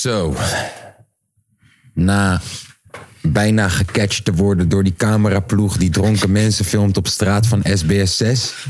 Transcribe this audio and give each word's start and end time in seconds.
Zo. 0.00 0.34
Na 1.94 2.40
bijna 3.22 3.68
gecatcht 3.68 4.24
te 4.24 4.32
worden 4.32 4.68
door 4.68 4.82
die 4.82 4.94
cameraploeg 4.94 5.76
die 5.76 5.90
dronken 5.90 6.32
mensen 6.32 6.64
filmt 6.64 6.96
op 6.96 7.06
straat 7.06 7.46
van 7.46 7.62
SBS 7.74 8.16
6. 8.16 8.66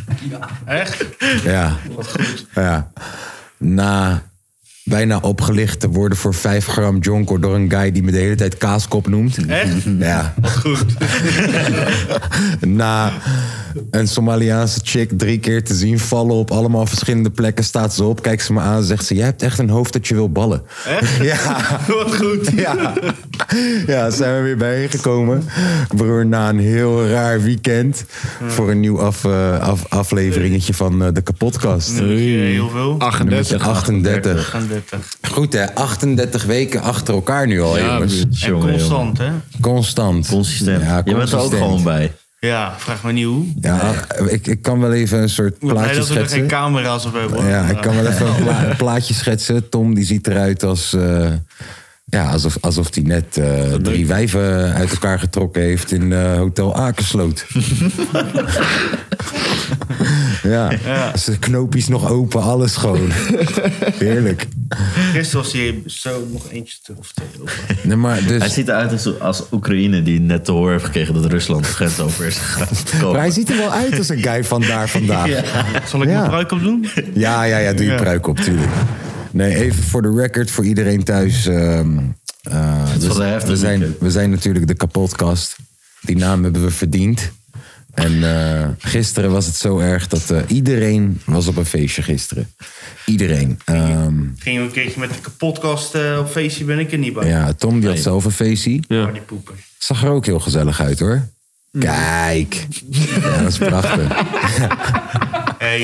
Echt? 0.64 1.04
Ja. 1.44 1.76
Ja. 2.54 2.92
Na 3.58 4.22
bijna 4.90 5.18
opgelicht 5.18 5.80
te 5.80 5.88
worden 5.88 6.18
voor 6.18 6.34
5 6.34 6.66
gram 6.66 6.98
jonko 6.98 7.38
door 7.38 7.54
een 7.54 7.70
guy 7.70 7.92
die 7.92 8.02
me 8.02 8.10
de 8.10 8.18
hele 8.18 8.34
tijd 8.34 8.56
kaaskop 8.56 9.08
noemt. 9.08 9.46
Echt? 9.46 9.72
Ja. 9.98 10.34
Goed. 10.42 10.84
Na 12.80 13.12
een 13.90 14.08
Somaliaanse 14.08 14.80
chick 14.82 15.10
drie 15.18 15.38
keer 15.38 15.64
te 15.64 15.74
zien 15.74 15.98
vallen 15.98 16.34
op 16.34 16.50
allemaal 16.50 16.86
verschillende 16.86 17.30
plekken, 17.30 17.64
staat 17.64 17.94
ze 17.94 18.04
op, 18.04 18.22
kijkt 18.22 18.42
ze 18.42 18.52
me 18.52 18.60
aan, 18.60 18.82
zegt 18.82 19.04
ze: 19.04 19.14
Jij 19.14 19.24
hebt 19.24 19.42
echt 19.42 19.58
een 19.58 19.68
hoofd 19.68 19.92
dat 19.92 20.06
je 20.08 20.14
wil 20.14 20.30
ballen. 20.30 20.62
Echt? 20.86 21.16
Ja. 21.30 21.64
Wat 21.86 22.16
goed. 22.16 22.50
Ja. 22.60 22.92
ja, 23.86 24.10
zijn 24.10 24.36
we 24.36 24.42
weer 24.42 24.56
bijeengekomen. 24.56 25.44
Broer, 25.96 26.26
na 26.26 26.48
een 26.48 26.58
heel 26.58 27.06
raar 27.06 27.42
weekend. 27.42 28.04
Voor 28.46 28.70
een 28.70 28.80
nieuw 28.80 29.00
af, 29.00 29.24
eh, 29.24 29.58
af, 29.60 29.84
afleveringetje 29.88 30.74
van 30.74 31.04
eh, 31.04 31.08
de 31.12 31.20
kapotkast. 31.20 31.92
Nummertje 31.92 32.24
heel 32.24 32.68
veel. 32.68 32.94
38. 32.98 33.68
38. 33.68 34.54
38. 34.54 34.79
Goed 35.30 35.52
hè, 35.52 35.74
38 35.74 36.44
weken 36.44 36.82
achter 36.82 37.14
elkaar 37.14 37.46
nu 37.46 37.60
al, 37.62 37.78
Ja, 37.78 37.84
jongens. 37.84 38.20
En 38.20 38.28
Jongen, 38.30 38.70
constant, 38.72 39.18
hè? 39.18 39.30
Constant. 39.60 40.28
Consistent. 40.28 40.82
Ja, 40.82 40.96
je 41.04 41.14
bent 41.14 41.16
er 41.16 41.20
ook 41.22 41.28
consistent. 41.40 41.62
gewoon 41.62 41.82
bij. 41.82 42.12
Ja, 42.40 42.74
vraag 42.78 43.02
me 43.04 43.12
niet 43.12 43.24
hoe. 43.24 43.44
Ja, 43.60 43.92
ik, 44.28 44.46
ik 44.46 44.62
kan 44.62 44.80
wel 44.80 44.92
even 44.92 45.18
een 45.22 45.28
soort 45.28 45.54
Ik 45.54 45.58
ben 45.60 45.68
blij 45.68 45.82
plaatje 45.82 45.98
dat 45.98 46.08
we 46.08 46.14
er 46.14 46.20
geen 46.20 46.28
schetsen. 46.28 46.48
camera's 46.58 47.04
op 47.06 47.12
hebben. 47.12 47.38
hoor. 47.40 47.48
Ja, 47.50 47.64
ik 47.64 47.80
kan 47.80 47.94
wel 47.94 48.06
even 48.06 48.26
een, 48.26 48.42
pla- 48.42 48.64
een 48.70 48.76
plaatje 48.84 49.14
schetsen. 49.14 49.68
Tom 49.68 49.94
die 49.94 50.04
ziet 50.04 50.26
eruit 50.26 50.62
als... 50.62 50.92
eh, 50.92 51.28
ja, 52.10 52.30
alsof, 52.30 52.56
alsof 52.60 52.94
hij 52.94 53.02
net 53.02 53.36
eh, 53.36 53.72
drie 53.74 54.06
wijven 54.06 54.72
uit 54.74 54.90
elkaar 54.90 55.18
getrokken 55.18 55.62
heeft 55.62 55.92
in 55.92 56.12
eh, 56.12 56.36
Hotel 56.36 56.74
Akersloot. 56.76 57.46
ja, 60.42 60.70
zijn 61.14 61.38
knoopjes 61.38 61.88
nog 61.88 62.10
open, 62.10 62.42
alles 62.42 62.76
gewoon. 62.76 63.08
Heerlijk. 63.94 64.46
Gisteren 65.12 65.42
was 65.42 65.52
hier 65.52 65.74
zo 65.86 66.26
nog 66.32 66.50
eentje 66.50 66.76
te 66.82 66.92
of 66.98 67.12
twee 67.12 67.28
over. 67.42 67.58
Nee, 67.82 67.96
maar 67.96 68.14
Hij 68.22 68.38
dus, 68.38 68.54
ziet 68.54 68.68
eruit 68.68 68.92
als, 68.92 69.20
als 69.20 69.42
Oekraïne 69.52 70.02
die 70.02 70.20
net 70.20 70.44
te 70.44 70.52
horen 70.52 70.72
heeft 70.72 70.84
gekregen 70.84 71.14
dat 71.14 71.24
Rusland 71.24 71.64
de 71.64 71.70
grens 71.70 72.00
over 72.00 72.26
is 72.26 72.36
gegaan. 72.38 72.68
maar 73.12 73.20
hij 73.20 73.30
ziet 73.30 73.50
er 73.50 73.56
wel 73.56 73.72
uit 73.72 73.98
als 73.98 74.08
een 74.08 74.22
guy 74.22 74.44
van 74.44 74.60
daar 74.60 74.88
vandaag. 74.88 75.28
Ja, 75.28 75.42
Zal 75.86 76.02
ik 76.02 76.08
Ja. 76.08 76.14
mijn 76.18 76.28
pruik 76.28 76.52
op 76.52 76.60
doen? 76.62 76.88
ja, 77.14 77.42
ja, 77.44 77.72
doe 77.72 77.86
je 77.86 77.94
pruik 77.94 78.26
op, 78.26 78.38
tuurlijk. 78.38 78.70
Nee, 79.30 79.54
even 79.54 79.82
voor 79.82 80.02
de 80.02 80.12
record, 80.14 80.50
voor 80.50 80.64
iedereen 80.64 81.04
thuis. 81.04 81.46
ehm, 81.46 81.98
eh, 82.42 82.82
was 83.00 83.16
we, 83.16 83.22
een 83.24 83.28
heftig 83.30 83.48
we, 83.50 83.56
zijn, 83.56 83.78
weekend. 83.78 84.00
we 84.00 84.10
zijn 84.10 84.30
natuurlijk 84.30 84.66
de 84.66 84.74
kapotkast. 84.74 85.56
Die 86.00 86.16
naam 86.16 86.42
hebben 86.42 86.62
we 86.62 86.70
verdiend. 86.70 87.30
En 87.94 88.24
eh, 88.24 88.68
gisteren 88.78 89.30
was 89.30 89.46
het 89.46 89.54
zo 89.56 89.78
erg 89.78 90.08
dat 90.08 90.30
eh, 90.30 90.38
iedereen 90.46 91.20
was 91.24 91.46
op 91.46 91.56
een 91.56 91.64
feestje 91.66 92.02
gisteren. 92.02 92.50
Iedereen. 93.06 93.58
Ehm, 93.64 94.14
Gingen 94.38 94.60
we 94.60 94.66
een 94.66 94.72
keertje 94.72 95.00
met 95.00 95.08
de 95.14 95.20
kapotkast 95.20 95.94
eh, 95.94 96.16
op 96.20 96.28
feestje, 96.30 96.64
ben 96.64 96.78
ik 96.78 96.92
er 96.92 96.98
niet 96.98 97.12
bij. 97.12 97.28
ja, 97.28 97.52
Tom 97.52 97.80
die 97.80 97.88
had 97.88 97.98
zelf 97.98 98.24
een 98.24 98.30
feestje. 98.30 98.80
Maar 98.88 99.12
die 99.12 99.22
poepen. 99.22 99.54
Zag 99.78 100.02
er 100.04 100.10
ook 100.10 100.26
heel 100.26 100.40
gezellig 100.40 100.80
uit 100.80 100.98
hoor. 100.98 101.28
Kijk. 101.78 102.66
Ja, 102.90 103.38
dat 103.38 103.48
is 103.48 103.58
prachtig. 103.58 104.08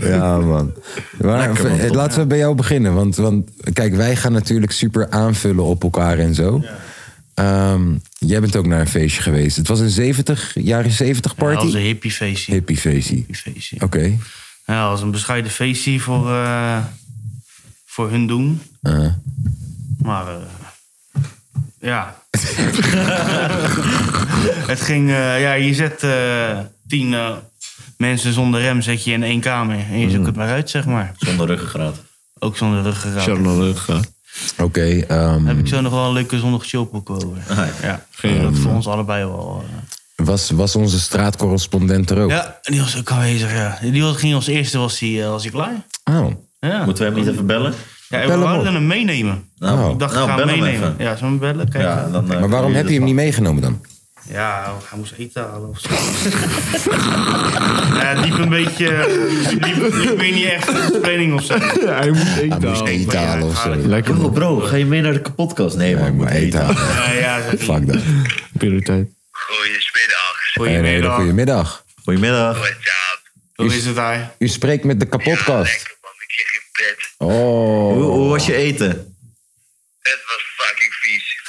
Ja, 0.00 0.38
man. 0.38 0.72
Maar, 1.20 1.50
laten 1.90 2.20
we 2.20 2.26
bij 2.26 2.38
jou 2.38 2.54
beginnen. 2.54 2.94
Want, 2.94 3.16
want 3.16 3.50
kijk, 3.72 3.94
wij 3.94 4.16
gaan 4.16 4.32
natuurlijk 4.32 4.72
super 4.72 5.10
aanvullen 5.10 5.64
op 5.64 5.82
elkaar 5.82 6.18
en 6.18 6.34
zo. 6.34 6.64
Ehm, 7.34 7.82
jij 8.18 8.40
bent 8.40 8.56
ook 8.56 8.66
naar 8.66 8.80
een 8.80 8.88
feestje 8.88 9.22
geweest. 9.22 9.56
Het 9.56 9.68
was 9.68 9.80
een 9.80 9.90
70, 9.90 10.52
jaren 10.54 10.90
70 10.90 11.34
dat 11.34 11.46
was 11.46 11.54
party? 11.54 11.76
een 11.76 11.82
hippie 11.82 12.10
feestje. 12.10 12.52
Hippie 12.52 12.76
feestje. 12.76 13.14
Hippie 13.14 13.36
feestje. 13.36 13.76
Oké. 13.80 14.18
Ja, 14.66 14.80
dat 14.80 14.90
was 14.90 15.02
een 15.02 15.10
bescheiden 15.10 15.50
feestje 15.50 16.00
voor, 16.00 16.30
eh, 16.30 16.78
voor 17.86 18.10
hun 18.10 18.26
doen. 18.26 18.60
Uh, 18.82 19.06
Maar 19.98 20.26
eh, 20.28 20.34
ja. 21.80 22.22
het 24.72 24.80
ging, 24.80 25.10
eh, 25.10 25.40
ja, 25.40 25.52
je 25.52 25.74
zet 25.74 26.02
tien 26.88 27.14
eh, 27.14 27.30
mensen 27.96 28.32
zonder 28.32 28.60
rem 28.60 28.82
zet 28.82 29.04
je 29.04 29.12
in 29.12 29.22
één 29.22 29.40
kamer. 29.40 29.76
En 29.90 29.98
je 29.98 30.10
zoekt 30.10 30.26
het 30.26 30.36
maar 30.36 30.48
uit, 30.48 30.70
zeg 30.70 30.86
maar. 30.86 31.14
Zonder 31.18 31.46
ruggengraat. 31.46 31.96
Ook 32.38 32.56
zonder 32.56 32.82
ruggengraat. 32.82 33.22
Charlotte 33.24 33.80
gaat. 33.80 34.12
Oké. 34.58 34.80
ehm, 35.08 35.44
Heb 35.46 35.58
ik 35.58 35.66
zo 35.66 35.80
nog 35.80 35.92
wel 35.92 36.06
een 36.06 36.12
leuke 36.12 36.38
zondag 36.38 36.64
chillpoek 36.66 37.10
over. 37.10 37.36
Ja, 37.82 38.04
dat 38.42 38.58
voor 38.58 38.72
ons 38.72 38.86
allebei 38.86 39.24
wel. 39.24 39.64
eh. 40.16 40.26
was, 40.26 40.50
was 40.50 40.76
onze 40.76 41.00
straatcorrespondent 41.00 42.10
er 42.10 42.18
ook? 42.22 42.30
Ja, 42.30 42.58
die 42.62 42.80
was 42.80 42.98
ook 42.98 43.10
aanwezig, 43.10 43.52
ja. 43.52 43.78
Die 43.82 44.02
was, 44.02 44.16
ging 44.16 44.34
als 44.34 44.46
eerste, 44.46 44.78
was 44.78 44.98
hij, 44.98 45.22
eh, 45.22 45.28
was 45.28 45.42
hij 45.42 45.52
klaar. 45.52 45.86
Oh. 46.04 46.26
Ja. 46.60 46.84
Moeten 46.84 47.04
we 47.04 47.10
hem 47.10 47.20
niet 47.20 47.32
even 47.32 47.46
bellen? 47.46 47.74
Ja, 48.08 48.20
we 48.20 48.26
Bel 48.26 48.30
hem 48.36 48.40
wouden 48.44 48.66
op. 48.68 48.74
hem 48.74 48.86
meenemen. 48.86 49.48
Nou, 49.58 49.92
Ik 49.92 49.98
dacht, 49.98 50.14
nou, 50.14 50.24
ik 50.24 50.30
ga 50.30 50.36
bel 50.36 50.46
hem 50.48 50.60
meenemen. 50.60 50.90
even. 50.92 51.04
Ja, 51.04 51.16
zullen 51.16 51.38
we 51.38 51.46
hem 51.46 51.54
bellen? 51.56 51.68
Kijk. 51.70 51.84
Ja, 51.84 52.08
dan, 52.10 52.26
Maar 52.26 52.48
waarom 52.48 52.72
heb 52.74 52.88
je 52.88 52.94
hem 52.94 53.04
niet 53.04 53.14
meegenomen 53.14 53.62
dan? 53.62 53.80
Ja, 54.28 54.76
hij 54.88 54.98
moest 54.98 55.12
eten 55.18 55.42
halen 55.42 55.68
of 55.68 55.78
zo. 55.80 55.88
ja, 58.00 58.14
diep 58.22 58.38
een 58.38 58.48
beetje... 58.48 58.86
Diep, 59.48 59.92
diep 59.92 60.18
weer 60.18 60.32
niet 60.32 60.44
echt 60.44 60.68
een 60.68 61.02
training 61.02 61.34
of 61.34 61.42
zo. 61.44 61.58
Hij 62.00 62.10
moet 62.10 62.36
eten 62.36 62.48
Hij 62.50 62.58
moest 62.60 62.62
halen. 62.80 62.86
eten 62.86 63.18
halen 63.26 63.48
of 63.48 63.58
zo. 63.60 63.74
Lekker 63.76 64.16
Yo, 64.16 64.28
bro, 64.30 64.58
ga 64.60 64.76
je 64.76 64.84
mee 64.84 65.00
naar 65.00 65.12
de 65.12 65.20
kapotkast? 65.20 65.76
Nee, 65.76 65.90
Ja, 65.90 65.96
man, 65.98 66.06
ik 66.06 66.12
ik 66.12 66.18
moet 66.18 66.28
eten. 66.30 66.68
eten. 66.70 66.84
Ja, 66.84 67.10
ja, 67.12 67.40
zeg. 67.50 67.60
Fuck 67.60 67.86
dat. 67.86 68.02
Prioriteit. 68.52 69.08
Goedemiddag. 69.30 70.52
Een 70.54 70.64
hele 70.64 71.08
Goedemiddag. 71.10 71.14
goede 71.14 71.32
middag. 71.32 71.84
Goedemiddag. 72.04 72.56
What's 72.58 72.70
up? 72.76 73.20
Hoe 73.54 73.74
is 73.74 73.84
het 73.84 73.94
daar? 73.96 74.34
U 74.38 74.48
spreekt 74.48 74.84
met 74.84 75.00
de 75.00 75.06
kapotkast. 75.06 75.72
Lekker 75.72 75.96
man, 76.02 76.12
ik 76.18 76.34
lig 76.36 76.54
in 76.54 76.96
bed. 76.96 77.28
Oh. 77.30 77.92
Hoe, 77.92 78.02
hoe 78.02 78.28
was 78.28 78.46
je 78.46 78.54
eten? 78.54 78.88
Het 80.00 80.20
was 80.26 80.42
fucking 80.56 80.94
vies. 80.94 81.42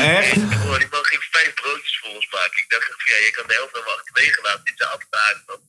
Echt? 0.16 0.36
Ik 0.36 0.88
vijf 1.50 1.62
broodjes 1.62 1.98
voor 2.00 2.14
ons 2.14 2.28
maken. 2.36 2.56
Ik 2.64 2.68
dacht 2.68 2.84
van, 2.84 2.96
ja, 3.12 3.18
je 3.26 3.32
kan 3.36 3.46
de 3.46 3.54
helft 3.58 3.74
nog 3.74 3.84
wel 3.84 3.96
achterwege 3.98 4.40
laten. 4.46 4.64
Dit 4.68 4.74
is 4.80 4.86
afgehaakt 4.96 5.42
man. 5.48 5.60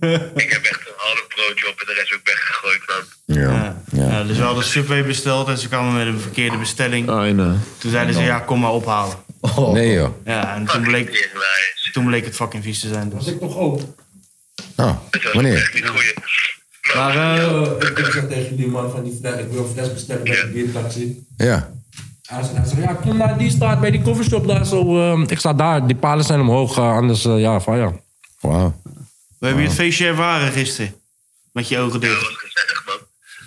maar 0.34 0.42
ik 0.44 0.50
heb 0.50 0.64
echt 0.64 0.80
een 0.88 0.92
half 0.96 1.26
broodje 1.34 1.68
op 1.68 1.80
en 1.80 1.86
de 1.86 1.92
rest 1.92 2.14
ook 2.14 2.26
weggegooid 2.32 2.82
man. 2.90 3.04
Ja. 3.24 3.76
Ja. 3.92 4.08
Ja, 4.10 4.24
dus 4.24 4.36
we 4.36 4.42
hadden 4.42 4.64
Subway 4.64 5.04
besteld 5.04 5.48
en 5.48 5.58
ze 5.58 5.68
kwamen 5.68 5.94
met 5.94 6.06
een 6.06 6.20
verkeerde 6.20 6.56
bestelling. 6.56 7.08
Ah, 7.08 7.26
en, 7.26 7.40
eh, 7.40 7.54
Toen 7.78 7.90
zeiden 7.90 8.14
ze, 8.14 8.20
ja, 8.20 8.38
kom 8.38 8.60
maar 8.60 8.72
ophalen. 8.72 9.16
Nee 9.72 9.92
joh. 9.92 10.24
Ja, 10.24 10.54
en 10.54 10.64
toen 10.64 10.82
bleek, 10.82 11.30
toen 11.92 12.06
bleek 12.06 12.24
het 12.24 12.34
fucking 12.34 12.62
vies 12.62 12.80
te 12.80 12.88
zijn. 12.88 13.10
Dus. 13.10 13.38
Oh, 13.38 13.82
was 14.76 15.32
wanneer? 15.32 15.56
echt 15.56 15.74
niet 15.74 15.88
goeie. 15.88 16.14
Maar 16.94 17.16
eh, 17.16 17.88
ik 17.88 17.96
heb 17.96 18.04
gezegd 18.04 18.28
tegen 18.28 18.56
die 18.56 18.66
man 18.66 18.90
van 18.90 19.04
die 19.04 19.16
fles, 19.20 19.40
ik 19.40 19.50
wil 19.50 19.64
een 19.64 19.72
fles 19.72 19.92
bestellen 19.92 20.24
bij 20.24 20.40
de 20.40 20.48
biertaxi. 20.48 21.26
Ja. 21.36 21.77
Hij 22.28 22.42
zei, 22.44 22.56
hij 22.56 22.66
zei, 22.68 22.80
ja, 22.80 22.94
kom 22.94 23.16
naar 23.16 23.38
die 23.38 23.50
straat 23.50 23.80
bij 23.80 23.90
die 23.90 24.02
coffeeshop 24.02 24.46
daar 24.46 24.64
zo. 24.66 24.80
ehm, 25.10 25.22
ik 25.22 25.38
sta 25.38 25.52
daar, 25.52 25.86
die 25.86 25.96
palen 25.96 26.24
zijn 26.24 26.40
omhoog, 26.40 26.76
eh, 26.78 26.92
anders 26.92 27.24
eh, 27.24 27.40
ja, 27.40 27.60
van 27.60 27.78
ja. 27.78 27.92
Wauw. 28.40 28.80
we 29.38 29.46
hebben 29.46 29.62
je 29.62 29.68
het 29.68 29.78
feestje 29.78 30.06
ervaren 30.06 30.52
gisteren. 30.52 31.00
Met 31.52 31.68
je 31.68 31.78
ogen 31.78 32.00
Ja, 32.00 32.08
dicht. 32.08 32.22
was 32.22 32.36
gezellig 32.36 32.82
man. 32.86 32.94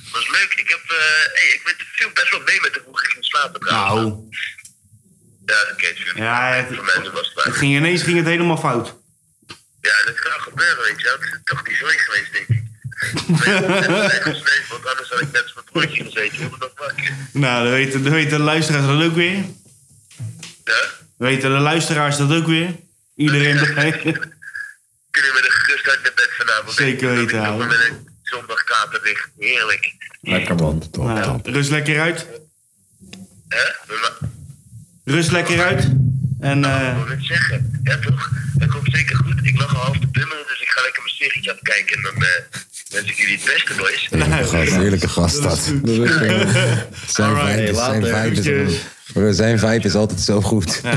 Het 0.03 0.12
was 0.12 0.30
leuk. 0.30 0.53
Ik 0.58 0.70
heb, 0.70 0.80
eh 0.88 0.97
hey, 1.34 1.50
ik 1.56 1.62
weet, 1.66 1.75
viel 1.91 2.09
best 2.14 2.31
wel 2.31 2.41
mee 2.46 2.62
met 2.62 2.81
hoe 2.86 2.94
ik 3.02 3.08
ging 3.12 3.25
slapen 3.25 3.59
trouwens. 3.59 4.03
Nou, 4.03 4.28
Ja, 5.46 5.56
oké, 5.72 5.94
tuurlijk. 5.96 6.18
Ja, 6.18 6.53
het- 6.53 6.75
Voor 6.75 6.86
mensen 6.96 7.14
was 7.14 7.31
het 7.36 7.44
het 7.44 7.53
ging, 7.56 7.75
ineens 7.75 8.02
ging 8.03 8.18
het 8.18 8.25
helemaal 8.25 8.58
fout. 8.58 8.88
Ja, 9.81 9.94
dat 10.06 10.20
kan 10.20 10.41
gebeuren, 10.41 10.84
weet 10.84 11.02
je 11.02 11.03
wel. 11.03 11.14
Het 11.14 11.24
is 11.24 11.40
toch 11.44 11.68
niet 11.68 11.78
zoiets 11.78 12.02
geweest, 12.02 12.31
denk 12.34 12.47
ik. 12.47 12.64
Want 14.70 14.85
anders 14.87 15.09
had 15.09 15.22
ik 15.22 15.31
net 15.31 15.52
mijn 15.53 15.66
broertje 15.72 16.03
gezeten. 16.03 16.47
Hoe 16.47 16.58
dat? 16.59 16.72
Nou, 17.34 17.64
dan 17.64 17.72
weten, 17.73 18.03
dan 18.03 18.14
weten 18.14 18.37
de 18.37 18.43
luisteraars 18.43 18.85
dat 18.87 19.03
ook 19.03 19.16
weer. 19.16 19.35
Ja? 20.66 20.84
Weten 21.17 21.49
de 21.52 21.58
luisteraars 21.58 22.17
dat 22.17 22.31
ook 22.34 22.46
weer. 22.46 22.76
Iedereen 23.16 23.73
blij. 23.73 23.91
Kunnen 25.11 25.31
we 25.31 25.40
met 25.41 25.46
een 25.46 25.52
gerust 25.52 25.90
uit 25.90 26.02
naar 26.03 26.11
bed 26.16 26.29
vanavond? 26.37 26.72
Zeker 26.76 27.16
weten, 27.16 27.41
nog 27.41 27.58
Met 27.67 27.72
een 27.90 28.08
zondagkater 28.23 29.03
dicht. 29.03 29.29
Heerlijk. 29.40 29.93
Lekker 30.22 30.55
man. 30.55 30.79
Top, 30.91 31.03
Nou, 31.05 31.23
top. 31.23 31.46
rust 31.46 31.70
lekker 31.70 32.02
uit. 32.02 32.28
Hè? 33.47 33.64
Rust 35.03 35.31
lekker 35.31 35.61
uit. 35.64 35.90
En 36.40 36.66
eh, 36.66 36.87
Ik 36.90 36.96
wil 37.05 37.08
het 37.16 37.26
zeggen. 37.26 37.79
Ja, 37.84 37.97
toch? 37.99 38.29
Dat 38.53 38.70
komt 38.70 38.87
zeker 38.91 39.16
goed. 39.16 39.40
Ik 39.46 39.58
lag 39.58 39.76
al 39.76 39.81
half 39.81 39.97
te 39.99 40.08
bimmelen, 40.08 40.43
dus 40.47 40.61
ik 40.61 40.67
ga 40.67 40.81
lekker 40.81 41.02
mijn 41.03 41.16
serietje 41.16 41.49
aan 41.49 41.55
het 41.55 41.67
kijken. 41.67 41.96
En 41.96 42.02
dan 42.03 42.23
eh 42.23 42.29
wens 42.91 43.09
ik 43.09 43.16
jullie 43.17 43.35
het 43.35 43.46
beste, 43.53 43.73
boys. 43.78 44.08
Heerlijke 44.09 44.47
gast, 44.58 44.76
heerlijke 44.76 45.08
gast 45.08 45.43
dat. 45.43 45.59
Zijn 47.08 47.59
is- 47.59 47.78
zijn 47.78 48.05
vibe 48.05 48.61
is, 49.29 49.38
zijn 49.38 49.59
vibe 49.59 49.88
is 49.88 49.96
altijd 49.96 50.20
zo 50.20 50.41
goed. 50.41 50.79
Ja, 50.84 50.91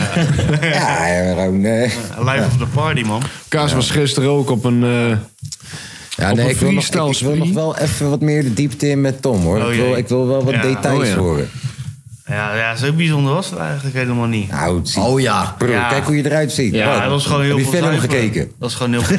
ja 1.06 1.28
gewoon, 1.28 1.60
nee. 1.60 1.82
live 2.18 2.44
of 2.46 2.56
the 2.58 2.66
party, 2.74 3.02
man. 3.02 3.22
Kaas 3.48 3.72
was 3.72 3.90
gisteren 3.90 4.30
ook 4.30 4.50
op 4.50 4.64
een... 4.64 4.82
eh, 4.82 5.18
Ja, 6.16 6.30
Op 6.30 6.36
nee, 6.36 6.44
een 6.44 6.50
ik 6.50 6.56
wil, 6.56 6.72
nog, 6.72 6.84
ik, 6.84 6.94
ik 6.94 7.18
wil 7.26 7.36
nog 7.36 7.52
wel 7.52 7.78
even 7.78 8.10
wat 8.10 8.20
meer 8.20 8.42
de 8.42 8.54
diepte 8.54 8.88
in 8.88 9.00
met 9.00 9.22
Tom, 9.22 9.42
hoor. 9.42 9.58
Oh, 9.64 9.72
ik, 9.72 9.80
wil, 9.80 9.96
ik 9.96 10.08
wil 10.08 10.26
wel 10.26 10.44
wat 10.44 10.54
Ja. 10.54 10.62
details 10.62 10.98
Oh, 11.00 11.06
ja. 11.06 11.16
horen. 11.16 11.50
Ja, 12.26 12.56
ja, 12.56 12.76
zo 12.76 12.92
bijzonder 12.92 13.32
was 13.32 13.50
het 13.50 13.58
eigenlijk 13.58 13.96
helemaal 13.96 14.26
niet. 14.26 14.50
Nou, 14.50 14.78
het 14.78 14.88
ziet- 14.88 15.02
Oh 15.02 15.20
ja. 15.20 15.54
Bro, 15.58 15.70
Ja. 15.70 15.88
kijk 15.88 16.04
hoe 16.04 16.16
je 16.16 16.24
eruit 16.24 16.52
ziet. 16.52 16.74
Ja, 16.74 17.00
dat 17.00 17.10
was 17.10 17.26
gewoon 17.26 17.42
heel 17.42 17.56
Heb 17.56 17.64
je 17.64 17.70
veel 17.70 17.82
film 17.88 17.98
gekeken? 17.98 18.50
Dat 18.58 18.70
is 18.70 18.76
gewoon 18.76 18.92
heel 18.92 19.02
veel. 19.02 19.16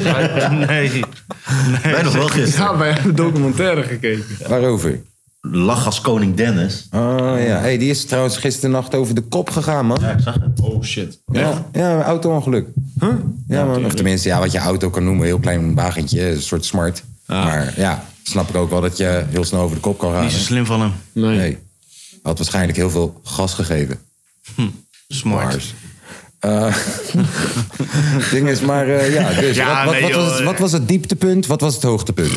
Nee. 0.66 0.90
nee. 0.90 1.92
Wij 1.92 2.02
nog 2.02 2.12
wel 2.12 2.28
gisteren. 2.28 2.66
Ja, 2.66 2.76
wij 2.76 2.90
hebben 2.92 3.14
documentaire 3.14 3.82
gekeken. 3.82 4.24
Waarover? 4.48 5.00
Lach 5.40 5.86
als 5.86 6.00
koning 6.00 6.34
Dennis. 6.36 6.88
Oh 6.92 7.34
ja, 7.46 7.58
hey, 7.58 7.78
die 7.78 7.90
is 7.90 8.04
trouwens 8.04 8.36
gisternacht 8.36 8.94
over 8.94 9.14
de 9.14 9.20
kop 9.20 9.50
gegaan, 9.50 9.86
man. 9.86 9.98
Ja, 10.00 10.10
ik 10.10 10.20
zag 10.20 10.34
het. 10.34 10.60
Oh 10.60 10.82
shit. 10.82 11.18
Ja, 11.32 11.66
ja 11.72 11.90
een 11.96 12.02
auto-ongeluk. 12.02 12.66
Ja, 13.48 13.64
man. 13.64 13.84
Of 13.84 13.94
tenminste, 13.94 14.28
ja, 14.28 14.38
wat 14.38 14.52
je 14.52 14.58
auto 14.58 14.90
kan 14.90 15.04
noemen, 15.04 15.20
een 15.22 15.28
heel 15.28 15.38
klein 15.38 15.74
wagentje, 15.74 16.30
een 16.30 16.42
soort 16.42 16.64
smart. 16.64 17.02
Maar 17.26 17.72
ja, 17.76 18.04
snap 18.22 18.48
ik 18.48 18.56
ook 18.56 18.70
wel 18.70 18.80
dat 18.80 18.96
je 18.96 19.24
heel 19.30 19.44
snel 19.44 19.60
over 19.60 19.74
de 19.76 19.80
kop 19.82 19.98
kan 19.98 20.12
gaan. 20.12 20.22
Niet 20.22 20.32
zo 20.32 20.38
slim 20.38 20.66
van 20.66 20.80
hem. 20.80 20.92
Nee. 21.12 21.36
Nee. 21.36 21.58
Had 22.26 22.38
waarschijnlijk 22.38 22.76
heel 22.76 22.90
veel 22.90 23.20
gas 23.24 23.54
gegeven. 23.54 23.98
Smart. 25.08 25.44
Mars. 25.44 25.74
Eh, 26.38 26.76
ding 28.32 28.48
is, 28.48 28.60
maar 28.60 28.88
eh, 28.88 29.12
ja, 29.12 29.40
dus 29.40 29.56
Ja, 29.56 29.84
wat, 29.84 29.94
wat, 29.94 30.02
nee, 30.02 30.12
wat, 30.12 30.24
was 30.24 30.34
het, 30.34 30.44
wat 30.44 30.58
was 30.58 30.72
het 30.72 30.88
dieptepunt? 30.88 31.46
Wat 31.46 31.60
was 31.60 31.74
het 31.74 31.82
hoogtepunt? 31.82 32.32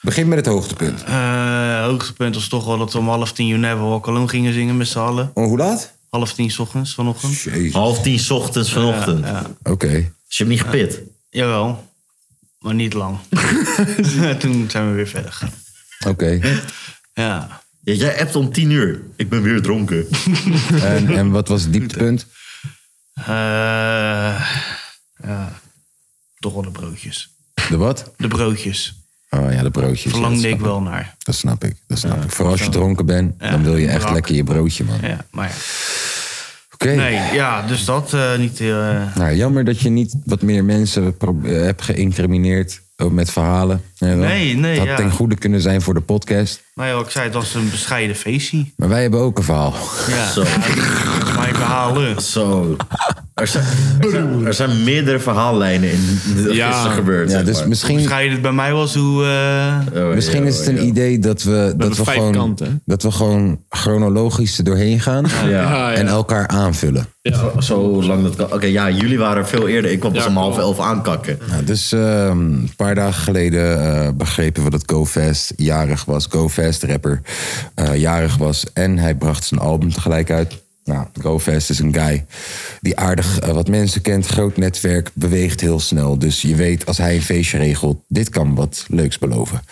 Begin 0.00 0.28
met 0.28 0.38
het 0.38 0.46
hoogtepunt. 0.46 1.04
Eh, 1.04 1.82
hoogtepunt 1.84 2.34
was 2.34 2.48
toch 2.48 2.64
wel 2.64 2.78
dat 2.78 2.92
we 2.92 2.98
om 2.98 3.08
half 3.08 3.32
tien 3.32 3.46
You 3.46 3.60
Never 3.60 3.84
Walk 3.84 4.08
Alone 4.08 4.28
gingen 4.28 4.52
zingen 4.52 4.76
met 4.76 4.88
z'n 4.88 4.98
allen. 4.98 5.30
Oh, 5.34 5.44
hoe 5.46 5.58
laat? 5.58 5.92
Half 6.10 6.32
tien 6.32 6.50
's 6.50 6.58
ochtends 6.58 6.94
vanochtend. 6.94 7.40
Jezus. 7.40 7.72
Half 7.72 8.02
tien 8.02 8.18
's 8.18 8.30
ochtends 8.30 8.72
vanochtend. 8.72 9.24
Ja, 9.24 9.46
Oké. 9.62 10.12
Is 10.28 10.36
je 10.36 10.42
hem 10.44 10.48
niet 10.48 10.60
gepit? 10.60 11.00
jawel. 11.30 11.86
Maar 12.58 12.74
niet 12.74 12.92
lang. 12.92 13.18
Toen 14.40 14.66
zijn 14.70 14.88
we 14.88 14.94
weer 14.94 15.08
verder 15.08 15.32
gegaan. 15.32 15.54
Oké. 16.06 16.60
Ja. 17.14 17.62
Ja, 17.88 17.94
jij 17.94 18.20
appt 18.20 18.36
om 18.36 18.52
tien 18.52 18.70
uur. 18.70 19.00
Ik 19.16 19.28
ben 19.28 19.42
weer 19.42 19.62
dronken. 19.62 20.06
En, 20.82 21.08
en 21.08 21.30
wat 21.30 21.48
was 21.48 21.62
het 21.62 21.72
dieptepunt? 21.72 22.26
Eh, 23.14 23.26
ja. 25.16 25.52
Toch 26.38 26.52
wel 26.52 26.62
de 26.62 26.70
broodjes. 26.70 27.30
De 27.68 27.76
wat? 27.76 28.12
De 28.16 28.28
broodjes. 28.28 28.94
Oh 29.30 29.52
ja, 29.52 29.62
de 29.62 29.70
broodjes. 29.70 30.12
Verlangde 30.12 30.48
Ja, 30.48 30.54
ik 30.54 30.60
wel 30.60 30.80
naar. 30.80 31.14
Dat 31.18 31.34
snap 31.34 31.64
ik. 31.64 31.76
Dat 31.86 31.98
snap 31.98 32.24
ik. 32.24 32.30
Vooral 32.30 32.52
als 32.52 32.62
je 32.64 32.68
dronken 32.70 33.06
bent, 33.06 33.34
Ja, 33.38 33.50
dan 33.50 33.62
wil 33.62 33.76
je 33.76 33.88
echt 33.88 34.00
brak. 34.00 34.12
lekker 34.12 34.34
je 34.34 34.44
broodje, 34.44 34.84
man. 34.84 34.98
Ja, 35.02 35.26
maar 35.30 35.48
ja. 35.48 35.54
Oké. 36.74 36.94
Nee, 36.94 37.14
ja, 37.34 37.66
dus 37.66 37.84
dat 37.84 38.12
eh, 38.14 38.38
niet... 38.38 38.60
eh, 38.60 39.14
Nou, 39.16 39.34
jammer 39.34 39.64
dat 39.64 39.80
je 39.80 39.88
niet 39.88 40.14
wat 40.24 40.42
meer 40.42 40.64
mensen 40.64 41.16
pro- 41.16 41.40
eh, 41.44 41.52
hebt 41.62 41.82
geïncrimineerd 41.82 42.80
ook 42.96 43.12
met 43.12 43.30
verhalen. 43.30 43.82
Ja, 43.94 44.06
wel. 44.06 44.16
Nee, 44.16 44.54
nee, 44.56 44.70
Het 44.70 44.78
had 44.78 44.88
ja. 44.88 44.96
ten 44.96 45.10
goede 45.10 45.34
kunnen 45.36 45.60
zijn 45.60 45.82
voor 45.82 45.94
de 45.94 46.00
podcast. 46.00 46.62
Nou 46.78 46.88
ja, 46.98 47.04
ik 47.04 47.10
zei, 47.10 47.24
het 47.24 47.34
was 47.34 47.54
een 47.54 47.70
bescheiden 47.70 48.16
feestje. 48.16 48.64
Maar 48.76 48.88
wij 48.88 49.02
hebben 49.02 49.20
ook 49.20 49.38
een 49.38 49.44
verhaal. 49.44 49.74
Ja, 50.08 50.30
Zo. 50.30 50.42
mijn 51.36 51.54
verhalen. 51.54 52.20
Zo. 52.22 52.76
Er 53.34 53.46
zijn, 53.46 53.64
er, 54.00 54.10
zijn, 54.10 54.46
er 54.46 54.54
zijn 54.54 54.84
meerdere 54.84 55.18
verhaallijnen 55.20 55.90
in 55.90 56.18
Ja. 56.52 56.70
gisteren 56.70 56.96
gebeurd. 56.96 57.30
Ja, 57.30 57.36
zeg 57.36 57.44
dus 57.46 57.58
maar. 57.58 57.68
misschien, 57.68 57.96
Bescheiden 57.96 58.32
het 58.32 58.42
bij 58.42 58.52
mij 58.52 58.72
was 58.72 58.94
hoe... 58.94 59.24
eh, 59.94 60.02
Oh, 60.02 60.14
misschien 60.14 60.44
is 60.44 60.58
het 60.58 60.66
een 60.66 60.74
ja. 60.74 60.80
idee 60.82 61.18
dat 61.18 61.42
we, 61.42 61.50
dat 61.50 61.76
we, 61.76 61.84
hebben 61.84 62.04
vijf 62.04 62.16
gewoon, 62.18 62.32
kanten. 62.32 62.82
dat 62.84 63.02
we 63.02 63.10
gewoon 63.10 63.60
chronologisch 63.68 64.58
er 64.58 64.64
doorheen 64.64 65.00
gaan 65.00 65.24
Ja. 65.44 65.48
Ja, 65.48 65.92
en 65.92 66.06
elkaar 66.08 66.46
aanvullen. 66.48 67.06
Zo, 67.22 67.52
zo 67.58 68.02
lang 68.02 68.22
dat 68.22 68.36
kan. 68.36 68.52
Oké, 68.52 68.66
ja, 68.66 68.90
jullie 68.90 69.18
waren 69.18 69.36
er 69.42 69.48
veel 69.48 69.68
eerder. 69.68 69.90
Ik 69.90 70.00
kwam 70.00 70.12
pas 70.12 70.22
Ja, 70.22 70.28
om 70.28 70.36
half 70.36 70.58
elf 70.58 70.80
aankakken. 70.80 71.38
Nou, 71.50 71.64
dus 71.64 71.92
ehm, 71.92 72.30
een 72.30 72.70
paar 72.76 72.94
dagen 72.94 73.22
geleden 73.22 73.94
eh, 74.04 74.08
begrepen 74.14 74.64
we 74.64 74.70
dat 74.70 74.82
GoFast 74.86 75.52
jarig 75.56 76.04
was. 76.04 76.26
Rapper, 76.72 77.20
eh, 77.74 77.96
jarig 77.96 78.36
was. 78.36 78.72
En 78.72 78.98
hij 78.98 79.14
bracht 79.14 79.44
zijn 79.44 79.60
album 79.60 79.92
tegelijk 79.92 80.30
uit. 80.30 80.62
Nou, 80.84 81.06
GoFast 81.20 81.70
is 81.70 81.78
een 81.78 81.94
guy 81.94 82.26
die 82.80 82.96
aardig 82.96 83.38
eh, 83.38 83.50
wat 83.50 83.68
mensen 83.68 84.00
kent. 84.00 84.26
Groot 84.26 84.56
netwerk, 84.56 85.10
beweegt 85.14 85.60
heel 85.60 85.80
snel. 85.80 86.18
Dus 86.18 86.42
je 86.42 86.54
weet, 86.54 86.86
als 86.86 86.98
hij 86.98 87.14
een 87.14 87.22
feestje 87.22 87.58
regelt, 87.58 88.04
dit 88.08 88.28
kan 88.28 88.54
wat 88.54 88.84
leuks 88.88 89.18
beloven. 89.18 89.62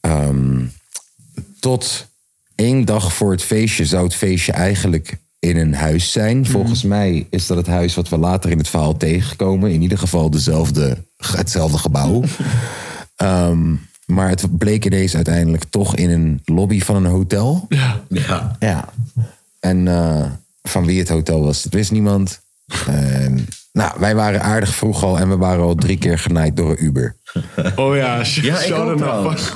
Ehm, 0.00 0.64
tot 1.60 2.06
één 2.54 2.84
dag 2.84 3.14
voor 3.14 3.30
het 3.30 3.42
feestje 3.42 3.84
zou 3.84 4.04
het 4.04 4.14
feestje 4.14 4.52
eigenlijk 4.52 5.16
in 5.38 5.56
een 5.56 5.74
huis 5.74 6.12
zijn. 6.12 6.46
Volgens 6.46 6.82
mij 6.82 7.26
is 7.30 7.46
dat 7.46 7.56
het 7.56 7.66
huis 7.66 7.94
wat 7.94 8.08
we 8.08 8.18
later 8.18 8.50
in 8.50 8.58
het 8.58 8.68
verhaal 8.68 8.96
tegenkomen. 8.96 9.70
In 9.70 9.82
ieder 9.82 9.98
geval 9.98 10.30
dezelfde, 10.30 11.04
hetzelfde 11.16 11.78
gebouw. 11.78 12.22
Ehm, 13.16 13.74
maar 14.12 14.28
het 14.28 14.58
bleek 14.58 14.84
ineens 14.84 15.14
uiteindelijk 15.14 15.64
toch 15.70 15.96
in 15.96 16.10
een 16.10 16.40
lobby 16.44 16.80
van 16.80 16.96
een 16.96 17.10
hotel. 17.10 17.66
Ja. 17.68 18.02
Ja. 18.58 18.88
En 19.60 19.88
eh, 19.88 20.24
van 20.62 20.86
wie 20.86 20.98
het 20.98 21.08
hotel 21.08 21.44
was, 21.44 21.62
dat 21.62 21.72
wist 21.72 21.90
niemand. 21.90 22.40
En, 22.86 23.46
nou, 23.72 23.92
wij 24.00 24.14
waren 24.14 24.42
aardig 24.42 24.74
vroeg 24.74 25.04
al 25.04 25.18
en 25.18 25.28
we 25.28 25.36
waren 25.36 25.64
al 25.64 25.74
drie 25.74 25.98
keer 25.98 26.18
genaaid 26.18 26.56
door 26.56 26.70
een 26.70 26.84
Uber. 26.84 27.16
Oh 27.76 27.96
ja, 27.96 28.22
Ja, 28.24 28.60
ik 28.60 28.74
ook. 28.74 28.98
Bas. 28.98 29.52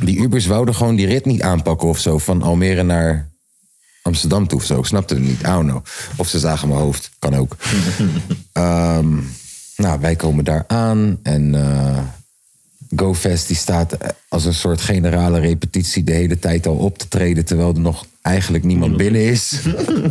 Die 0.00 0.18
Ubers 0.18 0.46
wouden 0.46 0.74
gewoon 0.74 0.96
die 0.96 1.06
rit 1.06 1.24
niet 1.24 1.42
aanpakken 1.42 1.88
of 1.88 1.98
zo. 1.98 2.18
Van 2.18 2.42
Almere 2.42 2.82
naar 2.82 3.28
Amsterdam 4.02 4.46
toe 4.46 4.58
of 4.58 4.64
zo. 4.64 4.78
Ik 4.78 4.84
snapte 4.84 5.14
het 5.14 5.22
niet. 5.22 5.40
I 5.40 5.44
don't 5.44 5.68
know. 5.68 5.84
Of 6.16 6.28
ze 6.28 6.38
zagen 6.38 6.68
mijn 6.68 6.80
hoofd. 6.80 7.10
Kan 7.18 7.34
ook. 7.34 7.56
Ehm, 8.52 9.16
nou, 9.76 10.00
wij 10.00 10.16
komen 10.16 10.44
daar 10.44 10.64
aan. 10.66 11.18
En 11.22 11.54
eh 11.54 11.98
GoFest 12.96 13.46
die 13.46 13.56
staat 13.56 13.96
als 14.28 14.44
een 14.44 14.54
soort 14.54 14.80
generale 14.80 15.40
repetitie... 15.40 16.04
de 16.04 16.12
hele 16.12 16.38
tijd 16.38 16.66
al 16.66 16.76
op 16.76 16.98
te 16.98 17.08
treden... 17.08 17.44
terwijl 17.44 17.74
er 17.74 17.80
nog 17.80 18.06
eigenlijk 18.22 18.64
niemand 18.64 18.96
binnen 18.96 19.24
is. 19.24 19.60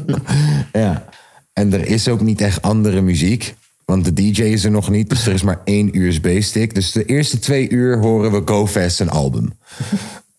ja. 0.73 1.05
En 1.53 1.73
er 1.73 1.87
is 1.87 2.07
ook 2.07 2.21
niet 2.21 2.41
echt 2.41 2.61
andere 2.61 3.01
muziek. 3.01 3.55
Want 3.85 4.05
de 4.05 4.13
DJ 4.13 4.41
is 4.41 4.63
er 4.63 4.71
nog 4.71 4.89
niet, 4.89 5.09
dus 5.09 5.25
er 5.25 5.33
is 5.33 5.43
maar 5.43 5.61
één 5.63 6.01
USB-stick. 6.01 6.75
Dus 6.75 6.91
de 6.91 7.05
eerste 7.05 7.39
twee 7.39 7.69
uur 7.69 7.97
horen 7.97 8.31
we 8.31 8.41
GoFest 8.45 8.99
een 8.99 9.09
album. 9.09 9.53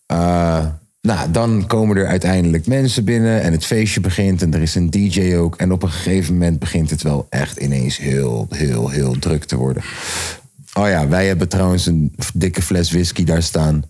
Eh, 0.05 0.65
nou, 1.01 1.31
dan 1.31 1.67
komen 1.67 1.97
er 1.97 2.07
uiteindelijk 2.07 2.67
mensen 2.67 3.03
binnen 3.03 3.41
en 3.41 3.51
het 3.51 3.65
feestje 3.65 4.01
begint 4.01 4.41
en 4.41 4.53
er 4.53 4.61
is 4.61 4.75
een 4.75 4.89
DJ 4.89 5.35
ook. 5.35 5.55
En 5.55 5.71
op 5.71 5.83
een 5.83 5.91
gegeven 5.91 6.33
moment 6.33 6.59
begint 6.59 6.89
het 6.89 7.01
wel 7.01 7.27
echt 7.29 7.57
ineens 7.57 7.97
heel, 7.97 8.47
heel, 8.49 8.89
heel 8.89 9.19
druk 9.19 9.43
te 9.43 9.55
worden. 9.55 9.83
Oh 10.73 10.87
ja, 10.87 11.07
wij 11.07 11.27
hebben 11.27 11.47
trouwens 11.49 11.85
een 11.85 12.15
dikke 12.33 12.61
fles 12.61 12.91
whisky 12.91 13.23
daar 13.23 13.43
staan 13.43 13.83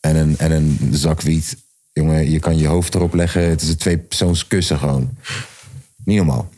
en 0.00 0.16
een, 0.16 0.38
en 0.38 0.50
een 0.52 0.78
zak 0.92 1.20
wiet. 1.20 1.56
Jongen, 1.92 2.30
je 2.30 2.38
kan 2.38 2.58
je 2.58 2.66
hoofd 2.66 2.94
erop 2.94 3.14
leggen. 3.14 3.48
Het 3.48 3.62
is 3.62 3.68
een 3.68 3.76
tweepersoons 3.76 4.46
kussen 4.46 4.78
gewoon. 4.78 5.10
Niet 6.04 6.16
normaal. 6.16 6.48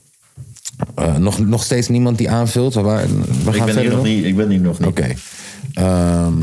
Eh, 0.95 1.17
nog, 1.17 1.39
nog 1.39 1.63
steeds 1.65 1.89
niemand 1.89 2.19
die 2.19 2.31
aanvult? 2.31 2.75
We, 2.75 2.81
we 2.83 2.89
gaan 2.89 3.05
Ik 3.05 3.45
ben 3.45 3.53
verder 3.65 3.81
hier 3.81 3.89
nog 3.91 3.97
nog? 3.97 4.07
niet. 4.07 4.25
Ik 4.25 4.37
ben 4.37 4.51
hier 4.51 4.61
nog 4.61 4.79
niet. 4.79 4.89
Oké. 4.89 5.15
Ehm, 5.75 6.43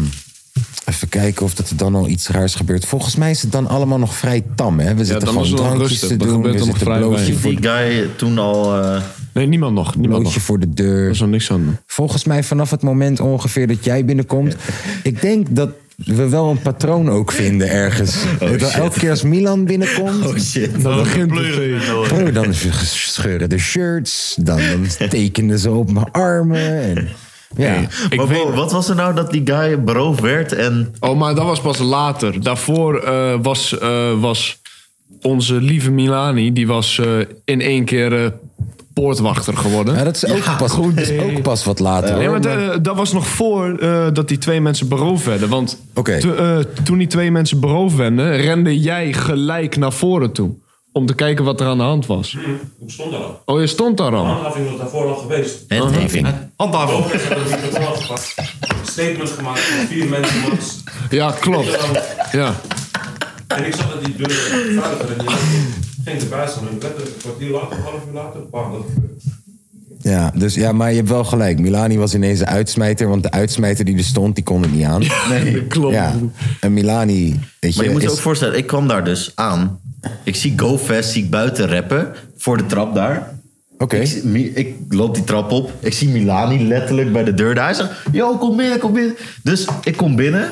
even 0.85 1.09
kijken 1.09 1.45
of 1.45 1.55
dat 1.55 1.69
er 1.69 1.77
dan 1.77 1.95
al 1.95 2.07
iets 2.07 2.27
raars 2.27 2.55
gebeurt. 2.55 2.85
Volgens 2.85 3.15
mij 3.15 3.31
is 3.31 3.41
het 3.41 3.51
dan 3.51 3.67
allemaal 3.67 3.97
nog 3.99 4.15
vrij 4.15 4.43
tam. 4.55 4.79
Hè? 4.79 4.95
We 4.95 5.05
zitten 5.05 5.27
gewoon 5.27 5.55
drankjes 5.55 5.99
te 5.99 6.07
Er 6.07 6.17
doen. 6.17 6.29
gebeurt 6.31 6.53
We 6.53 6.59
nog 6.59 6.67
zitten 6.67 6.85
vrij 6.85 6.97
blootje 6.99 7.33
voor, 7.33 7.49
Die 7.51 7.61
guy 7.69 8.09
toen 8.17 8.37
al... 8.37 8.83
eh, 8.83 9.01
Nee, 9.37 9.47
niemand 9.47 9.73
nog. 9.73 9.95
Niemand 9.95 10.21
blootje 10.21 10.37
nog. 10.37 10.45
voor 10.47 10.59
de 10.59 10.65
Er 10.65 10.75
deur. 10.75 11.09
is 11.09 11.19
nog 11.19 11.29
niks 11.29 11.51
aan. 11.51 11.79
Volgens 11.85 12.23
mij 12.23 12.43
vanaf 12.43 12.69
het 12.71 12.81
moment 12.81 13.19
ongeveer 13.19 13.67
dat 13.67 13.83
jij 13.83 14.05
binnenkomt. 14.05 14.55
Ik 15.03 15.21
denk 15.21 15.47
dat 15.55 15.69
we 15.95 16.29
wel 16.29 16.49
een 16.49 16.61
patroon 16.61 17.09
ook 17.09 17.31
vinden 17.31 17.69
ergens. 17.69 18.15
Dat 18.39 18.49
shit. 18.49 18.61
elke 18.73 18.99
keer 18.99 19.09
als 19.09 19.21
Milan 19.23 19.65
binnenkomt... 19.65 20.25
oh 20.25 20.37
shit. 20.37 20.81
Dat 20.81 21.03
begint 21.03 21.33
tegen. 21.35 21.99
Oh, 22.27 22.33
dan 22.33 22.53
scheuren 22.83 23.49
de 23.49 23.57
shirts. 23.57 24.35
Dan, 24.39 24.59
dan 24.99 25.09
tekenen 25.09 25.59
ze 25.59 25.71
op 25.71 25.91
mijn 25.91 26.11
armen. 26.11 26.81
En, 26.81 27.07
ja. 27.57 27.75
Ik 28.09 28.15
maar 28.17 28.27
weet- 28.27 28.37
wow, 28.43 28.55
wat 28.55 28.71
was 28.71 28.89
er 28.89 28.95
nou 28.95 29.15
dat 29.15 29.31
die 29.31 29.41
guy 29.45 29.83
beroofd 29.83 30.19
werd 30.21 30.53
en... 30.53 30.95
Oh, 30.99 31.17
maar 31.17 31.35
dat 31.35 31.45
was 31.45 31.61
pas 31.61 31.79
later. 31.79 32.41
Daarvoor 32.43 32.99
eh, 33.03 33.33
was, 33.41 33.77
eh, 33.79 34.19
was 34.19 34.61
onze 35.21 35.61
lieve 35.61 35.91
Milani, 35.91 36.53
die 36.53 36.67
was 36.67 36.99
eh, 36.99 37.07
in 37.45 37.61
één 37.61 37.85
keer 37.85 38.23
eh, 38.23 38.31
poortwachter 39.01 39.57
geworden. 39.57 39.95
Ja, 39.95 40.03
dat 40.03 40.15
is 40.15 40.25
ook, 40.25 40.57
pas, 40.57 40.75
dat 40.75 40.97
is 40.97 41.19
ook 41.19 41.41
pas 41.41 41.63
wat 41.63 41.79
later. 41.79 42.15
Nee, 42.17 42.27
hoor. 42.27 42.39
maar 42.39 42.57
Maar- 42.57 42.81
dat 42.81 42.95
was 42.95 43.13
nog 43.13 43.27
voor 43.27 43.77
eh, 43.79 44.07
dat 44.13 44.27
die 44.27 44.37
twee 44.37 44.61
mensen 44.61 44.87
beroofd 44.87 45.25
werden. 45.25 45.49
Want 45.49 45.77
Oké. 45.93 46.19
to- 46.19 46.33
eh, 46.35 46.57
toen 46.83 46.97
die 46.97 47.07
twee 47.07 47.31
mensen 47.31 47.59
beroofd 47.59 47.95
werden, 47.95 48.37
rende 48.37 48.79
jij 48.79 49.13
gelijk 49.13 49.77
naar 49.77 49.93
voren 49.93 50.31
toe. 50.31 50.51
Om 50.91 51.05
te 51.05 51.13
kijken 51.15 51.45
wat 51.45 51.61
er 51.61 51.67
aan 51.67 51.77
de 51.77 51.83
hand 51.83 52.05
was. 52.05 52.33
Ik 52.85 52.89
stond 52.91 53.11
daar 53.11 53.21
al. 53.21 53.41
Oh, 53.45 53.59
je 53.59 53.67
stond 53.67 53.97
daar 53.97 54.15
al. 54.15 54.25
Handhaving 54.25 54.69
was 54.69 54.77
daarvoor 54.77 55.07
al 55.07 55.15
geweest. 55.15 55.57
Handhaving. 55.67 56.27
Handhaving. 56.55 57.05
Statement 58.85 59.29
gemaakt 59.29 59.59
van 59.59 59.87
vier 59.87 60.07
mensen 60.09 60.39
max. 60.49 60.83
Ja, 61.09 61.31
klopt. 61.31 61.77
Ja. 62.31 62.55
En 63.47 63.65
ik 63.65 63.75
zag 63.75 63.91
dat 63.93 64.05
die 64.05 64.15
deur 64.15 64.27
werd. 64.75 64.99
en 65.09 65.17
die 65.17 65.35
ging 66.07 66.21
erbij 66.21 66.47
staan. 66.47 66.67
En 66.67 66.77
letterlijk 66.81 67.15
een 67.15 67.21
kwartier 67.21 67.49
later, 67.49 67.77
half 67.77 68.05
uur 68.07 68.13
later, 68.13 68.39
bam, 68.51 68.71
dat 68.71 68.81
gebeurt. 68.93 69.21
Ja, 70.01 70.31
dus, 70.35 70.53
ja, 70.55 70.71
maar 70.71 70.89
je 70.89 70.95
hebt 70.97 71.09
wel 71.09 71.23
gelijk. 71.23 71.59
Milani 71.59 71.97
was 71.97 72.13
ineens 72.13 72.39
de 72.39 72.45
uitsmijter, 72.45 73.07
want 73.07 73.23
de 73.23 73.31
uitsmijter 73.31 73.85
die 73.85 73.97
er 73.97 74.03
stond, 74.03 74.35
die 74.35 74.43
kon 74.43 74.61
het 74.61 74.73
niet 74.73 74.83
aan. 74.85 75.03
Nee. 75.29 75.63
Klopt. 75.67 75.93
Ja, 75.93 76.13
en 76.59 76.73
Milani, 76.73 77.39
weet 77.59 77.71
je, 77.71 77.77
Maar 77.77 77.85
je 77.85 77.91
moet 77.91 78.01
je 78.01 78.07
is- 78.07 78.13
ook 78.13 78.19
voorstellen, 78.19 78.57
ik 78.57 78.67
kwam 78.67 78.87
daar 78.87 79.03
dus 79.03 79.31
aan. 79.35 79.79
Ik 80.23 80.35
zie 80.35 80.53
GoFest, 80.55 81.09
zie 81.11 81.23
ik 81.23 81.29
buiten 81.29 81.67
rappen. 81.69 82.11
Voor 82.37 82.57
de 82.57 82.65
trap 82.65 82.95
daar. 82.95 83.35
Oké. 83.77 83.95
Ik, 83.97 84.55
ik 84.55 84.75
loop 84.89 85.15
die 85.15 85.23
trap 85.23 85.51
op. 85.51 85.71
Ik 85.79 85.93
zie 85.93 86.09
Milani 86.09 86.67
letterlijk 86.67 87.11
bij 87.13 87.23
de 87.23 87.33
deur 87.33 87.55
daar. 87.55 87.65
Hij 87.65 87.73
zegt, 87.73 87.91
yo, 88.11 88.37
kom 88.37 88.57
binnen, 88.57 88.79
kom 88.79 88.93
binnen. 88.93 89.15
Dus 89.43 89.67
ik 89.83 89.97
kom 89.97 90.15
binnen. 90.15 90.49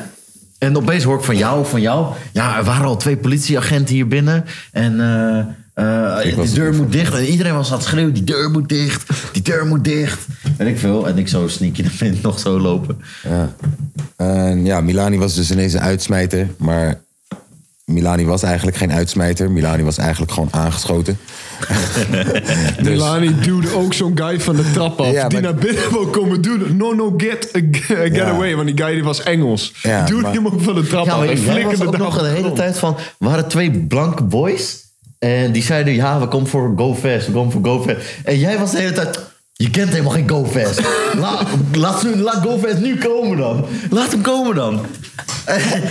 En 0.57 0.77
opeens 0.77 1.03
hoor 1.03 1.17
ik 1.17 1.23
van 1.23 1.37
jou, 1.37 1.65
van 1.65 1.81
jou. 1.81 2.13
Ja, 2.31 2.57
er 2.57 2.63
waren 2.63 2.85
al 2.85 2.97
twee 2.97 3.17
politieagenten 3.17 3.95
hier 3.95 4.07
binnen. 4.07 4.45
En 4.71 4.99
eh, 4.99 5.39
eh, 5.75 6.35
was 6.35 6.45
die 6.45 6.55
deur 6.55 6.73
moet 6.73 6.91
dicht. 6.91 7.13
En 7.13 7.25
iedereen 7.25 7.53
was 7.53 7.71
aan 7.71 7.77
het 7.77 7.87
schreeuwen, 7.87 8.13
die 8.13 8.23
deur 8.23 8.51
moet 8.51 8.69
dicht. 8.69 9.09
Die 9.31 9.41
deur 9.41 9.65
moet 9.65 9.83
dicht. 9.83 10.25
En 10.57 10.67
ik 10.67 10.79
veel. 10.79 11.07
En 11.07 11.17
ik 11.17 11.27
zo 11.27 11.47
sneaky 11.47 11.81
naar 11.81 11.95
binnen 11.99 12.19
nog 12.21 12.39
zo 12.39 12.59
lopen. 12.59 12.97
Ja. 13.23 13.53
En 14.15 14.65
ja, 14.65 14.81
Milani 14.81 15.17
was 15.17 15.35
dus 15.35 15.51
ineens 15.51 15.73
een 15.73 15.79
uitsmijter. 15.81 16.47
Maar 16.57 17.01
Milani 17.85 18.25
was 18.25 18.43
eigenlijk 18.43 18.77
geen 18.77 18.91
uitsmijter. 18.91 19.51
Milani 19.51 19.83
was 19.83 19.97
eigenlijk 19.97 20.31
gewoon 20.31 20.49
aangeschoten. 20.51 21.17
dus, 22.83 22.87
Milani 22.89 23.35
duwde 23.41 23.75
ook 23.75 23.93
zo'n 23.93 24.17
guy 24.17 24.39
van 24.39 24.55
de 24.55 24.71
trap 24.71 24.99
af. 24.99 25.11
Ja, 25.11 25.27
die 25.27 25.41
maar- 25.41 25.51
naar 25.51 25.61
binnen 25.61 25.91
wil 25.91 26.05
komen 26.05 26.41
doen. 26.41 26.77
No, 26.77 26.93
no, 26.93 27.13
get, 27.17 27.49
get 27.71 28.15
Ja. 28.15 28.25
away. 28.29 28.55
Want 28.55 28.67
die 28.67 28.77
guy 28.85 28.93
die 28.93 29.03
was 29.03 29.23
Engels. 29.23 29.73
Ja, 29.81 30.05
duwde 30.05 30.21
maar- 30.21 30.33
hem 30.33 30.45
ook 30.47 30.61
van 30.61 30.75
de 30.75 30.87
trap 30.87 31.05
Ja, 31.05 31.13
af. 31.13 31.21
en 31.21 31.27
was 31.27 31.39
flikkerde 31.39 31.85
ook 31.85 31.91
daar 31.91 32.01
nog 32.01 32.17
de 32.21 32.27
hele 32.27 32.53
tijd 32.53 32.77
van... 32.77 32.97
We 33.19 33.27
hadden 33.27 33.47
twee 33.47 33.71
blanke 33.71 34.23
boys. 34.23 34.83
En 35.19 35.51
die 35.51 35.63
zeiden, 35.63 35.93
ja, 35.93 36.19
we 36.19 36.27
komen 36.27 36.47
voor 36.47 36.73
Go 36.75 36.95
Fast. 36.95 37.25
We 37.27 37.31
komen 37.33 37.51
voor 37.51 37.63
Go 37.63 37.81
Fast. 37.81 37.97
En 38.23 38.39
jij 38.39 38.59
was 38.59 38.71
de 38.71 38.77
hele 38.77 38.91
tijd... 38.91 39.19
Je 39.57 39.69
kent 39.69 39.89
helemaal 39.89 40.11
geen 40.11 40.29
Go 40.29 40.45
Fast. 40.45 40.81
laat, 41.21 41.47
laat, 41.73 42.03
laat 42.15 42.43
Go 42.43 42.57
Fast 42.57 42.79
nu 42.79 42.97
komen 42.97 43.37
dan. 43.37 43.65
Laat 43.89 44.11
hem 44.11 44.21
komen 44.21 44.55
dan. 44.55 44.79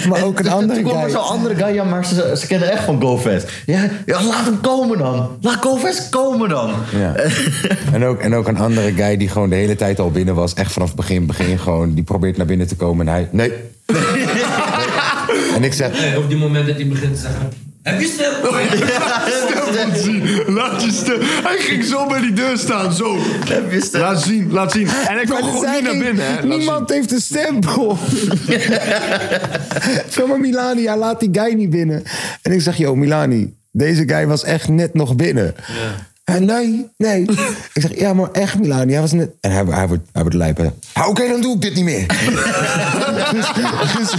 Maar 0.08 0.24
ook 0.24 0.38
een 0.38 0.46
En 0.46 0.52
andere 0.52 0.80
Toen 0.80 0.90
kwam 0.90 0.96
er 0.96 1.02
guy. 1.02 1.10
zo'n 1.10 1.28
andere 1.28 1.54
guy. 1.54 1.74
Ja, 1.74 1.84
maar 1.84 2.06
ze, 2.06 2.34
ze 2.38 2.46
kennen 2.46 2.70
echt 2.70 2.84
van 2.84 3.00
Go 3.00 3.18
Fast. 3.18 3.48
Ja, 3.66 3.88
ja, 4.06 4.22
laat 4.24 4.44
hem 4.44 4.60
komen 4.60 4.98
dan. 4.98 5.28
Laat 5.40 5.62
Go 5.62 5.76
Fast 5.76 6.08
komen 6.08 6.48
dan. 6.48 6.72
ja. 6.98 7.14
en, 7.92 8.04
ook, 8.04 8.20
en 8.20 8.34
ook 8.34 8.48
een 8.48 8.58
andere 8.58 8.92
guy 8.92 9.16
die 9.16 9.28
gewoon 9.28 9.48
de 9.50 9.56
hele 9.56 9.76
tijd 9.76 9.98
al 9.98 10.10
binnen 10.10 10.34
was. 10.34 10.54
Echt 10.54 10.72
vanaf 10.72 10.88
het 10.88 10.96
begin, 10.96 11.26
begin 11.26 11.58
gewoon. 11.58 11.94
Die 11.94 12.04
probeert 12.04 12.36
naar 12.36 12.46
binnen 12.46 12.66
te 12.66 12.76
komen 12.76 13.06
en 13.06 13.12
hij... 13.12 13.28
Nee. 13.32 13.52
en 15.56 15.64
ik 15.64 15.72
zeg... 15.72 16.00
Nee, 16.00 16.18
op 16.18 16.28
die 16.28 16.38
moment 16.38 16.66
dat 16.66 16.76
hij 16.76 16.86
begint 16.86 17.14
te 17.14 17.20
zeggen... 17.20 17.48
Heb 17.84 18.00
je 18.00 18.06
stil? 18.06 18.32
Laat 20.54 20.82
je 20.82 20.90
stil. 20.92 21.18
Hij 21.20 21.58
ging 21.58 21.84
zo 21.84 22.06
bij 22.06 22.20
die 22.20 22.32
deur 22.32 22.58
staan. 22.58 22.92
Zo. 22.92 23.16
Heb 23.48 23.72
je 23.72 23.80
stem? 23.80 24.00
Laat 24.00 24.22
zien, 24.22 24.52
laat 24.52 24.72
zien. 24.72 24.86
En 24.86 25.14
hij 25.14 25.24
kwam 25.24 25.42
gewoon 25.42 25.70
niet 25.70 25.82
naar 25.82 25.98
binnen. 25.98 26.24
Hè. 26.26 26.34
Laat 26.34 26.44
Niemand 26.44 26.90
heeft 26.90 27.12
een 27.12 27.20
stempel. 27.20 27.98
Zeg 30.14 30.26
maar 30.26 30.40
Milani, 30.40 30.86
hij 30.86 30.96
laat 30.96 31.20
die 31.20 31.28
guy 31.32 31.54
niet 31.54 31.70
binnen. 31.70 32.02
En 32.42 32.52
ik 32.52 32.60
zeg, 32.60 32.76
yo 32.76 32.94
Milani, 32.94 33.56
deze 33.70 34.08
guy 34.08 34.26
was 34.26 34.44
echt 34.44 34.68
net 34.68 34.94
nog 34.94 35.16
binnen. 35.16 35.54
En 36.24 36.44
nee, 36.44 36.88
nee. 36.96 37.22
ik 37.74 37.82
zeg, 37.82 37.98
ja, 37.98 38.14
maar 38.14 38.30
echt 38.30 38.58
Milani, 38.58 38.92
hij 38.92 39.00
was 39.00 39.12
net... 39.12 39.30
En 39.40 39.50
hij, 39.50 39.64
hij 39.64 39.86
wordt, 39.88 40.02
hij 40.12 40.22
wordt 40.22 40.36
lijp. 40.36 40.56
hè. 40.56 40.68
Ah, 40.92 41.08
Oké, 41.08 41.28
dan 41.28 41.40
doe 41.40 41.54
ik 41.54 41.60
dit 41.62 41.74
niet 41.74 41.84
meer. 41.84 42.06
dus, 43.32 43.52
dus, 43.98 44.10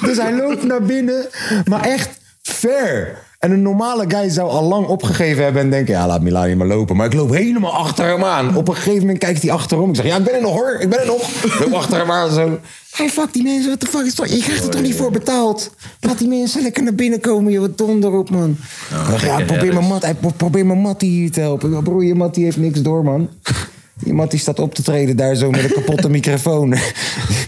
dus 0.00 0.16
hij 0.16 0.36
loopt 0.36 0.62
naar 0.64 0.82
binnen, 0.82 1.26
maar 1.64 1.80
echt 1.84 2.08
ver. 2.42 3.18
En 3.46 3.52
een 3.52 3.62
normale 3.62 4.04
guy 4.08 4.30
zou 4.30 4.50
al 4.50 4.62
lang 4.62 4.86
opgegeven 4.86 5.44
hebben 5.44 5.62
en 5.62 5.70
denken... 5.70 5.94
ja, 5.94 6.06
laat 6.06 6.22
Milani 6.22 6.54
maar 6.54 6.66
lopen. 6.66 6.96
Maar 6.96 7.06
ik 7.06 7.14
loop 7.14 7.30
helemaal 7.30 7.72
achter 7.72 8.06
hem 8.06 8.24
aan. 8.24 8.56
Op 8.56 8.68
een 8.68 8.74
gegeven 8.74 9.00
moment 9.00 9.18
kijkt 9.18 9.42
hij 9.42 9.50
achterom. 9.50 9.88
Ik 9.88 9.96
zeg, 9.96 10.04
ja, 10.04 10.16
ik 10.16 10.24
ben 10.24 10.34
er 10.34 10.40
nog 10.40 10.52
hoor. 10.52 10.76
Ik 10.80 10.88
ben 10.88 11.00
er 11.00 11.06
nog. 11.06 11.30
Ik 11.44 11.58
loop 11.58 11.72
achter 11.72 11.98
hem 11.98 12.10
aan 12.10 12.32
zo. 12.32 12.58
Hey, 12.90 13.08
fuck 13.08 13.32
die 13.32 13.42
mensen. 13.42 13.70
Wat 13.70 13.80
de 13.80 13.86
fuck 13.86 14.04
is 14.04 14.14
dat? 14.14 14.30
Je 14.30 14.42
krijgt 14.42 14.64
er 14.64 14.70
toch 14.70 14.82
niet 14.82 14.94
voor 14.94 15.10
betaald? 15.10 15.70
Laat 16.00 16.18
die 16.18 16.28
mensen 16.28 16.62
lekker 16.62 16.82
naar 16.82 16.94
binnen 16.94 17.20
komen. 17.20 17.52
Je 17.52 17.60
wat 17.60 17.78
donder 17.78 18.12
op, 18.12 18.30
man. 18.30 18.56
Ja, 19.22 19.38
ik 19.38 19.46
probeer 19.46 19.74
mijn 19.74 19.86
mat, 19.86 20.02
hij 20.02 20.14
probeer 20.36 20.66
mijn 20.66 20.80
Mattie 20.80 21.10
hier 21.10 21.30
te 21.30 21.40
helpen. 21.40 21.70
Ja, 21.70 21.80
Broer, 21.80 22.04
je 22.04 22.14
Mattie 22.14 22.44
heeft 22.44 22.56
niks 22.56 22.82
door, 22.82 23.04
man. 23.04 23.28
Je 24.04 24.12
Mattie 24.12 24.38
staat 24.38 24.58
op 24.58 24.74
te 24.74 24.82
treden 24.82 25.16
daar 25.16 25.34
zo 25.34 25.50
met 25.50 25.64
een 25.64 25.72
kapotte 25.72 26.08
microfoon. 26.08 26.74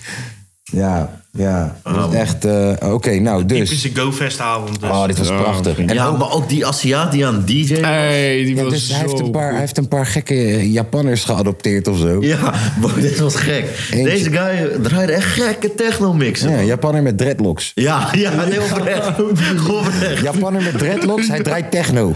ja, 0.82 1.22
ja. 1.38 1.76
Dat 1.82 2.12
is 2.12 2.18
echt... 2.18 2.44
eh, 2.44 2.92
Oké, 2.92 3.18
nou, 3.18 3.44
dus... 3.46 3.58
Typische 3.68 3.90
GoFest-avond. 3.94 4.80
Dus. 4.80 4.90
Oh, 4.90 5.06
dit 5.06 5.18
was 5.18 5.28
prachtig. 5.28 5.78
En 5.78 5.94
Ja, 5.94 6.06
ook- 6.06 6.18
maar 6.18 6.32
ook 6.32 6.48
die 6.48 6.66
Aziat 6.66 7.12
die 7.12 7.26
aan 7.26 7.42
DJ... 7.46 7.74
Hey, 7.74 8.36
die 8.44 8.54
ja, 8.56 8.62
was 8.62 8.72
dus 8.72 8.88
hij, 8.88 8.98
heeft 9.00 9.18
een 9.20 9.30
paar, 9.30 9.50
hij 9.50 9.60
heeft 9.60 9.78
een 9.78 9.88
paar 9.88 10.06
gekke 10.06 10.70
Japanners 10.72 11.24
geadopteerd 11.24 11.88
of 11.88 11.98
zo. 11.98 12.16
Ja, 12.20 12.52
bro, 12.80 12.90
dit 13.00 13.18
was 13.18 13.34
gek. 13.34 13.64
Eentje. 13.90 14.04
Deze 14.10 14.30
guy 14.30 14.68
draaide 14.82 15.12
echt 15.12 15.26
gekke 15.32 15.74
techno-mixen. 15.74 16.50
Ja. 16.50 16.60
Japanner 16.60 17.02
met 17.02 17.18
dreadlocks. 17.18 17.72
Ja, 17.74 18.08
ja, 18.24 18.32
nee, 18.44 18.60
oprecht. 18.62 19.08
Oprecht. 19.70 20.22
Japanner 20.22 20.62
met 20.62 20.78
dreadlocks, 20.78 21.28
hij 21.28 21.42
draait 21.42 21.70
techno. 21.70 22.14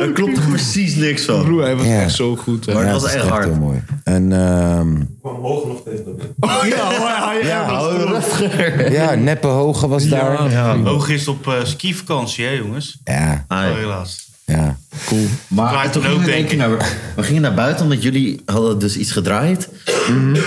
Er 0.00 0.10
klopt 0.14 0.36
er 0.36 0.42
precies 0.48 0.94
niks 0.94 1.22
van. 1.24 1.42
Broer, 1.44 1.62
hij 1.62 1.76
was 1.76 1.86
Ja. 1.86 2.00
echt 2.00 2.14
zo 2.14 2.36
goed. 2.36 2.66
Hè. 2.66 2.74
Maar 2.74 2.84
Ja, 2.84 2.92
dat 2.92 3.02
was 3.02 3.12
echt 3.12 3.26
hard. 3.28 3.44
heel 3.44 3.54
mooi. 3.54 3.82
En 4.04 4.32
ehm, 4.32 4.96
Oh, 5.22 6.66
ja, 6.68 6.84
hoor, 6.98 7.08
hij- 7.08 7.40
hij 7.42 7.58
was 7.58 7.66
Hou 7.66 7.78
erop. 7.78 7.79
ja, 8.98 9.14
Neppe 9.14 9.46
Hoge 9.46 9.88
was 9.88 10.08
daar. 10.08 10.50
Ja, 10.50 10.76
Hoog 10.76 11.08
is 11.08 11.28
op 11.28 11.46
eh, 11.48 11.54
skivakantie, 11.64 12.44
hè 12.44 12.50
jongens? 12.52 12.98
ja, 13.04 13.44
Ah, 13.48 13.58
Oh, 13.58 13.70
ja. 13.70 13.74
helaas. 13.76 14.28
Cool. 15.06 15.26
Maar 15.48 15.70
Draait 15.72 15.92
toen 15.92 16.02
gingen 16.02 16.48
we, 16.48 16.56
naar, 16.56 17.24
gingen 17.24 17.42
naar 17.42 17.54
buiten 17.54 17.84
omdat 17.84 18.02
jullie 18.02 18.42
hadden 18.46 18.78
dus 18.78 18.96
iets 18.96 19.12
gedraaid. 19.12 19.68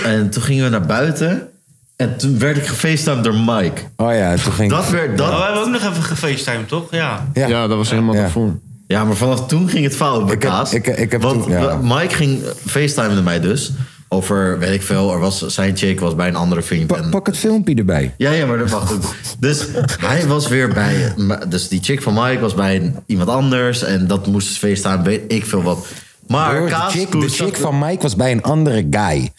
En 0.04 0.30
toen 0.30 0.42
gingen 0.42 0.64
we 0.64 0.70
naar 0.70 0.86
buiten. 0.86 1.48
En 1.96 2.16
toen 2.16 2.38
werd 2.38 2.56
ik 2.56 2.66
gefacetimed 2.66 3.24
door 3.24 3.34
Mike. 3.34 3.80
Oh 3.96 4.14
ja, 4.14 4.36
toen 4.36 4.52
ging 4.52 4.70
Dat 4.70 4.90
werd 4.90 5.10
Oh, 5.10 5.16
dat. 5.16 5.36
we 5.38 5.42
hebben 5.44 5.62
ook 5.62 5.68
nog 5.70 5.80
even 5.90 6.02
gefacetimed, 6.02 6.68
toch? 6.68 6.86
Ja. 6.90 7.28
Ja. 7.34 7.46
Ja, 7.46 7.66
dat 7.66 7.76
was 7.76 7.90
helemaal 7.90 8.14
Ja. 8.14 8.20
daarvoor. 8.20 8.58
Ja, 8.86 9.04
maar 9.04 9.16
vanaf 9.16 9.46
toen 9.46 9.68
ging 9.68 9.84
het 9.84 9.96
fout 9.96 10.24
bij 10.26 10.34
Ik 10.34 10.42
heb- 10.42 10.50
Kaas. 10.50 10.72
ik- 10.72 10.86
ik 10.86 11.10
heb 11.12 11.22
Want 11.22 11.42
toen- 11.42 11.52
ja. 11.52 11.78
Mike 11.82 12.14
ging 12.14 12.42
facetimende 12.66 13.22
mij 13.22 13.40
dus. 13.40 13.72
Over, 14.14 14.58
weet 14.58 14.74
ik 14.74 14.82
veel, 14.82 15.12
er 15.12 15.18
was, 15.18 15.46
zijn 15.46 15.76
chick 15.76 16.00
was 16.00 16.14
bij 16.14 16.28
een 16.28 16.36
andere 16.36 16.62
vriend. 16.62 16.86
Pa- 16.86 16.96
en- 16.96 17.10
pak 17.10 17.26
het 17.26 17.36
filmpje 17.36 17.74
erbij. 17.74 18.14
Ja, 18.16 18.30
ja, 18.30 18.46
maar 18.46 18.58
dat 18.58 18.70
wacht 18.70 18.92
ook. 18.92 19.14
Dus 19.38 19.66
hij 20.00 20.26
was 20.26 20.48
weer 20.48 20.68
bij... 20.68 21.14
Dus 21.48 21.68
die 21.68 21.82
chick 21.82 22.02
van 22.02 22.14
Mike 22.14 22.40
was 22.40 22.54
bij 22.54 22.92
iemand 23.06 23.28
anders. 23.28 23.82
En 23.82 24.06
dat 24.06 24.26
moest 24.26 24.58
FaceTime, 24.58 25.02
weet 25.02 25.32
ik 25.32 25.46
veel 25.46 25.62
wat. 25.62 25.86
Maar 26.26 26.66
de 26.66 26.74
chick, 26.98 27.10
de 27.10 27.28
chick 27.28 27.56
van 27.56 27.78
Mike 27.78 28.02
was 28.02 28.16
bij 28.16 28.32
een 28.32 28.42
andere 28.42 28.86
guy. 28.90 29.32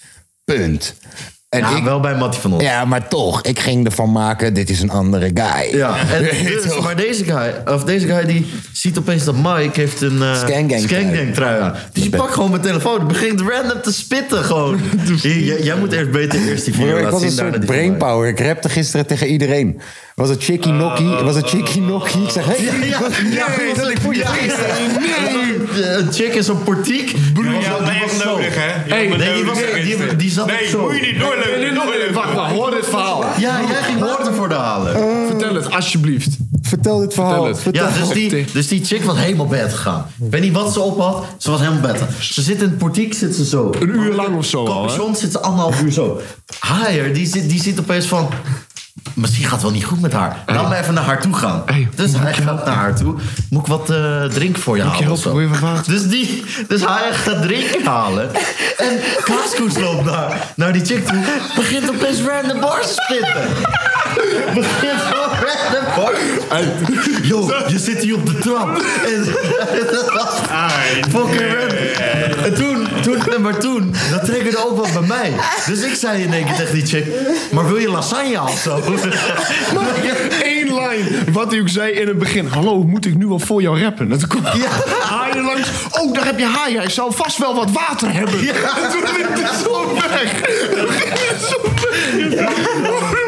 Punt. 0.43 0.95
En 1.55 1.61
Ja, 1.61 1.77
ik, 1.77 1.83
wel 1.83 1.99
bij 1.99 2.15
Mattie 2.15 2.41
van 2.41 2.53
ons. 2.53 2.63
ja, 2.63 2.85
maar 2.85 3.07
toch, 3.07 3.41
ik 3.41 3.59
ging 3.59 3.85
ervan 3.85 4.11
maken, 4.11 4.53
dit 4.53 4.69
is 4.69 4.81
een 4.81 4.89
andere 4.89 5.31
guy. 5.33 5.77
Ja, 5.77 5.95
en 6.13 6.23
je 6.23 6.61
dus, 6.63 6.79
maar 6.79 6.95
deze 6.95 7.23
guy, 7.23 7.73
of 7.73 7.83
deze 7.83 8.07
guy 8.07 8.25
die 8.25 8.45
ziet 8.71 8.97
opeens 8.97 9.23
dat 9.23 9.35
Mike 9.35 9.69
heeft 9.79 10.01
een 10.01 10.15
uh, 10.17 10.35
Scangang 10.35 10.81
trui. 10.87 11.31
trui 11.31 11.61
aan. 11.61 11.71
Dus 11.93 12.01
die 12.01 12.09
ben- 12.09 12.19
pakt 12.19 12.33
gewoon 12.33 12.49
mijn 12.49 12.61
telefoon 12.61 12.99
en 12.99 13.07
begint 13.07 13.41
random 13.41 13.81
te 13.81 13.93
spitten 13.93 14.43
gewoon. 14.43 14.79
Hier, 15.21 15.39
jij, 15.43 15.61
jij 15.61 15.75
moet 15.75 15.91
eerst 15.93 16.11
beter 16.11 16.47
eerst 16.47 16.65
die 16.65 16.73
video 16.73 16.95
ik 16.97 17.03
laten 17.03 17.11
was 17.11 17.21
een 17.21 17.27
zien. 17.29 17.37
soort 17.37 17.49
van 17.49 17.59
Mike. 17.59 17.71
brainpower. 17.71 18.27
Ik 18.27 18.39
rapte 18.39 18.69
gisteren 18.69 19.05
tegen 19.07 19.27
iedereen. 19.27 19.79
Was 20.15 20.29
het 20.29 20.43
Chicky 20.43 20.69
Nokkie? 20.69 21.07
Was 21.07 21.35
het 21.35 21.47
Chicky 21.47 21.79
Nokkie? 21.79 22.21
Ik 22.23 22.29
zeg, 22.29 22.45
hey, 22.45 22.63
Ja, 22.63 22.73
ja, 23.29 23.55
nee, 23.57 23.73
dat 23.73 23.89
ik 23.89 23.99
voor 24.01 24.15
je 24.15 24.23
nee. 25.73 25.93
Een 25.97 26.13
chick 26.13 26.33
in 26.33 26.43
zo'n 26.43 26.63
portiek. 26.63 27.15
Me 27.33 27.41
die 27.41 27.51
was 28.01 28.23
nodig, 28.25 28.55
hè? 28.55 28.89
Me 29.07 29.17
nee, 29.17 29.33
die 29.33 29.43
nodig, 29.43 29.45
was- 29.71 29.83
die- 29.83 30.15
die 30.15 30.31
zat 30.31 30.45
Nee, 30.45 30.67
zo. 30.67 30.81
moet 30.81 30.95
je 30.95 31.01
niet 31.01 31.19
doorlopen. 31.19 32.13
Wacht, 32.13 32.33
wacht, 32.33 32.51
hoor 32.51 32.71
dit 32.71 32.85
verhaal. 32.85 33.23
Ja, 33.37 33.59
jij 33.67 33.81
ging 33.83 33.99
water 33.99 34.33
voor 34.33 34.49
de 34.49 34.55
halen. 34.55 34.93
Vertel 35.27 35.55
het, 35.55 35.71
alsjeblieft. 35.71 36.37
Vertel 36.61 36.99
dit 36.99 37.13
verhaal. 37.13 37.45
het. 37.45 37.59
Vertel. 37.59 37.83
Ja, 37.87 37.91
dus 37.99 38.09
die, 38.09 38.45
dus 38.53 38.67
die 38.67 38.85
chick 38.85 39.03
was 39.03 39.17
helemaal 39.17 39.47
bed 39.47 39.73
gegaan. 39.73 40.05
Ik 40.25 40.31
weet 40.31 40.41
niet 40.41 40.53
wat 40.53 40.73
ze 40.73 40.79
op 40.79 40.99
had. 40.99 41.25
Ze 41.37 41.51
was 41.51 41.59
helemaal 41.59 41.81
bed. 41.91 42.01
Ze 42.19 42.41
zit 42.41 42.61
in 42.61 42.67
het 42.69 42.77
portiek, 42.77 43.13
zit 43.13 43.35
ze 43.35 43.45
zo. 43.45 43.71
Een 43.79 43.89
uur 43.89 44.13
lang 44.13 44.37
of 44.37 44.45
zo? 44.45 44.63
Capuchon 44.63 45.15
zit 45.15 45.31
ze 45.31 45.39
anderhalf 45.39 45.81
uur 45.81 45.91
zo. 45.91 46.21
Haier, 46.59 47.13
die 47.13 47.27
zit, 47.27 47.49
die 47.49 47.61
zit 47.61 47.79
opeens 47.79 48.05
van... 48.05 48.29
Misschien 49.13 49.43
gaat 49.43 49.53
het 49.53 49.61
wel 49.61 49.71
niet 49.71 49.85
goed 49.85 50.01
met 50.01 50.13
haar. 50.13 50.43
Laat 50.45 50.69
me 50.69 50.75
even 50.75 50.93
naar 50.93 51.03
haar 51.03 51.21
toe 51.21 51.33
gaan. 51.33 51.61
Hey, 51.65 51.89
dus 51.95 52.11
hij 52.17 52.33
gaat 52.33 52.65
naar 52.65 52.75
haar 52.75 52.95
toe. 52.95 53.15
Moet 53.49 53.61
ik 53.61 53.67
wat 53.67 53.89
eh, 53.89 54.23
drinken 54.23 54.61
voor 54.61 54.75
je 54.75 54.83
halen? 54.83 54.97
je 54.97 55.03
helpen? 55.03 55.83
Dus, 55.93 56.07
die, 56.07 56.43
dus 56.67 56.81
hij 56.81 57.13
gaat 57.13 57.41
drinken 57.41 57.85
halen. 57.85 58.33
En 58.77 58.99
Kaaskoes 59.23 59.77
loopt 59.77 60.05
naar, 60.05 60.53
naar 60.55 60.73
die 60.73 60.85
chick 60.85 61.07
toe. 61.07 61.23
Begint 61.55 61.89
opeens 61.89 62.21
random 62.21 62.59
bars 62.59 62.87
te 62.87 62.93
spitten. 62.93 63.94
Begint 64.53 65.01
gewoon 65.01 65.29
random 65.29 65.85
bars. 65.95 66.19
Yo, 67.21 67.51
je 67.67 67.79
zit 67.79 68.01
hier 68.01 68.15
op 68.15 68.25
de 68.25 68.37
trap. 68.37 68.81
En 69.05 69.25
dat 69.91 70.13
was 70.13 70.33
fucking 71.09 71.53
random. 71.53 72.43
En 72.43 72.53
toen, 72.53 72.87
toen, 73.01 73.41
maar 73.41 73.57
toen, 73.57 73.95
dat 74.11 74.25
triggerde 74.25 74.65
ook 74.67 74.75
wel 74.75 75.01
bij 75.01 75.07
mij. 75.07 75.33
Dus 75.65 75.81
ik 75.81 75.95
zei 75.95 76.23
in 76.23 76.33
één 76.33 76.45
keer 76.45 76.55
tegen 76.55 76.73
die 76.73 76.85
chick... 76.85 77.05
Maar 77.51 77.67
wil 77.67 77.77
je 77.77 77.89
lasagne 77.89 78.41
of 78.41 78.59
zo? 78.59 78.81
Eén 80.43 80.73
lijn. 80.73 81.03
Wat 81.31 81.51
hij 81.51 81.59
ook 81.59 81.69
zei 81.69 81.91
in 81.91 82.07
het 82.07 82.19
begin. 82.19 82.47
Hallo, 82.47 82.83
moet 82.83 83.05
ik 83.05 83.17
nu 83.17 83.27
al 83.27 83.39
voor 83.39 83.61
jou 83.61 83.81
rappen? 83.81 84.09
Dat 84.09 84.27
komt. 84.27 84.45
Ja. 84.45 84.69
Hij 84.99 85.41
langs. 85.41 85.69
Oh, 85.91 86.13
daar 86.13 86.25
heb 86.25 86.39
je 86.39 86.45
haai. 86.45 86.77
Hij 86.77 86.89
zou 86.89 87.13
vast 87.13 87.37
wel 87.37 87.55
wat 87.55 87.71
water 87.71 88.13
hebben. 88.13 88.39
En 88.39 88.89
toen 88.91 89.03
liep 89.17 89.27
hij 89.33 89.57
zo 89.63 89.93
weg. 89.95 90.41
Zo 91.49 91.61
weg. 92.35 93.23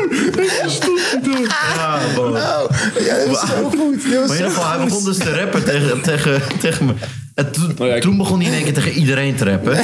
Hij 0.46 1.48
daar. 1.48 1.76
Ja, 1.76 2.00
bro. 2.14 2.38
Ja, 2.38 3.16
dat 3.18 3.28
was 3.28 3.50
zo 3.50 3.70
goed. 3.70 4.04
Dat 4.04 4.14
was 4.14 4.14
Maar 4.14 4.22
in 4.22 4.28
zo 4.28 4.34
ieder 4.34 4.50
geval, 4.52 4.70
hij 4.70 4.84
begon 4.86 5.04
dus 5.04 5.18
te 5.18 5.36
rappen 5.40 5.64
tegen, 5.66 6.02
tegen, 6.02 6.42
tegen 6.60 6.86
me. 6.86 6.94
En 7.36 7.52
toen, 7.52 7.76
Oh 7.80 7.88
ja, 7.88 7.96
ik- 7.96 8.02
toen 8.02 8.18
begon 8.18 8.38
hij 8.40 8.48
in 8.50 8.54
één 8.56 8.64
keer 8.64 8.74
tegen 8.74 8.92
iedereen 8.92 9.36
te 9.36 9.44
rappen. 9.46 9.76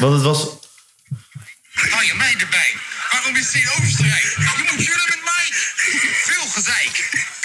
Want 0.00 0.12
het 0.14 0.22
was... 0.22 0.40
Hou 1.72 2.04
je 2.04 2.14
mij 2.18 2.34
erbij. 2.40 2.70
Waarom 3.12 3.36
is 3.36 3.50
dit 3.50 3.70
overstrijd? 3.78 4.22
Je 4.36 4.62
moet 4.70 4.84
jullie 4.86 5.08
met 5.14 5.22
mij. 5.24 5.46
Veel 6.28 6.46
gezeik. 6.56 6.94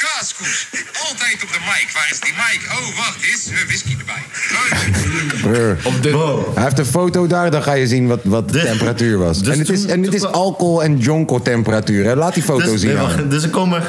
Kaaskoes. 0.06 0.68
Altijd 1.10 1.44
op 1.44 1.50
de 1.54 1.60
mic. 1.66 1.88
Waar 1.94 2.08
is 2.12 2.20
die 2.20 2.34
mic? 2.34 2.60
Oh, 2.72 2.98
wacht. 2.98 3.18
Is 3.34 3.52
uh, 3.52 3.58
whisky 3.68 3.96
erbij. 4.00 5.76
Op 5.84 6.04
dit, 6.04 6.12
Wow. 6.14 6.54
Hij 6.56 6.64
heeft 6.64 6.80
een 6.80 6.86
foto 6.86 7.28
daar, 7.28 7.52
dan 7.52 7.64
ga 7.64 7.74
je 7.74 7.88
zien 7.88 8.08
wat, 8.08 8.20
wat 8.24 8.52
de 8.52 8.62
temperatuur 8.62 9.18
was. 9.18 9.40
dus 9.42 9.54
en 9.54 9.60
het 9.60 9.70
is, 9.70 9.86
en 9.86 10.02
dit 10.02 10.14
is 10.14 10.24
alcohol- 10.24 10.84
en 10.84 10.98
jonko-temperatuur. 10.98 12.06
hè. 12.06 12.16
Laat 12.16 12.34
die 12.34 12.44
foto 12.44 12.72
Dus, 12.72 12.80
zien. 12.82 12.90
nee, 12.90 13.00
wacht, 13.02 13.30
dus 13.30 13.44
er 13.44 13.50
komen... 13.50 13.84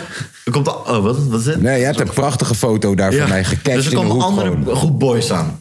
Er 0.44 0.52
komt... 0.52 0.68
al- 0.68 0.74
Oh, 0.96 1.02
wat, 1.02 1.16
wat 1.28 1.38
is 1.40 1.44
dit? 1.44 1.62
Nee, 1.62 1.78
je 1.78 1.84
hebt 1.84 2.00
een 2.00 2.10
prachtige 2.10 2.54
foto 2.54 2.94
daar 2.94 3.12
Ja. 3.12 3.18
van 3.20 3.28
mij 3.28 3.44
gecatcht 3.44 3.64
Dus 3.76 3.86
er 3.86 3.92
in 3.92 3.96
de 3.96 3.96
komen 3.96 4.12
hoek 4.12 4.22
andere 4.22 4.50
gewoon. 4.50 4.76
groep 4.76 4.98
boys 4.98 5.30
aan. 5.32 5.60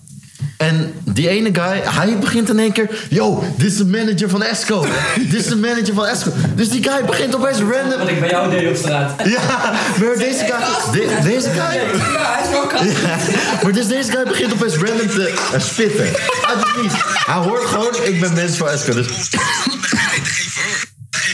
En 0.58 0.94
die 1.04 1.30
ene 1.30 1.50
guy, 1.54 1.82
hij 1.84 2.18
begint 2.20 2.50
in 2.50 2.60
één 2.60 2.72
keer... 2.72 2.90
Yo, 3.10 3.44
dit 3.58 3.72
is 3.72 3.78
de 3.78 3.86
manager 3.86 4.30
van 4.30 4.44
Esco. 4.44 4.86
dit 5.30 5.34
is 5.40 5.48
de 5.48 5.56
manager 5.56 5.94
van 5.94 6.06
Esco. 6.06 6.32
Dus 6.56 6.70
die 6.70 6.84
guy 6.84 7.06
begint 7.06 7.36
opeens 7.36 7.58
random... 7.60 8.00
Wat 8.00 8.08
ik 8.10 8.20
bij 8.20 8.30
jou 8.30 8.50
deed 8.50 8.68
op 8.70 8.76
straat. 8.76 9.12
Ja, 9.36 9.74
maar 10.00 10.18
deze 10.18 10.46
guy... 10.46 10.92
de- 11.02 11.18
deze 11.24 11.50
guy... 11.50 11.60
Ja, 11.60 12.34
hij 12.34 12.44
is 12.44 12.50
wel 12.50 12.68
koud. 12.68 12.84
Ja, 12.84 13.18
maar 13.64 13.72
dus 13.72 13.88
deze 13.88 14.12
guy 14.12 14.24
begint 14.24 14.54
opeens 14.54 14.76
random 14.76 15.08
te 15.08 15.34
spitten. 15.58 16.06
Uit 16.48 16.58
het 16.60 16.82
niets. 16.82 16.96
Hij 17.26 17.36
hoort 17.36 17.66
gewoon, 17.66 17.96
ik 18.04 18.20
ben 18.20 18.34
mens 18.34 18.58
van 18.58 18.68
Esco. 18.70 18.94
Dus 18.94 19.08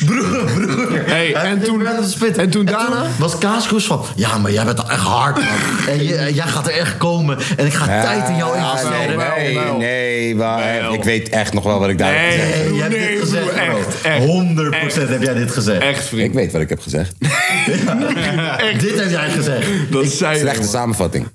broer, 0.05 0.43
broer. 0.45 1.01
Hey, 1.05 1.33
en 1.33 1.61
toen- 1.61 1.85
en 2.37 2.49
toen 2.49 2.65
daarna? 2.65 3.05
was 3.17 3.37
Kaaskoes 3.37 3.85
van... 3.85 4.05
Ja, 4.15 4.37
maar 4.37 4.51
jij 4.51 4.65
bent 4.65 4.83
al 4.83 4.89
echt 4.89 5.01
hard, 5.01 5.35
man. 5.35 5.45
En 5.95 6.03
je- 6.03 6.15
en 6.15 6.33
jij 6.33 6.47
gaat 6.47 6.67
er 6.67 6.73
echt 6.73 6.97
komen. 6.97 7.37
En 7.57 7.65
ik 7.65 7.73
ga 7.73 7.85
tijd 8.01 8.29
in 8.29 8.35
jou 8.35 8.57
investeren. 8.57 9.17
nee, 9.37 9.57
nee, 9.77 10.35
waar, 10.35 10.81
Wel. 10.81 10.93
ik 10.93 11.03
weet 11.03 11.29
echt 11.29 11.53
nog 11.53 11.63
wel 11.63 11.79
wat 11.79 11.89
ik 11.89 11.97
daar 11.97 12.11
heb 12.13 12.19
Nee. 12.29 12.39
gezegd. 12.39 12.63
Nee, 12.63 12.73
jij 12.73 12.81
hebt 12.83 12.97
Nee, 12.97 13.09
dit 13.11 13.19
gezegd, 13.19 13.53
echt, 13.53 14.01
echt. 14.01 14.25
100% 14.25 15.09
heb 15.09 15.21
jij 15.23 15.33
dit 15.33 15.51
gezegd. 15.51 15.81
echt 15.81 15.99
Ik 16.01 16.07
vriend. 16.07 16.35
weet 16.35 16.51
wat 16.51 16.61
ik 16.61 16.69
heb 16.69 16.79
gezegd. 16.81 17.13
Dit 18.79 18.99
heb 18.99 19.09
jij 19.09 19.29
gezegd. 19.29 19.67
Dat 19.91 20.05
zei 20.07 20.33
je. 20.33 20.39
Slechte 20.39 20.67
samenvatting. 20.67 21.27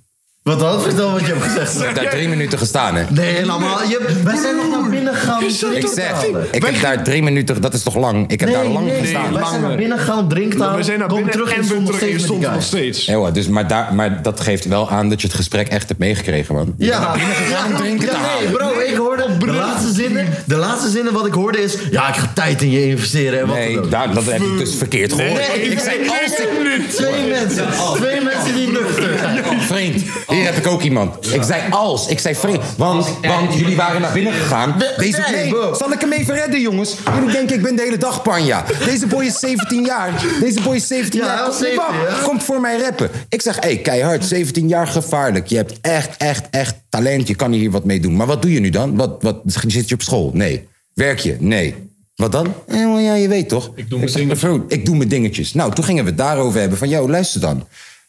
Wat 0.46 0.60
dan? 0.60 0.82
Vertel 0.82 1.12
wat 1.12 1.20
je 1.20 1.26
hebt 1.26 1.42
gezegd. 1.42 1.76
Ik 1.76 1.82
heb 1.84 1.94
daar 1.94 2.10
drie 2.10 2.28
minuten 2.28 2.58
gestaan, 2.58 2.94
hè. 2.94 3.04
Nee, 3.08 3.34
helemaal. 3.34 3.82
Je, 3.82 4.20
wij 4.24 4.36
zijn 4.36 4.56
nog 4.56 4.70
naar 4.70 4.90
binnen 4.90 5.14
gegaan 5.14 5.38
drinken 5.38 5.76
Ik 5.76 5.86
zeg, 5.94 6.24
ik 6.50 6.64
heb 6.64 6.80
daar 6.80 7.04
drie 7.04 7.22
minuten, 7.22 7.60
dat 7.60 7.74
is 7.74 7.82
toch 7.82 7.96
lang? 7.96 8.30
Ik 8.30 8.40
heb 8.40 8.52
daar 8.52 8.66
lang 8.66 8.86
nee, 8.86 9.00
gestaan. 9.00 9.32
Wij 9.32 9.44
zijn 9.44 9.60
naar 9.60 9.76
binnen 9.76 9.98
gegaan 9.98 10.28
drinken. 10.28 10.76
We 10.76 10.82
zijn 10.82 10.98
naar 10.98 11.08
Kom 11.08 11.16
binnen 11.16 11.34
terug 11.34 11.52
en 11.52 11.60
we 11.60 11.64
stond 11.66 11.80
nog 11.80 11.96
terug 11.96 12.12
en 12.12 12.20
stond 12.20 12.40
nog 12.40 12.62
steeds. 12.62 13.04
Ja, 13.04 13.30
dus, 13.30 13.48
maar, 13.48 13.68
daar, 13.68 13.94
maar 13.94 14.22
dat 14.22 14.40
geeft 14.40 14.64
wel 14.64 14.90
aan 14.90 15.08
dat 15.08 15.20
je 15.20 15.26
het 15.26 15.36
gesprek 15.36 15.68
echt 15.68 15.88
hebt 15.88 16.00
meegekregen, 16.00 16.54
man. 16.54 16.74
Ja, 16.78 17.14
gegaan 17.16 17.70
om 17.70 17.76
drinken 17.76 18.08
te 18.08 18.14
ja, 18.14 18.20
nee, 18.40 18.50
bro, 18.50 18.78
ik 18.78 18.96
hoorde 18.96 19.26
de 19.38 19.52
laatste 19.52 19.92
zinnen. 19.92 20.26
De 20.44 20.56
laatste 20.56 20.90
zinnen 20.90 21.12
wat 21.12 21.26
ik 21.26 21.32
hoorde 21.32 21.62
is, 21.62 21.76
ja, 21.90 22.08
ik 22.08 22.14
ga 22.14 22.30
tijd 22.34 22.62
in 22.62 22.70
je 22.70 22.86
investeren 22.86 23.40
en 23.40 23.46
wat 23.46 23.56
dan 23.56 23.64
Nee, 23.64 23.78
ook. 23.78 23.90
daar, 23.90 24.14
dat 24.14 24.24
heb 24.24 24.40
ik 24.40 24.58
dus 24.58 24.74
verkeerd 24.74 25.12
gehoord. 25.12 25.48
Nee, 25.48 25.70
ik 25.70 25.78
zei, 25.78 25.98
nee, 25.98 26.10
als 26.10 26.38
ik... 26.38 26.90
Twee 26.90 27.28
mensen, 27.28 27.66
twee 27.94 28.20
mensen 28.20 28.54
die 28.54 28.68
nuchter 28.68 29.18
zijn. 29.18 29.60
Vriend, 29.60 30.02
hier 30.36 30.44
heb 30.44 30.56
ik 30.56 30.66
ook 30.66 30.82
iemand. 30.82 31.32
Ik 31.34 31.42
zei 31.42 31.62
als. 31.70 32.08
Ik 32.08 32.18
zei 32.18 32.34
vriend. 32.34 32.62
Want, 32.76 33.06
want 33.22 33.54
jullie 33.54 33.76
waren 33.76 34.00
naar 34.00 34.12
binnen 34.12 34.32
gegaan. 34.32 34.74
Deze, 34.96 35.24
Nee, 35.30 35.54
zal 35.72 35.92
ik 35.92 36.00
hem 36.00 36.12
even 36.12 36.34
redden, 36.34 36.60
jongens? 36.60 36.96
Jullie 37.14 37.32
denken 37.32 37.56
ik 37.56 37.62
ben 37.62 37.76
de 37.76 37.82
hele 37.82 37.96
dag 37.96 38.22
panja. 38.22 38.64
Deze 38.84 39.06
boy 39.06 39.24
is 39.24 39.38
17 39.38 39.84
jaar. 39.84 40.24
Deze 40.40 40.60
boy 40.60 40.74
is 40.74 40.86
17 40.86 41.20
Ja, 41.20 41.26
jaar. 41.26 41.36
hij 41.36 41.46
was 41.46 41.56
Kom, 41.56 41.66
17, 41.66 41.86
wacht, 41.86 42.18
ja. 42.20 42.24
Komt 42.26 42.42
voor 42.42 42.60
mij 42.60 42.78
rappen. 42.80 43.10
Ik 43.28 43.42
zeg, 43.42 43.54
hé, 43.54 43.60
hey, 43.60 43.78
keihard. 43.78 44.24
17 44.24 44.68
jaar 44.68 44.86
gevaarlijk. 44.86 45.46
Je 45.46 45.56
hebt 45.56 45.80
echt, 45.80 46.16
echt, 46.16 46.44
echt 46.50 46.74
talent. 46.88 47.28
Je 47.28 47.34
kan 47.34 47.52
hier 47.52 47.70
wat 47.70 47.84
mee 47.84 48.00
doen. 48.00 48.16
Maar 48.16 48.26
wat 48.26 48.42
doe 48.42 48.52
je 48.52 48.60
nu 48.60 48.70
dan? 48.70 48.96
Wat, 48.96 49.16
wat, 49.20 49.36
zit 49.66 49.88
je 49.88 49.94
op 49.94 50.02
school? 50.02 50.30
Nee. 50.34 50.68
Werk 50.94 51.18
je? 51.18 51.36
Nee. 51.38 51.74
Wat 52.14 52.32
dan? 52.32 52.54
Eh, 52.66 53.04
ja, 53.04 53.14
je 53.14 53.28
weet 53.28 53.48
toch? 53.48 53.70
Ik 53.74 53.90
doe 53.90 53.98
mijn 53.98 54.12
dingetjes. 54.12 54.60
Ik 54.68 54.86
doe 54.86 54.96
mijn 54.96 55.08
dingetjes. 55.08 55.54
Nou, 55.54 55.72
toen 55.72 55.84
gingen 55.84 56.04
we 56.04 56.10
het 56.10 56.18
daarover 56.18 56.60
hebben. 56.60 56.78
Van, 56.78 56.88
yo, 56.88 57.08
luister 57.10 57.40
dan. 57.40 57.66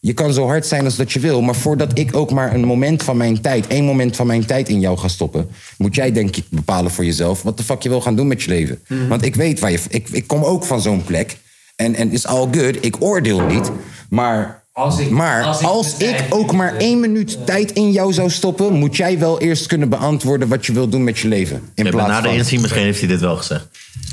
Je 0.07 0.13
kan 0.13 0.33
zo 0.33 0.45
hard 0.45 0.65
zijn 0.65 0.83
als 0.85 0.95
dat 0.95 1.11
je 1.11 1.19
wil. 1.19 1.41
Maar 1.41 1.55
voordat 1.55 1.97
ik 1.97 2.15
ook 2.15 2.31
maar 2.31 2.53
een 2.53 2.63
moment 2.65 3.03
van 3.03 3.17
mijn 3.17 3.41
tijd... 3.41 3.67
één 3.67 3.83
moment 3.85 4.15
van 4.15 4.27
mijn 4.27 4.45
tijd 4.45 4.69
in 4.69 4.79
jou 4.79 4.97
ga 4.97 5.07
stoppen... 5.07 5.49
moet 5.77 5.95
jij 5.95 6.11
denk 6.11 6.35
ik 6.35 6.43
bepalen 6.49 6.91
voor 6.91 7.05
jezelf... 7.05 7.41
wat 7.43 7.57
de 7.57 7.63
fuck 7.63 7.81
je 7.81 7.89
wil 7.89 8.01
gaan 8.01 8.15
doen 8.15 8.27
met 8.27 8.41
je 8.41 8.49
leven. 8.49 8.79
Want 9.09 9.23
ik 9.25 9.35
weet 9.35 9.59
waar 9.59 9.71
je... 9.71 9.79
Ik, 9.89 10.07
ik 10.11 10.27
kom 10.27 10.43
ook 10.43 10.65
van 10.65 10.81
zo'n 10.81 11.03
plek. 11.03 11.37
En 11.75 11.95
en 11.95 12.11
is 12.11 12.25
all 12.25 12.47
good. 12.51 12.77
Ik 12.85 12.95
oordeel 12.99 13.39
niet. 13.41 13.71
Maar... 14.09 14.63
Als 14.71 14.99
ik- 14.99 15.09
maar 15.09 15.43
als 15.43 15.97
ik 15.97 16.25
ook 16.29 16.51
maar 16.53 16.75
één 16.77 16.99
minuut 16.99 17.37
tijd 17.45 17.71
in 17.71 17.91
jou 17.91 18.13
zou 18.13 18.29
stoppen... 18.29 18.73
moet 18.73 18.95
jij 18.95 19.19
wel 19.19 19.39
eerst 19.39 19.65
kunnen 19.67 19.89
beantwoorden 19.89 20.47
wat 20.47 20.65
je 20.65 20.73
wil 20.73 20.89
doen 20.89 21.03
met 21.03 21.19
je 21.19 21.27
leven. 21.27 21.55
In 21.55 21.61
Ja, 21.75 21.83
maar 21.83 21.91
plaats 21.91 22.09
na 22.09 22.21
de 22.21 22.35
inzien 22.37 22.61
misschien 22.61 22.83
heeft 22.83 22.99
hij 22.99 23.07
dit 23.07 23.19
wel 23.19 23.35
gezegd. 23.37 23.67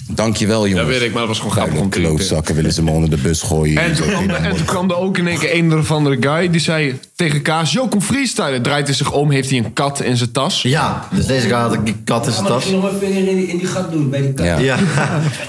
Dankjewel, 0.08 0.68
jongens. 0.68 0.86
Ja, 0.86 0.92
weet 0.92 1.02
ik, 1.02 1.10
maar 1.10 1.18
dat 1.18 1.28
was 1.28 1.38
gewoon 1.38 1.52
grappig 1.52 1.78
om 1.78 1.90
te 1.90 2.00
klootzakken 2.00 2.54
willen 2.54 2.72
ze 2.72 2.82
me 2.82 2.90
onder 2.90 3.10
de 3.10 3.16
bus 3.16 3.42
gooien. 3.42 3.82
En 3.82 3.94
toen, 3.94 4.08
kwam 4.08 4.30
er, 4.30 4.34
en 4.34 4.56
toen 4.56 4.66
kwam 4.66 4.90
er 4.90 4.96
ook 4.96 5.18
in 5.18 5.26
één 5.26 5.38
keer 5.38 5.54
een 5.54 5.78
of 5.78 5.90
andere 5.90 6.16
guy 6.20 6.50
die 6.50 6.60
zei 6.60 6.98
tegen 7.16 7.42
Kaas: 7.42 7.72
Yo, 7.72 7.88
kom 7.88 8.00
freestylen. 8.00 8.62
Draait 8.62 8.86
hij 8.86 8.96
zich 8.96 9.12
om, 9.12 9.30
heeft 9.30 9.50
hij 9.50 9.58
een 9.58 9.72
kat 9.72 10.00
in 10.00 10.16
zijn 10.16 10.32
tas. 10.32 10.62
Ja, 10.62 11.08
dus 11.14 11.26
deze 11.26 11.48
guy 11.48 11.58
had 11.58 11.72
een 11.72 12.04
kat 12.04 12.26
in 12.26 12.32
zijn 12.32 12.44
ik 12.44 12.50
tas. 12.50 12.64
ging 12.64 12.82
nog 12.82 12.84
mijn 12.84 13.12
vinger 13.12 13.28
in 13.28 13.36
die, 13.36 13.46
in 13.46 13.58
die 13.58 13.66
gat 13.66 13.92
doen 13.92 14.10
bij 14.10 14.20
die 14.20 14.32
kat. 14.32 14.46
Ja. 14.46 14.58
Ja, 14.58 14.76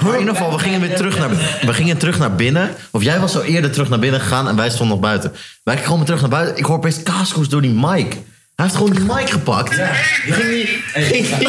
maar 0.01 0.13
in 0.13 0.19
ieder 0.19 0.35
geval, 0.35 0.51
we 0.51 0.59
gingen 0.59 0.81
weer 0.81 0.95
terug 0.95 1.19
naar, 1.19 1.59
we 1.61 1.73
gingen 1.73 1.97
terug 1.97 2.19
naar 2.19 2.35
binnen. 2.35 2.69
Of 2.91 3.03
jij 3.03 3.19
was 3.19 3.31
zo 3.31 3.41
eerder 3.41 3.71
terug 3.71 3.89
naar 3.89 3.99
binnen 3.99 4.19
gegaan 4.19 4.47
en 4.47 4.55
wij 4.55 4.69
stonden 4.69 4.89
nog 4.95 4.99
buiten. 4.99 5.31
Wij 5.63 5.75
komen 5.75 6.05
terug 6.05 6.21
naar 6.21 6.29
buiten. 6.29 6.57
Ik 6.57 6.65
hoor 6.65 6.77
opeens 6.77 7.03
kaaskoes 7.03 7.49
door 7.49 7.61
die 7.61 7.73
mic. 7.73 8.17
Hij 8.55 8.65
heeft 8.65 8.77
gewoon 8.77 8.91
die 8.91 9.03
mic 9.15 9.29
gepakt. 9.29 9.73
Ging 9.73 10.49
die, 10.49 10.65
ging, 11.11 11.37
die, 11.37 11.47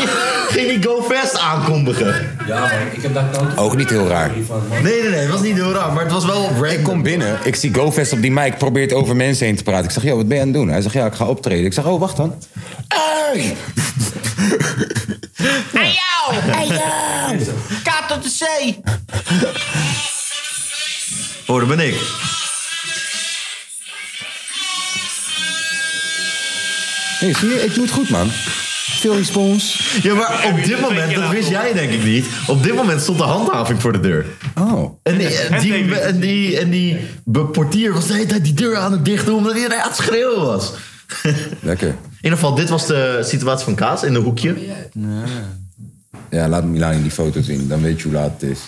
ging 0.49 0.69
die 0.69 0.83
Go 0.83 1.07
aankondigen. 1.38 2.37
Ja, 2.47 2.61
man, 2.61 2.71
ik 2.92 3.03
heb 3.03 3.14
daar 3.14 3.31
kant 3.31 3.57
Ook 3.57 3.77
niet 3.77 3.90
heel 3.90 4.07
raar. 4.09 4.31
Nee, 4.83 4.83
nee, 4.83 5.03
nee, 5.03 5.21
het 5.21 5.31
was 5.31 5.40
niet 5.40 5.55
heel 5.55 5.73
raar, 5.73 5.92
maar 5.92 6.03
het 6.03 6.12
was 6.12 6.25
wel 6.25 6.45
Ik 6.45 6.57
random. 6.61 6.83
kom 6.83 7.03
binnen, 7.03 7.38
ik 7.45 7.57
zie 7.57 7.75
GoFest 7.75 8.12
op 8.12 8.23
die 8.23 8.33
mic, 8.33 8.59
probeert 8.59 8.92
over 8.92 9.16
mensen 9.16 9.47
heen 9.47 9.57
te 9.57 9.62
praten. 9.62 9.85
Ik 9.85 9.90
zeg, 9.90 10.03
joh, 10.03 10.16
wat 10.16 10.29
ben 10.29 10.37
je 10.37 10.42
aan 10.42 10.49
het 10.49 10.57
doen? 10.57 10.69
Hij 10.69 10.81
zegt, 10.81 10.95
ja, 10.95 11.07
ik 11.07 11.14
ga 11.14 11.27
optreden. 11.27 11.64
Ik 11.64 11.73
zeg, 11.73 11.85
oh, 11.85 12.01
wacht 12.01 12.16
dan. 12.16 12.35
Hey! 12.88 13.57
Hey 15.73 15.99
jou! 15.99 16.40
Hey 16.40 16.66
jou! 16.66 17.37
K 17.83 18.09
tot 18.09 18.23
de 18.23 18.31
C! 18.38 18.75
Oh, 21.51 21.59
dat 21.59 21.69
ben 21.69 21.81
ik. 21.81 21.95
Hey, 27.18 27.35
zie 27.35 27.48
je, 27.48 27.55
ik 27.64 27.74
doe 27.74 27.85
het 27.85 27.92
goed, 27.92 28.11
man. 28.11 28.29
Veel 29.00 29.16
respons. 29.16 29.90
Ja, 30.02 30.14
maar 30.14 30.44
op 30.52 30.64
dit 30.64 30.81
moment, 30.81 31.14
dat 31.14 31.31
wist 31.31 31.48
jij 31.48 31.72
denk 31.72 31.90
ik 31.92 32.05
niet. 32.05 32.26
Op 32.46 32.62
dit 32.62 32.74
moment 32.74 33.00
stond 33.00 33.18
de 33.18 33.24
handhaving 33.24 33.81
voor 33.81 33.92
de 33.92 34.00
deur. 34.00 34.26
Oh. 34.59 34.98
En 35.02 35.18
die, 35.18 35.29
en 35.38 35.61
die, 35.61 35.94
en 35.98 36.20
die, 36.20 36.59
en 36.59 36.70
die 36.70 36.98
be- 37.24 37.44
portier 37.46 37.92
was 37.92 38.07
de 38.07 38.12
hele 38.14 38.26
tijd 38.26 38.44
die 38.44 38.55
deur 38.55 38.76
aan 38.76 38.92
het 38.92 39.05
dicht 39.05 39.26
doen 39.26 39.37
omdat 39.37 39.55
iedereen 39.55 39.81
aan 39.81 39.88
het 39.88 39.96
schreeuwen 39.96 40.40
was. 40.46 40.72
Lekker. 41.61 41.88
In 41.88 41.94
ieder 42.22 42.38
geval, 42.38 42.55
dit 42.55 42.68
was 42.68 42.87
de 42.87 43.20
situatie 43.22 43.64
van 43.64 43.74
Kaas 43.74 44.02
in 44.02 44.12
de 44.12 44.18
hoekje. 44.18 44.55
Ja, 46.31 46.48
laat 46.48 46.64
Milani 46.64 47.02
die 47.02 47.11
foto 47.11 47.42
zien, 47.42 47.68
dan 47.68 47.83
weet 47.83 47.96
je 47.98 48.05
hoe 48.05 48.12
laat 48.12 48.40
het 48.40 48.50
is. 48.50 48.61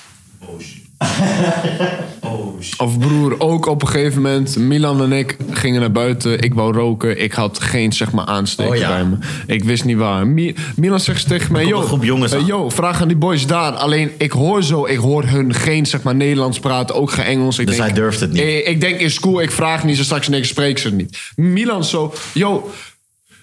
Of 2.78 2.98
broer, 2.98 3.34
ook 3.40 3.66
op 3.66 3.82
een 3.82 3.88
gegeven 3.88 4.22
moment, 4.22 4.56
Milan 4.56 5.02
en 5.02 5.12
ik 5.12 5.37
gingen 5.50 5.80
naar 5.80 5.92
buiten. 5.92 6.40
Ik 6.40 6.54
wou 6.54 6.72
roken. 6.72 7.22
Ik 7.22 7.32
had 7.32 7.61
geen, 7.61 7.92
zeg 7.92 8.12
maar, 8.12 8.24
aansteker 8.26 8.72
Oh 8.72 8.78
ja. 8.78 8.88
bij 8.88 9.04
me. 9.04 9.16
Ik 9.46 9.64
wist 9.64 9.84
niet 9.84 9.96
waar. 9.96 10.26
Mi- 10.26 10.54
Milan 10.76 11.00
zegt 11.00 11.28
tegen 11.28 11.52
mij, 11.52 11.70
komt 11.70 11.84
groep 11.84 12.04
jongens 12.04 12.32
eh, 12.32 12.48
aan. 12.52 12.70
vraag 12.72 13.00
aan 13.02 13.08
die 13.08 13.16
boys 13.16 13.46
daar. 13.46 13.72
Alleen, 13.72 14.11
ik 14.18 14.32
hoor 14.32 14.62
zo, 14.62 14.87
ik 14.87 14.96
hoor 14.98 15.24
hun 15.24 15.54
geen, 15.54 15.87
zeg 15.87 16.02
maar, 16.02 16.14
Nederlands 16.14 16.58
praten. 16.58 16.94
Ook 16.94 17.11
geen 17.11 17.24
Engels. 17.24 17.58
Ik 17.58 17.66
Dus 17.66 17.78
hij 17.78 17.92
durft 17.92 18.20
het 18.20 18.32
niet. 18.32 18.42
Ik, 18.42 18.66
ik 18.66 18.80
denk, 18.80 19.00
in 19.00 19.11
school, 19.11 19.40
ik 19.40 19.50
vraag 19.50 19.84
niet, 19.84 19.96
ze 19.96 20.04
straks 20.04 20.28
niks, 20.28 20.48
spreek 20.48 20.78
ze 20.78 20.92
niet. 20.94 21.18
Milan 21.37 21.84
zo, 21.84 22.14
yo, 22.34 22.70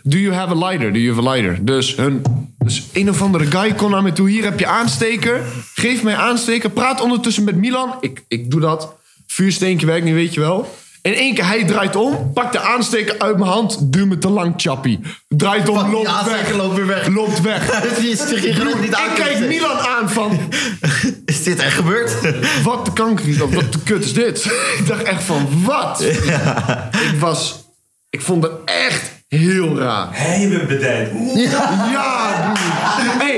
do 0.07 0.17
you 0.17 0.33
have 0.33 0.51
a 0.51 0.67
lighter? 0.69 0.93
Do 0.93 0.99
you 0.99 1.15
have 1.15 1.27
a 1.27 1.31
lighter? 1.31 1.65
Dus, 1.65 1.95
hun, 1.95 2.21
dus 2.57 2.83
een 2.93 3.09
of 3.09 3.21
andere 3.21 3.45
guy 3.45 3.73
kon 3.73 3.91
naar 3.91 4.01
me 4.01 4.13
toe. 4.13 4.29
Hier 4.29 4.43
heb 4.43 4.59
je 4.59 4.67
aansteker. 4.67 5.41
Geef 5.73 6.03
mij 6.03 6.15
aansteker. 6.15 6.69
Praat 6.69 7.01
ondertussen 7.01 7.43
met 7.43 7.55
Milan. 7.55 7.97
Ik, 7.99 8.23
ik 8.27 8.51
doe 8.51 8.59
dat. 8.59 8.93
Vuursteentje 9.27 9.87
werkt 9.87 10.05
niet, 10.05 10.13
weet 10.13 10.33
je 10.33 10.39
wel. 10.39 10.69
In 11.01 11.13
één 11.13 11.33
keer, 11.33 11.45
hij 11.45 11.65
draait 11.65 11.95
om, 11.95 12.33
pakt 12.33 12.53
de 12.53 12.59
aansteker 12.59 13.19
uit 13.19 13.37
mijn 13.37 13.51
hand, 13.51 13.93
duw 13.93 14.05
me 14.05 14.17
te 14.17 14.29
lang, 14.29 14.53
chappie. 14.57 14.99
Draait 15.27 15.69
om, 15.69 15.91
loopt 15.91 16.25
weg. 16.25 16.55
loopt 16.55 16.75
weer 16.75 16.87
weg. 16.87 17.07
Loopt 17.07 17.41
weg. 17.41 17.83
Is 17.97 18.19
niet 18.29 18.41
Ik 18.41 19.11
kijk. 19.15 19.39
Milan 19.47 19.77
aan 19.77 20.09
van, 20.09 20.39
Is 21.25 21.43
dit 21.43 21.59
echt 21.59 21.75
gebeurd? 21.75 22.11
wat 22.63 22.85
de 22.85 22.93
kanker 22.93 23.27
is 23.27 23.37
dat? 23.37 23.53
Wat 23.53 23.73
de 23.73 23.79
kut 23.83 24.03
is 24.03 24.13
dit? 24.13 24.45
Ik 24.77 24.87
dacht 24.87 25.03
echt 25.03 25.23
van, 25.23 25.47
wat? 25.63 26.01
Ik 26.01 27.19
was, 27.19 27.65
ik 28.09 28.21
vond 28.21 28.43
het 28.43 28.53
echt 28.65 29.14
heel 29.51 29.77
raar. 29.77 30.09
Bent 30.49 30.67
bedenkt. 30.67 31.11
Ja, 31.35 32.51
broer. 32.51 33.17
Hey, 33.17 33.35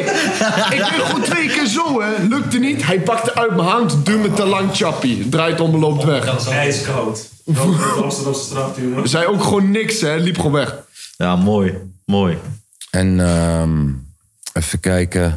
ik 0.78 0.78
deed 0.78 1.02
gewoon 1.06 1.22
twee 1.22 1.48
keer 1.48 1.66
zo, 1.66 2.02
hè. 2.02 2.24
Lukte 2.30 2.58
niet. 2.60 2.86
Hij 2.86 3.00
pakte 3.00 3.36
uit 3.36 3.56
mijn 3.56 3.68
hand, 3.68 4.06
duw 4.06 4.18
me 4.18 4.34
te 4.34 4.46
lang 4.46 4.70
chappie. 4.76 5.30
Draait 5.30 5.60
om 5.60 5.74
en 5.74 5.80
loopt 5.80 6.04
weg. 6.04 6.48
IJskoud. 6.50 7.30
Welkom 7.46 7.74
op 7.74 7.78
de 7.80 8.02
Amsterdamse 8.04 8.44
straat, 8.44 8.76
jongen. 8.82 9.10
Zei 9.10 9.26
ook 9.26 9.44
gewoon 9.44 9.72
niks, 9.72 10.02
hè. 10.02 10.16
Liep 10.16 10.36
gewoon 10.36 10.52
weg. 10.52 10.76
Ja, 11.18 11.36
mooi. 11.36 11.74
Mooi. 12.06 12.38
En 12.92 13.20
ehm, 13.20 13.86
even 14.54 14.80
kijken. 14.80 15.36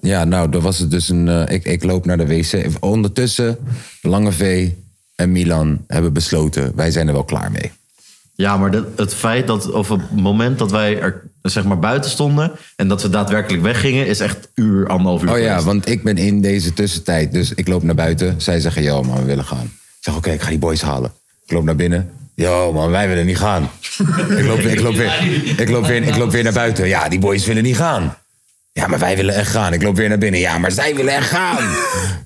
Ja, 0.00 0.24
nou, 0.24 0.48
dat 0.50 0.62
was 0.62 0.78
het 0.78 0.90
dus 0.90 1.08
een. 1.08 1.28
eh, 1.28 1.54
ik, 1.54 1.64
ik 1.64 1.84
loop 1.84 2.04
naar 2.04 2.16
de 2.16 2.26
wc. 2.26 2.66
Ondertussen, 2.80 3.58
Lange 4.02 4.32
V 4.32 4.68
en 5.14 5.32
Milan 5.32 5.84
hebben 5.86 6.12
besloten: 6.12 6.72
wij 6.76 6.90
zijn 6.90 7.06
er 7.06 7.12
wel 7.12 7.24
klaar 7.24 7.50
mee. 7.50 7.72
Ja, 8.40 8.56
maar 8.56 8.70
dat, 8.70 8.84
het 8.96 9.14
feit 9.14 9.46
dat, 9.46 9.70
of 9.70 9.88
het 9.88 10.00
moment 10.10 10.58
dat 10.58 10.70
wij 10.70 11.00
er 11.00 11.22
zeg 11.42 11.64
maar 11.64 11.78
buiten 11.78 12.10
stonden 12.10 12.52
en 12.76 12.88
dat 12.88 13.02
we 13.02 13.10
daadwerkelijk 13.10 13.62
weggingen, 13.62 14.06
is 14.06 14.20
echt 14.20 14.48
uur, 14.54 14.88
anderhalf 14.88 15.22
uur. 15.22 15.30
Oh 15.30 15.38
ja, 15.38 15.46
geweest. 15.48 15.64
want 15.64 15.88
ik 15.88 16.02
ben 16.02 16.16
in 16.16 16.40
deze 16.40 16.72
tussentijd. 16.72 17.32
Dus 17.32 17.54
ik 17.54 17.68
loop 17.68 17.82
naar 17.82 17.94
buiten. 17.94 18.34
Zij 18.40 18.60
zeggen: 18.60 18.82
Yo, 18.82 19.02
man, 19.02 19.18
we 19.18 19.24
willen 19.24 19.44
gaan. 19.44 19.64
Ik 19.64 19.98
zeg: 20.00 20.16
Oké, 20.16 20.30
ik 20.30 20.40
ga 20.40 20.48
die 20.48 20.58
boys 20.58 20.82
halen. 20.82 21.12
Ik 21.44 21.52
loop 21.52 21.64
naar 21.64 21.76
binnen. 21.76 22.10
Yo, 22.34 22.72
man, 22.72 22.90
wij 22.90 23.08
willen 23.08 23.26
niet 23.26 23.38
gaan. 23.38 23.70
ik, 24.28 24.44
loop, 24.46 24.58
ik, 24.58 24.80
loop 24.80 24.94
weer, 24.94 25.12
ik, 25.56 25.68
loop 25.68 25.86
weer, 25.86 26.02
ik 26.02 26.16
loop 26.16 26.30
weer 26.30 26.42
naar 26.42 26.52
buiten. 26.52 26.88
Ja, 26.88 27.08
die 27.08 27.18
boys 27.18 27.46
willen 27.46 27.62
niet 27.62 27.76
gaan. 27.76 28.16
Ja, 28.72 28.86
maar 28.86 28.98
wij 28.98 29.16
willen 29.16 29.34
echt 29.34 29.50
gaan. 29.50 29.72
Ik 29.72 29.82
loop 29.82 29.96
weer 29.96 30.08
naar 30.08 30.18
binnen. 30.18 30.40
Ja, 30.40 30.58
maar 30.58 30.72
zij 30.72 30.94
willen 30.94 31.14
echt 31.14 31.30
gaan. 31.30 31.58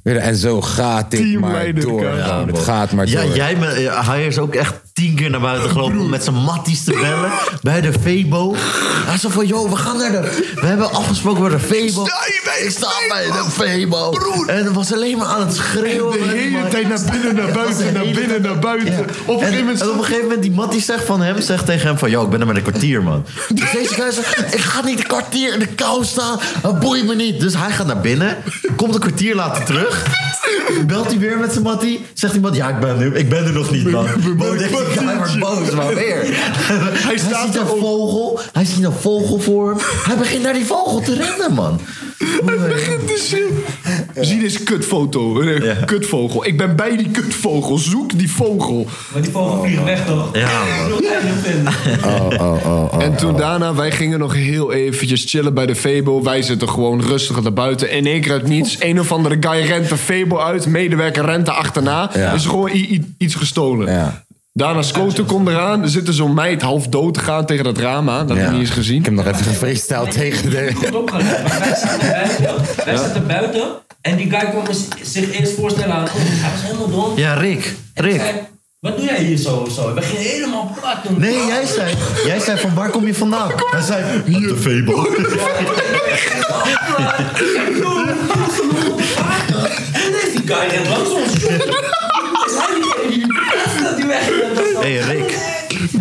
En 0.02 0.36
zo 0.36 0.60
gaat 0.60 1.10
dit 1.10 1.40
maar 1.40 1.74
door. 1.74 2.00
Gewoon. 2.00 2.46
het 2.46 2.58
gaat 2.58 2.92
maar 2.92 3.06
Ja, 3.06 3.22
door. 3.22 3.34
jij 3.36 3.56
ja, 3.76 4.04
hij 4.04 4.26
is 4.26 4.38
ook 4.38 4.54
echt 4.54 4.74
tien 4.94 5.14
keer 5.14 5.30
naar 5.30 5.40
buiten 5.40 5.70
gelopen 5.70 5.98
om 5.98 6.08
met 6.08 6.24
zijn 6.24 6.36
matties 6.36 6.84
te 6.84 6.92
bellen 6.92 7.30
bij 7.62 7.80
de 7.80 7.92
Febo. 8.02 8.54
Hij 9.06 9.18
zei 9.18 9.32
van, 9.32 9.46
joh, 9.46 9.70
we 9.70 9.76
gaan 9.76 9.96
naar 9.96 10.10
de... 10.12 10.52
We 10.54 10.66
hebben 10.66 10.92
afgesproken 10.92 11.42
bij 11.42 11.50
de 11.50 11.58
Febo. 11.58 12.04
Ik 12.64 12.70
sta 12.70 12.88
bij 13.08 13.24
de 13.24 13.44
Febo. 13.50 14.12
En 14.46 14.64
het 14.64 14.72
was 14.72 14.92
alleen 14.92 15.18
maar 15.18 15.26
aan 15.26 15.40
het 15.40 15.54
schreeuwen. 15.54 16.12
De 16.18 16.28
hele 16.28 16.68
tijd 16.68 16.88
naar 16.88 17.00
binnen, 17.10 17.34
naar 17.34 17.52
buiten, 17.52 17.92
naar 17.92 18.04
binnen, 18.04 18.42
naar 18.42 18.58
buiten. 18.58 19.06
Op 19.24 19.40
een 19.40 19.46
En, 19.46 19.58
moment... 19.58 19.80
en 19.80 19.88
op 19.88 19.98
een 19.98 20.04
gegeven 20.04 20.22
moment, 20.22 20.42
die 20.42 20.52
Mattie 20.52 20.80
zegt 20.82 21.04
van 21.04 21.20
hem, 21.20 21.40
zegt 21.40 21.66
tegen 21.66 21.86
hem 21.86 21.98
van... 21.98 22.10
Yo, 22.10 22.24
ik 22.24 22.30
ben 22.30 22.40
er 22.40 22.46
met 22.46 22.56
een 22.56 22.62
kwartier, 22.62 23.02
man. 23.02 23.24
Dus 23.54 23.70
deze 23.70 23.94
guy 23.94 24.10
zegt, 24.10 24.54
ik 24.54 24.60
ga 24.60 24.84
niet 24.84 24.98
een 24.98 25.06
kwartier 25.06 25.52
in 25.52 25.58
de 25.58 25.66
kou 25.66 26.04
staan. 26.04 26.40
Dat 26.62 26.80
boeit 26.80 27.06
me 27.06 27.14
niet. 27.14 27.40
Dus 27.40 27.54
hij 27.56 27.70
gaat 27.70 27.86
naar 27.86 28.00
binnen, 28.00 28.36
komt 28.76 28.94
een 28.94 29.00
kwartier 29.00 29.34
later 29.34 29.64
terug. 29.64 30.23
Belt 30.86 31.06
hij 31.06 31.18
weer 31.18 31.38
met 31.38 31.52
zijn 31.52 31.64
Mattie. 31.64 32.06
Zegt 32.14 32.32
die 32.32 32.42
Mattie, 32.42 32.62
ja, 32.62 32.68
ik 32.68 32.80
ben, 32.80 33.00
er, 33.00 33.16
ik 33.16 33.28
ben 33.28 33.44
er 33.44 33.52
nog 33.52 33.70
niet, 33.70 33.90
man. 33.90 34.06
Die 34.56 34.68
guy, 34.68 35.04
maar 35.04 35.36
boos, 35.38 35.70
maar 35.70 35.94
weer. 35.94 36.22
Hij, 36.26 37.18
staat 37.18 37.46
ziet 37.46 37.56
een 37.56 37.66
vogel, 37.66 38.40
hij 38.52 38.64
ziet 38.64 38.84
een 38.84 38.92
vogel 38.92 39.40
voor 39.40 39.68
hem. 39.68 39.78
Hij 40.04 40.16
begint 40.16 40.42
naar 40.42 40.52
die 40.52 40.64
vogel 40.64 41.00
te 41.00 41.14
rennen, 41.14 41.54
man. 41.54 41.80
Zie 44.20 44.40
deze 44.40 44.62
kutfoto. 44.62 45.44
Ja. 45.44 45.74
Kutvogel. 45.84 46.46
Ik 46.46 46.56
ben 46.56 46.76
bij 46.76 46.96
die 46.96 47.10
kutvogel. 47.10 47.78
Zoek 47.78 48.18
die 48.18 48.30
vogel. 48.30 48.86
Maar 49.12 49.22
die 49.22 49.30
vogel 49.30 49.62
vliegt 49.64 49.84
weg 49.84 50.06
toch? 50.06 50.36
Ja, 50.36 50.48
man. 50.64 50.98
Ik 50.98 51.00
wil 51.00 51.10
het 51.10 51.24
niet 51.24 51.32
vinden. 51.42 51.72
Oh, 52.04 52.26
oh, 52.40 52.66
oh, 52.66 52.92
oh. 52.94 53.02
En 53.02 53.16
toen 53.16 53.36
daarna, 53.36 53.74
wij 53.74 53.90
gingen 53.90 54.18
nog 54.18 54.34
heel 54.34 54.72
eventjes 54.72 55.24
chillen 55.24 55.54
bij 55.54 55.66
de 55.66 55.74
Febo. 55.76 56.22
Wij 56.22 56.42
zitten 56.42 56.68
gewoon 56.68 57.02
rustig 57.02 57.42
naar 57.42 57.52
buiten. 57.52 57.90
In 57.90 58.06
één 58.06 58.20
keer 58.20 58.32
uit 58.32 58.46
niets. 58.48 58.76
Een 58.80 59.00
of 59.00 59.12
andere 59.12 59.36
guy 59.40 59.60
rent 59.66 59.88
de 59.88 59.96
Febo 59.96 60.38
uit. 60.38 60.66
Medewerker 60.66 61.24
rent 61.24 61.48
er 61.48 61.54
achterna. 61.54 62.10
Ja. 62.14 62.32
Is 62.32 62.46
gewoon 62.46 62.70
i- 62.74 62.92
i- 62.92 63.14
iets 63.18 63.34
gestolen. 63.34 63.92
Ja. 63.92 64.24
Daarna 64.56 64.82
Scoto 64.82 65.24
komt 65.24 65.48
eraan. 65.48 65.82
Er 65.82 65.88
zit 65.88 66.08
er 66.08 66.14
zo'n 66.14 66.34
meid 66.34 66.62
half 66.62 66.86
dood 66.88 67.14
te 67.14 67.20
gaan 67.20 67.46
tegen 67.46 67.64
dat 67.64 67.78
raam 67.78 68.10
aan. 68.10 68.26
Dat 68.26 68.36
heb 68.36 68.46
ik 68.46 68.52
niet 68.52 68.60
eens 68.60 68.70
gezien. 68.70 68.98
Ik 68.98 69.04
heb 69.04 69.14
nog 69.14 69.26
even 69.26 69.44
gefreestyled 69.44 70.10
tegen 70.10 70.50
de... 70.50 70.70
Goed 70.74 70.94
opgelet. 70.94 71.42
Maar 71.48 71.58
wij 71.58 71.74
zaten 71.76 72.08
buiten. 72.10 72.84
Wij 72.84 72.96
zaten 72.96 73.26
buiten. 73.26 73.62
En 74.00 74.16
die 74.16 74.30
guy 74.30 74.50
kwam 74.50 74.64
zich 75.02 75.38
eerst 75.38 75.54
voorstellen 75.54 75.94
aan. 75.94 76.06
Hij 76.10 76.50
was 76.50 76.62
helemaal 76.62 76.90
dom. 76.90 77.16
Ja, 77.18 77.34
Rick. 77.34 77.74
En 77.94 78.04
Rick. 78.04 78.20
zei, 78.20 78.32
Wat 78.80 78.96
doe 78.96 79.06
jij 79.06 79.22
hier 79.22 79.36
zo 79.36 79.56
of 79.56 79.72
zo? 79.72 79.94
We 79.94 80.02
gingen 80.02 80.30
helemaal 80.30 80.76
plat 80.80 80.96
toen. 81.04 81.20
Nee, 81.20 81.46
jij 81.46 81.66
zei, 81.66 81.94
jij 82.26 82.40
zei 82.40 82.58
van 82.58 82.74
waar 82.74 82.90
kom 82.90 83.06
je 83.06 83.14
vandaan? 83.14 83.50
Hij 83.70 83.82
zei, 83.82 84.18
op 84.18 84.26
de 84.26 84.56
Febo. 84.56 85.04
En 89.92 90.12
deze 90.12 90.42
guy 90.44 90.68
rent 90.70 90.88
langs 90.88 91.10
ons. 91.10 91.32
Is 92.46 92.54
hij 92.56 93.08
die 93.08 93.26
dat 93.82 93.96
hey, 94.84 95.16
Rick. 95.16 95.38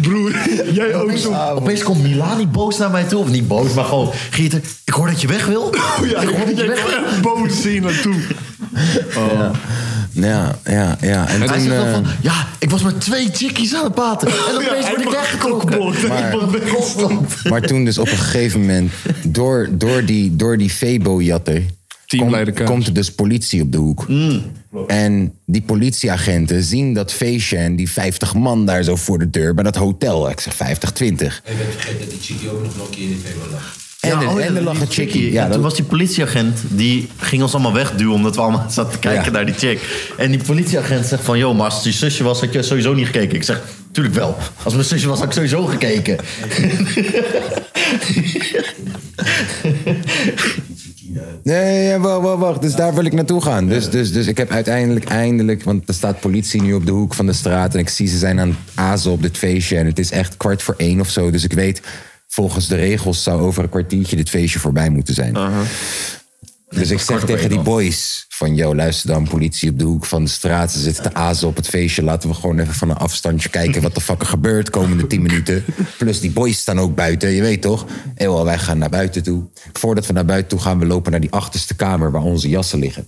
Broer, 0.01 0.31
jij 0.73 0.95
ook 0.95 1.17
zo. 1.17 1.33
Opeens 1.55 1.83
komt 1.83 2.01
Milani 2.01 2.47
boos 2.47 2.77
naar 2.77 2.91
mij 2.91 3.03
toe. 3.03 3.19
Of 3.19 3.29
niet 3.29 3.47
boos, 3.47 3.73
maar 3.73 3.85
gewoon... 3.85 4.09
Gieter, 4.29 4.61
ik 4.83 4.93
hoor 4.93 5.07
dat 5.07 5.21
je 5.21 5.27
weg 5.27 5.45
wil. 5.45 5.73
Ja, 6.11 6.21
ik 6.21 6.29
hoor 6.29 6.45
dat 6.45 6.57
je 6.57 6.67
weg 6.67 6.83
wil. 6.83 7.21
boos 7.21 7.61
zien 7.61 7.81
naartoe. 7.81 8.15
Ja, 10.15 10.55
ja, 10.65 10.97
ja. 11.01 11.27
En 11.27 11.39
Hij 11.39 11.47
toen... 11.47 11.59
zegt 11.59 11.75
dan 11.75 11.85
eh, 11.85 11.91
van... 11.91 12.05
Ja, 12.21 12.47
ik 12.59 12.69
was 12.69 12.81
met 12.81 13.01
twee 13.01 13.29
chickies 13.31 13.75
aan 13.75 13.83
het 13.83 13.93
praten. 13.93 14.27
En 14.49 14.55
opeens 14.55 14.89
word 14.89 15.01
ik 15.01 15.09
weggetrokken. 15.09 15.79
Maar-. 16.07 17.49
Maar 17.49 17.61
toen 17.61 17.85
dus 17.85 17.97
op 17.97 18.07
een 18.07 18.17
gegeven 18.17 18.59
moment, 18.59 18.91
door, 19.23 19.67
door 19.71 20.05
die, 20.05 20.35
door 20.35 20.57
die 20.57 20.69
Febo-jatter... 20.69 21.61
Teamleider 22.17 22.63
komt, 22.63 22.87
er 22.87 22.93
dus 22.93 23.11
politie 23.11 23.61
op 23.61 23.71
de 23.71 23.77
hoek. 23.77 24.07
Mm. 24.07 24.41
En 24.87 25.33
die 25.45 25.61
politieagenten 25.61 26.63
zien 26.63 26.93
dat 26.93 27.13
feestje 27.13 27.57
en 27.57 27.75
die 27.75 27.91
50 27.91 28.33
man 28.33 28.65
daar 28.65 28.83
zo 28.83 28.95
voor 28.95 29.19
de 29.19 29.29
deur 29.29 29.53
bij 29.53 29.63
dat 29.63 29.75
hotel. 29.75 30.29
Ik 30.29 30.39
zeg 30.39 30.55
50, 30.55 30.91
20. 30.91 31.41
Ik 31.45 31.57
ben 31.57 31.65
vergeten 31.71 31.99
dat 31.99 32.09
die 32.09 32.19
chickie 32.21 32.49
ook 32.51 32.61
nog 32.63 32.73
een 32.85 32.89
keer 32.89 33.03
in 33.09 33.21
de 33.23 33.49
lag. 33.51 33.75
En, 33.99 34.09
Ja, 34.09 34.21
er- 34.21 34.27
oh 34.29 34.39
ja, 34.39 34.45
en 34.45 34.55
er 34.55 34.61
lag 34.61 34.73
die 34.73 34.81
een 34.81 34.91
chickie. 34.91 35.31
Ja, 35.31 35.41
toen 35.43 35.51
dat, 35.51 35.61
was 35.61 35.75
die 35.75 35.85
politieagent, 35.85 36.59
die 36.67 37.07
ging 37.17 37.41
ons 37.41 37.53
allemaal 37.53 37.73
wegduwen... 37.73 38.13
omdat 38.13 38.35
we 38.35 38.41
allemaal 38.41 38.69
zaten 38.69 38.91
te 38.91 38.99
kijken 38.99 39.23
Ja. 39.25 39.31
naar 39.31 39.45
die 39.45 39.55
chick. 39.55 39.79
En 40.17 40.31
die 40.31 40.43
politieagent 40.43 41.05
zegt 41.05 41.23
van... 41.23 41.37
joh, 41.37 41.55
maar 41.55 41.65
als 41.65 41.75
het 41.75 41.83
je 41.83 41.91
zusje 41.91 42.23
was, 42.23 42.39
had 42.39 42.53
je 42.53 42.61
sowieso 42.63 42.93
niet 42.93 43.05
gekeken. 43.05 43.35
Ik 43.35 43.43
zeg, 43.43 43.61
tuurlijk 43.91 44.15
wel. 44.15 44.37
Als 44.63 44.73
mijn 44.73 44.85
zusje 44.85 45.07
was, 45.07 45.17
had 45.19 45.27
ik 45.27 45.33
sowieso 45.33 45.65
gekeken. 45.65 46.17
Nee, 51.43 51.83
ja, 51.83 51.99
wacht, 51.99 52.21
wacht, 52.21 52.39
wacht. 52.39 52.61
Dus 52.61 52.75
daar 52.75 52.93
wil 52.93 53.05
ik 53.05 53.13
naartoe 53.13 53.41
gaan. 53.41 53.67
Dus, 53.67 53.89
dus, 53.89 54.11
dus 54.11 54.27
ik 54.27 54.37
heb 54.37 54.49
uiteindelijk, 54.49 55.05
eindelijk... 55.05 55.63
Want 55.63 55.87
er 55.87 55.93
staat 55.93 56.19
politie 56.19 56.61
nu 56.61 56.73
op 56.73 56.85
de 56.85 56.91
hoek 56.91 57.13
van 57.13 57.25
de 57.25 57.33
straat... 57.33 57.73
en 57.73 57.79
ik 57.79 57.89
zie 57.89 58.07
ze 58.07 58.17
zijn 58.17 58.39
aan 58.39 58.49
het 58.49 58.57
azen 58.75 59.11
op 59.11 59.21
dit 59.21 59.37
feestje... 59.37 59.77
en 59.77 59.85
het 59.85 59.99
is 59.99 60.11
echt 60.11 60.37
kwart 60.37 60.61
voor 60.61 60.75
één 60.77 60.99
of 60.99 61.09
zo. 61.09 61.31
Dus 61.31 61.43
ik 61.43 61.53
weet, 61.53 61.81
volgens 62.27 62.67
de 62.67 62.75
regels... 62.75 63.23
zou 63.23 63.41
over 63.41 63.63
een 63.63 63.69
kwartiertje 63.69 64.15
dit 64.15 64.29
feestje 64.29 64.59
voorbij 64.59 64.89
moeten 64.89 65.13
zijn. 65.13 65.37
Dus 66.69 66.91
ik 66.91 66.99
zeg 66.99 67.25
tegen 67.25 67.49
die 67.49 67.61
boys 67.61 68.25
van... 68.45 68.55
yo, 68.55 68.75
luister 68.75 69.09
dan, 69.09 69.27
politie 69.27 69.69
op 69.69 69.79
de 69.79 69.83
hoek 69.83 70.05
van 70.05 70.23
de 70.23 70.29
straat. 70.29 70.71
Ze 70.71 70.79
zitten 70.79 71.03
te 71.03 71.13
azen 71.13 71.47
op 71.47 71.55
het 71.55 71.67
feestje. 71.67 72.03
Laten 72.03 72.29
we 72.29 72.35
gewoon 72.35 72.59
even 72.59 72.73
van 72.73 72.89
een 72.89 72.95
afstandje 72.95 73.49
kijken... 73.49 73.81
wat 73.81 73.95
de 73.95 74.01
fuck 74.01 74.21
er 74.21 74.27
gebeurt 74.27 74.69
komende 74.69 75.07
10 75.07 75.21
minuten. 75.21 75.63
Plus 75.97 76.19
die 76.19 76.31
boys 76.31 76.57
staan 76.57 76.79
ook 76.79 76.95
buiten, 76.95 77.29
je 77.29 77.41
weet 77.41 77.61
toch? 77.61 77.85
Wel, 78.15 78.45
wij 78.45 78.57
gaan 78.57 78.77
naar 78.77 78.89
buiten 78.89 79.23
toe. 79.23 79.43
Voordat 79.73 80.05
we 80.05 80.13
naar 80.13 80.25
buiten 80.25 80.49
toe 80.49 80.59
gaan, 80.59 80.79
we 80.79 80.85
lopen 80.85 81.11
naar 81.11 81.19
die 81.19 81.31
achterste 81.31 81.75
kamer... 81.75 82.11
waar 82.11 82.21
onze 82.21 82.49
jassen 82.49 82.79
liggen. 82.79 83.07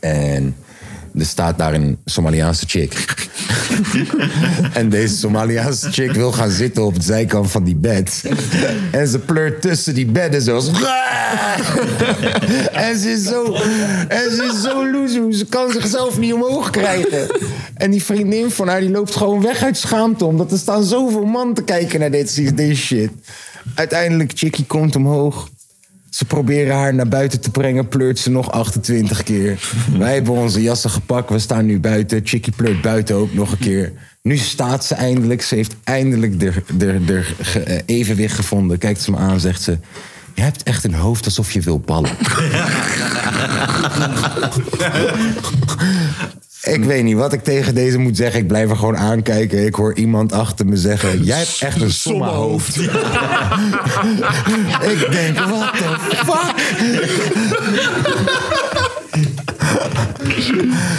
En 0.00 0.56
er 1.18 1.26
staat 1.26 1.58
daar 1.58 1.74
een 1.74 1.98
Somaliaanse 2.04 2.64
chick. 2.68 3.04
en 4.72 4.88
deze 4.88 5.16
Somaliaanse 5.16 5.92
chick 5.92 6.12
wil 6.12 6.32
gaan 6.32 6.50
zitten 6.50 6.84
op 6.84 6.94
de 6.94 7.02
zijkant 7.02 7.50
van 7.50 7.64
die 7.64 7.76
bed. 7.76 8.24
en 8.90 9.08
ze 9.08 9.18
pleurt 9.18 9.62
tussen 9.62 9.94
die 9.94 10.06
bedden 10.06 10.42
zo. 10.42 10.56
en 12.72 12.98
ze 12.98 13.10
is 13.10 13.22
zo, 13.22 13.54
en 14.08 14.30
ze 14.30 14.50
is 14.52 14.62
zo 14.62 14.90
loezoe. 14.90 15.34
Ze 15.34 15.44
kan 15.44 15.70
zichzelf 15.70 16.18
niet 16.18 16.32
omhoog 16.32 16.70
krijgen. 16.70 17.26
En 17.74 17.90
die 17.90 18.02
vriendin 18.02 18.50
van 18.50 18.68
haar 18.68 18.80
die 18.80 18.90
loopt 18.90 19.16
gewoon 19.16 19.42
weg 19.42 19.62
uit 19.62 19.76
schaamte. 19.76 20.24
Omdat 20.24 20.52
er 20.52 20.58
staan 20.58 20.84
zoveel 20.84 21.24
man 21.24 21.54
te 21.54 21.62
kijken 21.62 22.00
naar 22.00 22.10
dit, 22.10 22.56
deze 22.56 22.82
shit. 22.82 23.10
Uiteindelijk, 23.74 24.32
Chickie 24.34 24.66
komt 24.66 24.96
omhoog. 24.96 25.48
Ze 26.12 26.24
proberen 26.24 26.76
haar 26.76 26.94
naar 26.94 27.08
buiten 27.08 27.40
te 27.40 27.50
brengen, 27.50 27.88
pleurt 27.88 28.18
ze 28.18 28.30
nog 28.30 28.50
28 28.50 29.22
keer. 29.22 29.58
Wij 29.98 30.14
hebben 30.14 30.32
onze 30.34 30.62
jassen 30.62 30.90
gepakt, 30.90 31.30
we 31.30 31.38
staan 31.38 31.66
nu 31.66 31.80
buiten. 31.80 32.20
Chickie 32.24 32.52
pleurt 32.56 32.80
buiten 32.82 33.14
ook 33.16 33.34
nog 33.34 33.52
een 33.52 33.58
keer. 33.58 33.92
Nu 34.22 34.36
staat 34.36 34.84
ze 34.84 34.94
eindelijk, 34.94 35.42
ze 35.42 35.54
heeft 35.54 35.74
eindelijk 35.84 36.40
de, 36.40 36.52
de, 36.76 37.04
de 37.04 37.22
ge- 37.40 37.60
eh, 37.60 37.80
evenwicht 37.86 38.34
gevonden. 38.34 38.78
Kijkt 38.78 39.00
ze 39.02 39.10
me 39.10 39.16
aan, 39.16 39.40
zegt 39.40 39.62
ze... 39.62 39.78
Je 40.34 40.42
hebt 40.42 40.62
echt 40.62 40.84
een 40.84 40.94
hoofd 40.94 41.24
alsof 41.24 41.52
je 41.52 41.60
wil 41.60 41.78
ballen. 41.80 42.10
Ik 46.62 46.84
weet 46.84 47.04
niet 47.04 47.16
wat 47.16 47.32
ik 47.32 47.44
tegen 47.44 47.74
deze 47.74 47.98
moet 47.98 48.16
zeggen. 48.16 48.40
Ik 48.40 48.46
blijf 48.46 48.70
er 48.70 48.76
gewoon 48.76 48.96
aankijken. 48.96 49.66
Ik 49.66 49.74
hoor 49.74 49.94
iemand 49.94 50.32
achter 50.32 50.66
me 50.66 50.76
zeggen... 50.76 51.22
Jij 51.24 51.38
hebt 51.38 51.56
echt 51.60 51.80
een 51.80 51.90
sommahoofd. 51.92 52.76
ik 54.92 55.06
denk, 55.10 55.38
what 55.38 55.72
the 55.76 55.96
fuck? 56.24 56.54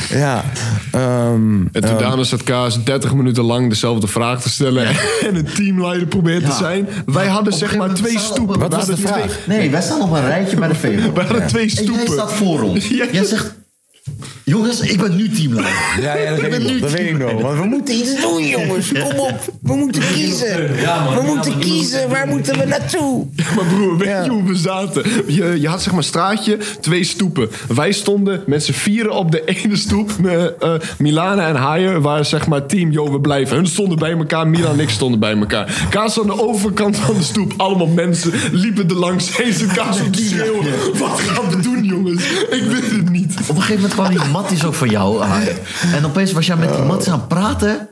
ja, 0.09 0.43
Ehm, 0.91 1.61
En 1.71 1.81
toen 1.81 1.97
daarna 1.97 2.23
zat 2.23 2.43
Kaas 2.43 2.83
30 2.83 3.13
minuten 3.13 3.43
lang 3.43 3.69
dezelfde 3.69 4.07
vraag 4.07 4.41
te 4.41 4.49
stellen. 4.49 4.87
En 4.87 4.95
een 5.35 5.45
teamleider 5.55 6.07
probeert 6.07 6.45
te 6.45 6.51
zijn. 6.51 6.87
Wij 7.05 7.27
hadden 7.27 7.53
zeg 7.53 7.75
maar 7.77 7.93
twee 7.93 8.19
stoepen. 8.19 8.59
Wat 8.59 8.73
was 8.75 8.85
de 8.85 8.93
twee- 8.93 9.05
vraag? 9.07 9.37
Nee, 9.47 9.69
wij 9.69 9.81
staan 9.81 10.01
op 10.01 10.11
een 10.11 10.25
rijtje 10.25 10.57
bij 10.57 10.67
de 10.67 10.75
Veemel. 10.75 11.13
We 11.13 11.21
hadden 11.21 11.47
twee 11.47 11.63
En 11.63 11.69
jij 11.73 11.83
stoepen. 11.83 12.13
staat 12.13 12.33
voor 12.33 12.61
ons. 12.61 12.87
Jij 12.87 13.25
zegt... 13.25 13.53
Jongens, 14.45 14.79
ik 14.79 14.99
ben 15.01 15.15
nu 15.15 15.29
teamleider. 15.29 15.73
Ja, 16.01 16.15
ja, 16.17 16.29
dat 16.29 16.39
Ik 16.43 16.51
weet 16.51 16.69
ik 16.69 16.81
Dat 16.81 16.91
weet 16.91 17.09
ik 17.09 17.17
nog. 17.17 17.41
Want 17.41 17.59
we 17.59 17.65
moeten 17.65 17.95
iets 17.95 18.21
doen, 18.21 18.47
jongens. 18.47 18.91
Kom 18.91 19.19
op. 19.19 19.53
We 19.61 19.75
moeten 19.75 20.01
kiezen. 20.13 20.75
Ja, 20.81 21.03
man. 21.03 21.15
We 21.15 21.21
Ja, 21.21 21.27
moeten 21.33 21.51
man. 21.51 21.59
kiezen. 21.61 22.09
Waar 22.09 22.27
moeten 22.27 22.57
we 22.59 22.65
naartoe? 22.65 23.25
Maar 23.55 23.65
broer, 23.65 23.97
weet 23.97 24.07
Ja. 24.07 24.23
je 24.23 24.29
hoe 24.29 24.43
we 24.43 24.55
zaten? 24.55 25.03
Je, 25.27 25.57
je 25.61 25.67
had 25.67 25.81
zeg 25.81 25.93
maar 25.93 26.03
straatje, 26.03 26.57
twee 26.81 27.03
stoepen. 27.03 27.49
Wij 27.75 27.91
stonden 27.91 28.43
met 28.45 28.63
z'n 28.63 28.71
vieren 28.71 29.11
op 29.11 29.31
de 29.31 29.43
ene 29.63 29.75
stoep. 29.75 30.11
Met, 30.19 30.53
eh, 30.59 30.73
Milana 30.97 31.47
en 31.47 31.55
Haier 31.55 32.01
waren 32.01 32.25
zeg 32.25 32.47
maar 32.47 32.65
team, 32.65 32.91
yo, 32.91 33.11
we 33.11 33.19
blijven. 33.21 33.55
Hun 33.55 33.67
stonden 33.67 33.97
bij 33.99 34.11
elkaar, 34.11 34.47
Milan 34.47 34.71
en 34.73 34.79
ik 34.79 34.89
stonden 34.89 35.19
bij 35.19 35.37
elkaar. 35.37 35.87
Kaas 35.89 36.19
aan 36.19 36.27
de 36.27 36.47
overkant 36.47 36.97
van 36.97 37.15
de 37.17 37.23
stoep. 37.23 37.53
Allemaal 37.57 37.87
mensen 37.87 38.31
liepen 38.51 38.89
er 38.89 38.95
langs 38.95 39.37
heen. 39.37 39.53
Zit 39.53 39.71
Kaas 39.71 40.01
op 40.01 40.13
te 40.13 40.23
schreeuwen. 40.23 40.65
Wat 40.97 41.19
gaan 41.19 41.49
we 41.49 41.59
doen, 41.61 41.83
jongens? 41.83 42.23
Ik 42.49 42.63
weet 42.63 42.91
het 42.91 43.09
niet. 43.09 43.22
Op 43.41 43.55
een 43.55 43.61
gegeven 43.61 43.75
moment 43.75 43.93
kwam 43.93 44.09
die 44.09 44.25
matties 44.31 44.65
ook 44.65 44.73
van 44.73 44.89
jou. 44.89 45.21
Hai. 45.23 45.55
En 45.93 46.05
opeens 46.05 46.31
was 46.31 46.45
jij 46.45 46.55
met 46.55 46.73
die 46.73 46.83
matties 46.83 47.11
aan 47.13 47.19
het 47.19 47.27
praten. 47.27 47.87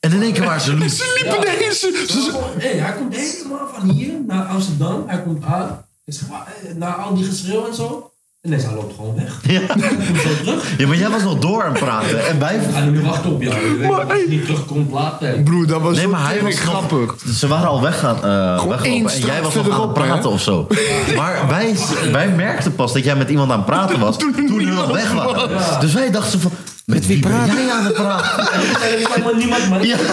En 0.00 0.12
in 0.12 0.22
één 0.22 0.32
keer 0.32 0.44
waren 0.44 0.60
ze 0.60 0.76
loes. 0.76 0.96
Ze 0.96 1.20
liepen 1.22 1.46
erheen. 1.52 1.72
Ze, 1.72 2.04
ze- 2.08 2.20
ze- 2.22 2.52
Hey, 2.58 2.72
hij 2.78 2.92
komt 2.92 3.16
helemaal 3.16 3.68
van 3.74 3.88
hier 3.90 4.12
naar 4.26 4.44
Amsterdam. 4.46 5.04
Hij 5.06 5.22
komt 5.22 5.44
aan. 5.44 5.84
Maar, 6.30 6.46
eh, 6.64 6.74
na 6.74 6.94
al 6.94 7.14
die 7.14 7.24
geschreeuw 7.24 7.66
en 7.66 7.74
zo. 7.74 8.10
En 8.46 8.52
hij 8.52 8.74
loopt 8.74 8.94
gewoon 8.96 9.14
weg. 9.14 9.38
Ja. 9.42 9.60
Hij 9.66 9.90
zo 10.22 10.28
terug. 10.44 10.64
ja, 10.78 10.86
maar 10.86 10.96
jij 10.96 11.08
was 11.08 11.22
nog 11.22 11.38
door 11.38 11.64
aan 11.64 11.70
het 11.74 11.82
praten. 11.84 12.26
En 12.28 12.38
wij... 12.38 12.60
We 12.60 12.72
gaan 12.72 12.92
nu 12.92 13.02
wachten 13.02 13.30
op 13.32 13.42
jou. 13.42 13.54
Je 13.54 13.76
weet 13.76 13.88
dat 13.88 13.98
als 13.98 14.06
je 14.08 14.14
hey. 14.14 14.24
niet 14.28 14.44
terugkomt 14.44 14.92
later. 14.92 15.40
Broer, 15.42 15.66
dat 15.66 15.80
was 15.80 15.94
Nee, 15.94 16.02
zo 16.04 16.10
maar 16.10 16.26
hij 16.26 16.40
was 16.42 16.54
nog- 16.54 16.60
grappig. 16.62 17.14
Ze 17.34 17.46
waren 17.46 17.68
al 17.68 17.82
weggaan, 17.82 18.16
eh 18.16 18.22
weggelopen. 18.68 19.12
En 19.12 19.20
jij 19.26 19.42
was 19.42 19.54
nog 19.54 19.70
aan 19.70 19.80
het 19.80 19.92
praten 19.92 20.30
of 20.30 20.40
zo. 20.40 20.66
Maar 21.16 21.38
wij, 21.48 21.74
wij 22.12 22.28
merkten 22.28 22.74
pas 22.74 22.92
dat 22.92 23.04
jij 23.04 23.16
met 23.16 23.28
iemand 23.30 23.50
aan 23.50 23.56
het 23.56 23.66
praten 23.66 24.00
was. 24.00 24.18
Toen 24.18 24.34
al 24.50 24.56
niemand 24.56 24.92
weg 24.92 25.12
waren. 25.12 25.54
was. 25.54 25.80
Dus 25.80 25.92
wij 25.92 26.10
dachten 26.10 26.40
van... 26.40 26.50
Met 26.84 27.06
wie 27.06 27.20
praat 27.20 27.46
jij 27.46 27.70
aan 27.72 27.84
het 27.84 27.94
praten? 27.94 28.48
Helemaal 28.80 29.34
niemand, 29.34 29.68
maar 29.68 29.80
ik 29.82 29.86
Ja. 29.86 29.96
nog 29.96 30.06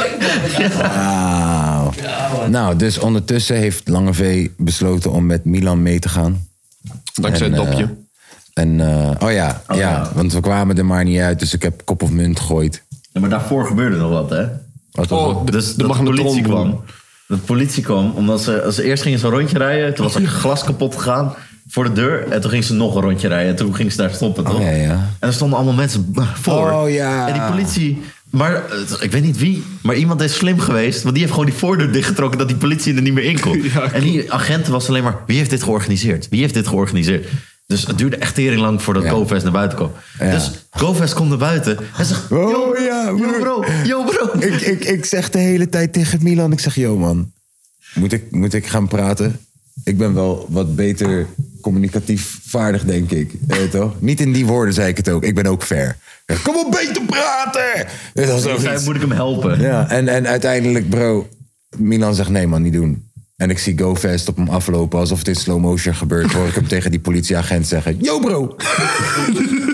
gek 0.00 0.72
Nou, 2.48 2.76
dus 2.76 2.98
ondertussen 2.98 3.56
heeft 3.56 3.88
Lange 3.88 4.14
V 4.14 4.48
besloten 4.56 5.10
om 5.10 5.26
met 5.26 5.44
Milan 5.44 5.82
mee 5.82 5.98
te 5.98 6.08
gaan. 6.08 6.46
Dankzij 7.14 7.46
En, 7.46 7.52
het 7.52 7.62
eh, 7.62 7.70
dopje. 7.70 7.94
En, 8.54 8.80
eh, 8.80 9.10
oh 9.18 9.32
ja, 9.32 9.62
ja, 9.68 9.74
ja. 9.74 10.10
want 10.14 10.32
we 10.32 10.40
kwamen 10.40 10.78
er 10.78 10.86
maar 10.86 11.04
niet 11.04 11.20
uit, 11.20 11.38
dus 11.38 11.54
ik 11.54 11.62
heb 11.62 11.82
kop 11.84 12.02
of 12.02 12.10
munt 12.10 12.40
gegooid. 12.40 12.82
Ja, 13.12 13.20
maar 13.20 13.30
daarvoor 13.30 13.66
gebeurde 13.66 13.96
nog 13.96 14.10
wat, 14.10 14.30
hè? 14.30 14.46
Wat 14.92 15.12
Oh, 15.12 15.44
de, 15.44 15.50
Dus 15.50 15.74
de 15.74 15.86
politie 15.86 16.42
kwam. 16.42 16.80
De 17.26 17.36
politie 17.36 17.82
kwam, 17.82 18.12
omdat 18.16 18.42
ze, 18.42 18.62
als 18.62 18.74
ze 18.74 18.82
eerst 18.82 19.02
gingen 19.02 19.18
ze 19.18 19.26
een 19.26 19.32
rondje 19.32 19.58
rijden. 19.58 19.94
Toen 19.94 20.04
was 20.04 20.14
er 20.14 20.26
glas 20.26 20.64
kapot 20.64 20.94
gegaan 20.94 21.34
voor 21.68 21.84
de 21.84 21.92
deur. 21.92 22.30
En 22.30 22.40
toen 22.40 22.50
gingen 22.50 22.66
ze 22.66 22.74
nog 22.74 22.94
een 22.94 23.02
rondje 23.02 23.28
rijden. 23.28 23.50
En 23.50 23.56
toen 23.56 23.74
gingen 23.74 23.92
ze 23.92 23.98
daar 23.98 24.10
stoppen, 24.10 24.44
toch? 24.44 24.54
Oh, 24.54 24.62
ja, 24.62 24.70
ja. 24.70 24.92
En 25.18 25.28
er 25.28 25.32
stonden 25.32 25.56
allemaal 25.56 25.74
mensen 25.74 26.14
voor. 26.34 26.70
Oh, 26.70 26.90
ja. 26.90 27.26
En 27.28 27.32
die 27.32 27.42
politie... 27.42 28.02
Maar 28.32 28.70
eh, 28.70 28.78
ik 29.00 29.10
weet 29.10 29.22
niet 29.22 29.38
wie, 29.38 29.62
maar 29.82 29.96
iemand 29.96 30.20
is 30.20 30.34
slim 30.34 30.58
geweest. 30.58 31.02
Want 31.02 31.14
die 31.14 31.22
heeft 31.22 31.34
gewoon 31.34 31.50
die 31.50 31.58
voordeur 31.58 31.92
dichtgetrokken 31.92 32.38
dat 32.38 32.48
die 32.48 32.56
politie 32.56 32.94
er 32.94 33.02
niet 33.02 33.12
meer 33.12 33.24
in 33.24 33.40
kon. 33.40 33.62
Ja, 33.72 33.92
en 33.92 34.02
die 34.02 34.32
agent 34.32 34.66
was 34.66 34.88
alleen 34.88 35.02
maar... 35.02 35.18
Wie 35.26 35.36
heeft 35.36 35.50
dit 35.50 35.62
georganiseerd? 35.62 36.28
Wie 36.28 36.40
heeft 36.40 36.54
dit 36.54 36.66
georganiseerd? 36.66 37.26
Dus 37.66 37.86
het 37.86 37.98
duurde 37.98 38.16
echt 38.16 38.34
tering 38.34 38.60
lang 38.60 38.82
voordat 38.82 39.02
Ja. 39.02 39.10
GoFest 39.10 39.42
naar 39.42 39.52
buiten 39.52 39.78
kwam. 39.78 39.92
Ja. 40.18 40.30
Dus 40.30 40.50
GoFest 40.70 41.14
komt 41.14 41.28
naar 41.28 41.38
buiten 41.38 41.78
en 41.96 42.04
zegt... 42.04 42.30
Oh, 42.30 42.50
yo, 42.50 42.82
ja, 42.82 43.04
yo 43.16 43.38
bro, 43.40 43.64
yo 43.84 44.04
bro. 44.04 44.32
Ik, 44.46 44.60
ik, 44.60 44.84
ik 44.84 45.04
zeg 45.04 45.30
de 45.30 45.38
hele 45.38 45.68
tijd 45.68 45.92
tegen 45.92 46.18
Milan, 46.22 46.52
ik 46.52 46.60
zeg, 46.60 46.74
yo 46.74 46.98
man, 46.98 47.32
moet 47.94 48.12
ik, 48.12 48.30
moet 48.30 48.54
ik 48.54 48.66
gaan 48.66 48.88
praten? 48.88 49.40
Ik 49.84 49.98
ben 49.98 50.14
wel 50.14 50.46
wat 50.50 50.76
beter 50.76 51.26
communicatief 51.62 52.38
vaardig, 52.46 52.84
denk 52.84 53.10
ik. 53.10 53.32
Eh, 53.48 53.56
toch? 53.70 53.94
Niet 53.98 54.20
in 54.20 54.32
die 54.32 54.46
woorden 54.46 54.74
zei 54.74 54.88
ik 54.88 54.96
het 54.96 55.08
ook. 55.08 55.24
Ik 55.24 55.34
ben 55.34 55.46
ook 55.46 55.62
fair. 55.62 55.96
Kom 56.42 56.56
op, 56.56 56.70
beter 56.70 57.02
praten! 57.06 57.86
Dat 58.14 58.28
was 58.28 58.44
Ik 58.44 58.50
ook 58.52 58.60
zei, 58.60 58.74
iets. 58.74 58.84
moet 58.84 58.94
ik 58.94 59.00
hem 59.00 59.10
helpen? 59.12 59.60
Ja, 59.60 59.88
en, 59.90 60.08
en 60.08 60.26
uiteindelijk, 60.26 60.88
bro, 60.90 61.28
Milan 61.76 62.14
zegt 62.14 62.28
nee 62.30 62.46
man, 62.46 62.62
niet 62.62 62.72
doen. 62.72 63.10
En 63.36 63.50
ik 63.50 63.58
zie 63.58 63.78
GoFest 63.78 64.28
op 64.28 64.36
hem 64.36 64.48
aflopen 64.48 64.98
alsof 64.98 65.18
het 65.18 65.28
in 65.28 65.34
slow 65.34 65.60
motion 65.60 65.94
gebeurt. 65.94 66.32
Hoor 66.32 66.46
ik 66.48 66.54
hem 66.54 66.68
tegen 66.68 66.90
die 66.90 67.00
politieagent 67.00 67.66
zeggen: 67.66 67.96
Yo 68.00 68.18
bro! 68.20 68.56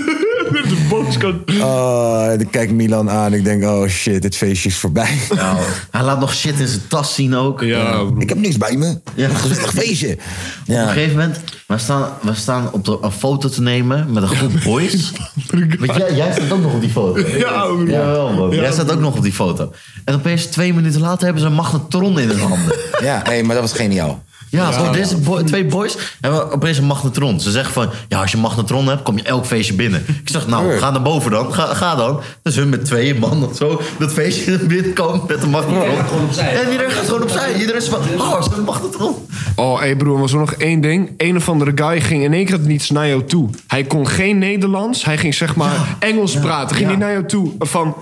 Oh, 1.60 2.26
dan 2.28 2.50
kijkt 2.50 2.72
Milan 2.72 3.10
aan. 3.10 3.32
Ik 3.34 3.44
denk: 3.44 3.64
Oh 3.64 3.88
shit, 3.88 4.22
dit 4.22 4.36
feestje 4.36 4.68
is 4.68 4.76
voorbij. 4.76 5.18
Nou, 5.34 5.56
hij 5.90 6.02
laat 6.02 6.20
nog 6.20 6.34
shit 6.34 6.58
in 6.60 6.66
zijn 6.66 6.80
tas 6.88 7.14
zien 7.14 7.34
ook. 7.34 7.60
Ja. 7.62 8.02
Ik 8.18 8.28
heb 8.28 8.38
niks 8.38 8.56
bij 8.56 8.76
me. 8.76 9.00
Ja. 9.14 9.28
Gezellig 9.28 9.72
feestje. 9.72 10.12
Op 10.12 10.18
een 10.66 10.74
Ja. 10.74 10.86
gegeven 10.86 11.16
moment, 11.16 11.38
we 11.66 11.78
staan, 11.78 12.08
we 12.22 12.34
staan 12.34 12.72
op 12.72 12.84
de, 12.84 12.98
een 13.02 13.12
foto 13.12 13.48
te 13.48 13.62
nemen 13.62 14.12
met 14.12 14.22
een 14.22 14.28
groep 14.28 14.52
boys. 14.64 15.12
Weet 15.78 15.94
jij, 15.96 16.14
jij 16.14 16.32
staat 16.32 16.52
ook 16.52 16.62
nog 16.62 16.74
op 16.74 16.80
die 16.80 16.90
foto. 16.90 17.20
Ja, 17.38 17.62
broer. 17.66 17.90
Jawel. 17.90 18.52
Ja, 18.52 18.60
Jij 18.60 18.72
staat 18.72 18.92
ook 18.92 19.00
nog 19.00 19.16
op 19.16 19.22
die 19.22 19.32
foto. 19.32 19.72
En 20.04 20.14
opeens 20.14 20.44
twee 20.46 20.74
minuten 20.74 21.00
later 21.00 21.24
hebben 21.24 21.42
ze 21.42 21.48
een 21.48 21.54
magnetron 21.54 22.18
in 22.18 22.28
hun 22.28 22.40
handen. 22.40 22.76
ja, 23.02 23.22
nee, 23.26 23.42
maar 23.44 23.54
dat 23.56 23.70
was 23.70 23.80
geniaal. 23.80 24.22
Ja, 24.50 24.72
gewoon 24.72 24.92
deze 24.92 25.16
boy- 25.16 25.42
twee 25.42 25.64
boys 25.64 25.96
hebben 26.20 26.52
opeens 26.52 26.78
een 26.78 26.84
magnetron. 26.84 27.40
Ze 27.40 27.50
zeggen 27.50 27.72
van, 27.72 27.90
ja, 28.08 28.20
als 28.20 28.30
je 28.30 28.36
een 28.36 28.42
magnetron 28.42 28.88
hebt, 28.88 29.02
kom 29.02 29.16
je 29.16 29.22
elk 29.22 29.46
feestje 29.46 29.74
binnen. 29.74 30.04
Ik 30.06 30.28
zeg, 30.28 30.46
nou, 30.46 30.78
ga 30.78 30.90
naar 30.90 31.02
boven 31.02 31.30
dan. 31.30 31.54
Ga, 31.54 31.74
ga 31.74 31.94
dan. 31.94 32.20
Dus 32.42 32.56
hun 32.56 32.68
met 32.68 32.84
tweeën 32.84 33.18
man 33.18 33.44
of 33.44 33.56
zo, 33.56 33.80
dat 33.98 34.12
feestje 34.12 34.58
binnenkomen 34.66 35.22
met 35.28 35.42
een 35.42 35.50
magnetron. 35.50 36.06
Gewoon 36.06 36.24
opzij. 36.24 36.56
En 36.56 36.70
iedereen 36.70 36.92
gaat 36.92 37.06
gewoon 37.06 37.22
opzij. 37.22 37.52
Iedereen 37.52 37.80
is 37.80 37.88
van, 37.88 37.98
oh, 37.98 38.34
ze 38.34 38.40
hebben 38.40 38.58
een 38.58 38.64
magnetron. 38.64 39.14
Oh, 39.56 39.80
hé 39.80 39.96
broer, 39.96 40.18
was 40.18 40.32
er 40.32 40.38
nog 40.38 40.52
één 40.52 40.80
ding. 40.80 41.14
Een 41.16 41.36
of 41.36 41.48
andere 41.48 41.72
guy 41.74 42.00
ging 42.00 42.22
in 42.22 42.34
één 42.34 42.44
keer 42.44 42.58
niet 42.58 42.90
naar 42.90 43.08
jou 43.08 43.24
toe. 43.24 43.48
Hij 43.66 43.84
kon 43.84 44.08
geen 44.08 44.38
Nederlands. 44.38 45.04
Hij 45.04 45.18
ging 45.18 45.34
zeg 45.34 45.56
maar 45.56 45.96
Engels 45.98 46.38
praten. 46.38 46.76
Ging 46.76 46.90
ja. 46.90 46.96
hij 46.96 47.04
naar 47.04 47.12
jou 47.12 47.26
toe 47.26 47.52
van... 47.58 47.94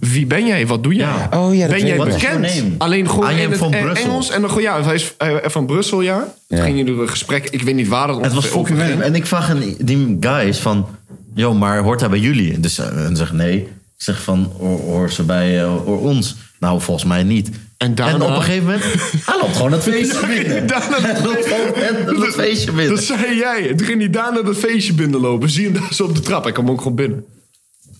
"W- 0.00 0.06
Wie 0.06 0.26
ben 0.26 0.46
jij? 0.46 0.66
Wat 0.66 0.82
doe 0.82 0.94
jij? 0.94 1.06
Ja. 1.06 1.28
Oh 1.38 1.54
ja, 1.54 1.66
dat 1.66 1.76
ben 1.76 1.86
jij 1.86 1.96
bekend? 1.96 2.62
Alleen 2.78 3.08
gewoon 3.10 3.30
in 3.30 3.48
het 3.50 3.58
from 3.58 3.72
eh, 3.72 3.82
Brussel. 3.82 4.04
Engels. 4.08 4.30
En 4.30 4.40
dan 4.40 4.48
gewoon, 4.48 4.64
ja, 4.64 4.82
hij 4.82 4.94
is 4.94 5.14
eh, 5.18 5.34
van 5.42 5.66
Brussel, 5.66 6.00
ja. 6.00 6.18
Toen 6.48 6.58
Ja. 6.58 6.64
ging 6.64 6.78
je 6.78 6.92
een 6.92 7.08
gesprek. 7.08 7.48
Ik 7.50 7.62
weet 7.62 7.74
niet 7.74 7.88
waar 7.88 8.08
het 8.08 8.20
Het 8.24 8.32
was 8.34 8.46
fucking 8.46 8.78
random. 8.78 9.00
En 9.00 9.14
ik 9.14 9.26
vraag 9.26 9.50
aan 9.50 9.62
die 9.78 10.16
guys 10.20 10.58
van... 10.58 10.86
Yo, 11.34 11.54
maar 11.54 11.78
hoort 11.82 12.00
hij 12.00 12.08
bij 12.08 12.18
jullie? 12.18 12.60
Dus 12.60 12.78
uh, 12.78 13.04
en 13.06 13.16
zeggen 13.16 13.36
nee. 13.36 13.56
Ik 13.60 14.04
zeg 14.04 14.22
van, 14.22 14.52
hoor, 14.58 15.10
ze 15.10 15.22
bij 15.22 15.60
eh, 15.62 15.66
hoor 15.84 16.00
ons? 16.00 16.36
Nou, 16.60 16.80
volgens 16.80 17.06
mij 17.06 17.22
niet. 17.22 17.50
En 17.76 17.94
daarna- 17.94 18.24
op 18.24 18.30
een 18.30 18.42
gegeven 18.42 18.64
moment... 18.64 18.82
Hij 19.24 19.38
loopt 19.40 19.56
gewoon 19.56 19.72
het 19.72 19.82
feestje 19.92 20.26
binnen. 20.26 20.66
daarna- 20.66 21.00
Hij 21.00 21.22
loopt 21.22 21.46
gewoon 21.46 22.24
het 22.24 22.34
feestje 22.34 22.72
binnen. 22.72 22.94
Dat 22.94 23.04
zei 23.04 23.36
jij. 23.36 23.74
Toen 23.74 23.86
ging 23.86 23.98
hij 24.00 24.10
daarna 24.10 24.42
dat 24.42 24.56
feestje 24.56 24.92
binnenlopen. 24.92 25.50
Zie 25.50 25.62
je 25.62 25.70
hem 25.70 25.80
daar 25.80 25.94
zo 25.94 26.04
op 26.04 26.14
de 26.14 26.20
trap. 26.20 26.42
Hij 26.42 26.52
kwam 26.52 26.70
ook 26.70 26.78
gewoon 26.80 26.96
binnen. 26.96 27.24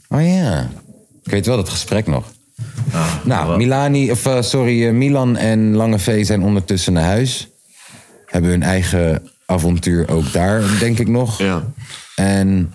Oh 0.08 0.26
ja. 0.26 0.70
Ik 1.28 1.34
weet 1.34 1.46
wel 1.46 1.56
dat 1.56 1.68
gesprek 1.68 2.06
nog. 2.06 2.32
nou, 3.24 3.48
wel. 3.48 3.56
Milani, 3.56 4.10
of, 4.10 4.26
eh, 4.26 4.42
sorry, 4.42 4.86
eh, 4.86 4.92
Milan 4.92 5.36
en 5.36 5.74
Lange 5.74 5.98
V 5.98 6.26
zijn 6.26 6.42
ondertussen 6.42 6.92
naar 6.92 7.04
huis. 7.04 7.48
Hebben 8.26 8.50
hun 8.50 8.62
eigen 8.62 9.28
avontuur 9.46 10.08
ook 10.08 10.32
daar, 10.32 10.62
denk 10.78 10.98
ik 10.98 11.08
nog. 11.08 11.38
Ja. 11.38 11.64
En 12.16 12.72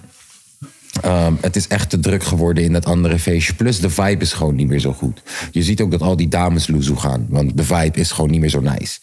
ehm, 1.02 1.34
het 1.42 1.56
is 1.56 1.68
echt 1.68 1.90
te 1.90 2.00
druk 2.00 2.24
geworden 2.24 2.64
in 2.64 2.74
dat 2.74 2.86
andere 2.86 3.20
feestje. 3.20 3.54
Plus 3.54 3.80
de 3.80 3.90
vibe 3.90 4.24
is 4.24 4.34
gewoon 4.34 4.56
niet 4.56 4.68
meer 4.68 4.80
zo 4.80 4.94
goed. 4.94 5.22
Je 5.52 5.64
ziet 5.64 5.82
ook 5.82 5.92
dat 5.92 6.02
al 6.02 6.16
die 6.16 6.28
dames 6.28 6.68
loezoe 6.68 7.00
gaan. 7.00 7.26
Want 7.30 7.58
de 7.58 7.64
vibe 7.64 8.00
is 8.00 8.12
gewoon 8.12 8.32
niet 8.32 8.40
meer 8.40 8.50
zo 8.50 8.62
nice. 8.62 9.00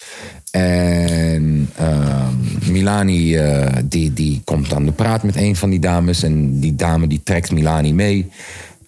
En 0.51 1.71
ehm, 1.77 2.73
Milani 2.73 3.37
eh, 3.37 3.77
die, 3.85 4.13
die 4.13 4.41
komt 4.45 4.75
aan 4.75 4.85
de 4.85 4.93
praat 4.93 5.23
met 5.23 5.37
een 5.37 5.57
van 5.57 5.71
die 5.71 5.79
dames. 5.79 6.23
En 6.23 6.61
die 6.61 6.75
dame 6.75 7.07
die 7.07 7.21
trekt 7.23 7.53
Milani 7.53 7.95
mee. 7.95 8.31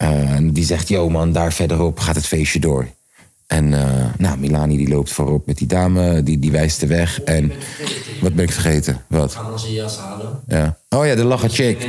En 0.03 0.53
die 0.53 0.65
zegt, 0.65 0.89
yo 0.89 1.11
man, 1.11 1.33
daar 1.33 1.53
verderop 1.53 1.99
gaat 1.99 2.15
het 2.15 2.27
feestje 2.27 2.61
door. 2.61 2.87
En 3.47 3.75
eh, 3.75 4.05
nou, 4.19 4.39
Milani 4.39 4.77
die 4.77 4.89
loopt 4.89 5.13
voorop 5.13 5.47
met 5.47 5.59
die 5.59 5.67
dame. 5.67 6.23
Die, 6.23 6.39
die 6.39 6.51
wijst 6.51 6.81
de 6.81 6.87
weg. 6.87 7.23
En 7.23 7.53
wat 8.21 8.35
ben 8.35 8.45
ik 8.45 8.53
vergeten? 8.53 9.03
Wat? 9.09 9.35
Gaan 9.35 9.53
onze 9.53 9.73
jas 9.73 9.99
halen. 9.99 10.41
Ja. 10.47 10.79
Oh 10.89 11.07
ja, 11.07 11.15
de 11.15 11.25
lachen 11.25 11.51
chick. 11.51 11.87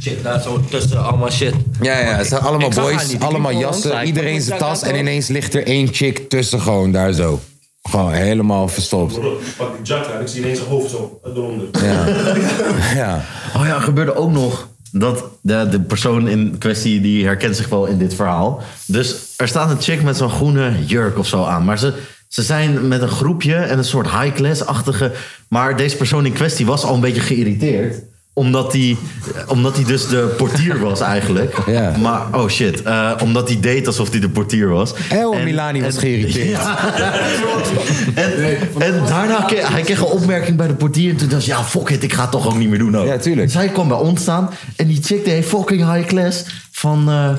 Shit 0.00 0.22
daar 0.22 0.40
zo 0.40 0.60
tussen 0.70 1.04
allemaal 1.04 1.30
shit. 1.30 1.54
Ja, 1.80 1.98
ja, 1.98 2.16
het 2.16 2.26
zijn 2.26 2.40
allemaal 2.40 2.68
boys, 2.68 3.18
allemaal 3.18 3.52
jassen, 3.52 4.04
iedereen 4.04 4.40
zijn 4.40 4.58
tas 4.58 4.82
en 4.82 4.96
ineens 4.96 5.28
ligt 5.28 5.54
er 5.54 5.66
één 5.66 5.88
chick 5.92 6.28
tussen 6.28 6.60
gewoon 6.60 6.92
daar 6.92 7.12
zo. 7.12 7.40
Gewoon 7.82 8.12
helemaal 8.12 8.68
verstopt. 8.68 9.16
Ik 9.16 9.22
pak 9.56 9.76
die 9.76 9.86
jack 9.86 10.06
uit, 10.06 10.20
ik 10.20 10.28
zie 10.28 10.40
ineens 10.40 10.58
zijn 10.58 10.70
hoofd 10.70 10.90
zo 10.90 11.20
eronder. 11.24 11.68
Ja. 11.82 12.06
ja. 13.02 13.24
Oh 13.56 13.66
ja, 13.66 13.74
er 13.74 13.80
gebeurde 13.80 14.14
ook 14.14 14.30
nog 14.30 14.68
dat 14.92 15.24
de, 15.40 15.68
de 15.70 15.80
persoon 15.80 16.28
in 16.28 16.58
kwestie 16.58 17.00
die 17.00 17.24
herkent 17.24 17.56
zich 17.56 17.68
wel 17.68 17.86
in 17.86 17.98
dit 17.98 18.14
verhaal. 18.14 18.62
Dus 18.86 19.34
er 19.36 19.48
staat 19.48 19.70
een 19.70 19.80
chick 19.80 20.02
met 20.02 20.16
zo'n 20.16 20.30
groene 20.30 20.84
jurk 20.86 21.18
of 21.18 21.26
zo 21.26 21.44
aan. 21.44 21.64
Maar 21.64 21.78
ze, 21.78 21.94
ze 22.28 22.42
zijn 22.42 22.88
met 22.88 23.02
een 23.02 23.08
groepje 23.08 23.54
en 23.54 23.78
een 23.78 23.84
soort 23.84 24.10
high-class-achtige. 24.10 25.12
Maar 25.48 25.76
deze 25.76 25.96
persoon 25.96 26.26
in 26.26 26.32
kwestie 26.32 26.66
was 26.66 26.84
al 26.84 26.94
een 26.94 27.00
beetje 27.00 27.20
geïrriteerd. 27.20 28.02
Omdat 28.32 28.72
hij, 28.72 28.96
omdat 29.46 29.76
hij 29.76 29.84
dus 29.84 30.08
de 30.08 30.34
portier 30.36 30.78
was 30.78 31.00
eigenlijk. 31.00 31.56
Ja. 31.66 31.96
Maar, 31.96 32.26
oh 32.32 32.48
shit. 32.48 32.82
eh, 32.82 33.12
omdat 33.22 33.48
hij 33.48 33.60
deed 33.60 33.86
alsof 33.86 34.10
hij 34.10 34.20
de 34.20 34.28
portier 34.28 34.68
was. 34.68 34.92
El 35.10 35.32
Milani 35.32 35.82
was 35.82 35.98
geïrriteerd. 35.98 36.58
En, 38.14 38.32
en 38.78 39.02
daarna 39.06 39.40
kreeg 39.40 39.68
hij 39.68 39.82
kreeg 39.82 39.98
een 39.98 40.04
opmerking 40.04 40.56
bij 40.56 40.66
de 40.66 40.74
portier. 40.74 41.10
En 41.10 41.16
toen 41.16 41.28
dacht 41.28 41.46
hij, 41.46 41.56
ja, 41.56 41.64
fuck 41.64 41.88
it, 41.88 42.02
ik 42.02 42.12
ga 42.12 42.22
het 42.22 42.30
toch 42.30 42.46
ook 42.46 42.56
niet 42.56 42.68
meer 42.68 42.78
doen. 42.78 42.96
Ook. 42.96 43.06
Ja, 43.06 43.16
tuurlijk. 43.18 43.46
Dus 43.46 43.56
hij 43.56 43.68
kwam 43.68 43.88
bij 43.88 43.96
ons 43.96 44.20
staan. 44.20 44.50
En 44.76 44.86
die 44.86 45.02
chick 45.02 45.24
deed 45.24 45.44
fucking 45.44 45.92
high 45.94 46.08
class. 46.08 46.44
Van, 46.70 47.08
eh, 47.08 47.30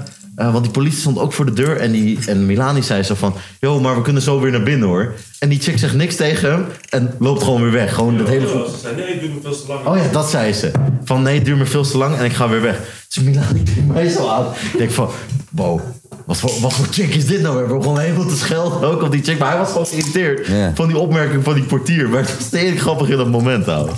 eh, 0.42 0.52
want 0.52 0.64
die 0.64 0.74
politie 0.74 1.00
stond 1.00 1.20
ook 1.20 1.34
voor 1.34 1.46
de 1.46 1.54
deur. 1.54 1.78
En, 1.78 1.92
die, 1.92 2.20
en 2.26 2.46
Milani 2.46 2.84
zei 2.84 3.04
zo 3.04 3.16
van... 3.16 3.34
Yo, 3.60 3.80
maar 3.80 3.96
we 3.96 4.02
kunnen 4.02 4.22
zo 4.22 4.40
weer 4.40 4.52
naar 4.52 4.64
binnen 4.64 4.88
hoor. 4.88 5.14
En 5.40 5.50
die 5.50 5.60
chick 5.60 5.78
zegt 5.78 5.94
niks 5.94 6.16
tegen 6.16 6.52
hem. 6.52 6.66
En 6.90 7.16
loopt 7.20 7.44
gewoon 7.44 7.62
weer 7.62 7.72
weg. 7.72 7.94
Gewoon 7.94 8.18
het 8.18 8.28
hele... 8.28 8.48
Ze 8.48 8.78
zei, 8.82 8.96
nee, 8.96 9.12
het 9.12 9.20
duurt 9.20 9.34
me 9.34 9.40
veel 9.42 9.62
te 9.62 9.68
lang. 9.68 9.86
Oh 9.86 9.98
ja, 9.98 10.12
dat 10.12 10.30
zei 10.30 10.54
ze. 10.54 10.72
Van 11.04 11.22
nee, 11.22 11.36
het 11.36 11.46
duurt 11.46 11.58
me 11.58 11.66
veel 11.66 11.84
te 11.84 11.98
lang 11.98 12.16
en 12.18 12.26
ik 12.26 12.34
ga 12.34 12.50
weer 12.50 12.62
weg. 12.62 12.80
Dus 13.08 13.24
Milani 13.24 13.64
kijkt 13.64 13.88
mij 13.88 14.10
zo 14.10 14.28
aan. 14.28 14.46
Ik 14.72 14.78
denk 14.78 14.92
van, 14.92 15.10
wow, 15.50 15.80
wat 16.26 16.38
voor, 16.38 16.52
wat 16.62 16.74
voor 16.74 16.86
chick 16.92 17.16
is 17.16 17.26
dit 17.26 17.42
nou 17.42 17.58
weer? 17.58 17.68
We 17.68 17.78
begonnen 17.78 18.04
helemaal 18.04 18.28
te 18.28 18.36
schelden 18.36 18.90
ook 18.90 19.02
op 19.02 19.12
die 19.12 19.24
chick. 19.24 19.40
Maar 19.40 19.50
hij 19.50 19.58
was 19.58 19.72
gewoon 19.72 19.88
geïrriteerd 19.88 20.48
van 20.76 20.88
die 20.88 20.98
opmerking 20.98 21.44
van 21.44 21.54
die 21.54 21.64
portier. 21.64 22.10
Maar 22.10 22.20
het 22.20 22.36
was 22.38 22.46
steeds 22.46 22.82
grappig 22.82 23.10
in 23.10 23.18
dat 23.18 23.30
moment, 23.30 23.66
houden. 23.66 23.96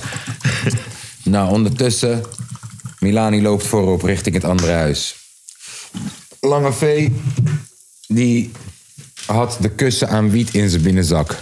Nou, 1.23 1.51
ondertussen, 1.51 2.21
Milani 2.99 3.41
loopt 3.41 3.67
voorop 3.67 4.03
richting 4.03 4.35
het 4.35 4.43
andere 4.43 4.71
huis. 4.71 5.15
Lange 6.45 6.73
V, 6.73 7.09
die 8.07 8.51
had 9.25 9.57
de 9.61 9.69
kussen 9.69 10.09
aan 10.09 10.29
wiet 10.29 10.53
in 10.53 10.69
zijn 10.69 10.81
binnenzak. 10.81 11.35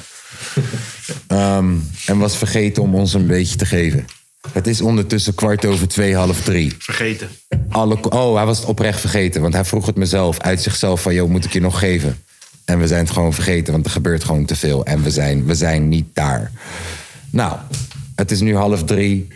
Ehm, 1.27 1.75
en 2.05 2.17
was 2.17 2.37
vergeten 2.37 2.83
om 2.83 2.95
ons 2.95 3.13
een 3.13 3.27
beetje 3.27 3.55
te 3.55 3.65
geven. 3.65 4.05
Het 4.51 4.67
is 4.67 4.81
ondertussen 4.81 5.35
kwart 5.35 5.65
over 5.65 5.87
twee, 5.87 6.15
half 6.15 6.41
drie. 6.41 6.75
Vergeten. 6.77 7.29
Alle, 7.69 8.09
oh, 8.09 8.35
hij 8.35 8.45
was 8.45 8.57
het 8.57 8.67
oprecht 8.67 8.99
vergeten. 8.99 9.41
Want 9.41 9.53
hij 9.53 9.65
vroeg 9.65 9.85
het 9.85 9.95
mezelf 9.95 10.39
uit 10.39 10.61
zichzelf 10.61 11.01
van... 11.01 11.13
joh, 11.13 11.29
moet 11.29 11.45
ik 11.45 11.53
je 11.53 11.61
nog 11.61 11.79
geven? 11.79 12.23
En 12.65 12.79
we 12.79 12.87
zijn 12.87 13.03
het 13.03 13.11
gewoon 13.11 13.33
vergeten, 13.33 13.73
want 13.73 13.85
er 13.85 13.91
gebeurt 13.91 14.23
gewoon 14.23 14.45
te 14.45 14.55
veel. 14.55 14.85
En 14.85 15.03
we 15.03 15.09
zijn, 15.09 15.45
we 15.45 15.55
zijn 15.55 15.89
niet 15.89 16.07
daar. 16.13 16.51
Nou, 17.29 17.57
het 18.15 18.31
is 18.31 18.39
nu 18.39 18.55
half 18.55 18.83
drie 18.83 19.27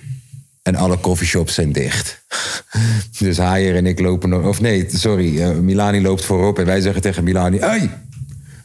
en 0.65 0.75
alle 0.75 0.99
coffeeshops 0.99 1.53
zijn 1.53 1.71
dicht. 1.71 2.23
Dus 3.19 3.37
Haier 3.37 3.75
en 3.75 3.85
ik 3.85 3.99
lopen 3.99 4.29
nog... 4.29 4.45
Of 4.45 4.61
nee, 4.61 4.85
sorry, 4.93 5.41
eh, 5.41 5.49
Milani 5.49 6.01
loopt 6.01 6.25
voorop 6.25 6.59
en 6.59 6.65
wij 6.65 6.81
zeggen 6.81 7.01
tegen 7.01 7.23
Milani... 7.23 7.59
Hey, 7.59 7.89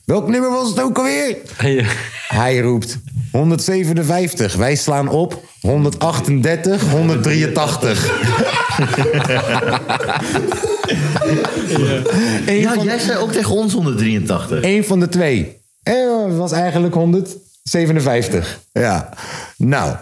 welk 0.04 0.28
nummer 0.28 0.50
was 0.50 0.68
het 0.68 0.80
ook 0.80 0.98
alweer? 0.98 1.36
Hij 2.28 2.58
roept 2.58 2.98
157. 3.32 4.54
Wij 4.54 4.76
slaan 4.76 5.08
op 5.08 5.42
138, 5.60 6.90
183. 6.90 8.10
Eén 12.46 12.60
Ja, 12.60 12.74
van- 12.74 12.84
jij 12.84 12.98
zei 12.98 13.18
ook 13.18 13.32
tegen 13.32 13.54
ons 13.54 13.72
183. 13.72 14.62
Eén 14.62 14.84
van 14.84 15.00
de 15.00 15.08
twee. 15.08 15.58
Eh, 15.82 15.94
het 16.26 16.36
was 16.36 16.52
eigenlijk 16.52 16.94
157. 16.94 18.60
Ja. 18.72 19.08
Nou, 19.56 19.96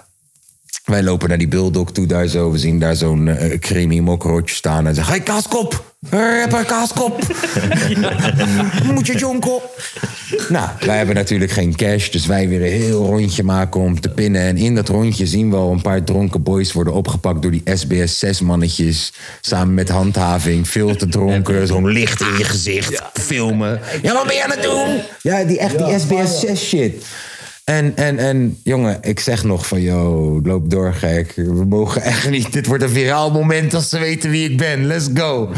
wij 0.89 1.03
lopen 1.03 1.29
naar 1.29 1.39
die 1.39 1.49
bulldog 1.49 1.93
toe 1.93 2.07
daar 2.07 2.27
zo. 2.27 2.51
We 2.51 2.59
zien 2.59 2.79
daar 2.79 2.97
zo'n 2.97 3.29
eh 3.29 3.59
creamy 3.59 3.99
mokrootje 3.99 4.55
staan. 4.55 4.87
En 4.87 4.95
zeggen, 4.95 5.15
hey 5.15 5.23
kaaskop, 5.23 5.85
rapper 6.11 6.65
kaaskop. 6.65 7.21
Moet 8.95 9.07
je 9.07 9.19
jonko. 9.19 9.63
Nou, 10.49 10.69
wij 10.81 10.97
hebben 10.97 11.15
natuurlijk 11.15 11.51
geen 11.51 11.77
cash. 11.77 12.09
Dus 12.09 12.27
wij 12.27 12.49
weer 12.49 12.61
een 12.61 12.81
heel 12.81 13.07
rondje 13.07 13.43
maken 13.43 13.81
om 13.81 14.01
te 14.01 14.09
pinnen. 14.09 14.43
En 14.43 14.57
in 14.57 14.75
dat 14.75 14.89
rondje 14.89 15.27
zien 15.27 15.51
we 15.51 15.57
al 15.57 15.73
een 15.73 15.83
paar 15.83 16.05
dronken 16.05 16.43
boys 16.43 16.73
worden 16.73 16.93
opgepakt 16.93 17.43
door 17.43 17.51
die 17.51 17.63
SBS 17.75 18.19
6 18.19 18.41
mannetjes. 18.41 19.13
Samen 19.41 19.75
met 19.75 19.89
handhaving. 19.89 20.69
Veel 20.69 20.97
te 20.97 21.09
dronken. 21.09 21.67
Zo'n 21.67 21.89
licht 21.89 22.21
in 22.21 22.39
je 22.39 22.45
gezicht. 22.45 23.03
Filmen. 23.13 23.81
Ja, 24.03 24.13
wat 24.13 24.27
ben 24.27 24.35
je 24.35 24.45
aan 24.45 24.51
het 24.51 24.63
doen? 24.63 25.01
Ja, 25.23 25.45
die, 25.45 25.59
echt 25.59 25.79
die 25.79 25.99
SBS 25.99 26.41
6 26.41 26.69
shit. 26.69 27.05
En, 27.69 27.97
en, 27.97 28.19
en 28.19 28.59
jongen, 28.65 28.99
ik 29.01 29.21
zeg 29.21 29.45
nog 29.45 29.67
van, 29.67 29.81
yo, 29.81 30.41
loop 30.45 30.71
door, 30.71 30.95
gek. 30.95 31.33
We 31.37 31.65
mogen 31.65 32.03
echt 32.03 32.31
niet. 32.31 32.53
Dit 32.53 32.67
wordt 32.67 32.83
een 32.83 32.89
viraal 32.89 33.31
moment 33.31 33.75
als 33.75 33.89
ze 33.89 33.99
weten 33.99 34.31
wie 34.31 34.51
ik 34.51 34.57
ben. 34.57 34.87
Let's 34.87 35.09
go. 35.15 35.51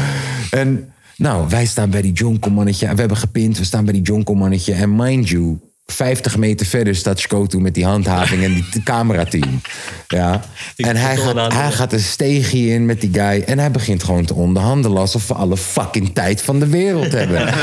En 0.49 0.93
nou, 1.17 1.49
wij 1.49 1.65
staan 1.65 1.89
bij 1.89 2.01
die 2.01 2.11
Jonko-mannetje. 2.11 2.85
En 2.85 2.93
we 2.93 2.99
hebben 2.99 3.17
gepind, 3.17 3.57
we 3.57 3.63
staan 3.63 3.85
bij 3.85 3.93
die 3.93 4.01
Jonko-mannetje. 4.01 4.73
En 4.73 4.95
mind 4.95 5.29
you, 5.29 5.59
50 5.85 6.37
meter 6.37 6.65
verder 6.65 6.95
staat 6.95 7.19
Scoto 7.19 7.59
met 7.59 7.73
die 7.73 7.85
handhaving 7.85 8.43
en 8.43 8.53
die 8.53 8.83
camerateam. 8.93 9.61
Ja. 10.07 10.41
En 10.75 10.95
hij 10.95 11.17
gaat, 11.17 11.53
hij 11.53 11.71
gaat 11.71 11.93
een 11.93 11.99
steegje 11.99 12.67
in 12.67 12.85
met 12.85 13.01
die 13.01 13.13
guy. 13.13 13.43
En 13.45 13.59
hij 13.59 13.71
begint 13.71 14.03
gewoon 14.03 14.25
te 14.25 14.33
onderhandelen 14.33 14.97
alsof 14.97 15.27
we 15.27 15.33
alle 15.33 15.57
fucking 15.57 16.13
tijd 16.13 16.41
van 16.41 16.59
de 16.59 16.67
wereld 16.67 17.11
hebben. 17.11 17.49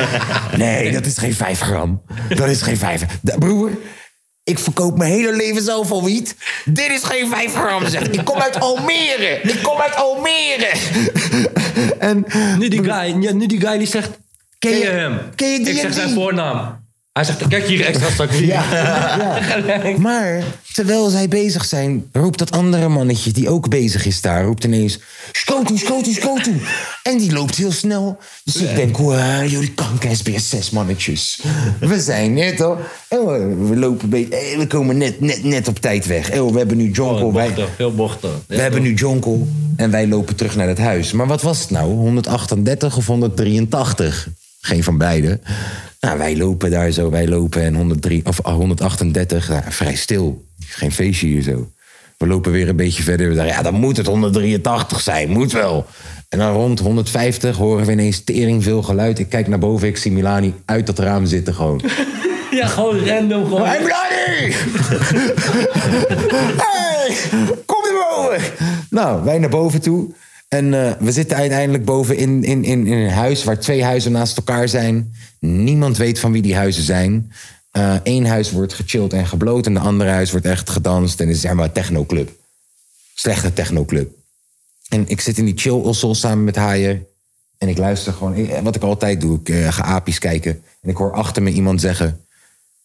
Nee, 0.56 0.92
dat 0.92 1.06
is 1.06 1.18
geen 1.18 1.34
5 1.34 1.61
gram. 1.61 2.02
Dat 2.28 2.48
is 2.48 2.62
geen 2.62 2.76
5. 2.76 3.04
Broer, 3.38 3.70
ik 4.48 4.58
verkoop 4.58 4.98
mijn 4.98 5.12
hele 5.12 5.37
leven 5.37 5.62
zelf 5.62 5.90
al 5.90 6.04
wiet. 6.04 6.34
Dit 6.64 6.90
is 6.90 7.02
geen 7.02 7.28
5 7.28 7.54
gram. 7.54 7.87
Zegt. 7.87 8.14
Ik 8.14 8.24
kom 8.24 8.40
uit 8.40 8.61
Almere. 8.61 9.40
Ik 9.42 9.62
kom 9.62 9.80
uit 9.80 9.94
Almere. 9.96 10.72
en 11.98 12.26
Nu 12.58 12.68
die 12.68 12.84
guy, 12.84 13.11
nu 13.32 13.46
die 13.46 13.61
guy 13.61 13.78
die 13.78 13.87
zegt, 13.87 14.11
ken 14.58 14.78
je 14.78 14.87
hem? 14.87 15.18
ken 15.34 15.48
je 15.48 15.58
die 15.58 15.68
Ik 15.68 15.80
zeg 15.80 15.94
zijn 15.94 16.11
voornaam. 16.11 16.77
Hij 17.18 17.26
zegt, 17.26 17.48
kijk 17.48 17.66
hier 17.66 17.85
extra 17.85 18.11
stuk 18.11 18.31
wiet. 18.31 18.46
Ja. 18.59 19.98
Maar 19.98 20.42
terwijl 20.72 21.09
zij 21.09 21.28
bezig 21.28 21.64
zijn, 21.64 22.09
roept 22.12 22.38
dat 22.38 22.50
andere 22.50 22.88
mannetje 22.88 23.31
die 23.31 23.48
ook 23.48 23.68
bezig 23.68 24.07
is 24.07 24.20
daar, 24.20 24.44
roept 24.44 24.64
ineens: 24.64 24.98
Skotu, 25.33 25.78
skotu, 25.78 26.12
skotu. 26.12 26.61
En 27.02 27.18
die 27.18 27.33
loopt 27.33 27.54
heel 27.54 27.72
snel. 27.72 28.18
Dus 28.44 28.57
ik 28.57 28.74
denk: 28.74 28.96
wow, 28.96 29.46
jullie 29.46 29.74
kanker 29.74 30.11
SBS6 30.16 30.72
mannetjes. 30.72 31.42
We 31.81 32.00
zijn 32.00 32.35
net 32.35 32.57
toch? 32.57 32.78
En 33.09 33.68
we, 33.68 33.76
lopen 33.76 34.04
een 34.04 34.11
beetje, 34.11 34.37
eh, 34.37 34.59
we 34.59 34.66
komen 34.66 34.96
net, 34.96 35.20
net, 35.20 35.44
net 35.44 35.68
op 35.68 35.78
tijd 35.78 36.07
weg. 36.07 36.31
Eh, 36.31 36.46
we 36.46 36.59
hebben 36.59 36.76
nu. 36.76 36.92
Oh, 36.98 37.35
wij, 37.35 37.46
bochten, 37.46 37.68
veel 37.76 37.94
bochten. 37.94 38.31
we 38.46 38.61
hebben 38.61 38.83
nu 38.83 38.94
Jonko 38.94 39.46
en 39.76 39.90
wij 39.90 40.09
lopen 40.09 40.37
terug 40.37 40.57
naar 40.57 40.68
het 40.68 40.78
huis. 40.78 41.12
Maar 41.12 41.26
wat 41.26 41.42
was 41.42 41.61
het 41.61 41.70
nou? 41.70 41.90
138 41.90 42.96
of 42.96 43.07
183? 43.07 44.28
Geen 44.68 44.85
van 44.85 44.98
beide. 44.98 45.40
Nou, 46.00 46.18
wij 46.18 46.37
lopen 46.37 46.70
daar 46.70 46.90
zo, 46.90 47.11
wij 47.11 47.28
lopen 47.28 47.62
en 47.62 47.74
103, 47.74 48.20
of 48.24 48.38
138, 48.42 49.48
nou, 49.48 49.62
vrij 49.68 49.94
stil. 49.94 50.44
Geen 50.59 50.92
feestje 50.92 51.26
hier 51.26 51.42
zo. 51.42 51.70
We 52.16 52.26
lopen 52.26 52.52
weer 52.52 52.68
een 52.68 52.76
beetje 52.76 53.02
verder. 53.02 53.28
We 53.28 53.35
dachten, 53.35 53.54
ja, 53.54 53.62
dan 53.62 53.74
moet 53.74 53.96
het 53.96 54.07
183 54.07 55.00
zijn, 55.00 55.31
moet 55.31 55.52
wel. 55.52 55.87
En 56.28 56.38
dan 56.38 56.52
rond 56.52 56.78
150 56.78 57.57
horen 57.57 57.87
we 57.87 57.92
ineens 57.92 58.24
tering 58.24 58.62
veel 58.62 58.83
geluid. 58.83 59.18
Ik 59.18 59.28
kijk 59.28 59.48
naar 59.48 59.59
boven, 59.59 59.88
ik 59.88 59.96
zie 59.96 60.12
Milani 60.12 60.54
uit 60.64 60.87
dat 60.87 60.98
raam 60.98 61.26
zitten 61.26 61.54
gewoon. 61.54 61.81
Ja, 62.50 62.66
gewoon 62.66 63.07
random. 63.07 63.44
Gewoon. 63.44 63.66
Hey, 63.66 63.78
Milani! 63.81 64.52
hey, 66.64 67.16
kom 67.66 67.83
naar 67.83 68.07
boven! 68.09 68.52
Nou, 68.90 69.24
wij 69.24 69.38
naar 69.38 69.50
boven 69.50 69.81
toe. 69.81 70.11
En 70.48 70.74
eh, 70.74 70.92
we 70.98 71.12
zitten 71.12 71.37
uiteindelijk 71.37 71.84
boven 71.84 72.16
in, 72.16 72.44
in, 72.44 72.64
in, 72.64 72.87
in 72.87 72.98
een 72.98 73.11
huis 73.11 73.44
waar 73.44 73.58
twee 73.58 73.84
huizen 73.84 74.12
naast 74.12 74.37
elkaar 74.37 74.68
zijn. 74.68 75.14
Niemand 75.40 75.96
weet 75.96 76.18
van 76.18 76.32
wie 76.32 76.42
die 76.42 76.54
huizen 76.54 76.82
zijn. 76.82 77.32
Eén 78.02 78.26
huis 78.26 78.50
wordt 78.50 78.72
gechilled 78.72 79.12
en 79.12 79.26
gebloot 79.26 79.66
en 79.66 79.74
de 79.74 79.80
andere 79.80 80.11
huis 80.11 80.30
wordt 80.30 80.46
echt 80.46 80.70
gedanst. 80.70 81.20
En 81.20 81.28
is 81.28 81.40
zeg 81.40 81.52
maar 81.52 81.64
een 81.64 81.72
technoclub. 81.72 82.30
Slechte 83.14 83.52
technoclub. 83.52 84.12
En 84.88 85.08
ik 85.08 85.20
zit 85.20 85.38
in 85.38 85.44
die 85.44 85.58
chill-ossel 85.58 86.14
samen 86.14 86.44
met 86.44 86.56
Haier. 86.56 87.02
En 87.58 87.68
ik 87.68 87.78
luister 87.78 88.12
gewoon, 88.12 88.34
eh, 88.34 88.62
wat 88.62 88.74
ik 88.74 88.82
altijd 88.82 89.20
doe. 89.20 89.38
Ik 89.40 89.48
eh, 89.48 89.72
ga 89.72 89.82
apies 89.82 90.18
kijken. 90.18 90.62
En 90.80 90.90
ik 90.90 90.96
hoor 90.96 91.12
achter 91.12 91.42
me 91.42 91.50
iemand 91.50 91.80
zeggen... 91.80 92.20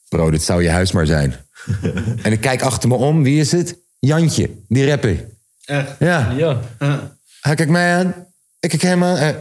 Bro, 0.09 0.31
dit 0.31 0.43
zou 0.43 0.63
je 0.63 0.69
huis 0.69 0.91
maar 0.91 1.05
zijn. 1.05 1.35
en 2.23 2.31
ik 2.31 2.41
kijk 2.41 2.61
achter 2.61 2.89
me 2.89 2.95
om. 2.95 3.23
Wie 3.23 3.39
is 3.39 3.51
het? 3.51 3.77
Jantje, 3.99 4.49
die 4.67 4.87
rapper. 4.89 5.27
Echt? 5.65 5.95
Ja. 5.99 6.31
Ja. 6.31 6.61
Hij 7.43 7.55
kijkt 7.55 7.71
mij 7.71 7.95
aan. 7.95 8.13
Ik 8.59 8.69
kijk 8.69 8.81
hem 8.81 9.03
aan. 9.03 9.19
Wat 9.19 9.35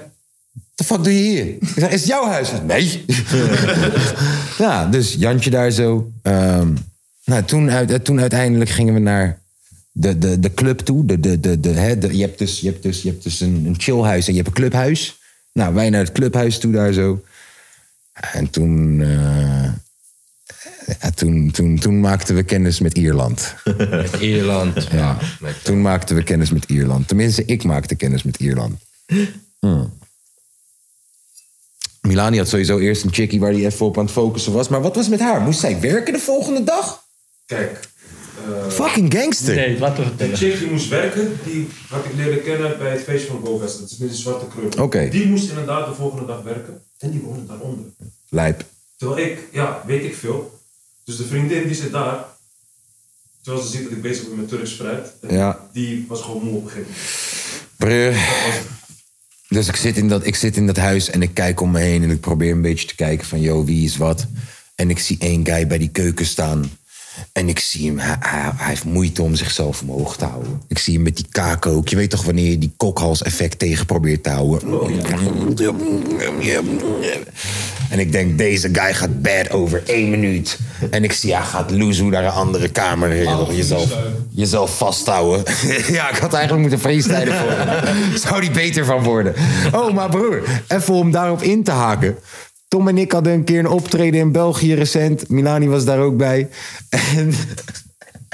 de 0.75 0.85
fuck 0.85 1.05
doe 1.05 1.13
je 1.15 1.19
hier? 1.31 1.47
Ik 1.47 1.69
zeg, 1.77 1.91
is 1.91 2.01
het 2.01 2.09
jouw 2.09 2.27
huis? 2.27 2.49
Nee. 2.67 3.05
ja, 4.59 4.87
dus 4.87 5.15
Jantje 5.15 5.51
daar 5.51 5.71
zo. 5.71 6.11
Ehm, 6.23 6.75
nou, 7.25 7.43
toen, 7.45 7.71
uit, 7.71 8.05
toen 8.05 8.21
uiteindelijk 8.21 8.71
gingen 8.71 8.95
we 8.95 9.01
naar 9.01 9.39
de, 9.93 10.19
de, 10.19 10.41
de 10.41 10.55
club 10.55 10.79
toe. 10.79 11.07
De, 11.07 11.21
de, 11.21 11.41
de, 11.41 11.61
de, 11.61 11.69
hè, 11.71 11.99
de- 11.99 12.17
je 12.17 12.23
hebt 12.23 12.39
dus, 12.39 12.61
je 12.61 12.69
hebt 12.71 12.83
dus, 12.83 13.03
je 13.03 13.09
hebt 13.09 13.23
dus 13.23 13.41
een, 13.41 13.65
een 13.67 13.81
chillhuis 13.81 14.27
en 14.27 14.33
je 14.35 14.39
hebt 14.43 14.49
een 14.49 14.63
clubhuis. 14.63 15.19
Nou, 15.53 15.75
wij 15.75 15.91
naar 15.91 16.01
het 16.05 16.13
clubhuis 16.13 16.59
toe 16.59 16.73
daar 16.73 16.93
zo. 16.93 17.23
En 18.13 18.51
toen, 18.51 19.01
eh, 19.03 19.73
ja, 21.01 21.11
toen, 21.11 21.51
toen, 21.51 21.79
toen 21.79 22.01
maakten 22.01 22.35
we 22.35 22.43
kennis 22.43 22.81
met 22.81 22.99
Ierland. 22.99 23.55
Met 23.77 24.15
Ierland. 24.21 24.89
Ja, 24.91 25.19
toen 25.63 25.83
maakten 25.83 26.17
we 26.17 26.23
kennis 26.23 26.51
met 26.51 26.65
Ierland. 26.65 27.09
Tenminste, 27.09 27.45
ik 27.45 27.65
maakte 27.65 27.95
kennis 27.95 28.23
met 28.23 28.37
Ierland. 28.37 28.75
Hmm. 29.59 29.93
Milani 32.01 32.39
had 32.39 32.49
sowieso 32.49 32.79
eerst 32.79 33.05
een 33.05 33.13
chickie 33.13 33.41
waar 33.41 33.53
hij 33.53 33.65
even 33.65 33.87
op 33.87 33.99
aan 33.99 34.05
het 34.05 34.13
focussen 34.13 34.53
was. 34.53 34.69
Maar 34.69 34.83
wat 34.83 34.97
was 34.97 35.09
met 35.09 35.21
haar? 35.21 35.41
Moest 35.41 35.61
zij 35.61 35.81
werken 35.81 36.13
de 36.13 36.19
volgende 36.19 36.65
dag? 36.65 37.05
Kijk, 37.47 37.81
eh, 38.47 38.71
Fucking 38.71 39.15
gangster. 39.15 39.55
Nee, 39.55 39.79
toch 39.79 40.13
Een 40.17 40.37
chick 40.37 40.59
die 40.59 40.71
moest 40.71 40.89
werken, 40.89 41.39
die 41.45 41.69
had 41.89 42.05
ik 42.05 42.15
leren 42.15 42.43
kennen 42.43 42.79
bij 42.79 42.91
het 42.91 43.03
feestje 43.03 43.29
van 43.31 43.41
Bovest. 43.43 43.81
Dat 43.81 43.91
is 43.91 43.97
met 43.97 44.09
die 44.09 44.19
zwarte 44.19 44.47
krul. 44.47 44.85
Oké. 44.85 45.09
Die 45.09 45.27
moest 45.27 45.49
inderdaad 45.49 45.87
de 45.87 45.95
volgende 45.95 46.27
dag 46.27 46.43
werken. 46.43 46.83
En 46.99 47.11
die 47.11 47.21
woonde 47.21 47.47
daaronder. 47.47 47.85
Lijp. 48.29 48.65
Terwijl 48.97 49.27
ik, 49.27 49.39
ja, 49.53 49.83
weet 49.87 50.05
ik 50.05 50.15
veel. 50.15 50.61
Dus 51.05 51.17
de 51.17 51.27
vriendin 51.27 51.67
die 51.67 51.75
zit 51.75 51.93
daar. 51.93 52.25
Terwijl 53.43 53.65
ze 53.65 53.71
ziet 53.71 53.83
dat 53.83 53.93
ik 53.93 54.03
bezig 54.03 54.29
ben 54.29 54.37
met 54.37 54.49
Turks 54.49 54.73
fruit. 54.73 55.13
Ja. 55.29 55.69
Die 55.73 56.05
was 56.09 56.21
gewoon 56.21 56.43
moe 56.43 56.57
op 56.57 56.65
een 56.65 56.71
gegeven 56.71 56.93
moment. 57.79 58.17
Dus 59.49 59.69
ik 59.69 59.77
zit, 59.77 59.97
in 59.97 60.09
dat, 60.09 60.27
ik 60.27 60.35
zit 60.37 60.57
in 60.57 60.67
dat 60.67 60.77
huis 60.77 61.11
en 61.11 61.23
ik 61.23 61.35
kijk 61.35 61.61
om 61.61 61.71
me 61.71 61.81
heen 61.81 62.03
en 62.03 62.11
ik 62.11 62.21
probeer 62.21 62.53
een 62.53 62.63
beetje 62.63 62.87
te 62.87 62.95
kijken 62.95 63.27
van, 63.27 63.41
yo, 63.41 63.65
wie 63.65 63.85
is 63.85 63.97
wat? 63.97 64.27
En 64.75 64.91
ik 64.91 64.99
zie 64.99 65.17
één 65.21 65.47
guy 65.47 65.67
bij 65.67 65.79
die 65.79 65.89
keuken 65.89 66.27
staan. 66.27 66.71
En 67.33 67.49
ik 67.49 67.59
zie 67.59 67.87
hem, 67.87 67.99
hij, 67.99 68.17
hij, 68.21 68.51
hij 68.57 68.69
heeft 68.69 68.85
moeite 68.85 69.23
om 69.23 69.35
zichzelf 69.35 69.83
omhoog 69.83 70.17
te 70.17 70.25
houden. 70.25 70.63
Ik 70.69 70.79
zie 70.79 70.95
hem 70.95 71.03
met 71.03 71.17
die 71.17 71.27
kaak 71.31 71.67
ook. 71.67 71.89
Je 71.89 71.97
weet 71.97 72.11
toch 72.11 72.25
wanneer 72.25 72.51
je 72.51 72.59
die 72.59 72.73
kokhals-effect 72.77 73.59
tegen 73.59 73.87
probeert 73.87 74.23
te 74.23 74.31
houden. 74.31 74.61
En 77.91 77.99
ik 77.99 78.13
denk, 78.13 78.39
deze 78.39 78.69
guy 78.73 78.95
gaat 78.95 79.23
bad 79.23 79.51
over 79.51 79.83
één 79.87 80.11
minuut. 80.11 80.59
En 80.91 81.05
ik 81.05 81.13
zie, 81.13 81.35
hij 81.35 81.45
gaat 81.45 81.71
loezoe 81.71 82.11
naar 82.11 82.25
een 82.25 82.31
andere 82.31 82.69
kamer. 82.69 83.17
jezelf, 83.55 83.97
jezelf 84.31 84.77
vasthouden. 84.77 85.45
ja, 85.97 86.11
ik 86.11 86.17
had 86.17 86.33
eigenlijk 86.33 86.61
moeten 86.61 86.81
freestylen 86.81 87.35
voor 87.35 87.51
hem. 87.51 88.17
Zou 88.27 88.41
die 88.41 88.51
beter 88.51 88.85
van 88.85 89.03
worden. 89.03 89.35
Oh, 89.73 89.95
maar 89.95 90.09
broer, 90.09 90.43
even 90.69 90.95
om 90.95 91.11
daarop 91.11 91.43
in 91.43 91.65
te 91.65 91.71
haken. 91.71 92.17
Tom 92.73 92.89
en 92.89 92.99
ik 92.99 93.13
hadden 93.13 93.33
een 93.33 93.45
keer 93.45 93.59
een 93.59 93.69
optreden 93.69 94.21
in 94.21 94.33
België 94.33 94.75
recent. 94.75 95.29
Milani 95.29 95.69
was 95.69 95.85
daar 95.85 95.99
ook 95.99 96.17
bij. 96.17 96.49
En 96.89 97.33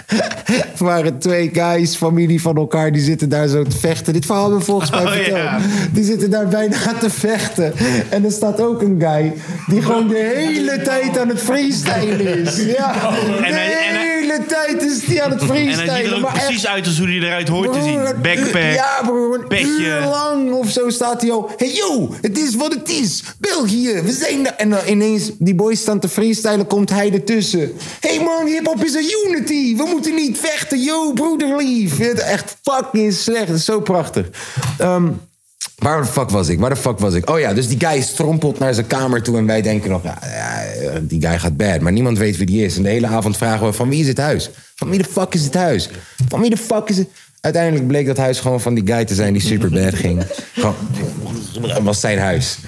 er 0.78 0.84
waren 0.84 1.18
twee 1.18 1.51
guys, 1.53 1.97
familie 1.97 2.41
van 2.41 2.57
elkaar, 2.57 2.93
die 2.93 3.03
zitten 3.03 3.28
daar 3.28 3.49
zo 3.49 3.62
te 3.62 3.76
vechten. 3.78 4.12
Dit 4.12 4.24
verhaal 4.26 4.43
hebben 4.43 4.59
we 4.61 4.64
volgens 4.66 4.91
mij 4.91 5.03
Oh, 5.03 5.12
verteld. 5.12 5.51
Die 5.93 6.05
zitten 6.05 6.30
daar 6.30 6.49
bijna 6.49 6.76
te 7.01 7.11
vechten. 7.11 7.72
En 8.09 8.24
er 8.24 8.30
staat 8.32 8.61
ook 8.61 8.82
een 8.82 8.97
guy 9.01 9.32
die 9.66 9.82
gewoon 9.82 10.09
de 10.09 10.32
hele 10.36 10.82
tijd 10.82 11.18
aan 11.18 11.28
het 11.28 11.41
freestylen 11.41 12.39
is. 12.45 12.57
Ja, 12.64 12.95
En 12.95 13.53
hij- 13.53 13.89
en 13.89 13.95
hij- 13.95 14.17
hele 14.39 14.47
tijd 14.76 14.82
is 14.82 15.05
hij 15.07 15.22
aan 15.22 15.30
het 15.30 15.41
En 15.41 15.47
freestylen. 15.47 15.91
hij 15.95 16.03
ziet 16.05 16.12
er 16.12 16.16
ook 16.18 16.24
echt- 16.34 16.47
precies 16.47 16.66
uit 16.66 16.86
als 16.86 16.99
hoe 16.99 17.07
hij 17.07 17.16
eruit 17.16 17.49
hoort 17.49 17.72
te 17.72 17.82
zien. 17.82 18.01
Backpack. 18.22 18.72
Ja, 18.74 19.01
broer. 19.05 19.34
Een 19.39 19.47
petje. 19.49 19.66
uur 19.66 20.01
lang 20.01 20.53
of 20.53 20.70
zo 20.70 20.91
staat 20.91 21.22
hij 21.22 21.30
al. 21.32 21.51
Hey, 21.57 21.72
yo, 21.72 22.14
het 22.20 22.39
is 22.39 22.55
wat 22.55 22.74
het 22.74 22.89
is. 22.89 23.22
België, 23.41 24.01
we 24.05 24.12
zijn 24.12 24.47
er. 24.47 24.55
En 24.57 24.70
dan 24.70 24.78
ineens, 24.86 25.30
die 25.39 25.55
boys 25.55 25.80
staan 25.80 26.01
te 26.01 26.09
freestylen, 26.09 26.66
komt 26.66 26.91
hij 26.91 27.12
ertussen. 27.12 27.72
hey 28.01 28.20
man, 28.24 28.47
hip-hop 28.47 28.84
is 28.84 28.95
een 28.95 29.11
unity. 29.26 29.76
We 29.76 29.84
moeten 29.91 30.14
niet 30.14 30.39
vechten. 30.39 30.82
Yo, 30.82 31.12
broederlief. 31.12 31.99
Het- 31.99 32.18
Echt 32.20 32.57
fucking 32.62 33.12
slecht. 33.12 33.49
Het 33.49 33.57
is 33.59 33.64
zo 33.64 33.80
prachtig. 33.80 34.26
Ehm, 34.78 35.09
Waar 35.78 36.00
de 36.00 36.09
fuck 36.09 36.30
was 36.30 36.48
ik? 36.48 36.59
Waar 36.59 36.70
de 36.70 36.76
fuck 36.76 36.98
was 36.98 37.14
ik? 37.14 37.30
Oh 37.30 37.38
ja, 37.38 37.52
dus 37.52 37.68
die 37.68 37.80
guy 37.80 38.00
strompelt 38.00 38.59
naar 38.59 38.74
zijn 38.74 38.86
kamer 38.86 39.22
toe 39.22 39.36
en 39.36 39.46
wij 39.46 39.62
denken 39.62 39.90
nog, 39.90 40.02
ja, 40.02 40.18
ja, 40.22 41.00
die 41.02 41.20
guy 41.20 41.38
gaat 41.38 41.56
bad. 41.56 41.80
Maar 41.80 41.92
niemand 41.92 42.18
weet 42.18 42.36
wie 42.36 42.46
die 42.46 42.64
is. 42.64 42.76
En 42.76 42.82
de 42.82 42.88
hele 42.88 43.06
avond 43.06 43.36
vragen 43.36 43.66
we, 43.66 43.72
van 43.72 43.88
wie 43.88 44.00
is 44.00 44.09
het 44.09 44.18
huis? 44.18 44.50
Van 44.74 44.90
wie 44.90 44.98
de 44.98 45.09
fuck 45.09 45.34
is 45.34 45.44
het 45.44 45.54
huis? 45.54 45.90
Van 46.28 46.40
wie 46.40 46.50
de 46.50 46.56
fuck 46.56 46.88
is 46.88 46.96
het? 46.96 47.09
Uiteindelijk 47.40 47.86
bleek 47.86 48.06
dat 48.06 48.16
huis 48.16 48.40
gewoon 48.40 48.61
van 48.61 48.74
die 48.74 48.86
guy 48.86 49.04
te 49.04 49.14
zijn 49.14 49.32
die 49.32 49.42
super 49.42 49.70
bad 49.70 49.94
ging. 49.94 50.22
Gewoon, 50.52 50.74
was 51.82 52.00
zijn 52.00 52.18
huis. 52.18 52.59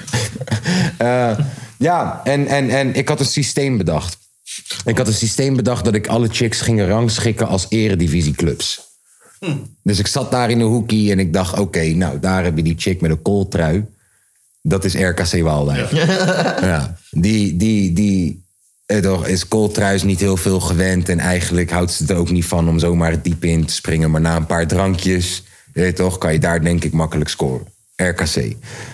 Eh, 0.98 1.38
ja, 1.78 2.20
en, 2.24 2.46
en, 2.46 2.70
en 2.70 2.94
ik 2.94 3.08
had 3.08 3.20
een 3.20 3.26
systeem 3.26 3.76
bedacht. 3.76 4.18
Ik 4.84 4.98
had 4.98 5.06
een 5.06 5.12
systeem 5.12 5.56
bedacht 5.56 5.84
dat 5.84 5.94
ik 5.94 6.06
alle 6.06 6.28
chicks 6.30 6.60
ging 6.60 6.86
rangschikken 6.86 7.46
als 7.46 7.66
eredivisieclubs. 7.68 8.89
Dus 9.82 9.98
ik 9.98 10.06
zat 10.06 10.30
daar 10.30 10.50
in 10.50 10.60
een 10.60 10.66
hoekie 10.66 11.10
en 11.10 11.18
ik 11.18 11.32
dacht, 11.32 11.58
oké, 11.58 11.84
nou, 11.84 12.20
daar 12.20 12.44
heb 12.44 12.56
je 12.56 12.62
die 12.62 12.74
chick 12.78 13.00
met 13.00 13.10
een 13.10 13.22
kooltrui. 13.22 13.86
Dat 14.62 14.84
is 14.84 14.94
RKC 14.94 15.42
Waalwijk. 15.42 15.90
Ja. 16.60 16.96
Die, 17.10 17.56
die, 17.56 17.92
die 17.92 18.44
eh, 18.86 18.98
toch, 18.98 19.26
is 19.26 19.48
kooltruis 19.48 20.02
niet 20.02 20.20
heel 20.20 20.36
veel 20.36 20.60
gewend. 20.60 21.08
En 21.08 21.18
eigenlijk 21.18 21.70
houdt 21.70 21.92
ze 21.92 22.04
er 22.06 22.16
ook 22.16 22.30
niet 22.30 22.44
van 22.44 22.68
om 22.68 22.78
zomaar 22.78 23.10
het 23.10 23.24
diepe 23.24 23.48
in 23.48 23.64
te 23.64 23.74
springen. 23.74 24.10
Maar 24.10 24.20
na 24.20 24.36
een 24.36 24.46
paar 24.46 24.66
drankjes, 24.66 25.42
je 25.74 25.80
weet 25.80 25.96
toch, 25.96 26.18
kan 26.18 26.32
je 26.32 26.38
daar 26.38 26.62
denk 26.62 26.84
ik 26.84 26.92
makkelijk 26.92 27.30
scoren. 27.30 27.66
RKC. 27.96 28.34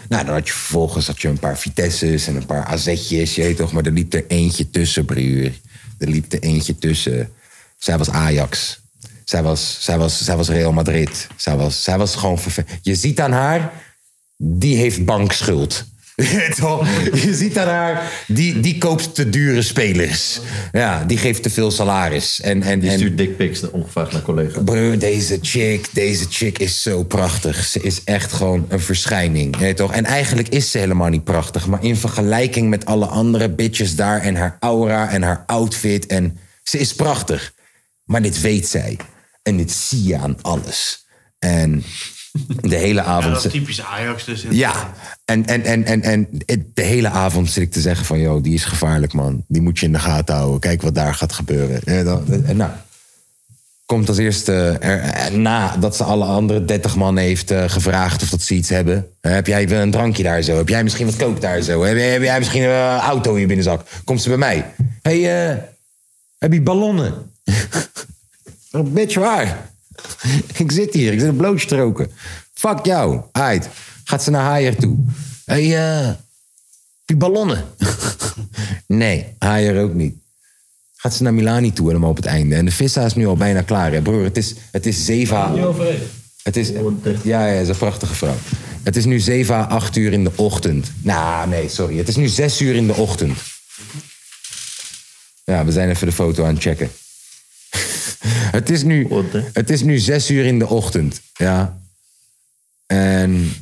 Nou, 0.09 0.25
dan 0.25 0.35
had 0.35 0.47
je 0.47 0.53
vervolgens 0.53 1.07
had 1.07 1.21
je 1.21 1.29
een 1.29 1.39
paar 1.39 1.59
Vitesse's 1.59 2.27
en 2.27 2.37
een 2.37 2.47
paar 2.47 2.65
AZ'tjes, 2.65 3.35
je 3.35 3.43
weet 3.43 3.57
toch. 3.57 3.73
Maar 3.73 3.85
er 3.85 3.93
liep 3.93 4.15
er 4.15 4.25
eentje 4.29 4.71
tussen, 4.71 5.05
broer. 5.05 5.53
Er 5.99 6.09
liep 6.09 6.33
er 6.33 6.41
eentje 6.41 6.79
tussen. 6.79 7.29
Zij 7.79 7.99
was 7.99 8.11
Ajax. 8.11 8.81
Zij 9.27 9.43
was, 9.43 9.77
zij 9.81 9.99
was, 9.99 10.25
zij 10.25 10.37
was 10.37 10.49
Real 10.49 10.73
Madrid. 10.73 11.27
Zij 11.37 11.57
was, 11.57 11.83
zij 11.83 11.99
was 11.99 12.15
gewoon 12.15 12.39
verve- 12.39 12.65
Je 12.83 12.95
ziet 12.95 13.21
aan 13.21 13.33
haar, 13.33 13.73
die 14.37 14.77
heeft 14.77 15.05
bankschuld. 15.05 15.85
Je 17.25 17.35
ziet 17.35 17.59
aan 17.59 17.69
haar, 17.69 18.13
die, 18.27 18.61
die 18.61 18.79
koopt 18.79 19.15
te 19.15 19.31
dure 19.31 19.63
spelers. 19.63 20.41
Ja, 20.73 21.05
die 21.05 21.19
geeft 21.19 21.43
te 21.43 21.51
veel 21.51 21.71
salaris. 21.71 22.41
En, 22.41 22.63
en, 22.63 22.81
Die 22.81 22.91
stuurt 22.91 23.19
dickpics 23.19 23.71
ongevraagd 23.71 24.13
naar 24.13 24.23
collega's. 24.23 24.65
Broer, 24.65 24.99
deze 24.99 25.39
chick, 25.43 25.89
deze 25.93 26.27
chick 26.29 26.59
is 26.59 26.83
zo 26.83 27.03
prachtig. 27.05 27.65
Ze 27.65 27.81
is 27.81 28.05
echt 28.05 28.33
gewoon 28.33 28.67
een 28.69 28.81
verschijning. 28.81 29.57
Weet 29.57 29.77
toch? 29.77 29.93
En 29.93 30.05
eigenlijk 30.05 30.49
is 30.49 30.71
ze 30.71 30.79
helemaal 30.79 31.09
niet 31.09 31.25
prachtig. 31.25 31.67
Maar 31.67 31.85
in 31.85 31.97
vergelijking 31.97 32.69
met 32.69 32.85
alle 32.85 33.07
andere 33.07 33.51
bitches 33.51 33.97
daar... 33.97 34.21
en 34.21 34.37
haar 34.37 34.57
aura 34.61 35.11
en 35.11 35.23
haar 35.23 35.45
outfit... 35.47 36.07
en 36.07 36.39
ze 36.63 36.79
is 36.79 36.95
prachtig. 36.95 37.53
Maar 38.05 38.23
dit 38.23 38.41
weet 38.41 38.69
zij. 38.69 38.97
En 39.47 39.57
dit 39.57 39.73
zie 39.73 40.03
je 40.05 40.17
aan 40.17 40.37
alles. 40.43 41.07
En 41.39 41.85
de 42.61 42.77
hele 42.77 43.01
Ja, 43.01 43.07
avond... 43.07 43.35
dat 43.35 43.45
is 43.45 43.53
typisch 43.53 43.83
Ajax 43.83 44.25
dus. 44.25 44.45
Ja, 44.51 44.93
en, 45.25 45.47
en, 45.47 45.65
en, 45.65 45.85
en, 45.85 46.03
en 46.03 46.29
de 46.75 46.83
hele 46.83 47.09
avond 47.09 47.51
zit 47.51 47.63
ik 47.63 47.73
te 47.73 47.81
zeggen 47.81 48.07
van... 48.07 48.19
joh, 48.21 48.43
die 48.43 48.55
is 48.55 48.65
gevaarlijk, 48.65 49.13
man. 49.13 49.45
Die 49.49 49.63
moet 49.63 49.79
je 49.79 49.87
in 49.87 49.93
de 49.93 49.99
gaten 49.99 50.35
houden. 50.35 50.61
Kijk 50.61 50.83
wat 50.83 50.95
daar 50.95 51.15
gaat 51.15 51.33
gebeuren. 51.33 51.81
Ja, 51.85 52.03
dan- 52.03 52.45
En 52.45 52.57
nou, 52.57 52.71
komt 53.87 54.09
als 54.09 54.19
eerste... 54.19 54.77
Er, 54.81 55.01
eh, 55.01 55.31
nadat 55.35 55.97
ze 55.97 56.05
alle 56.05 56.25
andere 56.25 56.65
30 56.65 56.97
man 56.97 57.17
heeft 57.17 57.51
eh, 57.51 57.65
gevraagd 57.69 58.23
of 58.23 58.29
dat 58.31 58.43
ze 58.43 58.55
iets 58.55 58.69
hebben. 58.69 59.09
Eh, 59.21 59.33
heb 59.33 59.47
jij 59.47 59.71
een 59.71 59.91
drankje 59.91 60.23
daar 60.23 60.43
zo? 60.43 60.57
Heb 60.57 60.69
jij 60.69 60.83
misschien 60.83 61.07
wat 61.07 61.17
kook 61.17 61.41
daar 61.41 61.61
zo? 61.63 61.83
Heb, 61.85 61.97
jij- 61.97 62.13
heb 62.13 62.23
jij 62.23 62.39
misschien 62.39 62.63
een 62.63 62.99
auto 62.99 63.35
in 63.35 63.41
je 63.41 63.47
binnenzak? 63.47 63.87
Komt 64.05 64.23
ze 64.23 64.29
bij 64.29 64.39
mij. 64.39 64.73
hey, 65.03 65.21
heb 66.39 66.53
je 66.53 66.63
ballonnen? 66.63 67.15
Bitch, 68.85 69.15
waar? 69.15 69.71
Ik 70.63 70.73
zit 70.73 70.95
hier, 70.95 71.13
ik 71.13 71.21
zit 71.21 71.29
een 71.29 71.37
blootje 71.37 71.67
te 71.67 71.77
roken. 71.77 72.11
Fuck 72.53 72.85
jou. 72.85 73.21
Ait. 73.33 73.69
Gaat 74.05 74.23
ze 74.23 74.31
naar 74.31 74.45
Haier 74.45 74.77
toe. 74.77 74.97
Hé, 75.45 75.69
hey, 75.69 76.07
eh, 76.07 76.15
die 77.05 77.17
ballonnen? 77.17 77.65
nee, 78.87 79.35
Haier 79.39 79.83
ook 79.83 79.95
niet. 79.95 80.15
Gaat 80.97 81.15
ze 81.15 81.23
naar 81.23 81.35
Milani 81.35 81.73
toe 81.73 81.87
helemaal 81.87 82.11
op 82.11 82.17
het 82.17 82.27
einde. 82.27 82.55
En 82.55 82.65
de 82.65 82.71
vissa 82.71 83.05
is 83.05 83.15
nu 83.15 83.27
al 83.27 83.37
bijna 83.37 83.63
klaar. 83.63 83.93
Hè? 83.93 84.03
Broer, 84.03 84.25
het 84.25 84.37
is, 84.37 84.55
het 84.71 84.87
is 84.87 85.05
7 85.05 85.37
à... 85.37 85.73
Het 86.43 86.57
is, 86.57 86.71
ja, 87.23 87.47
ja, 87.47 87.61
is 87.61 87.69
een 87.69 87.77
prachtige 87.77 88.15
vrouw. 88.15 88.35
Het 88.83 88.97
is 88.97 89.05
nu 89.05 89.21
7 89.21 89.55
à 89.55 89.67
8 89.67 89.97
uur 89.97 90.13
in 90.13 90.25
de 90.25 90.31
ochtend. 90.37 90.93
Nou, 91.03 91.49
nee, 91.49 91.69
sorry. 91.69 91.97
Het 91.97 92.09
is 92.09 92.17
nu 92.17 92.29
6 92.29 92.61
uur 92.61 92.75
in 92.75 92.87
de 92.87 92.95
ochtend. 92.95 93.39
Ja, 95.45 95.65
we 95.65 95.73
zijn 95.73 95.91
even 95.91 96.07
de 96.07 96.13
foto 96.13 96.45
aan 96.45 96.55
het 96.55 96.63
checken. 96.63 96.91
Het, 98.29 98.71
is 98.71 98.83
nu, 98.83 99.09
het 99.53 99.71
is 99.71 99.83
nu 99.83 99.99
6 99.99 100.31
uur 100.31 100.45
in 100.45 100.59
de 100.59 100.69
ochtend. 100.69 101.21
Ja. 101.33 101.79
En 102.87 103.53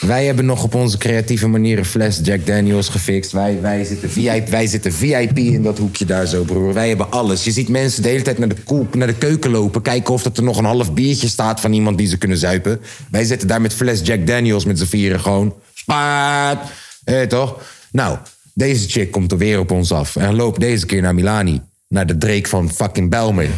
wij 0.00 0.26
hebben 0.26 0.44
nog 0.44 0.62
op 0.64 0.74
onze 0.74 0.98
creatieve 0.98 1.48
manier 1.48 1.78
een 1.78 1.84
fles 1.84 2.20
Jack 2.22 2.46
Daniels 2.46 2.88
gefixt. 2.88 3.32
Wij, 3.32 3.60
wij, 3.60 3.84
zitten 3.84 4.10
VIP, 4.10 4.48
wij 4.48 4.66
zitten 4.66 4.92
VIP 4.92 5.38
in 5.38 5.62
dat 5.62 5.78
hoekje 5.78 6.04
daar 6.04 6.26
zo, 6.26 6.42
broer. 6.42 6.72
Wij 6.72 6.88
hebben 6.88 7.10
alles. 7.10 7.44
Je 7.44 7.50
ziet 7.50 7.68
mensen 7.68 8.02
de 8.02 8.08
hele 8.08 8.22
tijd 8.22 8.38
naar 8.38 8.48
de, 8.48 8.62
koek, 8.64 8.94
naar 8.94 9.06
de 9.06 9.14
keuken 9.14 9.50
lopen... 9.50 9.82
kijken 9.82 10.14
of 10.14 10.22
dat 10.22 10.36
er 10.36 10.42
nog 10.42 10.58
een 10.58 10.64
half 10.64 10.92
biertje 10.92 11.28
staat 11.28 11.60
van 11.60 11.72
iemand 11.72 11.98
die 11.98 12.06
ze 12.06 12.16
kunnen 12.16 12.38
zuipen. 12.38 12.80
Wij 13.10 13.24
zitten 13.24 13.48
daar 13.48 13.60
met 13.60 13.74
fles 13.74 14.00
Jack 14.04 14.26
Daniels 14.26 14.64
met 14.64 14.78
z'n 14.78 14.84
vieren 14.84 15.20
gewoon. 15.20 15.54
Spaat! 15.74 16.70
Eh, 17.04 17.22
toch? 17.22 17.62
Nou, 17.92 18.18
deze 18.54 18.88
chick 18.88 19.10
komt 19.10 19.32
er 19.32 19.38
weer 19.38 19.58
op 19.58 19.70
ons 19.70 19.92
af. 19.92 20.16
En 20.16 20.34
loopt 20.34 20.60
deze 20.60 20.86
keer 20.86 21.02
naar 21.02 21.14
Milani. 21.14 21.60
Naar 21.94 22.06
de 22.06 22.18
Drake 22.18 22.48
van 22.48 22.72
fucking 22.72 23.10
Belmer. 23.10 23.48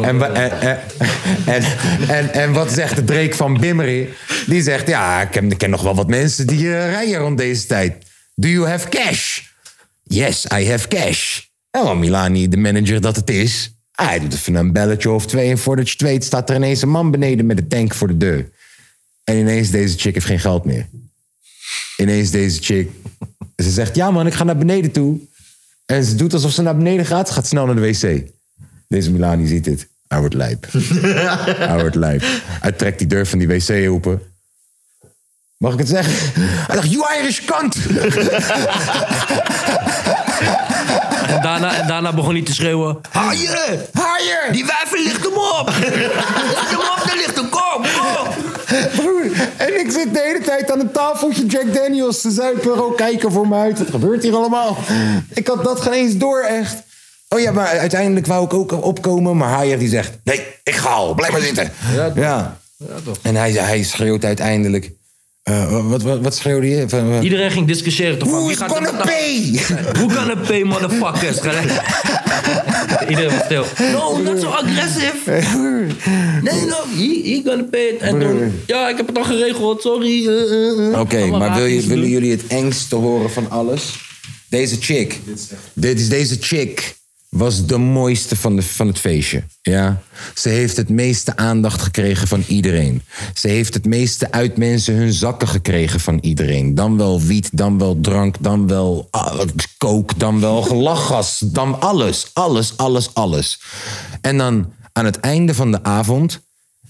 En, 0.00 0.18
wa- 0.18 0.32
en, 0.32 0.80
en, 1.46 1.62
en, 2.08 2.32
en, 2.32 2.52
wat 2.52 2.72
zegt 2.72 2.96
de 2.96 3.04
Drake 3.04 3.34
van 3.34 3.60
Bimmery? 3.60 4.08
Die 4.46 4.62
zegt, 4.62 4.86
ja, 4.88 5.22
ik 5.22 5.30
ken, 5.30 5.50
ik 5.50 5.58
ken 5.58 5.70
nog 5.70 5.82
wel 5.82 5.94
wat 5.94 6.08
mensen 6.08 6.46
die 6.46 6.66
eh, 6.66 6.90
rijden 6.90 7.18
rond 7.18 7.38
deze 7.38 7.66
tijd. 7.66 8.06
Do 8.34 8.48
you 8.48 8.66
have 8.68 8.88
cash? 8.88 9.40
Yes, 10.02 10.46
I 10.58 10.70
have 10.70 10.88
cash. 10.88 11.40
En 11.70 11.82
wat 11.82 11.96
Milani, 11.96 12.48
de 12.48 12.56
manager 12.56 13.00
dat 13.00 13.16
het 13.16 13.30
is... 13.30 13.72
Hij 13.92 14.20
doet 14.20 14.34
even 14.34 14.54
een 14.54 14.72
belletje 14.72 15.10
of 15.10 15.26
twee... 15.26 15.50
en 15.50 15.58
voordat 15.58 15.90
je 15.90 16.04
weet 16.04 16.24
staat 16.24 16.50
er 16.50 16.56
ineens 16.56 16.82
een 16.82 16.88
man 16.88 17.10
beneden 17.10 17.46
met 17.46 17.58
een 17.58 17.68
tank 17.68 17.94
voor 17.94 18.08
de 18.08 18.16
deur. 18.16 18.50
En 19.24 19.36
ineens 19.36 19.70
deze 19.70 19.98
chick 19.98 20.14
heeft 20.14 20.26
geen 20.26 20.40
geld 20.40 20.64
meer. 20.64 20.86
Ineens 21.96 22.30
deze 22.30 22.62
chick... 22.62 22.90
Ze 23.56 23.70
zegt, 23.70 23.94
ja 23.96 24.10
man, 24.10 24.26
ik 24.26 24.34
ga 24.34 24.44
naar 24.44 24.56
beneden 24.56 24.90
toe. 24.90 25.18
En 25.86 26.04
ze 26.04 26.14
doet 26.14 26.32
alsof 26.32 26.52
ze 26.52 26.62
naar 26.62 26.76
beneden 26.76 27.06
gaat. 27.06 27.28
Ze 27.28 27.34
gaat 27.34 27.46
snel 27.46 27.66
naar 27.66 27.74
de 27.74 27.80
wc. 27.80 28.22
Deze 28.88 29.10
Milani 29.10 29.46
ziet 29.46 29.64
dit. 29.64 29.88
Hij 30.08 30.18
wordt 30.18 30.34
lijp. 30.34 30.66
Hij 31.70 31.78
wordt 31.80 31.94
lijp. 31.94 32.22
Hij 32.46 32.72
trekt 32.72 32.98
die 32.98 33.06
deur 33.06 33.26
van 33.26 33.38
die 33.38 33.48
wc 33.48 33.90
open. 33.90 34.22
Mag 35.56 35.72
ik 35.72 35.78
het 35.78 35.88
zeggen? 35.88 36.12
Hij 36.40 36.76
dacht, 36.76 36.90
you 36.90 37.04
Irish 37.20 37.40
cunt! 37.44 37.76
En 41.34 41.42
daarna, 41.42 41.74
en 41.74 41.86
daarna 41.86 42.12
begon 42.12 42.34
hij 42.34 42.42
te 42.42 42.54
schreeuwen. 42.54 42.98
Haaien! 43.10 43.86
Haaien! 43.92 44.52
Die 44.52 44.64
wijven 44.64 45.02
ligt 45.02 45.24
hem 45.24 45.32
op! 45.32 45.72
Ligt 45.80 46.70
hem 46.70 46.78
op, 46.78 47.02
daar 47.06 47.16
ligt 47.16 47.36
hem, 47.36 47.48
kom, 47.48 47.82
kom! 47.82 48.28
Broer, 48.96 49.30
en 49.56 49.80
ik 49.80 49.83
zit 49.94 50.14
de 50.14 50.22
hele 50.24 50.40
tijd 50.40 50.70
aan 50.70 50.80
een 50.80 50.92
tafeltje 50.92 51.46
Jack 51.46 51.74
Daniels 51.74 52.20
te 52.20 52.30
zuipen. 52.30 52.72
Gewoon 52.72 52.96
kijken 52.96 53.32
voor 53.32 53.48
me 53.48 53.56
uit. 53.56 53.78
Wat 53.78 53.90
gebeurt 53.90 54.22
hier 54.22 54.34
allemaal? 54.34 54.76
Ik 55.34 55.46
had 55.46 55.64
dat 55.64 55.80
geen 55.80 55.92
eens 55.92 56.16
door, 56.16 56.40
echt. 56.40 56.82
Oh 57.28 57.40
ja, 57.40 57.52
maar 57.52 57.66
uiteindelijk 57.66 58.26
wou 58.26 58.44
ik 58.44 58.54
ook 58.54 58.84
opkomen. 58.84 59.36
Maar 59.36 59.48
Haier 59.48 59.78
die 59.78 59.88
zegt, 59.88 60.18
nee, 60.24 60.46
ik 60.62 60.74
ga 60.74 60.88
al. 60.90 61.14
Blijf 61.14 61.32
maar 61.32 61.40
zitten. 61.40 61.72
Ja, 62.14 62.58
En 63.22 63.36
hij, 63.36 63.52
hij 63.52 63.82
schreeuwt 63.82 64.24
uiteindelijk... 64.24 64.92
eh, 65.44 65.88
wat, 65.88 66.02
wat, 66.02 66.20
wat 66.20 66.34
schreeuwde 66.34 66.68
je? 66.68 66.88
Van, 66.88 67.12
eh, 67.12 67.22
Iedereen 67.22 67.50
ging 67.50 67.66
discussiëren 67.66 68.18
toch 68.18 68.50
is 68.50 68.56
gaat 68.56 68.70
gonna 68.70 68.88
er- 68.98 69.04
pay? 69.06 69.60
Who 69.92 70.08
gonna 70.08 70.34
pay, 70.46 70.62
motherfuckers? 70.62 71.38
Iedereen 73.10 73.30
was 73.30 73.44
stil. 73.44 73.64
No, 73.92 74.22
not 74.22 74.40
so 74.40 74.48
aggressive. 74.48 75.16
Nee, 76.42 76.64
no, 76.64 76.76
he, 76.96 77.20
he 77.24 77.42
gonna 77.44 77.62
pay 77.70 77.80
it. 77.88 78.00
En 78.00 78.20
toen, 78.20 78.60
ja, 78.66 78.88
ik 78.88 78.96
heb 78.96 79.06
het 79.06 79.18
al 79.18 79.24
geregeld, 79.24 79.80
sorry. 79.82 80.26
eh. 80.28 81.00
Oké, 81.00 81.26
maar 81.26 81.54
wil 81.54 81.64
je, 81.66 81.86
willen 81.86 82.08
jullie 82.08 82.30
het 82.30 82.46
engste 82.46 82.94
horen 82.96 83.30
van 83.30 83.50
alles? 83.50 83.94
Deze 84.48 84.76
chick. 84.80 85.18
Dit 85.72 86.00
is 86.00 86.08
deze 86.08 86.36
chick 86.40 86.94
was 87.34 87.66
de 87.66 87.78
mooiste 87.78 88.36
van, 88.36 88.56
de, 88.56 88.62
van 88.62 88.86
het 88.86 88.98
feestje. 88.98 89.42
Ja? 89.62 90.02
Ze 90.34 90.48
heeft 90.48 90.76
het 90.76 90.88
meeste 90.88 91.36
aandacht 91.36 91.82
gekregen 91.82 92.28
van 92.28 92.44
iedereen. 92.46 93.02
Ze 93.34 93.48
heeft 93.48 93.74
het 93.74 93.86
meeste 93.86 94.32
uit 94.32 94.56
mensen 94.56 94.94
hun 94.94 95.12
zakken 95.12 95.48
gekregen 95.48 96.00
van 96.00 96.18
iedereen. 96.20 96.74
Dan 96.74 96.96
wel 96.96 97.20
wiet, 97.20 97.48
dan 97.52 97.78
wel 97.78 98.00
drank, 98.00 98.36
dan 98.40 98.66
wel 98.66 99.08
ah, 99.10 99.40
kook, 99.78 100.18
dan 100.18 100.40
wel 100.40 100.62
gelachgas. 100.72 101.38
Dan 101.38 101.80
alles, 101.80 102.30
alles, 102.32 102.76
alles, 102.76 103.14
alles. 103.14 103.60
En 104.20 104.38
dan 104.38 104.72
aan 104.92 105.04
het 105.04 105.20
einde 105.20 105.54
van 105.54 105.70
de 105.70 105.82
avond 105.82 106.40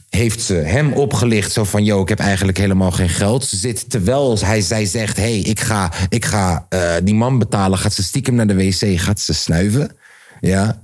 heeft 0.08 0.42
ze 0.42 0.54
hem 0.54 0.92
opgelicht. 0.92 1.52
Zo 1.52 1.64
van, 1.64 1.84
yo, 1.84 2.02
ik 2.02 2.08
heb 2.08 2.18
eigenlijk 2.18 2.58
helemaal 2.58 2.90
geen 2.90 3.08
geld. 3.08 3.44
Ze 3.44 3.56
zit, 3.56 3.90
terwijl 3.90 4.38
hij, 4.38 4.60
zij 4.60 4.84
zegt, 4.84 5.16
hey, 5.16 5.38
ik 5.38 5.60
ga, 5.60 5.92
ik 6.08 6.24
ga 6.24 6.66
eh, 6.68 6.92
die 7.02 7.14
man 7.14 7.38
betalen. 7.38 7.78
Gaat 7.78 7.94
ze 7.94 8.02
stiekem 8.02 8.34
naar 8.34 8.46
de 8.46 8.54
wc, 8.54 9.00
gaat 9.00 9.20
ze 9.20 9.34
snuiven. 9.34 9.96
Ja. 10.40 10.80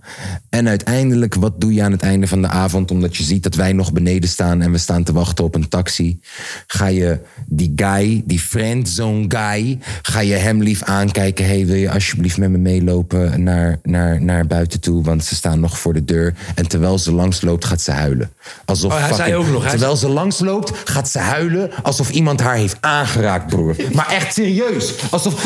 En 0.49 0.69
uiteindelijk, 0.69 1.35
wat 1.35 1.61
doe 1.61 1.75
je 1.75 1.83
aan 1.83 1.93
het 1.93 2.03
einde 2.03 2.27
van 2.27 2.43
de 2.43 2.49
avond? 2.49 2.91
Omdat 2.91 3.17
je 3.17 3.23
ziet 3.23 3.43
dat 3.43 3.55
wij 3.55 3.73
nog 3.73 3.93
beneden 3.93 4.29
staan 4.29 4.61
en 4.63 4.73
we 4.73 4.79
staan 4.79 5.03
te 5.05 5.13
wachten 5.13 5.45
op 5.45 5.55
een 5.55 5.69
taxi. 5.69 6.21
Ga 6.67 6.87
je 6.87 7.19
die 7.47 7.73
guy, 7.77 8.23
die 8.25 8.41
friendzone 8.41 9.25
guy, 9.29 9.79
ga 10.03 10.21
je 10.21 10.35
hem 10.35 10.63
lief 10.63 10.83
aankijken. 10.83 11.45
hey, 11.47 11.67
wil 11.67 11.75
je 11.77 11.91
alsjeblieft 11.91 12.39
met 12.39 12.51
me 12.51 12.59
meelopen 12.59 13.43
naar, 13.43 13.79
naar, 13.83 14.23
naar 14.23 14.47
buiten 14.47 14.81
toe? 14.81 15.03
Want 15.03 15.25
ze 15.25 15.35
staan 15.35 15.61
nog 15.61 15.79
voor 15.79 15.93
de 15.93 16.05
deur. 16.05 16.35
En 16.55 16.69
terwijl 16.69 16.99
ze 16.99 17.13
langsloopt, 17.13 17.65
gaat 17.65 17.81
ze 17.81 17.91
huilen. 17.91 18.31
Alsof 18.65 18.93
Oh, 18.93 18.99
hij 18.99 19.09
zei 19.15 19.17
fucking- 19.31 19.47
ook 19.47 19.53
nog, 19.53 19.63
hij 19.63 19.71
terwijl 19.71 19.97
ze 19.97 20.09
langsloopt, 20.09 20.73
gaat 20.85 21.09
ze 21.09 21.19
huilen 21.19 21.71
alsof 21.83 22.11
iemand 22.11 22.41
haar 22.41 22.57
heeft 22.57 22.77
aangeraakt, 22.81 23.47
broer. 23.47 23.77
Maar 23.93 24.09
echt 24.09 24.35
serieus. 24.35 24.95
Alsof... 25.11 25.45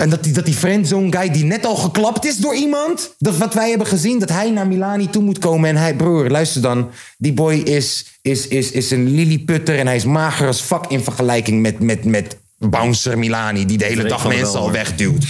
En 0.00 0.10
dat 0.10 0.24
die, 0.24 0.32
dat 0.32 0.44
die 0.44 0.54
friendzone 0.54 1.16
guy 1.16 1.30
die 1.30 1.44
net 1.44 1.66
al 1.66 1.76
geklapt 1.76 2.24
is 2.26 2.36
door 2.36 2.54
iemand. 2.54 3.14
Dat 3.18 3.36
wat 3.36 3.54
wij 3.54 3.68
hebben 3.68 3.86
gezien, 3.86 4.18
dat 4.18 4.28
hij 4.28 4.50
naar 4.50 4.66
Milani 4.66 5.10
toe 5.10 5.22
moet 5.22 5.38
komen. 5.38 5.68
En 5.68 5.76
hij, 5.76 5.94
broer, 5.94 6.28
luister 6.28 6.62
dan. 6.62 6.90
Die 7.18 7.32
boy 7.32 7.54
is, 7.54 8.04
is, 8.22 8.48
is, 8.48 8.70
is 8.70 8.90
een 8.90 9.14
lilliputter 9.14 9.78
en 9.78 9.86
hij 9.86 9.96
is 9.96 10.04
mager 10.04 10.46
als 10.46 10.60
fuck 10.60 10.84
in 10.88 11.00
vergelijking 11.02 11.62
met, 11.62 11.80
met, 11.80 12.04
met 12.04 12.36
Bouncer 12.58 13.18
Milani. 13.18 13.66
Die 13.66 13.78
de 13.78 13.84
hele 13.84 14.04
dag 14.04 14.28
mensen 14.28 14.58
al 14.58 14.70
wegduwt. 14.70 15.24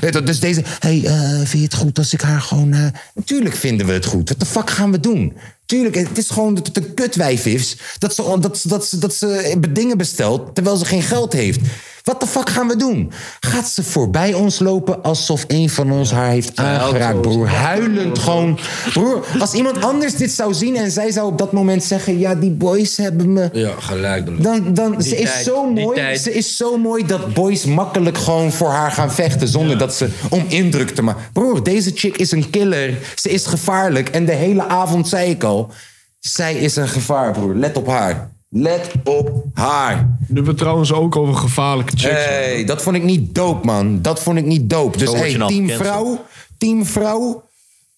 Dus 0.26 0.40
deze, 0.40 0.62
hey, 0.78 1.02
eh, 1.04 1.30
vind 1.36 1.50
je 1.50 1.58
het 1.58 1.74
goed 1.74 1.98
als 1.98 2.12
ik 2.12 2.20
haar 2.20 2.40
gewoon... 2.40 2.72
eh, 2.72 2.86
Natuurlijk 3.14 3.54
vinden 3.54 3.86
we 3.86 3.92
het 3.92 4.06
goed. 4.06 4.28
Wat 4.28 4.40
de 4.40 4.46
fuck 4.46 4.70
gaan 4.70 4.90
we 4.92 5.00
doen? 5.00 5.36
Tuurlijk, 5.66 5.94
het 5.94 6.18
is 6.18 6.30
gewoon 6.30 6.54
dat 6.54 6.66
het 6.66 6.76
een 6.76 6.94
kutwijf 6.94 7.46
is. 7.46 7.76
Dat 7.98 8.14
ze, 8.14 8.36
dat, 8.40 8.62
dat, 8.66 8.86
ze, 8.86 8.98
dat 8.98 9.14
ze 9.14 9.56
dingen 9.68 9.98
bestelt 9.98 10.54
terwijl 10.54 10.76
ze 10.76 10.84
geen 10.84 11.02
geld 11.02 11.32
heeft. 11.32 11.60
Wat 12.06 12.20
de 12.20 12.26
fuck 12.26 12.50
gaan 12.50 12.68
we 12.68 12.76
doen? 12.76 13.12
Gaat 13.40 13.68
ze 13.68 13.82
voorbij 13.82 14.34
ons 14.34 14.58
lopen 14.58 15.02
alsof 15.02 15.44
een 15.46 15.70
van 15.70 15.92
ons 15.92 16.10
haar 16.10 16.28
heeft 16.28 16.56
aangeraakt, 16.56 17.20
broer? 17.20 17.48
Huilend 17.48 18.18
gewoon. 18.18 18.58
Broer, 18.92 19.24
als 19.38 19.52
iemand 19.52 19.84
anders 19.84 20.14
dit 20.14 20.30
zou 20.30 20.54
zien 20.54 20.76
en 20.76 20.90
zij 20.90 21.10
zou 21.10 21.26
op 21.26 21.38
dat 21.38 21.52
moment 21.52 21.84
zeggen... 21.84 22.18
ja, 22.18 22.34
die 22.34 22.50
boys 22.50 22.96
hebben 22.96 23.32
me... 23.32 23.48
Ja, 23.52 23.72
gelijk. 23.78 24.42
Dan, 24.42 24.74
dan, 24.74 25.02
ze 25.02 25.16
is 25.16 25.42
zo 25.44 25.70
mooi. 25.70 26.16
Ze 26.18 26.32
is 26.32 26.56
zo 26.56 26.78
mooi 26.78 27.06
dat 27.06 27.34
boys 27.34 27.64
makkelijk 27.64 28.18
gewoon 28.18 28.52
voor 28.52 28.70
haar 28.70 28.90
gaan 28.90 29.12
vechten. 29.12 29.48
Zonder 29.48 29.78
dat 29.78 29.94
ze 29.94 30.08
om 30.30 30.44
indruk 30.48 30.90
te 30.90 31.02
maken. 31.02 31.22
Broer, 31.32 31.62
deze 31.62 31.90
chick 31.94 32.16
is 32.16 32.30
een 32.30 32.50
killer. 32.50 32.98
Ze 33.14 33.28
is 33.28 33.46
gevaarlijk. 33.46 34.08
En 34.08 34.24
de 34.24 34.34
hele 34.34 34.66
avond 34.66 35.08
zei 35.08 35.30
ik 35.30 35.44
al. 35.44 35.70
Zij 36.18 36.54
is 36.54 36.76
een 36.76 36.88
gevaar, 36.88 37.32
broer. 37.32 37.54
Let 37.54 37.76
op 37.76 37.86
haar. 37.86 38.34
Let 38.58 38.90
op 39.04 39.44
haar. 39.54 39.96
Nu 40.18 40.34
hebben 40.34 40.52
we 40.52 40.58
trouwens 40.58 40.92
ook 40.92 41.16
over 41.16 41.34
gevaarlijke 41.34 41.96
chicks. 41.96 42.14
Hey, 42.24 42.64
dat 42.64 42.82
vond 42.82 42.96
ik 42.96 43.02
niet 43.02 43.34
dope, 43.34 43.66
man. 43.66 44.02
Dat 44.02 44.22
vond 44.22 44.38
ik 44.38 44.44
niet 44.44 44.70
dope. 44.70 44.98
Dus 44.98 45.12
hey, 45.12 45.32
team 45.46 45.68
vrouw. 45.68 46.24
Team 46.58 46.86
vrouw. 46.86 47.44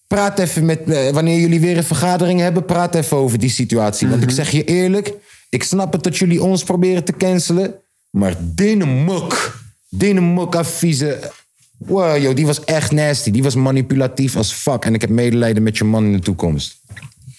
Praat 0.07 0.39
even 0.39 0.65
met... 0.65 0.79
eh, 0.89 1.09
wanneer 1.09 1.39
jullie 1.39 1.59
weer 1.59 1.77
een 1.77 1.83
vergadering 1.83 2.39
hebben... 2.39 2.65
praat 2.65 2.95
even 2.95 3.17
over 3.17 3.39
die 3.39 3.49
situatie. 3.49 4.07
Want 4.07 4.19
Mhm. 4.19 4.29
ik 4.29 4.35
zeg 4.35 4.51
je 4.51 4.63
eerlijk... 4.63 5.13
ik 5.49 5.63
snap 5.63 5.93
het 5.93 6.03
dat 6.03 6.17
jullie 6.17 6.43
ons 6.43 6.63
proberen 6.63 7.03
te 7.03 7.13
cancelen... 7.13 7.73
maar 8.09 8.35
Denemuk... 8.39 9.57
Denemuk 9.89 10.55
afvieze... 10.55 11.31
Wow, 11.77 12.17
yo, 12.17 12.33
die 12.33 12.45
was 12.45 12.63
echt 12.63 12.91
nasty. 12.91 13.31
Die 13.31 13.43
was 13.43 13.55
manipulatief 13.55 14.35
als 14.35 14.51
fuck. 14.53 14.85
En 14.85 14.93
ik 14.93 15.01
heb 15.01 15.09
medelijden 15.09 15.63
met 15.63 15.77
je 15.77 15.83
man 15.83 16.05
in 16.05 16.11
de 16.11 16.19
toekomst. 16.19 16.77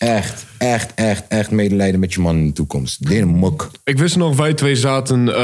Echt, 0.01 0.45
echt, 0.59 0.95
echt, 0.95 1.25
echt 1.29 1.51
medelijden 1.51 2.01
met 2.01 2.13
je 2.13 2.21
man 2.21 2.37
in 2.37 2.47
de 2.47 2.53
toekomst. 2.53 3.07
Denemuk. 3.09 3.69
Ik 3.85 3.99
wist 3.99 4.17
nog, 4.17 4.37
wij 4.37 4.55
twee 4.55 4.77
zaten 4.77 5.29
eh, 5.29 5.35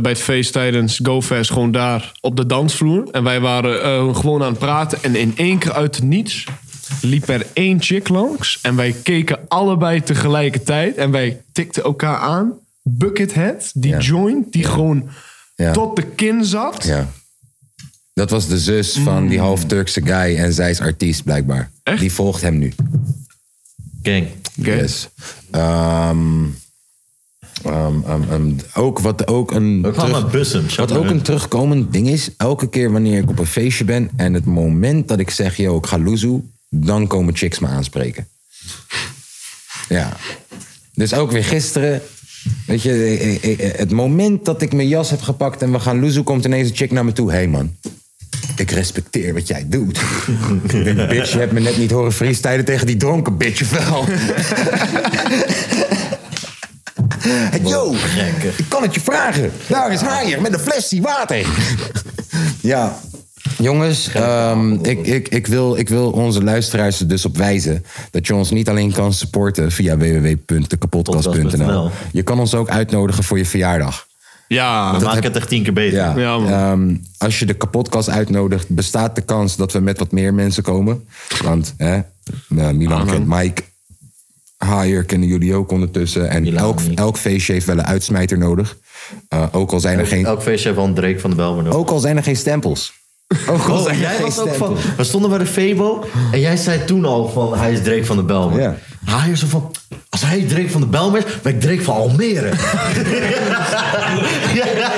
bij 0.00 0.12
het 0.12 0.20
feest 0.20 0.52
tijdens 0.52 1.00
GoFest 1.02 1.50
gewoon 1.50 1.72
daar 1.72 2.12
op 2.20 2.36
de 2.36 2.46
dansvloer. 2.46 3.08
En 3.10 3.22
wij 3.24 3.40
waren 3.40 3.82
eh, 3.82 4.16
gewoon 4.16 4.42
aan 4.42 4.50
het 4.50 4.58
praten. 4.58 5.02
En 5.02 5.16
in 5.16 5.32
één 5.36 5.58
keer 5.58 5.72
uit 5.72 5.96
het 5.96 6.04
niets 6.04 6.44
liep 7.00 7.28
er 7.28 7.46
één 7.52 7.82
chick 7.82 8.08
langs. 8.08 8.58
En 8.62 8.76
wij 8.76 8.94
keken 9.02 9.38
allebei 9.48 10.02
tegelijkertijd. 10.02 10.96
En 10.96 11.10
wij 11.10 11.40
tikten 11.52 11.82
elkaar 11.82 12.16
aan. 12.18 12.52
Buckethead, 12.82 13.70
die 13.74 13.96
joint, 13.96 14.52
die 14.52 14.64
gewoon 14.64 15.08
Ja. 15.54 15.72
tot 15.72 15.96
de 15.96 16.02
kin 16.02 16.44
zat. 16.44 16.84
Ja. 16.84 17.08
Dat 18.14 18.30
was 18.30 18.48
de 18.48 18.58
zus 18.58 18.98
van 18.98 19.28
die 19.28 19.38
half 19.40 19.64
Turkse 19.64 20.00
guy 20.04 20.36
en 20.36 20.52
zij 20.52 20.70
is 20.70 20.80
artiest 20.80 21.24
blijkbaar. 21.24 21.70
Echt? 21.82 22.00
Die 22.00 22.12
volgt 22.12 22.42
hem 22.42 22.58
nu. 22.58 22.72
Gang. 24.08 24.26
Yes. 24.54 25.08
Ehm, 25.50 26.44
ehm, 27.64 28.02
ehm, 28.30 28.52
ook 28.74 28.98
wat 28.98 29.26
ook 29.26 29.50
een, 29.50 29.80
bussen. 30.30 30.66
wat 30.76 30.92
ook 30.92 31.04
een 31.04 31.22
terugkomend 31.22 31.92
ding 31.92 32.08
is. 32.08 32.30
Elke 32.36 32.68
keer 32.68 32.92
wanneer 32.92 33.22
ik 33.22 33.30
op 33.30 33.38
een 33.38 33.46
feestje 33.46 33.84
ben 33.84 34.10
en 34.16 34.34
het 34.34 34.44
moment 34.44 35.08
dat 35.08 35.18
ik 35.18 35.30
zeg, 35.30 35.56
yo, 35.56 35.76
ik 35.76 35.86
ga 35.86 35.98
loezoe, 35.98 36.42
dan 36.68 37.06
komen 37.06 37.36
chicks 37.36 37.58
me 37.58 37.66
aanspreken. 37.66 38.28
Ja. 39.88 40.16
Dus 40.94 41.14
ook 41.14 41.30
weer 41.30 41.44
gisteren. 41.44 42.02
Weet 42.66 42.82
je, 42.82 42.90
eh, 42.90 43.44
eh, 43.44 43.70
eh, 43.70 43.78
het 43.78 43.90
moment 43.90 44.44
dat 44.44 44.62
ik 44.62 44.72
mijn 44.72 44.88
jas 44.88 45.10
heb 45.10 45.20
gepakt 45.20 45.62
en 45.62 45.72
we 45.72 45.80
gaan 45.80 46.00
loezoe, 46.00 46.24
komt 46.24 46.44
ineens 46.44 46.68
een 46.68 46.76
chick 46.76 46.90
naar 46.90 47.04
me 47.04 47.12
toe. 47.12 47.30
Hé 47.30 47.36
hey 47.36 47.48
man, 47.48 47.76
ik 48.58 48.70
respecteer 48.70 49.34
wat 49.34 49.48
jij 49.48 49.66
doet. 49.68 50.00
ik 50.68 50.84
denk, 50.84 51.08
bitch, 51.08 51.32
je 51.32 51.38
hebt 51.38 51.52
me 51.52 51.60
net 51.60 51.76
niet 51.76 51.90
horen 51.90 52.12
freestylen 52.12 52.64
tegen 52.64 52.86
die 52.86 52.96
dronken 52.96 53.36
bitch, 53.36 53.70
wel? 53.70 54.04
Yo, 57.64 57.94
ik 58.56 58.64
kan 58.68 58.82
het 58.82 58.94
je 58.94 59.00
vragen. 59.00 59.52
Daar 59.66 59.92
is 59.92 60.00
Haier 60.00 60.40
met 60.40 60.52
een 60.52 60.58
flesje 60.58 61.00
water. 61.00 61.46
ja. 62.60 62.98
Jongens, 63.58 64.08
ehm, 64.12 64.72
ik, 64.72 65.06
ik, 65.06 65.28
ik, 65.28 65.46
wil, 65.46 65.76
ik 65.76 65.88
wil 65.88 66.10
onze 66.10 66.42
luisteraars 66.42 67.00
er 67.00 67.08
dus 67.08 67.24
op 67.24 67.36
wijzen... 67.36 67.84
dat 68.10 68.26
je 68.26 68.34
ons 68.34 68.50
niet 68.50 68.68
alleen 68.68 68.92
kan 68.92 69.12
supporten 69.12 69.72
via 69.72 69.96
www.dekapodcast.nl. 69.96 71.42
Podcast.nl. 71.42 71.90
Je 72.12 72.22
kan 72.22 72.38
ons 72.38 72.54
ook 72.54 72.68
uitnodigen 72.68 73.24
voor 73.24 73.38
je 73.38 73.46
verjaardag. 73.46 74.07
Ja, 74.48 74.98
We 74.98 75.04
maken 75.04 75.22
het 75.22 75.36
echt 75.36 75.48
tien 75.48 75.62
keer 75.62 75.72
beter. 75.72 75.98
Ja. 75.98 76.16
Ja, 76.16 76.38
man. 76.38 76.52
Ehm, 76.52 76.96
als 77.18 77.38
je 77.38 77.46
de 77.46 77.54
kapotkast 77.54 78.08
uitnodigt, 78.08 78.68
bestaat 78.68 79.14
de 79.14 79.20
kans 79.20 79.56
dat 79.56 79.72
we 79.72 79.80
met 79.80 79.98
wat 79.98 80.12
meer 80.12 80.34
mensen 80.34 80.62
komen. 80.62 81.04
Want 81.42 81.74
hè, 81.76 82.00
nou, 82.48 82.74
Milan 82.74 83.06
kent 83.06 83.26
Mike. 83.26 83.62
Haier 84.56 85.04
kennen 85.04 85.28
jullie 85.28 85.54
ook 85.54 85.70
ondertussen. 85.70 86.30
En 86.30 86.42
Milan 86.42 86.62
elk, 86.62 86.82
niet. 86.82 86.98
elk 86.98 87.16
feestje 87.16 87.52
heeft 87.52 87.66
wel 87.66 87.78
een 87.78 87.84
uitsmijter 87.86 88.38
nodig. 88.38 88.76
Eh, 89.28 89.44
ook, 89.52 89.72
al 89.72 89.80
zijn 89.80 89.98
er 89.98 90.06
geen, 90.06 90.24
Elk 90.24 90.42
feestje 90.42 90.64
heeft 90.68 90.80
wel 90.80 90.88
een 90.88 90.94
Drake 90.94 91.18
van 91.20 91.30
de 91.30 91.36
Belmer 91.36 91.62
nodig. 91.62 91.78
ook 91.78 91.90
al 91.90 91.98
zijn 91.98 92.16
er 92.16 92.22
geen 92.22 92.36
stempels. 92.36 92.92
Oh, 93.48 93.60
god, 93.60 93.86
Oh, 93.88 93.98
jij 93.98 94.20
was 94.20 94.38
ook 94.38 94.54
van... 94.54 94.76
We 94.96 95.04
stonden 95.04 95.30
bij 95.30 95.38
de 95.38 95.46
Febo 95.46 96.04
en 96.32 96.40
jij 96.40 96.56
zei 96.56 96.84
toen 96.84 97.04
al 97.04 97.28
van... 97.28 97.58
Hij 97.58 97.72
is 97.72 97.82
Drake 97.82 98.04
van 98.04 98.16
de 98.16 98.22
Belmer. 98.22 98.60
Ja. 98.60 98.74
Hij 99.04 99.30
is 99.30 99.40
zo 99.40 99.46
van... 99.46 99.74
Als 100.10 100.22
hij 100.22 100.44
Drake 100.48 100.70
van 100.70 100.80
de 100.80 100.86
Belmer 100.86 101.26
is, 101.26 101.40
ben 101.42 101.54
ik 101.54 101.60
Drake 101.60 101.82
van 101.82 101.94
Almere. 101.94 102.50
ja, 104.54 104.64
ja. 104.76 104.90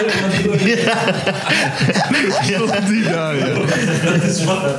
Die 2.89 3.03
daar, 3.03 3.37
ja. 3.37 3.47
Dat 4.05 4.23
is. 4.23 4.39
Ja, 4.41 4.79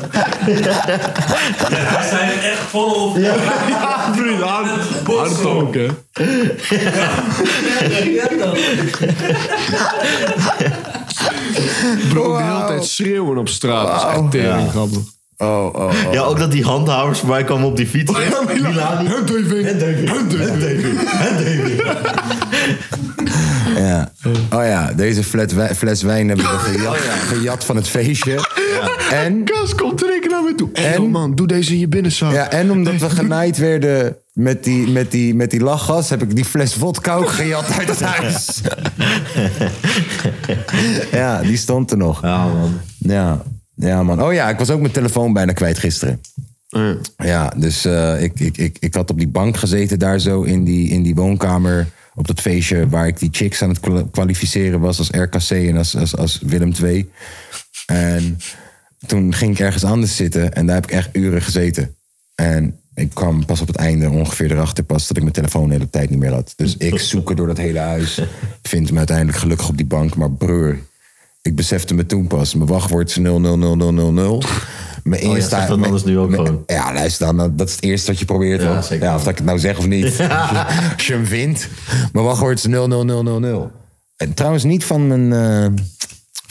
wij 1.70 2.08
zijn 2.10 2.39
echt 2.41 2.60
volop. 2.70 3.18
Ja, 3.18 3.34
Ja, 3.70 4.14
vriend, 4.14 4.41
hard, 4.41 4.70
hard 5.06 5.45
ook, 5.45 5.74
hè. 5.76 5.88
Bro, 12.09 12.36
hele 12.38 12.66
tijd 12.68 12.86
schreeuwen 12.86 13.38
op 13.38 13.49
straat. 13.49 13.88
Dat 13.88 13.95
is 14.12 14.18
echt 14.20 14.32
tering 14.32 14.70
grappig. 14.70 14.97
Oh, 15.38 15.66
oh, 15.66 15.76
oh. 15.76 15.91
ja, 16.12 16.22
ook 16.22 16.38
dat 16.39 16.51
die 16.51 16.64
handhavers 16.64 17.20
voorbij 17.20 17.43
kwamen 17.43 17.66
op 17.68 17.78
die 17.78 17.88
fiets. 17.88 18.12
Milani. 18.62 19.07
En 19.07 19.26
David. 19.26 19.66
En 19.66 19.80
David. 19.80 20.09
Ja. 23.76 24.12
Oh 24.53 24.66
ja, 24.66 24.91
deze 24.95 25.24
fles, 25.24 25.53
wij- 25.53 25.76
fles 25.76 26.01
wijn 26.01 26.28
hebben 26.28 26.45
we 26.45 26.57
gejat, 26.57 26.97
gejat 27.28 27.64
van 27.64 27.76
het 27.76 27.88
feestje. 27.88 28.36
En, 29.12 29.43
Kas 29.43 29.76
komt 29.76 29.99
direct 29.99 30.30
naar 30.30 30.43
me 30.43 30.55
toe. 30.55 30.70
En, 30.74 30.93
En? 30.93 31.09
man, 31.09 31.36
doe 31.36 31.47
deze 31.47 31.74
in 31.74 31.80
je 31.80 31.88
binnenzak. 31.88 32.32
ja, 32.32 32.49
en 32.49 32.72
omdat 32.72 32.95
we 32.97 33.09
genaaid 33.09 33.57
werden 33.57 34.16
met 34.34 34.64
die, 34.64 34.88
met, 34.88 35.12
die, 35.12 35.36
met 35.36 35.52
die 35.52 35.60
lachgas... 35.60 36.10
heb 36.10 36.22
ik 36.22 36.36
die 36.36 36.46
fles 36.46 36.74
vodka 36.74 37.16
ook 37.16 37.30
gejat 37.30 37.72
uit 37.72 37.88
het 37.88 38.00
huis. 38.02 38.62
ja, 41.12 41.42
die 41.42 41.58
stond 41.58 41.92
er 41.92 41.98
nog. 41.98 42.22
Ja, 42.22 42.48
man. 42.48 42.80
Ja, 42.98 43.44
ja, 43.76 44.04
man. 44.04 44.24
Oh 44.24 44.34
ja, 44.34 44.50
ik 44.50 44.58
was 44.58 44.70
ook 44.70 44.80
mijn 44.82 44.94
telefoon 44.94 45.34
bijna 45.34 45.52
kwijt 45.54 45.80
gisteren. 45.80 46.22
Ja, 47.18 47.54
dus 47.58 47.86
eh, 47.86 48.24
ik, 48.24 48.40
ik, 48.40 48.58
ik, 48.58 48.78
ik 48.80 48.94
had 48.94 49.10
op 49.10 49.18
die 49.18 49.28
bank 49.28 49.58
gezeten 49.58 50.00
daar 50.00 50.20
zo 50.20 50.42
in 50.42 50.64
die, 50.64 50.90
in 50.90 51.04
die 51.04 51.16
woonkamer. 51.16 51.88
Op 52.16 52.28
dat 52.28 52.42
feestje 52.42 52.90
waar 52.90 53.08
ik 53.08 53.20
die 53.20 53.30
chicks 53.32 53.62
aan 53.62 53.70
het 53.70 53.80
kwa- 53.80 54.08
kwalificeren 54.12 54.80
was 54.80 54.98
als 54.98 55.10
RKC 55.10 55.50
en 55.50 55.78
als, 55.78 55.96
als, 55.96 56.18
als 56.18 56.40
Willem 56.46 56.74
II. 56.84 57.10
En 57.86 58.38
toen 59.06 59.34
ging 59.34 59.52
ik 59.52 59.60
ergens 59.60 59.84
anders 59.84 60.16
zitten 60.16 60.54
en 60.54 60.66
daar 60.66 60.76
heb 60.76 60.84
ik 60.84 60.92
echt 60.92 61.10
uren 61.12 61.42
gezeten. 61.42 61.96
En 62.36 62.81
ik 63.02 63.10
kwam 63.14 63.45
pas 63.45 63.62
op 63.62 63.68
het 63.68 63.76
einde 63.76 64.10
ongeveer 64.10 64.52
erachter 64.52 64.84
pas 64.84 65.08
dat 65.08 65.18
ik 65.18 65.24
mijn 65.24 65.36
telefoon 65.36 65.68
de 65.68 65.74
hele 65.74 65.89
tijd 65.89 66.10
niet 66.10 66.20
meer 66.20 66.34
had. 66.34 66.54
Dus 66.56 66.78
ik 66.78 66.99
zoeken 67.12 67.36
door 67.36 67.47
dat 67.47 67.58
hele 67.58 67.80
huis. 67.80 68.22
Vind 68.62 68.88
hem 68.88 68.97
uiteindelijk 68.97 69.38
gelukkig 69.38 69.70
op 69.70 69.78
die 69.78 69.86
bank, 69.86 70.16
maar 70.16 70.32
breur. 70.32 70.80
Ik 71.41 71.56
besefte 71.56 71.93
me 71.93 72.06
toen 72.06 72.28
pas. 72.28 72.56
Mijn 72.56 72.70
wachtwoord 72.70 73.10
is 73.10 73.16
000000. 73.16 74.45
Mijn 75.04 75.28
Oh 75.28 75.38
ja, 75.38 75.49
dat 75.68 75.70
anders 75.70 76.04
nu 76.04 76.18
ook 76.18 76.30
mijn- 76.30 76.45
gewoon. 76.45 76.64
Ja, 76.66 76.93
luister 76.93 77.36
dan. 77.36 77.54
Dat 77.56 77.68
is 77.68 77.76
het 77.76 77.84
eerste 77.84 78.12
wat 78.12 78.20
je 78.20 78.26
probeert. 78.26 78.62
Ja, 78.62 79.16
of 79.16 79.24
dat 79.24 79.28
ik 79.32 79.38
het 79.38 79.45
nou 79.45 79.60
zeg 79.60 79.78
of 79.78 79.88
niet. 79.88 80.06
Als 80.95 81.08
je 81.08 81.14
hem 81.14 81.26
vindt. 81.26 81.68
Mijn 82.12 82.26
wachtwoord 82.26 82.58
is 82.58 82.64
00000. 82.66 83.72
En 84.18 84.34
trouwens 84.34 84.64
niet 84.64 84.86
van 84.86 85.08
mijn, 85.08 85.34
eh, 85.34 85.82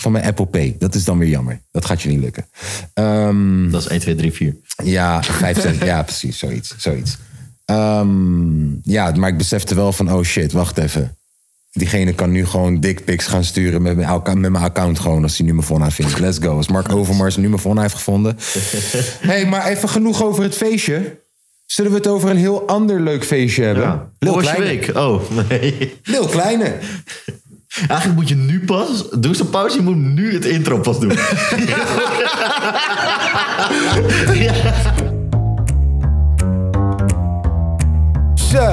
van 0.01 0.13
mijn 0.13 0.25
Apple 0.25 0.47
Pay. 0.47 0.77
Dat 0.79 0.95
is 0.95 1.05
dan 1.05 1.19
weer 1.19 1.29
jammer. 1.29 1.61
Dat 1.71 1.85
gaat 1.85 2.03
je 2.03 2.09
niet 2.09 2.21
lukken. 2.21 2.47
Ehm, 2.95 3.71
Dat 3.71 3.81
is 3.81 3.89
1, 3.89 4.01
2, 4.01 4.15
3, 4.15 4.33
4. 4.33 4.57
ja, 4.85 5.23
vijf 5.23 5.61
cent. 5.61 5.83
ja, 5.85 6.03
precies. 6.03 6.39
Zoiets. 6.39 6.75
zoiets. 6.77 7.19
Ehm, 7.65 8.73
ja, 8.83 9.13
maar 9.17 9.29
ik 9.31 9.37
besefte 9.39 9.75
wel 9.75 9.93
van, 9.93 10.13
oh 10.13 10.23
shit, 10.23 10.53
wacht 10.53 10.79
even. 10.79 11.15
Diegene 11.73 12.13
kan 12.13 12.31
nu 12.31 12.47
gewoon 12.47 12.81
dickpics 12.81 13.27
gaan 13.27 13.45
sturen 13.45 13.83
met 13.83 13.97
mijn, 13.97 14.23
met 14.41 14.51
mijn 14.51 14.65
account 14.65 14.99
gewoon 14.99 15.23
als 15.23 15.37
hij 15.39 15.47
nu 15.47 15.55
mijn 15.55 15.67
phone 15.67 15.91
vindt. 15.91 16.19
Let's 16.19 16.39
go. 16.39 16.57
Als 16.57 16.69
Mark 16.69 16.93
Overmars 16.93 17.37
nu 17.37 17.49
mijn 17.49 17.61
phone 17.61 17.81
heeft 17.81 17.95
gevonden. 17.95 18.37
hey, 19.31 19.47
maar 19.47 19.67
even 19.67 19.89
genoeg 19.89 20.23
over 20.23 20.43
het 20.43 20.55
feestje. 20.55 21.19
Zullen 21.67 21.91
we 21.91 21.97
het 21.97 22.07
over 22.07 22.31
een 22.31 22.37
heel 22.37 22.67
ander 22.69 23.01
leuk 23.01 23.25
feestje 23.25 23.63
hebben? 23.63 23.83
Ja. 23.83 24.11
Lil 24.19 24.37
Kleine. 24.37 24.65
week? 24.65 24.97
Oh, 24.97 25.23
nee. 25.49 25.97
Lil 26.03 26.27
Kleine. 26.27 26.75
Eigenlijk 27.77 28.19
moet 28.19 28.29
je 28.29 28.37
nu 28.37 28.65
pas... 28.65 29.09
Doe 29.11 29.29
eens 29.31 29.41
een 29.41 29.51
pauze, 29.51 29.77
je 29.77 29.83
moet 29.83 29.97
nu 29.97 30.33
het 30.33 30.45
intro 30.45 30.79
pas 30.79 31.01
doen. 31.01 31.13
Zo, 38.51 38.73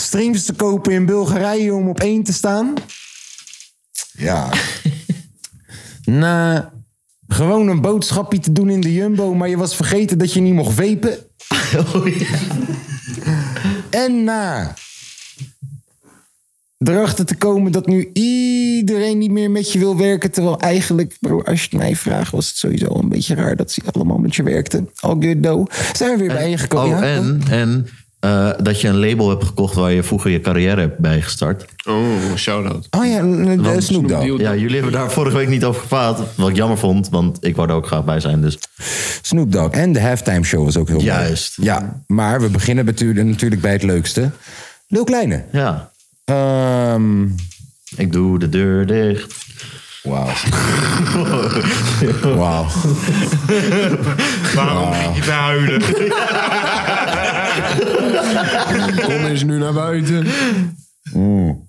streams 0.00 0.44
te 0.44 0.52
kopen 0.52 0.92
in 0.92 1.06
Bulgarije 1.06 1.74
om 1.74 1.88
op 1.88 2.00
één 2.00 2.22
te 2.22 2.32
staan. 2.32 2.74
Ja. 4.12 4.52
Na 6.04 6.72
gewoon 7.28 7.68
een 7.68 7.80
boodschapje 7.80 8.38
te 8.38 8.52
doen 8.52 8.70
in 8.70 8.80
de 8.80 8.92
Jumbo, 8.92 9.34
maar 9.34 9.48
je 9.48 9.56
was 9.56 9.76
vergeten 9.76 10.18
dat 10.18 10.32
je 10.32 10.40
niet 10.40 10.54
mocht 10.54 10.74
vapen. 10.74 11.18
En 13.90 14.24
na 14.24 14.74
erachter 16.78 17.24
te 17.24 17.36
komen 17.36 17.72
dat 17.72 17.86
nu 17.86 18.10
iedereen 18.12 19.18
niet 19.18 19.30
meer 19.30 19.50
met 19.50 19.72
je 19.72 19.78
wil 19.78 19.96
werken. 19.96 20.30
Terwijl 20.30 20.60
eigenlijk, 20.60 21.16
bro, 21.20 21.42
als 21.42 21.62
je 21.62 21.68
het 21.70 21.78
mij 21.78 21.96
vraagt, 21.96 22.32
was 22.32 22.48
het 22.48 22.56
sowieso 22.56 22.86
een 22.94 23.08
beetje 23.08 23.34
raar 23.34 23.56
dat 23.56 23.70
ze 23.70 23.82
allemaal 23.92 24.18
met 24.18 24.34
je 24.34 24.42
werkten. 24.42 24.90
All 25.00 25.16
good 25.20 25.42
though. 25.42 25.70
Zijn 25.92 26.10
we 26.10 26.18
weer 26.18 26.36
bij 26.36 26.50
je 26.50 26.58
gekomen? 26.58 26.96
Oh, 26.96 27.02
ja? 27.02 27.14
en, 27.14 27.42
en 27.50 27.88
eh, 28.20 28.50
dat 28.62 28.80
je 28.80 28.88
een 28.88 28.98
label 28.98 29.28
hebt 29.28 29.44
gekocht 29.44 29.74
waar 29.74 29.92
je 29.92 30.02
vroeger 30.02 30.30
je 30.30 30.40
carrière 30.40 30.80
hebt 30.80 30.98
bij 30.98 31.22
gestart. 31.22 31.64
Oh, 31.86 32.34
shout-out. 32.36 32.86
Oh 32.90 33.06
ja, 33.06 33.22
de 33.22 33.80
Snoop 33.80 34.08
Dogg. 34.08 34.40
Ja, 34.40 34.54
jullie 34.54 34.74
hebben 34.74 34.92
daar 34.92 35.10
vorige 35.10 35.36
week 35.36 35.48
niet 35.48 35.64
over 35.64 35.80
gepraat. 35.80 36.20
Wat 36.34 36.48
ik 36.48 36.56
jammer 36.56 36.78
vond, 36.78 37.08
want 37.08 37.38
ik 37.40 37.56
wou 37.56 37.68
er 37.68 37.74
ook 37.74 37.86
graag 37.86 38.04
bij 38.04 38.20
zijn. 38.20 38.40
Dus 38.40 38.58
Snoop 39.22 39.52
Dogg. 39.52 39.70
En 39.70 39.92
de 39.92 40.00
halftime 40.00 40.44
show 40.44 40.64
was 40.64 40.76
ook 40.76 40.86
heel 40.88 40.96
mooi. 40.96 41.08
Juist. 41.08 41.56
Ja, 41.60 42.02
maar 42.06 42.40
we 42.40 42.48
beginnen 42.48 42.84
natuurlijk, 42.84 43.60
bij 43.60 43.72
het 43.72 43.82
leukste. 43.82 44.30
Lil 44.88 45.04
Kleine. 45.04 45.44
ja, 45.52 45.90
Ehm 46.24 47.26
ik 47.96 48.12
doe 48.12 48.38
de 48.38 48.48
deur 48.48 48.86
dicht. 48.86 49.34
Wauw. 50.02 50.26
Wauw. 52.36 52.66
Waarom 54.54 54.88
begin 54.90 55.14
je 55.14 55.30
huilen? 55.30 55.82
Kom 59.04 59.24
eens 59.24 59.42
nu 59.42 59.58
naar 59.58 59.72
buiten. 59.72 60.26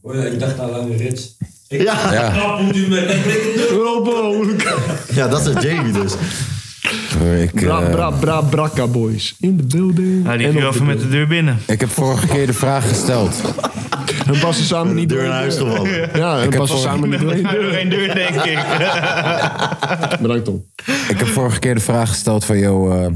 Oh 0.02 0.16
ja, 0.16 0.24
ik 0.24 0.40
dacht 0.40 0.60
aan 0.60 0.70
lange 0.70 0.96
rits. 0.96 1.38
Ja, 1.68 2.14
Ja, 2.14 2.32
Knap 2.32 2.62
moet 2.62 2.76
u 2.76 2.88
met 2.88 3.10
een 3.10 3.22
ja 5.14 5.28
dat 5.28 5.48
is 5.48 5.64
Jamie 5.64 5.94
dus. 5.94 6.14
ik, 7.42 7.54
Bra, 7.54 7.82
eh, 7.82 7.92
bra, 7.92 8.12
bra, 8.12 8.42
brakka 8.42 8.88
boys. 8.88 9.36
In 9.40 9.58
the 9.58 9.78
building. 9.78 10.24
Die 10.38 10.48
En 10.48 10.68
even 10.68 10.86
met 10.86 11.00
de 11.00 11.10
deur 11.10 11.28
binnen. 11.28 11.58
ik 11.68 11.80
heb 11.80 11.90
vorige 11.90 12.28
keer 12.28 12.46
de 12.46 12.54
vraag 12.54 12.88
gesteld. 12.88 13.42
En 14.26 14.40
passen 14.40 14.66
samen 14.66 14.96
niet 14.96 15.10
Deur 15.10 15.18
door. 15.18 15.28
in 15.28 15.32
huis 15.34 15.58
gevallen. 15.58 16.10
Ja, 16.14 16.42
en 16.42 16.50
passen 16.50 16.80
samen 16.80 17.10
niet 17.10 17.20
door. 17.20 17.30
We 17.30 17.70
geen 17.78 17.90
deur, 17.90 18.14
denk 18.16 18.36
ik. 18.44 18.60
Bedankt, 20.22 20.46
Tom. 20.46 20.66
Ik 21.10 21.18
heb 21.18 21.28
vorige 21.28 21.60
keer 21.60 21.76
de 21.76 21.82
vraag 21.82 22.10
gesteld 22.10 22.46
van, 22.46 22.58
joh, 22.58 23.04
eh, 23.06 23.12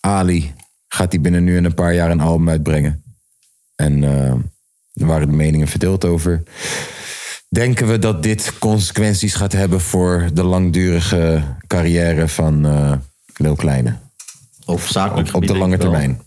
Ali, 0.00 0.52
gaat 0.94 1.12
hij 1.12 1.20
binnen 1.20 1.44
nu 1.44 1.56
en 1.56 1.64
een 1.64 1.74
paar 1.74 1.94
jaar 1.94 2.10
een 2.10 2.20
album 2.20 2.48
uitbrengen? 2.48 3.04
En 3.76 4.04
eh, 4.04 4.30
er 4.92 5.06
waren 5.06 5.28
de 5.28 5.36
meningen 5.36 5.68
verdeeld 5.68 6.04
over. 6.04 6.42
Denken 7.48 7.86
we 7.86 7.98
dat 7.98 8.22
dit 8.22 8.58
consequenties 8.58 9.34
gaat 9.34 9.52
hebben 9.52 9.80
voor 9.80 10.28
de 10.32 10.42
langdurige 10.42 11.42
carrière 11.66 12.28
van 12.28 12.66
eh 12.66 12.92
Lil 13.36 13.54
Kleine? 13.56 13.96
Op 14.64 14.80
zakelijk 14.80 15.34
Op, 15.34 15.46
de 15.46 15.56
lange 15.56 15.78
termijn. 15.78 16.22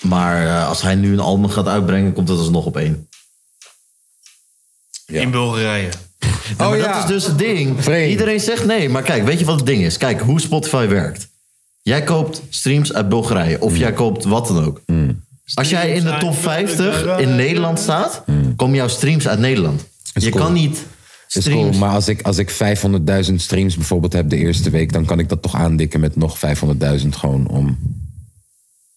Maar 0.00 0.46
eh, 0.46 0.68
als 0.68 0.82
hij 0.82 0.94
nu 0.94 1.12
een 1.12 1.20
album 1.20 1.48
gaat 1.48 1.66
uitbrengen, 1.68 2.12
komt 2.12 2.28
het 2.28 2.38
alsnog 2.38 2.66
op 2.66 2.76
één. 2.76 3.08
In 5.06 5.30
Bulgarije. 5.30 5.88
Ja, 6.18 6.28
maar 6.56 6.66
Oh, 6.66 6.72
dat 6.72 6.84
ja. 6.84 6.98
is 7.02 7.06
dus 7.06 7.26
het 7.26 7.38
ding. 7.38 7.82
Vreemd. 7.84 8.10
Iedereen 8.10 8.40
zegt 8.40 8.64
nee, 8.64 8.88
maar 8.88 9.02
kijk, 9.02 9.24
weet 9.24 9.38
je 9.38 9.44
wat 9.44 9.56
het 9.56 9.66
ding 9.66 9.82
is? 9.82 9.96
Kijk 9.96 10.20
hoe 10.20 10.40
Spotify 10.40 10.86
werkt. 10.86 11.28
Jij 11.82 12.04
koopt 12.04 12.42
streams 12.48 12.92
uit 12.92 13.08
Bulgarije 13.08 13.56
Mm. 13.56 13.62
of 13.62 13.76
jij 13.76 13.92
koopt 13.92 14.24
wat 14.24 14.46
dan 14.46 14.64
ook. 14.64 14.80
Als 15.54 15.70
jij 15.70 15.94
in 15.94 16.04
de 16.04 16.16
top 16.18 16.34
50 16.34 17.18
in 17.18 17.36
Nederland 17.36 17.78
staat, 17.78 18.24
komen 18.56 18.76
jouw 18.76 18.88
streams 18.88 19.28
uit 19.28 19.38
Nederland. 19.38 19.84
Je 20.12 20.30
cool. 20.30 20.44
kan 20.44 20.52
niet 20.52 20.76
Is 20.76 20.84
streams. 21.42 21.60
cool, 21.68 21.78
maar 21.78 21.90
als 21.94 22.08
ik, 22.08 22.22
als 22.22 22.38
ik 22.38 22.50
500.000 22.50 23.40
streams 23.40 23.76
bijvoorbeeld 23.76 24.12
heb 24.12 24.28
de 24.30 24.36
eerste 24.36 24.70
week, 24.70 24.92
dan 24.92 25.04
kan 25.04 25.18
ik 25.18 25.28
dat 25.28 25.42
toch 25.42 25.54
aandikken 25.54 26.00
met 26.00 26.16
nog 26.16 26.38
500.000 26.38 27.08
gewoon 27.16 27.48
om. 27.48 27.78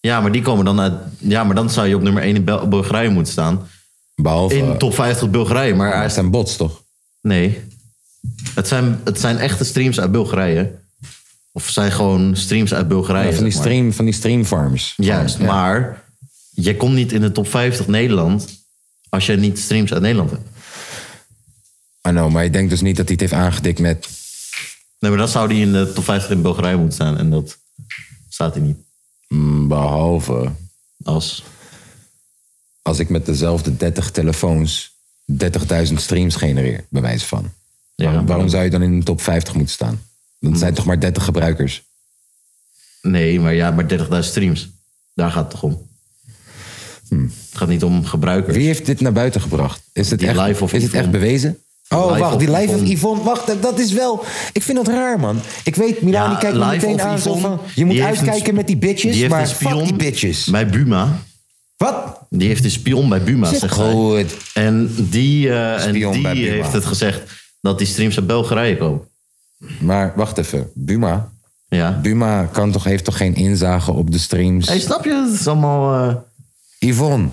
Ja, 0.00 0.20
maar 0.20 0.32
die 0.32 0.42
komen 0.42 0.64
dan 0.64 0.80
uit... 0.80 0.92
Ja, 1.18 1.44
maar 1.44 1.54
dan 1.54 1.70
zou 1.70 1.88
je 1.88 1.94
op 1.96 2.02
nummer 2.02 2.22
1 2.22 2.34
in 2.36 2.44
Bel- 2.44 2.68
Bulgarije 2.68 3.08
moeten 3.10 3.32
staan. 3.32 3.66
Behalve. 4.14 4.56
In 4.56 4.78
top 4.78 4.94
50 4.94 5.30
Bulgarije, 5.30 5.74
maar... 5.74 6.02
Het 6.02 6.12
zijn 6.12 6.30
bots, 6.30 6.56
toch? 6.56 6.82
Nee. 7.20 7.60
Het 8.54 8.68
zijn, 8.68 9.00
het 9.04 9.20
zijn 9.20 9.38
echte 9.38 9.64
streams 9.64 10.00
uit 10.00 10.12
Bulgarije. 10.12 10.72
Of 11.56 11.68
zijn 11.70 11.92
gewoon 11.92 12.36
streams 12.36 12.74
uit 12.74 12.88
Bulgarije. 12.88 13.28
Ja, 13.28 13.34
van, 13.34 13.42
die 13.44 13.52
zeg 13.52 13.62
maar. 13.62 13.70
stream, 13.72 13.92
van 13.92 14.04
die 14.04 14.14
streamfarms. 14.14 14.94
Juist, 14.96 15.38
Ja. 15.38 15.44
maar 15.44 16.04
je 16.50 16.76
komt 16.76 16.94
niet 16.94 17.12
in 17.12 17.20
de 17.20 17.32
top 17.32 17.48
50 17.48 17.86
Nederland 17.86 18.48
als 19.08 19.26
je 19.26 19.36
niet 19.36 19.58
streams 19.58 19.92
uit 19.92 20.02
Nederland 20.02 20.30
hebt. 20.30 20.48
I 22.08 22.10
know, 22.10 22.30
maar 22.32 22.44
je 22.44 22.50
denkt 22.50 22.70
dus 22.70 22.80
niet 22.80 22.96
dat 22.96 23.04
hij 23.08 23.16
het 23.20 23.30
heeft 23.30 23.42
aangedikt 23.42 23.78
met. 23.78 24.08
Nee, 24.98 25.10
maar 25.10 25.20
dan 25.20 25.28
zou 25.28 25.48
die 25.48 25.60
in 25.62 25.72
de 25.72 25.92
top 25.92 26.04
50 26.04 26.30
in 26.30 26.42
Bulgarije 26.42 26.76
moeten 26.76 26.94
staan. 26.94 27.18
En 27.18 27.30
dat 27.30 27.58
staat 28.28 28.54
hij 28.54 28.62
niet. 28.62 28.76
mm, 29.28 29.68
Behalve. 29.68 30.50
Als. 31.04 31.44
Als 32.82 32.98
ik 32.98 33.08
met 33.08 33.26
dezelfde 33.26 33.76
30 33.76 34.10
telefoons 34.10 34.92
30.000 35.32 35.94
streams 35.94 36.36
genereer, 36.36 36.84
bij 36.90 37.02
wijze 37.02 37.26
van. 37.26 37.52
waarom, 37.94 38.26
waarom 38.26 38.48
zou 38.48 38.64
je 38.64 38.70
dan 38.70 38.82
in 38.82 38.98
de 38.98 39.04
top 39.04 39.20
50 39.22 39.54
moeten 39.54 39.74
staan? 39.74 40.00
Dat 40.50 40.58
zijn 40.58 40.74
toch 40.74 40.84
maar 40.84 41.00
30 41.00 41.24
gebruikers? 41.24 41.82
Nee, 43.02 43.40
maar 43.40 43.54
ja, 43.54 43.70
maar 43.70 43.86
30.000 43.88 44.18
streams. 44.18 44.68
Daar 45.14 45.30
gaat 45.30 45.42
het 45.42 45.50
toch 45.50 45.62
om. 45.62 45.88
Het 47.08 47.32
gaat 47.52 47.68
niet 47.68 47.84
om 47.84 48.04
gebruikers. 48.04 48.56
Wie 48.56 48.66
heeft 48.66 48.86
dit 48.86 49.00
naar 49.00 49.12
buiten 49.12 49.40
gebracht? 49.40 49.80
Is 49.92 50.10
het, 50.10 50.18
Die 50.18 50.28
echt, 50.28 50.38
live 50.38 50.62
of 50.64 50.72
is 50.72 50.82
het 50.82 50.92
echt 50.94 51.10
bewezen? 51.10 51.58
Oh, 51.88 52.06
Live 52.06 52.18
wacht, 52.18 52.38
die 52.38 52.50
live 52.50 52.74
of 52.74 52.82
Yvonne. 52.88 53.22
Wacht, 53.22 53.62
dat- 53.62 53.78
is 53.78 53.92
wel... 53.92 54.24
Ik 54.52 54.62
vind 54.62 54.76
dat 54.76 54.88
raar, 54.88 55.20
man. 55.20 55.40
Ik 55.64 55.74
weet, 55.76 56.02
Milan, 56.02 56.22
Ja, 56.22 56.28
die 56.28 56.38
kijkt 56.38 56.56
me 56.56 56.66
meteen 56.66 57.00
aan 57.00 57.16
Yvonne, 57.18 57.40
van... 57.40 57.60
Je 57.74 57.84
moet 57.84 57.96
een 57.96 58.02
uitkijken 58.04 58.54
met 58.54 58.66
die 58.66 58.76
bitches, 58.76 59.12
Die 59.12 59.28
maar 59.28 59.46
fuck 59.46 59.56
spion 59.68 59.84
die 59.84 59.94
bitches. 59.96 60.44
bij 60.44 60.66
Buma. 60.66 61.18
Wat? 61.76 62.18
Die 62.30 62.48
heeft 62.48 62.64
een 62.64 62.70
spion 62.70 63.08
bij 63.08 63.22
Buma, 63.22 63.48
Zit 63.48 63.58
zegt 63.60 63.74
zij. 63.74 63.90
goed. 63.92 64.36
En 64.54 64.94
die, 65.10 65.48
eh, 65.48 65.86
en 65.86 65.92
die 65.92 66.06
heeft 66.50 66.72
het 66.72 66.84
gezegd 66.84 67.20
dat 67.60 67.78
die 67.78 67.86
streams 67.86 68.16
uit 68.16 68.26
Bulgarije 68.26 68.76
komen. 68.76 69.00
Maar 69.80 70.12
wacht 70.16 70.38
even, 70.38 70.70
Buma? 70.74 71.32
Ja. 71.68 71.98
Buma 72.02 72.44
kan 72.52 72.72
toch, 72.72 72.84
heeft 72.84 73.04
toch 73.04 73.16
geen 73.16 73.34
inzage 73.34 73.92
op 73.92 74.10
de 74.12 74.18
streams? 74.18 74.68
Hey, 74.68 74.80
snap 74.80 75.04
je? 75.04 75.24
Het 75.30 75.40
is 75.40 75.46
allemaal... 75.46 76.08
eh, 76.08 76.16
Yvonne, 76.78 77.28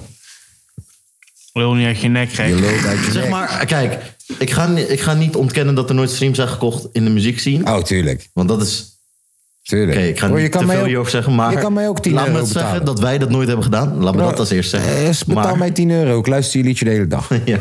Lul 1.54 1.74
niet 1.74 1.86
uit 1.86 2.00
je 2.00 2.08
nek, 2.08 2.30
je 2.30 2.60
loopt 2.60 2.86
uit 2.86 3.06
je 3.06 3.12
Zeg 3.12 3.22
nek. 3.22 3.30
maar, 3.32 3.66
kijk, 3.66 4.16
ik 4.40 4.52
ga, 4.52 4.68
ni- 4.68 4.82
ik 4.82 5.00
ga 5.02 5.14
niet 5.14 5.36
ontkennen 5.36 5.76
dat 5.76 5.90
er 5.90 5.96
nooit 5.96 6.10
streams 6.10 6.36
zijn 6.36 6.48
gekocht 6.48 6.88
in 6.92 7.04
de 7.04 7.10
muziekscene. 7.10 7.64
Oh, 7.76 7.84
tuurlijk. 7.84 8.30
Want 8.34 8.48
dat 8.50 8.62
is... 8.62 9.00
Tuurlijk. 9.64 9.97
Oké, 9.97 10.07
ik 10.07 10.20
ga 10.20 10.28
niet 10.28 10.41
je 10.41 10.49
kan 10.49 10.62
te 10.66 10.68
veel 10.72 10.80
ook- 10.80 10.86
hierover 10.86 11.12
zeggen, 11.12 11.36
maar... 11.36 11.51
je 11.51 11.57
kan 11.57 11.74
mij 11.74 11.88
ook 11.88 11.99
10 12.01 12.14
Laat 12.14 12.24
me 12.24 12.30
euro 12.30 12.41
het 12.41 12.51
zeggen 12.51 12.72
betalen. 12.72 12.95
dat 12.95 13.03
wij 13.03 13.18
dat 13.18 13.30
nooit 13.30 13.47
hebben 13.47 13.66
gedaan. 13.66 13.97
Laat 14.03 14.16
me 14.16 14.22
dat 14.22 14.39
als 14.39 14.49
eerst 14.49 14.70
zeggen. 14.70 14.95
Eh, 14.95 15.09
betaal 15.28 15.43
Maar- 15.43 15.57
mij 15.57 15.72
10 15.72 15.89
euro, 15.89 16.20
ik 16.20 16.28
luister 16.28 16.59
je 16.59 16.66
liedje 16.66 16.86
de 16.86 16.91
hele 16.91 17.07
dag. 17.07 17.30
Ja. 17.45 17.57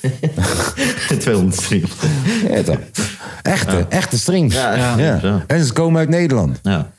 200 1.18 1.60
streams. 1.62 1.90
Ja, 2.50 2.62
toch? 2.62 2.78
Echte, 3.42 3.86
echte 3.88 4.18
streams. 4.18 4.54
Ja, 4.54 4.74
Ja. 4.76 5.18
ja. 5.22 5.44
En 5.46 5.64
ze 5.64 5.72
komen 5.72 5.98
uit 6.00 6.08
Nederland. 6.08 6.58
Ja. 6.62 6.90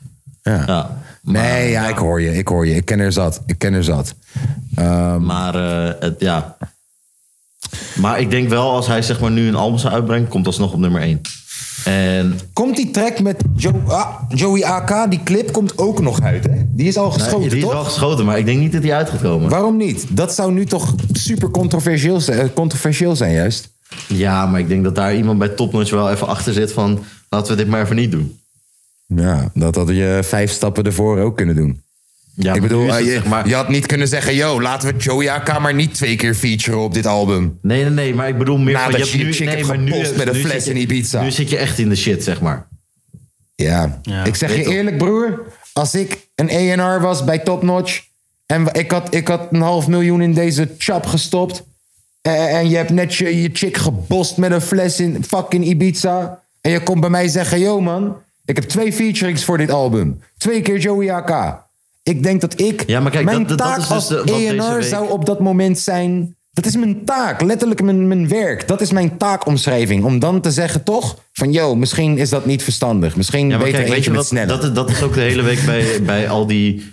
Ja. 0.42 0.62
ja. 0.66 0.96
nee, 1.22 1.70
ja, 1.70 1.88
ik 1.88 1.96
hoor 1.96 2.20
je, 2.20 2.36
ik 2.36 2.48
hoor 2.48 2.66
je. 2.66 2.74
Ik 2.74 2.84
ken 2.84 2.98
er 3.00 3.12
zat, 3.12 3.42
ik 3.46 3.58
ken 3.58 3.72
er 3.72 3.84
zat. 3.84 4.14
Ehm, 4.74 5.24
Maar 5.24 5.54
eh, 5.54 5.94
het, 6.00 6.14
ja. 6.20 6.56
Maar 7.94 8.20
ik 8.20 8.30
denk 8.30 8.48
wel, 8.48 8.70
als 8.70 8.86
hij 8.86 9.02
zeg 9.02 9.20
maar 9.20 9.30
nu 9.30 9.48
een 9.48 9.54
album 9.54 9.78
zou 9.78 9.92
uitbrengen, 9.94 10.28
komt 10.28 10.46
alsnog 10.46 10.72
op 10.72 10.78
nummer 10.78 11.00
1. 11.02 11.20
En 11.84 12.38
Komt 12.52 12.76
die 12.76 12.90
track 12.90 13.20
met 13.20 13.42
Joe, 13.56 13.72
ah, 13.86 14.06
Joey 14.28 14.64
AK, 14.64 15.10
die 15.10 15.20
clip 15.24 15.52
komt 15.52 15.78
ook 15.78 16.00
nog 16.00 16.20
uit, 16.22 16.44
hè? 16.44 16.56
Die 16.68 16.86
is 16.86 16.96
al 16.96 17.10
geschoten, 17.10 17.40
Nee, 17.40 17.48
die 17.48 17.58
is 17.58 17.64
toch? 17.64 17.72
wel 17.72 17.84
geschoten, 17.84 18.24
maar 18.24 18.38
ik 18.38 18.46
denk 18.46 18.60
niet 18.60 18.72
dat 18.72 18.82
die 18.82 18.94
uit 18.94 19.10
gaat 19.10 19.20
komen. 19.20 19.48
Waarom 19.50 19.76
niet? 19.76 20.06
Dat 20.08 20.34
zou 20.34 20.52
nu 20.52 20.64
toch 20.64 20.94
super 21.12 21.50
controversieel 21.50 22.20
zijn, 22.20 22.38
eh, 22.38 22.46
controversieel 22.54 23.16
zijn 23.16 23.32
juist. 23.32 23.70
Ja, 24.08 24.46
maar 24.46 24.60
ik 24.60 24.68
denk 24.68 24.84
dat 24.84 24.94
daar 24.94 25.14
iemand 25.16 25.38
bij 25.38 25.48
Topnotch 25.48 25.90
wel 25.90 26.10
even 26.10 26.26
achter 26.26 26.52
zit 26.52 26.72
van... 26.72 27.04
laten 27.28 27.50
we 27.50 27.62
dit 27.62 27.68
maar 27.70 27.82
even 27.82 27.96
niet 27.96 28.10
doen. 28.10 28.38
Ja, 29.06 29.50
dat 29.54 29.74
had 29.74 29.88
je 29.88 30.20
vijf 30.22 30.50
stappen 30.50 30.84
ervoor 30.84 31.18
ook 31.18 31.36
kunnen 31.36 31.56
doen. 31.56 31.82
Ja, 32.34 32.54
ik 32.54 32.60
bedoel, 32.60 32.86
het, 32.86 33.04
je, 33.04 33.10
zeg 33.10 33.24
maar- 33.24 33.48
je 33.48 33.54
had 33.54 33.68
niet 33.68 33.86
kunnen 33.86 34.08
zeggen... 34.08 34.34
yo, 34.34 34.60
laten 34.60 34.94
we 34.94 34.98
Joey 34.98 35.30
AK 35.30 35.60
maar 35.60 35.74
niet 35.74 35.94
twee 35.94 36.16
keer 36.16 36.34
featuren 36.34 36.80
op 36.80 36.94
dit 36.94 37.06
album. 37.06 37.58
Nee, 37.62 37.82
nee, 37.82 37.90
nee, 37.90 38.14
maar 38.14 38.28
ik 38.28 38.38
bedoel 38.38 38.58
meer 38.58 38.74
Nadat 38.74 38.90
van... 38.90 39.00
je 39.00 39.04
hebt 39.06 39.18
je 39.18 39.24
nu, 39.24 39.32
chick 39.32 39.46
nee, 39.46 39.64
maar 39.64 39.78
nu, 39.78 39.90
met 40.16 40.28
een 40.28 40.34
fles 40.34 40.66
in 40.66 40.76
Ibiza. 40.76 41.22
Nu 41.22 41.30
zit 41.30 41.50
je 41.50 41.56
echt 41.56 41.78
in 41.78 41.88
de 41.88 41.96
shit, 41.96 42.24
zeg 42.24 42.40
maar. 42.40 42.66
Ja. 43.54 44.00
Ik 44.24 44.34
zeg 44.34 44.56
je 44.56 44.62
toch? 44.62 44.72
eerlijk, 44.72 44.98
broer. 44.98 45.42
Als 45.72 45.94
ik 45.94 46.28
een 46.34 46.78
A&R 46.78 47.00
was 47.00 47.24
bij 47.24 47.38
Top 47.38 47.62
Notch... 47.62 48.02
en 48.46 48.68
ik 48.72 48.90
had, 48.90 49.14
ik 49.14 49.28
had 49.28 49.46
een 49.50 49.60
half 49.60 49.88
miljoen 49.88 50.22
in 50.22 50.34
deze 50.34 50.68
chap 50.78 51.06
gestopt... 51.06 51.64
en 52.22 52.68
je 52.68 52.76
hebt 52.76 52.90
net 52.90 53.14
je, 53.14 53.42
je 53.42 53.50
chick 53.52 53.76
gebost 53.76 54.36
met 54.36 54.50
een 54.50 54.60
fles 54.60 55.00
in 55.00 55.24
fucking 55.24 55.64
Ibiza... 55.64 56.42
en 56.60 56.70
je 56.70 56.82
komt 56.82 57.00
bij 57.00 57.10
mij 57.10 57.28
zeggen... 57.28 57.60
yo 57.60 57.80
man, 57.80 58.16
ik 58.44 58.56
heb 58.56 58.64
twee 58.64 58.92
featurings 58.92 59.44
voor 59.44 59.58
dit 59.58 59.70
album. 59.70 60.20
Twee 60.36 60.62
keer 60.62 60.78
Joey 60.78 61.12
AK. 61.12 61.60
Ik 62.02 62.22
denk 62.22 62.40
dat 62.40 62.60
ik... 62.60 62.84
Ja, 62.86 63.00
maar 63.00 63.10
kijk, 63.10 63.24
mijn 63.24 63.38
dat- 63.38 63.48
dat- 63.48 63.58
dat 63.58 63.66
taak 63.66 63.78
is 63.78 63.82
dus 63.88 63.92
als 64.60 64.74
week- 64.74 64.82
zou 64.82 65.10
op 65.10 65.26
dat 65.26 65.40
moment 65.40 65.78
zijn... 65.78 66.36
Dat 66.52 66.66
is 66.66 66.76
mijn 66.76 67.04
taak, 67.04 67.42
letterlijk 67.42 67.82
mijn, 67.82 68.08
mijn 68.08 68.28
werk. 68.28 68.68
Dat 68.68 68.80
is 68.80 68.90
mijn 68.92 69.16
taakomschrijving. 69.16 70.04
Om 70.04 70.18
dan 70.18 70.40
te 70.40 70.50
zeggen 70.50 70.82
toch 70.82 71.18
van... 71.32 71.52
yo, 71.52 71.74
misschien 71.74 72.18
is 72.18 72.30
dat 72.30 72.46
niet 72.46 72.62
verstandig. 72.62 73.16
Misschien 73.16 73.48
Ja, 73.48 73.58
beter 73.58 73.72
kijk, 73.80 73.88
weet 73.88 74.04
je 74.04 74.12
wat? 74.12 74.26
sneller. 74.26 74.48
Dat, 74.48 74.64
is- 74.64 74.72
dat 74.72 74.90
is 74.90 75.02
ook 75.02 75.14
de 75.14 75.20
hele 75.20 75.42
week 75.42 75.64
bij, 75.64 76.02
bij 76.02 76.28
al 76.28 76.46
die 76.46 76.92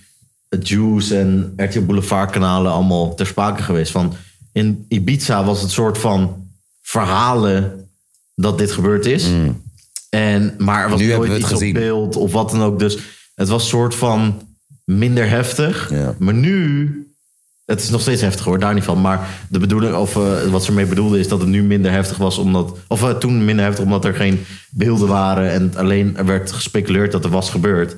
Juice 0.60 1.20
en 1.20 1.54
RTL 1.58 1.82
Boulevard 1.82 2.32
kanalen 2.32 2.72
allemaal 2.72 3.16
ter 3.16 3.26
sprake 3.28 3.64
geweest. 3.64 3.92
Van 3.92 4.14
in 4.54 4.86
Ibiza 4.90 5.44
was 5.44 5.62
het 5.62 5.72
soort 5.72 5.98
van 5.98 6.48
verhalen 6.82 7.88
dat 8.36 8.58
dit 8.58 8.72
gebeurd 8.72 9.06
is. 9.06 9.28
En, 10.10 10.56
maar 10.58 10.84
er 10.84 10.90
was 10.90 11.00
Mm. 11.02 11.08
Nu 11.08 11.14
nooit 11.14 11.38
iets 11.40 11.48
gezien. 11.48 11.76
op 11.76 11.82
beeld 11.82 12.16
of 12.16 12.32
wat 12.32 12.52
dan 12.52 12.62
ook. 12.64 12.80
Dus 12.80 12.98
het 13.36 13.48
was 13.48 13.68
soort 13.68 13.96
van 13.96 14.42
minder 14.90 15.30
heftig. 15.30 15.92
Maar 16.18 16.34
nu, 16.34 16.90
het 17.66 17.82
is 17.82 17.90
nog 17.90 18.02
steeds 18.02 18.22
heftig 18.22 18.46
hoor, 18.46 18.60
daar 18.60 18.74
niet 18.74 18.84
van. 18.84 19.02
Maar 19.02 19.30
de 19.50 19.60
bedoeling, 19.60 19.96
of 19.96 20.16
eh, 20.16 20.44
wat 20.44 20.64
ze 20.64 20.70
ermee 20.70 20.86
bedoelde, 20.86 21.20
is 21.20 21.28
dat 21.28 21.40
het 21.40 21.50
nu 21.50 21.64
minder 21.64 21.92
heftig 21.92 22.18
was. 22.18 22.38
Omdat, 22.38 22.78
of 22.88 23.04
eh, 23.04 23.10
toen 23.10 23.46
minder 23.46 23.66
heftig 23.66 23.84
omdat 23.84 24.06
er 24.06 24.14
geen 24.14 24.46
beelden 24.70 25.08
waren. 25.08 25.52
En 25.52 25.72
alleen 25.76 26.18
er 26.18 26.26
werd 26.26 26.52
gespeculeerd 26.52 27.12
dat 27.12 27.24
er 27.24 27.30
was 27.30 27.50
gebeurd. 27.50 27.96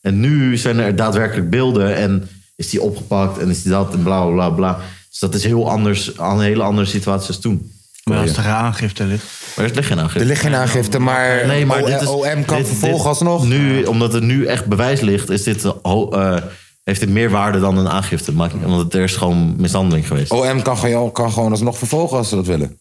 En 0.00 0.20
nu 0.20 0.56
zijn 0.56 0.78
er 0.78 0.96
daadwerkelijk 0.96 1.50
beelden. 1.50 1.96
En 1.96 2.28
is 2.56 2.70
die 2.70 2.82
opgepakt 2.82 3.38
en 3.38 3.48
is 3.48 3.62
die 3.62 3.72
dat 3.72 3.94
en 3.94 4.02
bla 4.02 4.26
bla. 4.26 4.50
bla. 4.50 4.80
Dus 5.10 5.18
dat 5.18 5.34
is 5.34 5.44
heel 5.44 5.70
anders, 5.70 6.18
een 6.18 6.40
hele 6.40 6.62
andere 6.62 6.86
situatie 6.86 7.28
als 7.28 7.40
toen. 7.40 7.72
Maar 8.04 8.18
als 8.18 8.36
er 8.36 8.42
geen 8.42 8.52
aangifte 8.52 9.04
ligt. 9.04 9.24
Maar 9.56 9.64
er 9.64 9.74
ligt 9.74 9.86
geen 9.86 9.98
aangifte. 9.98 10.18
Er 10.20 10.26
ligt 10.26 10.40
geen 10.40 10.54
aangifte, 10.54 10.98
maar, 10.98 11.46
Nee, 11.46 11.66
maar 11.66 11.82
O- 11.82 11.86
dit 11.86 12.00
is, 12.00 12.06
OM 12.08 12.44
kan 12.44 12.56
dit- 12.58 12.66
vervolgen 12.66 12.96
dit- 12.98 13.06
alsnog. 13.06 13.46
Nu, 13.46 13.84
omdat 13.84 14.14
er 14.14 14.22
nu 14.22 14.46
echt 14.46 14.66
bewijs 14.66 15.00
ligt, 15.00 15.30
is 15.30 15.42
dit, 15.42 15.64
eh, 15.64 15.72
eh, 16.10 16.42
heeft 16.84 17.00
dit 17.00 17.08
meer 17.08 17.30
waarde 17.30 17.60
dan 17.60 17.76
een 17.78 17.88
aangifte. 17.88 18.32
Omdat 18.64 18.94
er 18.94 19.02
is 19.02 19.16
gewoon 19.16 19.54
mishandeling 19.58 20.06
geweest. 20.06 20.30
OM 20.30 20.62
kan, 20.62 20.78
gewoon- 20.78 21.12
kan 21.12 21.32
gewoon 21.32 21.50
alsnog 21.50 21.78
vervolgen 21.78 22.16
als 22.16 22.28
ze 22.28 22.34
dat 22.34 22.46
willen. 22.46 22.78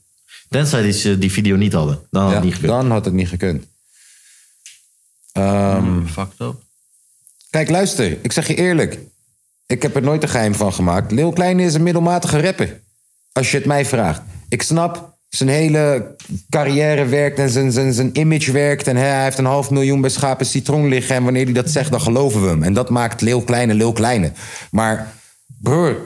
Tenzij 0.49 0.82
die, 0.82 0.91
ze 0.91 1.17
die 1.17 1.32
video 1.32 1.55
niet 1.55 1.74
hadden. 1.74 1.99
Dan 2.09 2.22
had 2.22 2.30
Ja, 2.32 2.36
het 2.38 2.45
niet 2.45 2.53
gekund. 2.55 2.72
dan 2.72 2.91
had 2.91 3.05
het 3.05 3.13
niet 3.13 3.28
gekund. 3.28 3.65
Ehm, 5.32 6.05
Fucked 6.05 6.39
up. 6.39 6.55
Kijk, 7.49 7.69
luister. 7.69 8.17
Ik 8.22 8.32
zeg 8.32 8.47
je 8.47 8.55
eerlijk. 8.55 8.99
Ik 9.67 9.82
heb 9.82 9.95
er 9.95 10.01
nooit 10.01 10.24
een 10.24 10.30
geheim 10.30 10.55
van 10.55 10.74
gemaakt. 10.74 11.11
Lil 11.11 11.32
Kleine 11.32 11.63
is 11.63 11.74
een 11.74 11.84
middelmatige 11.84 12.41
rapper. 12.41 12.80
Als 13.32 13.51
je 13.51 13.57
het 13.57 13.65
mij 13.65 13.86
vraagt. 13.86 14.22
Ik 14.49 14.61
snap, 14.61 15.11
zijn 15.38 15.50
hele 15.50 16.16
carrière 16.50 17.06
werkt 17.06 17.40
en 17.40 17.50
zijn, 17.50 17.72
zijn, 17.72 17.94
zijn 17.94 18.10
image 18.20 18.52
werkt. 18.52 18.88
En 18.88 18.96
hij 18.96 19.24
heeft 19.24 19.38
een 19.38 19.46
half 19.46 19.70
miljoen 19.70 20.02
bij 20.02 20.10
Schapen 20.10 20.46
Citroen 20.46 20.88
liggen. 20.88 21.16
En 21.16 21.24
wanneer 21.24 21.44
hij 21.44 21.54
dat 21.54 21.70
zegt, 21.70 21.92
dan 21.92 22.02
geloven 22.02 22.42
we 22.42 22.48
hem. 22.48 22.64
En 22.64 22.74
dat 22.74 22.90
maakt 22.90 23.22
Lil 23.22 23.42
Kleine 23.42 23.74
Lil 23.74 23.92
Kleine. 23.92 24.32
Maar 24.72 25.14
broer, 25.62 25.98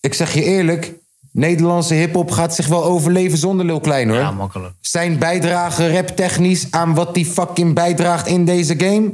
ik 0.00 0.14
zeg 0.14 0.34
je 0.34 0.44
eerlijk. 0.44 0.92
Nederlandse 1.30 1.94
hiphop 1.94 2.30
gaat 2.30 2.54
zich 2.54 2.66
wel 2.66 2.84
overleven 2.84 3.38
zonder 3.38 3.66
Lil 3.66 3.80
Kleine 3.80 4.12
hoor. 4.12 4.20
Ja, 4.20 4.30
makkelijk. 4.30 4.74
Zijn 4.80 5.18
bijdrage 5.18 5.92
raptechnisch 5.92 6.66
aan 6.70 6.94
wat 6.94 7.14
hij 7.14 7.24
fucking 7.24 7.74
bijdraagt 7.74 8.26
in 8.26 8.44
deze 8.44 8.74
game? 8.78 9.12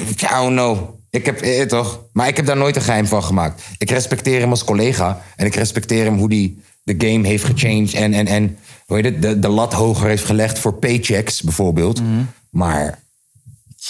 I 0.00 0.26
don't 0.30 0.52
know. 0.52 0.78
Ik 1.10 1.26
heb, 1.26 1.40
eh, 1.40 1.66
toch? 1.66 2.00
Maar 2.12 2.28
ik 2.28 2.36
heb 2.36 2.46
daar 2.46 2.56
nooit 2.56 2.76
een 2.76 2.82
geheim 2.82 3.06
van 3.06 3.22
gemaakt. 3.22 3.62
Ik 3.78 3.90
respecteer 3.90 4.40
hem 4.40 4.50
als 4.50 4.64
collega. 4.64 5.22
En 5.36 5.46
ik 5.46 5.54
respecteer 5.54 6.04
hem 6.04 6.18
hoe 6.18 6.34
hij 6.34 6.54
de 6.84 6.94
game 6.98 7.26
heeft 7.26 7.44
gechanged. 7.44 7.94
En, 7.94 8.12
en, 8.12 8.26
en 8.26 8.56
hoe 8.86 8.96
heet 8.96 9.04
het, 9.04 9.22
de, 9.22 9.38
de 9.38 9.48
lat 9.48 9.72
hoger 9.72 10.08
heeft 10.08 10.24
gelegd 10.24 10.58
voor 10.58 10.74
paychecks 10.74 11.42
bijvoorbeeld. 11.42 12.02
Maar 12.50 13.02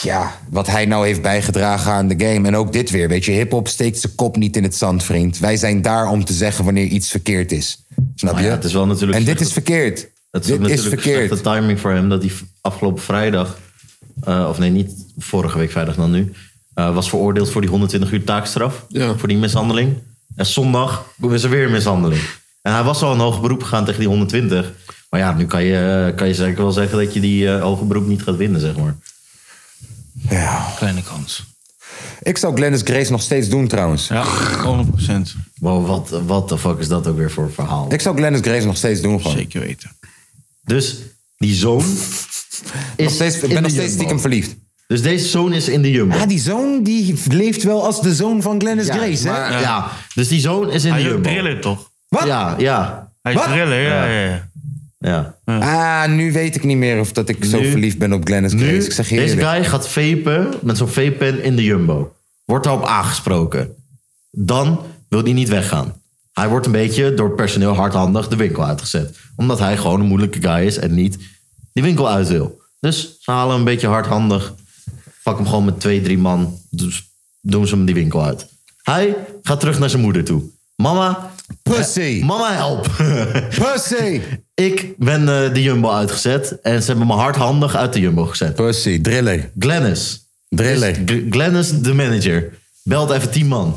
ja, 0.02 0.38
wat 0.50 0.66
hij 0.66 0.86
nou 0.86 1.06
heeft 1.06 1.22
bijgedragen 1.22 1.92
aan 1.92 2.08
de 2.08 2.26
game. 2.26 2.46
En 2.48 2.56
ook 2.56 2.72
dit 2.72 2.90
weer, 2.90 3.08
weet 3.08 3.24
je. 3.24 3.32
Hip-hop 3.32 3.68
steekt 3.68 4.00
zijn 4.00 4.14
kop 4.14 4.36
niet 4.36 4.56
in 4.56 4.62
het 4.62 4.74
zand, 4.76 5.02
vriend. 5.02 5.38
Wij 5.38 5.56
zijn 5.56 5.82
daar 5.82 6.08
om 6.08 6.24
te 6.24 6.32
zeggen 6.32 6.64
wanneer 6.64 6.86
iets 6.86 7.10
verkeerd 7.10 7.52
is. 7.52 7.84
Snap 8.14 8.38
je? 8.38 8.44
ja, 8.44 8.50
het 8.50 8.64
is 8.64 8.72
wel 8.72 8.86
natuurlijk 8.86 9.18
en 9.18 9.24
dit 9.24 9.40
is 9.40 9.52
verkeerd. 9.52 10.08
Het 10.30 10.42
is 10.42 10.50
Dit 10.50 10.58
ook 10.60 10.64
is 10.64 10.70
natuurlijk 10.70 11.02
verkeerd. 11.02 11.26
slechte 11.28 11.50
timing 11.50 11.80
voor 11.80 11.90
hem 11.92 12.08
dat 12.08 12.22
hij 12.22 12.32
afgelopen 12.60 13.02
vrijdag, 13.02 13.58
eh, 14.20 14.46
of 14.48 14.58
nee, 14.58 14.70
niet 14.70 14.92
vorige 15.18 15.58
week 15.58 15.70
vrijdag 15.70 15.94
dan 15.94 16.10
nu, 16.10 16.32
eh, 16.74 16.94
was 16.94 17.08
veroordeeld 17.08 17.50
voor 17.50 17.60
die 17.60 17.70
120 17.70 18.12
uur 18.12 18.24
taakstraf. 18.24 18.84
Ja. 18.88 19.16
Voor 19.16 19.28
die 19.28 19.36
mishandeling. 19.36 19.94
En 20.36 20.46
zondag 20.46 21.06
is 21.30 21.42
er 21.42 21.50
weer 21.50 21.64
een 21.64 21.72
mishandeling. 21.72 22.20
En 22.64 22.72
hij 22.72 22.82
was 22.82 23.02
al 23.02 23.12
een 23.12 23.18
hoger 23.18 23.40
beroep 23.40 23.62
gegaan 23.62 23.84
tegen 23.84 24.00
die 24.00 24.08
120. 24.08 24.72
Maar 25.10 25.20
ja, 25.20 25.32
nu 25.34 25.46
kan 25.46 25.64
je, 25.64 26.12
kan 26.16 26.28
je 26.28 26.34
zeker 26.34 26.62
wel 26.62 26.72
zeggen 26.72 26.98
dat 26.98 27.14
je 27.14 27.20
die 27.20 27.48
eh 27.54 27.62
hoger 27.62 27.86
beroep 27.86 28.06
niet 28.06 28.22
gaat 28.22 28.36
winnen, 28.36 28.60
zeg 28.60 28.76
maar. 28.76 28.96
Ja. 30.30 30.72
Kleine 30.76 31.02
kans. 31.02 31.44
Ik 32.22 32.38
zou 32.38 32.54
Glennis 32.56 32.80
Grace 32.84 33.10
nog 33.10 33.22
steeds 33.22 33.48
doen 33.48 33.68
trouwens. 33.68 34.08
Ja, 34.08 34.24
100%. 34.26 34.86
Wow, 35.60 35.86
wat, 35.86 36.20
wat 36.26 36.48
de 36.48 36.58
fuck 36.58 36.78
is 36.78 36.88
dat 36.88 37.06
ook 37.06 37.16
weer 37.16 37.30
voor 37.30 37.44
een 37.44 37.52
verhaal? 37.52 37.92
Ik 37.92 38.00
zou 38.00 38.16
Glennis 38.16 38.40
Grace 38.40 38.66
nog 38.66 38.76
steeds 38.76 39.00
doen 39.00 39.20
gewoon. 39.20 39.36
Zeker 39.36 39.60
weten. 39.60 39.90
Dus 40.62 40.96
die 41.36 41.54
zoon 41.54 41.84
is 42.96 43.04
Nog 43.04 43.12
steeds, 43.12 43.34
ik 43.40 43.40
ben 43.52 43.62
nog 43.62 43.70
steeds 43.70 43.74
Jumbo. 43.76 43.92
stiekem 43.94 44.20
verliefd. 44.20 44.54
Dus 44.86 45.02
deze 45.02 45.28
zoon 45.28 45.52
is 45.52 45.68
in 45.68 45.82
de 45.82 45.90
Jumbo. 45.90 46.16
Ja, 46.16 46.26
die 46.26 46.40
zoon 46.40 46.82
die 46.82 47.20
leeft 47.28 47.62
wel 47.62 47.84
als 47.84 48.00
de 48.02 48.14
zoon 48.14 48.42
van 48.42 48.60
Glennis 48.60 48.86
Ja, 48.86 48.94
Grace, 48.96 49.26
hè? 49.26 49.32
maar- 49.32 49.60
ja. 49.60 49.90
dus 50.14 50.28
die 50.28 50.40
zoon 50.40 50.70
is 50.70 50.84
in 50.84 50.92
Hij 50.92 51.02
de 51.02 51.08
Jumbo. 51.08 51.28
driller, 51.30 51.60
toch? 51.60 51.90
Wat? 52.14 52.26
Ja, 52.26 52.54
ja, 52.58 53.10
Hij 53.22 53.32
is 53.32 53.38
Wat? 53.38 53.48
ja. 53.48 53.64
ja. 53.64 54.04
ja. 54.06 54.44
ja. 54.98 55.34
Ah, 56.04 56.10
nu 56.10 56.32
weet 56.32 56.54
ik 56.54 56.64
niet 56.64 56.76
meer 56.76 57.00
of 57.00 57.12
dat 57.12 57.28
ik 57.28 57.44
zo 57.44 57.60
Nu- 57.60 57.70
verliefd 57.70 57.98
ben 57.98 58.12
op 58.12 58.24
Glennis 58.24 58.52
Grace. 58.52 58.66
Nu, 58.72 58.84
ik 58.84 58.92
zeg 58.92 59.08
je 59.08 59.16
deze 59.16 59.36
eerlijk. 59.36 59.48
guy 59.56 59.64
gaat 59.64 59.88
vapen 59.88 60.54
met 60.62 60.76
zo'n 60.76 60.88
vape-pen 60.88 61.42
in 61.42 61.56
de 61.56 61.64
Jumbo. 61.64 62.14
Wordt 62.44 62.64
daarop 62.64 62.84
aangesproken. 62.86 63.74
Dan 64.30 64.80
wil 65.08 65.22
hij 65.22 65.32
niet 65.32 65.48
weggaan. 65.48 66.02
Hij 66.32 66.48
wordt 66.48 66.66
een 66.66 66.72
beetje 66.72 67.14
door 67.14 67.26
het 67.26 67.36
personeel 67.36 67.74
hardhandig 67.74 68.28
de 68.28 68.36
winkel 68.36 68.64
uitgezet. 68.66 69.16
Omdat 69.36 69.58
hij 69.58 69.76
gewoon 69.76 70.00
een 70.00 70.06
moeilijke 70.06 70.40
guy 70.48 70.66
is 70.66 70.76
en 70.78 70.94
niet 70.94 71.18
die 71.72 71.82
winkel 71.82 72.08
uit 72.10 72.28
wil. 72.28 72.60
Dus 72.80 73.16
ze 73.20 73.30
halen 73.30 73.48
hem 73.50 73.58
een 73.58 73.64
beetje 73.64 73.86
hardhandig. 73.86 74.54
Pak 75.22 75.36
hem 75.36 75.46
gewoon 75.46 75.64
met 75.64 75.80
twee, 75.80 76.00
drie 76.02 76.18
man. 76.18 76.58
Dus 76.70 77.10
doen 77.40 77.66
ze 77.66 77.74
hem 77.74 77.84
die 77.84 77.94
winkel 77.94 78.24
uit. 78.24 78.46
Hij 78.82 79.16
gaat 79.42 79.60
terug 79.60 79.78
naar 79.78 79.90
zijn 79.90 80.02
moeder 80.02 80.24
toe. 80.24 80.42
Mama, 80.76 81.30
Pussy. 81.62 82.22
mama 82.24 82.52
help. 82.52 82.90
Pussy. 83.62 84.20
Ik 84.54 84.94
ben 84.98 85.20
eh, 85.20 85.54
de 85.54 85.62
Jumbo 85.62 85.90
uitgezet. 85.90 86.60
En 86.62 86.82
ze 86.82 86.88
hebben 86.88 87.06
me 87.06 87.12
hardhandig 87.12 87.76
uit 87.76 87.92
de 87.92 88.00
Jumbo 88.00 88.24
gezet. 88.24 88.54
Pussy. 88.54 89.00
Driller. 89.00 89.50
Glennis. 89.58 90.26
Driller. 90.48 90.94
G- 91.06 91.22
Glennis, 91.30 91.80
de 91.80 91.94
manager. 91.94 92.52
Belt 92.82 93.10
even 93.10 93.30
10 93.30 93.46
man. 93.46 93.76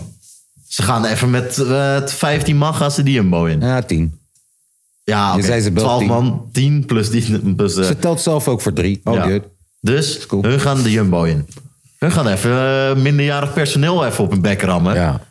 Ze 0.67 0.81
gaan 0.83 1.05
even 1.05 1.29
met 1.29 1.57
eh 1.57 2.01
15 2.05 2.57
man 2.57 2.75
gaan 2.75 2.91
ze 2.91 3.03
die 3.03 3.13
Jumbo 3.13 3.45
in. 3.45 3.59
Ja, 3.59 3.81
tien. 3.81 4.19
Ja, 5.03 5.35
Je 5.35 5.43
oké. 5.43 5.61
ze 5.61 5.71
belt 5.71 5.85
12 5.85 5.99
10. 5.99 6.07
man, 6.07 6.49
10 6.51 6.85
plus 6.85 7.09
die. 7.09 7.39
Plus, 7.55 7.75
eh, 7.77 7.85
Ze 7.85 7.97
telt 7.99 8.21
zelf 8.21 8.47
ook 8.47 8.61
voor 8.61 8.73
drie. 8.73 9.01
Oh, 9.03 9.13
ja. 9.13 9.39
Dus 9.81 10.25
cool. 10.25 10.43
hun 10.43 10.59
gaan 10.59 10.83
de 10.83 10.91
Jumbo 10.91 11.23
in. 11.23 11.45
Hun 11.97 12.11
gaan 12.11 12.27
even 12.27 12.51
eh, 12.51 12.95
minderjarig 12.95 13.53
personeel 13.53 14.05
even 14.05 14.23
op 14.23 14.31
hun 14.31 14.41
bek 14.41 14.61
rammen. 14.61 14.95
Ja. 14.95 15.21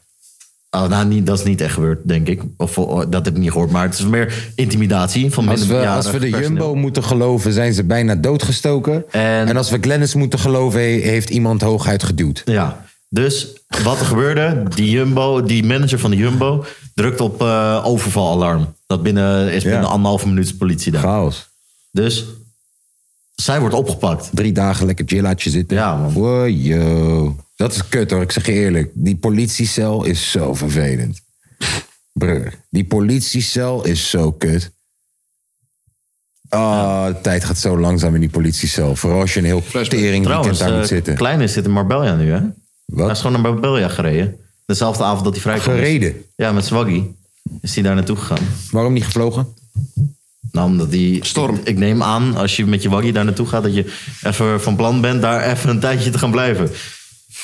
Oh, 0.70 0.88
nou, 0.88 1.06
niet, 1.06 1.26
dat 1.26 1.38
is 1.38 1.44
niet 1.44 1.60
echt 1.60 1.74
gebeurd, 1.74 2.00
denk 2.08 2.28
ik. 2.28 2.42
Of 2.56 2.78
oh, 2.78 3.02
dat 3.10 3.24
heb 3.24 3.34
ik 3.34 3.40
niet 3.40 3.50
gehoord. 3.50 3.70
Maar 3.70 3.82
het 3.84 3.98
is 3.98 4.04
meer 4.06 4.50
intimidatie 4.54 5.30
van 5.32 5.48
Als 5.48 5.66
we, 5.66 5.88
als 5.88 6.06
we 6.10 6.18
de 6.18 6.18
personeel. 6.28 6.40
Jumbo 6.48 6.74
moeten 6.74 7.04
geloven, 7.04 7.52
zijn 7.52 7.74
ze 7.74 7.84
bijna 7.84 8.14
doodgestoken. 8.14 9.04
En- 9.10 9.48
En, 9.48 9.56
als 9.56 9.70
we 9.70 9.78
Glennis 9.80 10.14
moeten 10.14 10.38
geloven, 10.38 10.80
he- 10.80 10.86
heeft 11.00 11.30
iemand 11.30 11.60
hooguit 11.60 12.02
geduwd. 12.02 12.42
Ja, 12.44 12.84
dus 13.08 13.48
wat 13.82 14.00
er 14.00 14.06
gebeurde, 14.06 14.62
die 14.74 14.90
Jumbo, 14.90 15.42
die 15.42 15.64
manager 15.64 15.98
van 15.98 16.10
de 16.10 16.16
Jumbo 16.16 16.64
drukt 16.94 17.20
op 17.20 17.40
eh, 17.40 17.82
overvalalarm. 17.84 18.74
Dat 18.86 19.02
binnen, 19.02 19.52
is 19.52 19.62
binnen 19.62 19.80
Ja. 19.82 19.86
anderhalve 19.88 20.28
minuut 20.28 20.58
politie 20.58 20.92
daar. 20.92 21.02
Chaos. 21.02 21.48
Dus 21.90 22.24
zij 23.34 23.60
wordt 23.60 23.74
opgepakt. 23.74 24.28
Drie 24.32 24.52
dagen 24.52 24.86
lekker 24.86 25.04
chillaatje 25.08 25.50
zitten. 25.50 25.76
Ja, 25.76 25.96
man. 25.96 26.12
Wow, 26.12 26.48
yo. 26.48 27.36
Dat 27.57 27.72
is 27.72 27.88
kut 27.88 28.11
hoor, 28.11 28.22
ik 28.22 28.32
zeg 28.32 28.46
je 28.46 28.52
eerlijk. 28.52 28.90
Die 28.94 29.16
politiecel 29.16 30.04
is 30.04 30.30
zo 30.30 30.54
vervelend. 30.54 31.20
Brr, 32.12 32.48
die 32.70 32.84
politiecel 32.84 33.84
is 33.84 34.11
zo 34.11 34.32
kut. 34.32 34.70
Oh, 36.50 37.07
de 37.07 37.20
tijd 37.20 37.44
gaat 37.44 37.59
zo 37.59 37.78
langzaam 37.78 38.14
in 38.14 38.20
die 38.20 38.30
politiecel. 38.30 38.96
Vooral 38.96 39.20
als 39.20 39.34
je 39.34 39.40
een 39.40 39.46
heel 39.46 39.62
tering 39.62 39.90
weekend 39.90 40.24
Trouwens, 40.24 40.59
daar 40.59 40.72
eh, 40.72 40.76
moet 40.78 40.86
zitten. 40.86 41.14
Kleine 41.14 41.48
zit 41.48 41.64
in 41.64 41.70
Marbella 41.70 42.14
nu, 42.14 42.30
hè? 42.30 42.38
Hij 42.38 42.52
Wat? 42.84 43.11
is 43.11 43.20
gewoon 43.20 43.42
naar 43.42 43.52
Marbella 43.52 43.88
gereden. 43.88 44.36
Dezelfde 44.66 45.04
avond 45.04 45.24
dat 45.24 45.32
hij 45.32 45.42
vrij 45.42 45.59
kwam. 45.59 45.74
Gereden? 45.74 46.24
Ja, 46.36 46.52
met 46.52 46.64
Swaggy. 46.64 47.02
Is 47.61 47.74
hij 47.74 47.82
daar 47.82 47.94
naartoe 47.94 48.16
gegaan. 48.16 48.46
Waarom 48.70 48.92
niet 48.92 49.04
gevlogen? 49.04 49.54
Nou, 50.50 50.66
omdat 50.66 50.90
die... 50.90 51.24
Storm. 51.24 51.54
Ik, 51.57 51.64
ik 51.64 51.76
neem 51.76 52.02
aan, 52.02 52.36
als 52.36 52.57
je 52.57 52.66
met 52.66 52.82
je 52.82 52.88
waggy 52.88 53.12
daar 53.12 53.24
naartoe 53.24 53.46
gaat... 53.46 53.62
dat 53.62 53.74
je 53.74 53.92
even 54.22 54.61
van 54.61 54.76
plan 54.76 55.00
bent 55.00 55.22
daar 55.22 55.50
even 55.50 55.70
een 55.70 55.80
tijdje 55.80 56.11
te 56.11 56.18
gaan 56.18 56.30
blijven. 56.30 56.70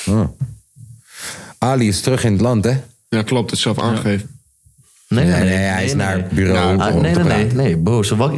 Oh. 0.07 0.25
Ali 1.59 1.89
is 1.89 2.01
terug 2.01 2.25
in 2.25 2.33
het 2.33 2.41
land, 2.41 2.65
hè? 2.65 2.81
Ja, 3.09 3.23
klopt. 3.23 3.51
Het 3.51 3.59
is 3.59 3.65
zelf 3.65 3.79
aangegeven. 3.79 4.41
Nee, 5.09 5.25
Nee, 5.25 5.43
nee, 5.45 5.57
hij 5.57 5.85
is 5.85 5.95
naar 5.95 6.17
het 6.17 6.31
bureau 6.31 6.79
Ah, 6.79 6.95
om 6.95 7.03
nee, 7.03 7.13
te 7.13 7.23
nee, 7.23 7.45
nee, 7.45 7.55
nee, 7.55 7.79
bro. 7.79 8.03
Zijn 8.03 8.37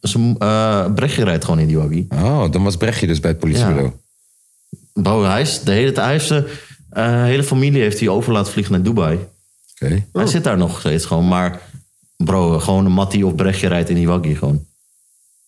zijn, 0.00 0.36
eh, 0.38 0.92
Brechtje 0.94 1.24
rijdt 1.24 1.44
gewoon 1.44 1.60
in 1.60 1.66
die 1.66 1.78
waggy. 1.78 2.06
Oh, 2.08 2.50
dan 2.50 2.62
was 2.62 2.76
Brechtje 2.76 3.06
dus 3.06 3.20
bij 3.20 3.30
het 3.30 3.38
politiebureau. 3.38 3.92
Bro, 4.92 5.24
hij 5.24 5.40
is 5.40 5.60
de 5.60 5.72
hele 5.72 5.92
tijd... 5.92 6.04
Hij 6.06 6.14
heeft 6.14 6.26
zijn 6.26 6.44
eh, 6.96 7.22
hele 7.22 7.44
familie 7.44 7.80
heeft 7.80 8.00
hij 8.00 8.08
over 8.08 8.32
laten 8.32 8.52
vliegen 8.52 8.72
naar 8.72 8.82
Dubai. 8.82 9.18
Oké. 9.74 10.04
Hij 10.12 10.26
zit 10.26 10.44
daar 10.44 10.56
nog 10.56 10.78
steeds 10.80 11.04
gewoon. 11.04 11.28
Maar 11.28 11.60
bro, 12.16 12.58
gewoon 12.58 12.84
een 12.84 12.92
Mattie 12.92 13.26
of 13.26 13.34
Brechtje 13.34 13.68
rijdt 13.68 13.88
in 13.88 13.94
die 13.94 14.06
waggy 14.06 14.34
gewoon. 14.34 14.66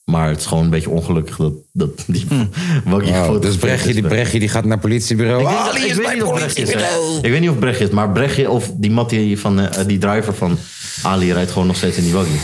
Maar 0.09 0.29
het 0.29 0.39
is 0.41 0.47
gewoon 0.47 0.65
een 0.65 0.71
beetje 0.71 0.91
ongelukkig 0.91 1.37
dat, 1.37 1.53
dat 1.73 2.05
die 2.07 2.27
waggy 2.85 3.11
Wow, 3.13 3.43
dus 3.43 3.57
Brechtje, 3.57 3.93
die, 3.93 4.03
Brechtje 4.03 4.39
die 4.39 4.49
gaat 4.49 4.63
naar 4.65 4.73
het 4.73 4.81
politiebureau. 4.81 5.41
Ik, 5.43 5.95
weet 5.95 6.03
bij 6.03 6.15
niet 6.15 6.23
of 6.23 6.33
Brechtje 6.35 6.63
is. 6.63 6.71
politiebureau. 6.71 7.17
Ik 7.23 7.31
weet 7.31 7.41
niet 7.41 7.51
of 7.51 7.59
Brechtje 7.59 7.85
is, 7.85 7.91
maar 7.91 8.11
Brechtje 8.13 8.51
of 8.51 8.71
die 8.75 8.91
Mattie 8.91 9.39
van 9.39 9.61
eh, 9.61 9.87
die 9.87 9.99
driver 9.99 10.35
van 10.35 10.59
Ali 11.03 11.33
rijdt 11.33 11.51
gewoon 11.51 11.67
nog 11.67 11.77
steeds 11.77 11.97
in 11.97 12.03
die 12.03 12.13
waggy. 12.13 12.37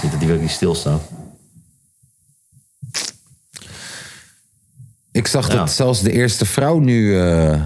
Ziet 0.00 0.10
dat 0.10 0.20
die 0.20 0.28
waggy 0.28 0.46
stilstaat. 0.48 1.00
Ik 5.12 5.26
zag 5.26 5.48
Ja. 5.48 5.54
dat 5.54 5.70
zelfs 5.70 6.02
de 6.02 6.12
eerste 6.12 6.44
vrouw 6.46 6.78
nu... 6.78 7.20
eh, 7.20 7.60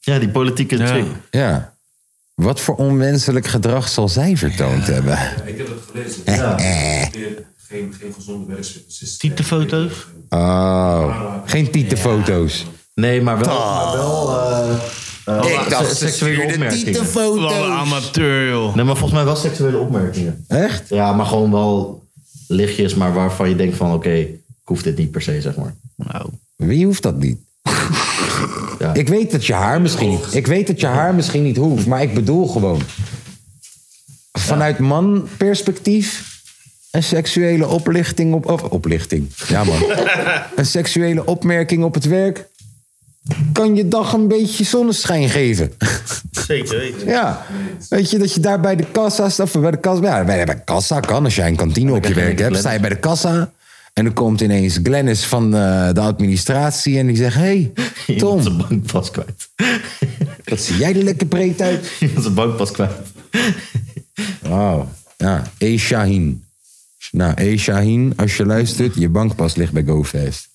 Ja, 0.00 0.18
die 0.18 0.28
politieke 0.28 0.76
Ja. 0.76 0.86
chick. 0.86 1.04
ja. 1.30 1.74
Wat 2.34 2.60
voor 2.60 2.74
onwenselijk 2.74 3.46
gedrag 3.46 3.88
zal 3.88 4.08
zij 4.08 4.36
vertoond 4.36 4.86
hebben? 4.86 5.12
Ja, 5.12 5.42
ik 5.44 5.58
heb 5.58 5.66
het 5.66 5.78
gelezen. 5.90 6.22
Geen, 7.70 7.94
geen 8.00 8.12
gezonde. 8.12 8.54
Dus 8.54 9.16
Tietenfoto's? 9.16 10.06
Oh, 10.28 11.34
geen 11.44 11.70
tietenfoto's. 11.70 12.66
Nee, 12.94 13.22
maar 13.22 13.38
wel... 13.38 13.48
Maar 13.58 13.92
wel 13.96 14.40
eh, 14.40 14.70
eh, 15.24 15.84
se- 15.84 15.94
seksuele 15.94 16.42
opmerkingen. 16.42 17.12
Wat 17.14 17.52
een 17.52 17.70
amateur, 17.72 18.48
joh. 18.50 18.74
Nee, 18.74 18.84
maar 18.84 18.94
volgens 18.96 19.12
mij 19.12 19.24
wel 19.24 19.36
seksuele 19.36 19.78
opmerkingen. 19.78 20.44
Echt? 20.48 20.88
Ja, 20.88 21.12
maar 21.12 21.26
gewoon 21.26 21.50
wel 21.50 22.04
lichtjes, 22.48 22.94
maar 22.94 23.14
waarvan 23.14 23.48
je 23.48 23.56
denkt 23.56 23.76
van... 23.76 23.92
Oké, 23.92 24.12
ik 24.14 24.38
hoef 24.64 24.82
dit 24.82 24.96
niet 24.96 25.10
per 25.10 25.22
se, 25.22 25.40
zeg 25.40 25.56
maar. 25.56 25.74
Nou, 25.96 26.30
Wie 26.56 26.84
hoeft 26.84 27.02
dat 27.02 27.16
niet? 27.18 27.38
Ja. 28.78 28.94
Ik 28.94 29.08
weet 29.08 29.30
dat 29.30 29.46
je 29.46 29.52
haar 29.52 29.80
misschien 29.80 30.08
niet. 30.10 30.34
Ik 30.34 30.46
weet 30.46 30.66
dat 30.66 30.80
je 30.80 30.86
haar 30.86 31.14
misschien 31.14 31.42
niet 31.42 31.56
hoeft, 31.56 31.86
maar 31.86 32.02
ik 32.02 32.14
bedoel 32.14 32.48
gewoon. 32.48 32.82
Vanuit 34.32 34.78
man-perspectief. 34.78 36.29
Een 36.90 37.02
seksuele 37.02 37.68
oplichting 37.68 38.34
op. 38.34 38.46
Of 38.50 38.62
oplichting. 38.62 39.30
Ja, 39.48 39.64
man. 39.64 39.82
een 40.56 40.66
seksuele 40.66 41.26
opmerking 41.26 41.84
op 41.84 41.94
het 41.94 42.04
werk. 42.04 42.48
Kan 43.52 43.76
je 43.76 43.88
dag 43.88 44.12
een 44.12 44.28
beetje 44.28 44.64
zonneschijn 44.64 45.28
geven. 45.28 45.72
zeker 46.30 46.78
weten. 46.78 47.06
Ja. 47.08 47.46
Weet 47.88 48.10
je 48.10 48.18
dat 48.18 48.34
je 48.34 48.40
daar 48.40 48.60
bij 48.60 48.76
de 48.76 48.84
kassa 48.92 49.28
staat? 49.28 49.54
Of 49.54 49.60
bij 49.60 49.70
de 49.70 49.80
kassa. 49.80 50.02
Ja, 50.18 50.24
bij 50.24 50.44
de 50.44 50.64
kassa 50.64 51.00
kan. 51.00 51.24
Als 51.24 51.34
jij 51.34 51.46
een 51.48 51.56
kantine 51.56 51.94
op 51.94 52.04
je 52.04 52.14
werk 52.14 52.38
hebt, 52.38 52.56
sta 52.56 52.70
je 52.72 52.80
bij 52.80 52.88
de 52.88 52.98
kassa. 52.98 53.52
En 53.92 54.04
dan 54.04 54.12
komt 54.12 54.40
ineens 54.40 54.78
Glennis 54.82 55.24
van 55.24 55.54
eh, 55.54 55.92
de 55.92 56.00
administratie 56.00 56.98
en 56.98 57.06
die 57.06 57.16
zegt: 57.16 57.34
Hey, 57.34 57.72
Iemand 58.06 58.18
Tom, 58.18 58.42
zijn 58.42 58.56
bankpas 58.68 59.10
kwijt. 59.10 59.48
wat 60.44 60.60
zie 60.60 60.76
jij 60.76 60.96
er 60.96 61.02
lekker 61.02 61.26
breed 61.26 61.60
uit? 61.60 61.92
Iemand 62.00 62.22
zijn 62.22 62.34
bankpas 62.34 62.70
kwijt. 62.70 62.90
Wauw. 64.42 64.88
Ja, 65.16 65.42
E. 65.58 65.76
Shaheen. 65.78 66.44
Nou. 67.10 67.56
Shaheen, 67.56 68.12
als 68.16 68.36
je 68.36 68.46
luistert, 68.46 68.94
je 68.94 69.08
bankpas 69.08 69.54
ligt 69.54 69.72
bij 69.72 69.84
GoFast. 69.86 70.48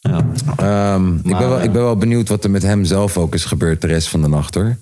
Ja. 0.00 0.26
Ehm, 0.56 1.16
ik, 1.16 1.22
ben 1.22 1.48
wel, 1.48 1.58
eh, 1.58 1.64
ik 1.64 1.72
ben 1.72 1.82
wel 1.82 1.96
benieuwd 1.96 2.28
wat 2.28 2.44
er 2.44 2.50
met 2.50 2.62
hem 2.62 2.84
zelf 2.84 3.18
ook 3.18 3.34
is 3.34 3.44
gebeurd 3.44 3.80
de 3.80 3.86
rest 3.86 4.08
van 4.08 4.22
de 4.22 4.28
nacht 4.28 4.54
hoor. 4.54 4.76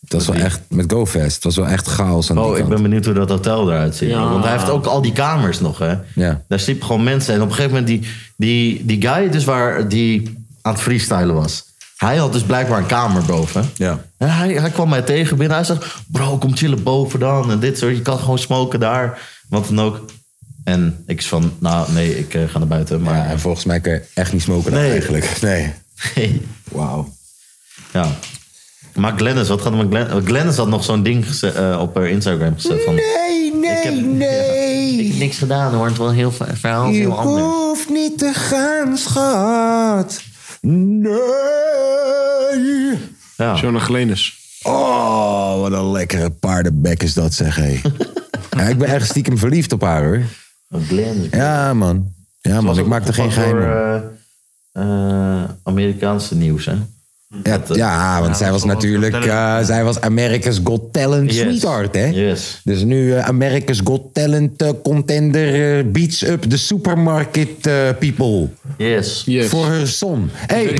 Het 0.00 0.12
was 0.12 0.26
wel 0.26 0.36
echt, 0.36 0.60
met 0.68 0.92
GoFast, 0.92 1.34
het 1.34 1.44
was 1.44 1.56
wel 1.56 1.66
echt 1.66 1.86
chaos 1.86 2.30
aan 2.30 2.36
die 2.36 2.44
Oh, 2.44 2.58
ik 2.58 2.68
ben 2.68 2.82
benieuwd 2.82 3.04
hoe 3.04 3.14
dat 3.14 3.28
hotel 3.28 3.70
eruit 3.70 3.96
ziet. 3.96 4.12
Want 4.12 4.44
hij 4.44 4.52
heeft 4.52 4.68
ook 4.68 4.86
al 4.86 5.02
die 5.02 5.12
kamers 5.12 5.60
nog, 5.60 5.78
hè. 5.78 5.94
Ja. 6.14 6.42
Daar 6.48 6.60
sliepen 6.60 6.86
gewoon 6.86 7.04
mensen. 7.04 7.34
En 7.34 7.42
op 7.42 7.48
een 7.48 7.54
gegeven 7.54 7.76
moment, 7.76 7.88
die, 7.88 8.10
die, 8.36 8.84
die 8.84 9.08
guy 9.08 9.30
dus 9.30 9.44
waar 9.44 9.88
die 9.88 10.44
aan 10.62 10.72
het 10.72 10.82
freestylen 10.82 11.34
was... 11.34 11.64
Hij 11.96 12.16
had 12.16 12.32
dus 12.32 12.42
blijkbaar 12.42 12.78
een 12.78 12.86
kamer 12.86 13.24
boven. 13.24 13.70
Ja. 13.74 14.04
En 14.16 14.34
hij, 14.34 14.52
hij 14.52 14.70
kwam 14.70 14.88
mij 14.88 15.02
tegen 15.02 15.36
binnen. 15.36 15.56
Hij 15.56 15.66
zegt, 15.66 15.96
bro, 16.06 16.38
kom 16.38 16.56
chillen 16.56 16.82
boven 16.82 17.20
dan. 17.20 17.50
En 17.50 17.58
dit 17.58 17.78
soort, 17.78 17.96
je 17.96 18.02
kan 18.02 18.18
gewoon 18.18 18.38
smoken 18.38 18.80
daar. 18.80 19.18
Wat 19.48 19.66
dan 19.68 19.80
ook. 19.80 20.04
En 20.64 21.02
ik 21.06 21.18
is 21.18 21.28
van, 21.28 21.52
nou 21.58 21.92
nee, 21.92 22.18
ik 22.18 22.34
eh, 22.34 22.42
ga 22.48 22.58
naar 22.58 22.68
buiten. 22.68 23.02
Maar 23.02 23.16
Ja, 23.16 23.26
en 23.26 23.40
volgens 23.40 23.64
mij 23.64 23.80
kan 23.80 23.92
je 23.92 24.02
echt 24.14 24.32
niet 24.32 24.42
smoken 24.42 24.72
Nee. 24.72 24.90
eigenlijk. 24.90 25.30
Nee. 25.42 25.72
Nee. 26.14 26.40
Wauw. 26.72 27.14
Ja. 27.92 28.08
Maar 28.94 29.12
Glennis, 29.16 29.48
wat 29.48 29.62
gaat 29.62 29.72
er 29.72 29.78
met 29.78 29.88
Glennis? 29.88 30.24
Glennis 30.24 30.56
had 30.56 30.68
nog 30.68 30.84
zo'n 30.84 31.02
ding 31.02 31.26
eh, 31.40 31.78
op 31.80 31.94
haar 31.94 32.08
Instagram 32.08 32.54
gezet 32.54 32.82
van... 32.84 32.94
Nee, 32.94 33.54
nee, 33.54 33.92
nee. 34.24 34.92
Ik 34.98 35.08
heb 35.10 35.18
niks 35.18 35.38
gedaan 35.38 35.74
hoor, 35.74 35.86
het 35.86 35.96
was 35.96 36.08
een 36.08 36.14
heel 36.16 36.32
ver- 36.32 36.56
verhaal 36.56 36.88
is 36.88 36.94
Je 36.94 37.00
heel 37.00 37.18
anders. 37.18 37.44
hoeft 37.46 37.88
niet 37.90 38.18
te 38.18 38.32
gaan, 38.34 38.98
schat. 38.98 40.22
Nee. 40.60 41.10
Ja. 43.36 43.54
Jonah 43.60 43.82
Glennis. 43.82 44.34
Oh, 44.62 45.60
wat 45.60 45.72
een 45.72 45.90
lekkere 45.90 46.30
paardenbek 46.30 47.02
is 47.02 47.14
dat, 47.14 47.34
zeg 47.34 47.56
hé. 47.56 47.80
ja, 48.50 48.62
ik 48.62 48.78
ben 48.78 48.88
echt 48.88 49.08
stiekem 49.08 49.38
verliefd 49.38 49.72
op 49.72 49.80
haar, 49.82 50.04
hoor. 50.04 50.20
Glennis. 50.88 51.28
Ja, 51.30 51.74
man. 51.74 52.12
Ja, 52.40 52.60
man, 52.60 52.78
ik 52.78 52.86
maak 52.86 53.06
er 53.08 53.14
geen 53.14 53.32
geheim 53.32 53.50
door, 53.60 53.62
om. 53.62 54.10
eh, 54.72 55.42
eh, 55.42 55.50
Amerikaanse 55.62 56.34
nieuws, 56.34 56.66
hè? 56.66 56.74
Ja, 57.42 57.60
ja, 57.72 58.20
want 58.20 58.36
zij 58.36 58.50
was 58.50 58.64
natuurlijk... 58.64 59.24
eh, 59.24 59.58
zij 59.64 59.84
was 59.84 60.00
America's 60.00 60.60
Got 60.64 60.92
Talent 60.92 61.32
Yes. 61.32 61.40
sweetheart, 61.40 61.94
hè? 61.94 62.06
Yes. 62.06 62.60
Dus 62.64 62.82
nu 62.82 63.12
eh, 63.14 63.24
America's 63.28 63.80
Got 63.84 64.14
Talent 64.14 64.62
eh, 64.62 64.68
contender 64.82 65.78
eh, 65.78 65.84
beats 65.92 66.22
up 66.22 66.42
the 66.42 66.56
supermarket 66.58 67.66
eh, 67.66 67.88
people. 67.98 68.48
Yes. 68.78 69.22
Yes. 69.24 69.48
Voor 69.48 69.64
haar 69.66 69.86
son. 69.86 70.30
hey, 70.32 70.78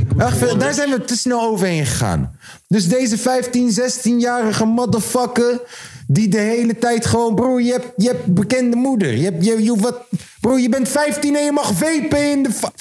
daar 0.59 0.75
zijn 0.75 0.91
we 0.91 1.05
te 1.05 1.17
snel 1.17 1.41
overheen 1.43 1.87
gegaan. 1.87 2.39
Dus 2.69 2.89
deze 2.89 3.19
15, 3.19 3.71
16-jarige 3.81 4.65
motherfucker... 4.65 5.61
die 6.07 6.29
de 6.29 6.39
hele 6.39 6.79
tijd 6.79 7.07
gewoon... 7.07 7.35
Bro, 7.35 7.61
je 7.61 7.73
hebt, 7.73 7.87
je 7.97 8.07
hebt 8.07 8.27
bekende 8.35 8.77
moeder. 8.77 9.17
Je 9.17 9.25
hebt, 9.25 9.45
je, 9.45 9.63
je, 9.63 9.77
wat, 9.77 9.99
bro, 10.41 10.59
je 10.59 10.69
bent 10.69 10.89
15 10.89 11.37
en 11.37 11.45
je 11.45 11.53
mag 11.53 11.73
vapen 11.75 12.31
in 12.31 12.43
de... 12.43 12.51
fa- 12.53 12.73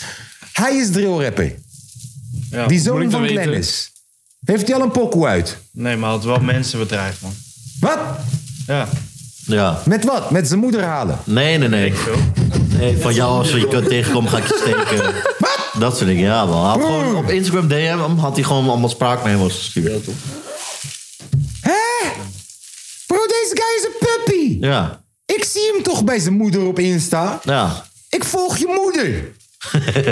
Hij 0.53 0.75
is 0.75 0.91
drillrapper. 0.91 1.55
Ja. 2.51 2.67
Die 2.67 2.79
zoon 2.79 3.11
van? 3.11 3.27
Glennis. 3.27 3.91
Heeft 4.45 4.67
hij 4.67 4.75
al 4.75 4.81
een 4.81 4.91
pokoe 4.91 5.25
uit? 5.27 5.57
Nee, 5.71 5.95
maar 5.95 6.09
hij 6.09 6.17
had 6.17 6.25
wel 6.27 6.39
mensen 6.39 6.79
bedreigd, 6.79 7.21
man. 7.21 7.33
Wat? 7.79 7.97
Ja. 8.67 8.87
Ja. 9.45 9.81
Met 9.85 10.03
wat? 10.03 10.31
Met 10.31 10.47
zijn 10.47 10.59
moeder 10.59 10.83
halen? 10.83 11.19
Nee, 11.23 11.57
nee, 11.57 11.69
nee. 11.69 11.93
Nee, 12.77 12.97
van 12.97 13.13
jou 13.13 13.37
als 13.37 13.51
je 13.51 13.67
kunt 13.67 13.87
tegenkomen 13.89 14.29
ga 14.29 14.37
ik 14.37 14.47
je 14.47 14.57
steken. 14.61 15.13
Wat? 15.39 15.59
Dat 15.79 15.95
soort 15.97 16.07
dingen, 16.09 16.23
ja 16.23 16.45
man. 16.45 16.61
Hij 16.61 16.81
had 16.81 16.81
gewoon 16.91 17.15
op 17.15 17.29
Instagram 17.29 17.67
DM 17.67 17.97
hem, 17.99 18.17
had 18.17 18.35
hij 18.35 18.43
gewoon 18.43 18.69
allemaal 18.69 18.89
spraakmemo's 18.89 19.53
gestuurd. 19.55 20.05
Hè? 20.05 20.11
Is 23.87 23.93
een 23.93 24.07
puppy. 24.25 24.57
Ja, 24.65 25.01
Ik 25.25 25.43
zie 25.43 25.71
hem 25.73 25.83
toch 25.83 26.03
bij 26.03 26.19
zijn 26.19 26.33
moeder 26.37 26.65
op 26.67 26.79
Insta. 26.79 27.39
ja. 27.43 27.85
Ik 28.09 28.23
volg 28.23 28.57
je 28.57 28.67
moeder. 28.83 29.33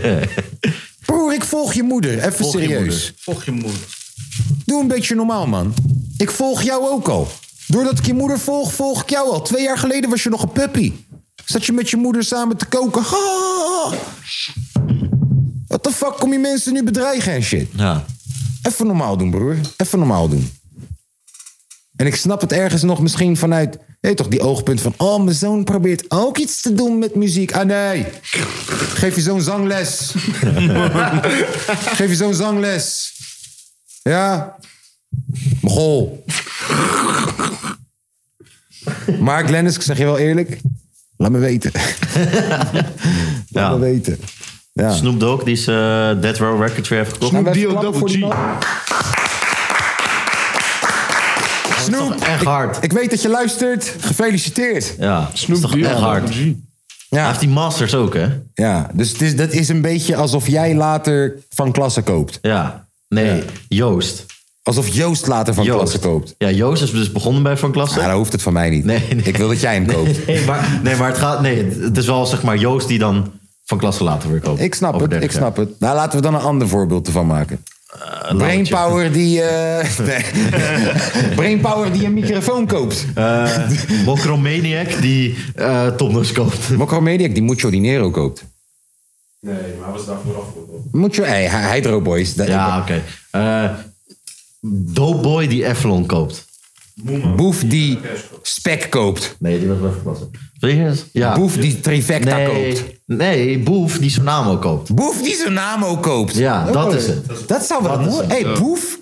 Broer, 1.06 1.34
ik 1.34 1.44
volg 1.44 1.74
je 1.74 1.84
moeder. 1.84 2.18
Even 2.20 2.34
Volg 2.34 2.54
je 2.54 2.60
serieus. 2.60 2.80
moeder. 2.80 3.14
Volg 3.18 3.46
je 3.46 3.52
moeder. 3.52 3.80
Doe 4.66 4.82
een 4.82 4.88
beetje 4.88 5.16
normaal, 5.16 5.48
man. 5.48 5.74
Ik 6.18 6.32
volg 6.32 6.62
jou 6.62 6.88
ook 6.90 7.08
al. 7.08 7.28
Doordat 7.68 8.00
ik 8.00 8.06
je 8.06 8.14
moeder 8.14 8.40
volg, 8.40 8.74
volg 8.74 9.02
ik 9.02 9.10
jou 9.10 9.30
al. 9.32 9.42
Twee 9.42 9.64
jaar 9.64 9.78
geleden 9.78 10.10
was 10.10 10.24
je 10.24 10.30
nog 10.30 10.42
een 10.42 10.52
puppy. 10.52 10.94
Zat 11.46 11.66
je 11.66 11.72
met 11.72 11.90
je 11.90 11.98
moeder 11.98 12.24
samen 12.24 12.58
te 12.58 12.66
koken. 12.66 13.04
Wat 15.68 15.84
de 15.84 15.92
fuck 15.92 16.14
kom 16.20 16.32
je 16.32 16.40
mensen 16.40 16.74
nu 16.74 16.84
bedreigen 16.84 17.34
en 17.34 17.42
shit? 17.44 17.68
Ja. 17.76 18.06
Even 18.62 18.88
normaal 18.88 19.18
doen, 19.18 19.32
broer. 19.32 19.56
Even 19.78 20.00
normaal 20.00 20.28
doen. 20.30 20.52
En 21.96 22.06
ik 22.06 22.16
snap 22.16 22.42
het 22.42 22.52
ergens 22.52 22.82
nog 22.82 23.02
misschien 23.02 23.38
vanuit... 23.38 23.78
Weet 24.00 24.18
toch, 24.18 24.28
die 24.28 24.42
oogpunt 24.42 24.82
van... 24.82 24.94
Oh, 24.98 25.24
mijn 25.24 25.36
zoon 25.36 25.64
probeert 25.64 26.12
ook 26.12 26.38
iets 26.38 26.62
te 26.62 26.74
doen 26.74 27.00
met 27.00 27.16
muziek. 27.16 27.52
Ah, 27.52 27.66
nee. 27.66 28.06
Geef 28.94 29.16
je 29.16 29.22
zo'n 29.22 29.42
zangles. 29.42 30.14
Geef 31.98 32.10
je 32.10 32.16
zo'n 32.16 32.34
zangles. 32.34 33.14
Ja. 34.02 34.56
Mogol. 35.62 36.24
Maar 39.20 39.48
Glennis, 39.48 39.76
ik 39.76 39.82
zeg 39.82 39.98
je 39.98 40.04
wel 40.04 40.18
eerlijk... 40.18 40.60
Laat 41.18 41.32
me 41.32 41.40
weten. 41.40 41.72
Laat 43.50 43.72
me 43.72 43.80
weten. 43.80 44.20
Ja. 44.74 44.92
Snoop 44.92 45.20
Dogg, 45.20 45.44
die 45.44 45.54
is 45.54 45.68
eh, 45.68 45.76
Dead 46.22 46.38
Row 46.38 46.62
Records 46.62 46.90
weer 46.90 47.00
heeft 47.00 47.14
gekocht. 47.14 47.32
Double 47.82 48.10
G. 48.10 48.18
Snoep, 51.84 52.14
Echt 52.22 52.44
hard. 52.44 52.78
ik 52.84 52.92
weet 52.92 53.10
dat 53.10 53.22
je 53.22 53.30
luistert. 53.30 53.96
Gefeliciteerd. 54.00 54.96
Ja, 55.00 55.30
Snoop 55.34 55.56
is 55.56 55.62
toch 55.62 55.78
echt 55.78 56.00
hard. 56.00 56.30
G. 56.30 56.34
Hij 56.34 56.56
Ja, 57.10 57.28
heeft 57.28 57.40
die 57.40 57.50
masters 57.50 57.96
ook, 57.96 58.14
hè? 58.14 58.28
ja 58.54 58.90
dus 58.94 59.10
het 59.12 59.22
is, 59.22 59.36
dat 59.36 59.52
is 59.52 59.70
een 59.70 59.82
beetje 59.82 60.16
alsof 60.16 60.48
jij 60.48 60.76
later 60.76 61.36
van 61.50 61.72
klasse 61.72 62.02
koopt. 62.02 62.40
Ja. 62.42 62.86
Nee, 63.08 63.44
Joost. 63.68 64.26
Alsof 64.64 64.88
Joost 64.88 65.28
later 65.28 65.54
van 65.54 65.64
Joost. 65.64 65.78
klasse 65.80 66.00
koopt. 66.00 66.36
Ja, 66.38 66.50
Joost 66.52 66.84
is 66.84 66.92
dus 66.92 67.12
begonnen 67.12 67.44
bij 67.44 67.58
Van 67.58 67.72
Klasse. 67.72 68.00
Ja, 68.00 68.08
dan 68.08 68.16
hoeft 68.18 68.32
het 68.32 68.42
van 68.42 68.54
mij 68.54 68.70
niet. 68.70 68.86
Nee, 68.86 69.00
nee. 69.10 69.24
Ik 69.24 69.38
wil 69.38 69.48
dat 69.48 69.60
jij 69.62 69.74
hem 69.74 69.86
koopt. 69.86 70.28
Nee, 70.28 70.46
maar, 70.46 70.80
nee, 70.84 70.96
maar 70.96 71.08
het 71.08 71.18
gaat. 71.18 71.42
Nee, 71.42 71.66
het 71.82 71.98
is 71.98 72.06
wel 72.06 72.26
zeg 72.26 72.44
maar 72.44 72.58
Joost 72.58 72.88
die 72.88 73.00
dan 73.00 73.32
van 73.66 73.78
klasse 73.78 74.04
later 74.04 74.30
weer 74.32 74.40
koopt. 74.40 74.60
Ik 74.62 74.76
snap 74.76 74.90
Over 74.94 75.02
het, 75.02 75.10
30 75.10 75.30
ik 75.30 75.36
snap 75.36 75.56
het. 75.58 75.80
Nou, 75.80 75.96
laten 75.96 76.16
we 76.18 76.22
dan 76.24 76.34
een 76.34 76.42
ander 76.42 76.68
voorbeeld 76.68 77.08
ervan 77.08 77.28
maken. 77.28 77.64
Brainpower 78.38 79.12
die... 79.12 79.42
eh 79.42 79.98
nee. 80.08 80.24
Brainpower 81.36 81.92
die 81.92 82.06
een 82.06 82.14
microfoon 82.14 82.68
koopt. 82.68 83.06
Eh, 83.16 83.70
Mokromaniac 84.06 85.02
die 85.02 85.36
eh 85.56 85.88
Tomnos 85.88 86.32
koopt. 86.32 86.70
Mokromaniac 86.78 87.34
die 87.34 87.44
Mucho 87.44 87.70
Dinero 87.70 88.12
koopt. 88.12 88.44
Nee, 89.40 89.56
maar 89.80 89.92
was 89.92 90.06
daar 90.06 90.18
vooraf 90.26 90.46
voor. 90.54 90.82
Mucho, 90.92 91.24
hey, 91.24 91.50
Hydro 91.74 92.02
Boys. 92.02 92.34
Ja, 92.36 92.80
oké. 92.80 93.02
Eh 93.32 93.70
Dope 94.66 95.22
Boy 95.22 95.48
die 95.48 95.66
Effelon 95.66 96.06
koopt. 96.06 96.46
Boef 97.36 97.64
die 97.64 98.00
Spec 98.42 98.90
koopt. 98.90 99.36
Nee, 99.40 99.60
die 99.60 99.68
was 99.68 99.94
wel. 100.04 100.30
Serieus? 100.60 101.06
Ja. 101.12 101.36
Boef 101.36 101.58
die 101.58 101.80
Trifecta 101.80 102.36
nee, 102.36 102.48
koopt. 102.48 102.84
Nee, 103.06 103.60
Boef 103.60 103.98
die 103.98 104.10
Sonamo 104.10 104.58
koopt. 104.58 104.96
Boef 104.96 105.22
die 105.22 105.60
ook 105.84 106.04
koopt. 106.04 106.36
Ja, 106.36 106.72
dat 106.72 106.94
is 106.94 107.08
het. 107.08 107.48
Dat 107.48 107.66
zou 107.66 107.84
wel 107.84 108.00
mooi. 108.00 108.28
Hey, 108.28 108.54
Boef, 108.60 109.00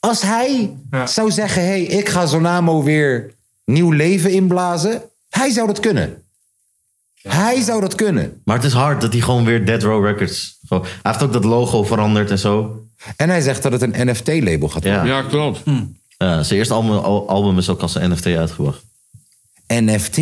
als 0.00 0.22
hij 0.22 0.76
zou 1.04 1.30
zeggen: 1.30 1.62
hey, 1.64 1.82
ik 1.82 2.08
ga 2.08 2.26
Zonamo 2.26 2.82
weer 2.82 3.34
nieuw 3.64 3.90
leven 3.90 4.30
inblazen. 4.30 5.02
Hij 5.28 5.50
zou 5.50 5.66
dat 5.66 5.80
kunnen. 5.80 6.22
Hij 7.22 7.60
zou 7.60 7.80
dat 7.80 7.94
kunnen. 7.94 8.40
Maar 8.44 8.56
het 8.56 8.64
is 8.64 8.72
hard 8.72 9.00
dat 9.00 9.12
hij 9.12 9.22
gewoon 9.22 9.44
weer 9.44 9.66
Dead 9.66 9.82
Row 9.82 10.06
Records. 10.06 10.58
Gewoon, 10.66 10.82
hij 10.82 11.12
heeft 11.12 11.22
ook 11.22 11.32
dat 11.32 11.44
logo 11.44 11.82
veranderd 11.82 12.30
en 12.30 12.38
zo. 12.38 12.82
En 13.16 13.28
hij 13.28 13.40
zegt 13.40 13.62
dat 13.62 13.72
het 13.72 13.82
een 13.82 14.08
NFT-label 14.08 14.68
gaat 14.68 14.84
worden. 14.84 15.06
Ja. 15.06 15.16
Ja, 15.16 15.22
klopt. 15.22 15.62
Ja, 16.22 16.42
zijn 16.42 16.58
eerste 16.58 16.74
album, 16.74 16.90
al- 16.96 17.28
album 17.28 17.58
is 17.58 17.68
ook 17.68 17.80
als 17.80 17.94
een 17.94 18.10
NFT 18.10 18.26
uitgebracht. 18.26 18.82
NFT, 19.66 20.18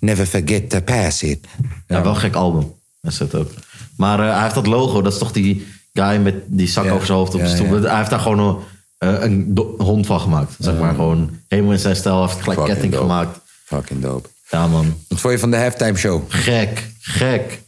never 0.00 0.26
forget 0.26 0.70
to 0.70 0.80
pass 0.80 1.22
it. 1.22 1.46
Ja, 1.86 2.02
wel 2.02 2.12
een 2.12 2.18
gek 2.20 2.34
album. 2.34 2.72
Is 3.02 3.18
het 3.18 3.34
ook. 3.34 3.50
Maar 3.96 4.20
eh, 4.20 4.32
hij 4.32 4.42
heeft 4.42 4.54
dat 4.54 4.66
logo, 4.66 5.02
dat 5.02 5.12
is 5.12 5.18
toch 5.18 5.32
die 5.32 5.66
guy 5.92 6.16
met 6.16 6.34
die 6.46 6.68
zak 6.68 6.84
Ja. 6.84 6.90
over 6.90 7.06
zijn 7.06 7.18
hoofd 7.18 7.34
op 7.34 7.40
de 7.40 7.48
stoel. 7.48 7.82
Hij 7.82 7.96
heeft 7.96 8.10
daar 8.10 8.20
gewoon 8.20 8.38
een, 8.38 8.56
eh, 9.16 9.22
een 9.22 9.58
hond 9.78 10.06
van 10.06 10.20
gemaakt. 10.20 10.54
Zeg 10.58 10.78
maar 10.78 10.94
gewoon 10.94 11.30
helemaal 11.48 11.72
in 11.72 11.78
zijn 11.78 11.96
stijl. 11.96 12.18
Hij 12.22 12.28
heeft 12.28 12.42
gelijk 12.42 12.64
ketting 12.64 12.92
dope. 12.92 13.04
gemaakt. 13.04 13.38
Fucking 13.64 14.02
dope. 14.02 14.28
Ja, 14.50 14.66
man. 14.66 14.94
Wat 15.08 15.20
vond 15.20 15.32
je 15.32 15.38
van 15.38 15.50
de 15.50 15.56
halftime 15.56 15.96
show? 15.98 16.22
Gek, 16.28 16.86
gek. 17.00 17.62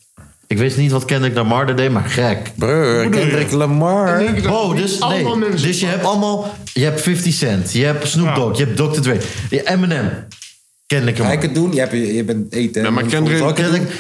Ik 0.53 0.59
wist 0.59 0.77
niet 0.77 0.93
wat 0.93 1.05
Kendrick 1.05 1.35
Lamar 1.35 1.77
deed, 1.77 1.91
maar 1.91 2.05
gek. 2.05 2.51
Brr, 2.55 3.09
Kendrick 3.11 3.51
Lamar. 3.51 4.23
Oh, 4.49 4.77
dus, 4.77 4.99
nee, 4.99 5.51
dus 5.61 5.81
je 5.81 5.87
hebt 5.87 6.05
allemaal... 6.05 6.55
Je 6.73 6.85
hebt 6.85 7.01
50 7.01 7.33
Cent, 7.35 7.73
je 7.73 7.85
hebt 7.85 8.09
Snoop 8.09 8.35
Dogg, 8.35 8.59
je 8.59 8.65
hebt 8.65 8.77
Dr. 8.77 9.01
Dre, 9.01 9.19
je 9.51 9.57
hebt 9.57 9.69
Eminem. 9.69 10.27
Ga 11.01 11.13
Lamar. 11.19 11.33
ik 11.33 11.43
het 11.43 11.55
doen? 11.55 11.73
Je, 11.73 11.79
hebt, 11.81 11.93
je 11.93 12.25
bent 12.25 12.53
eten. 12.53 12.83
Ja, 12.83 12.91
maar 12.91 13.05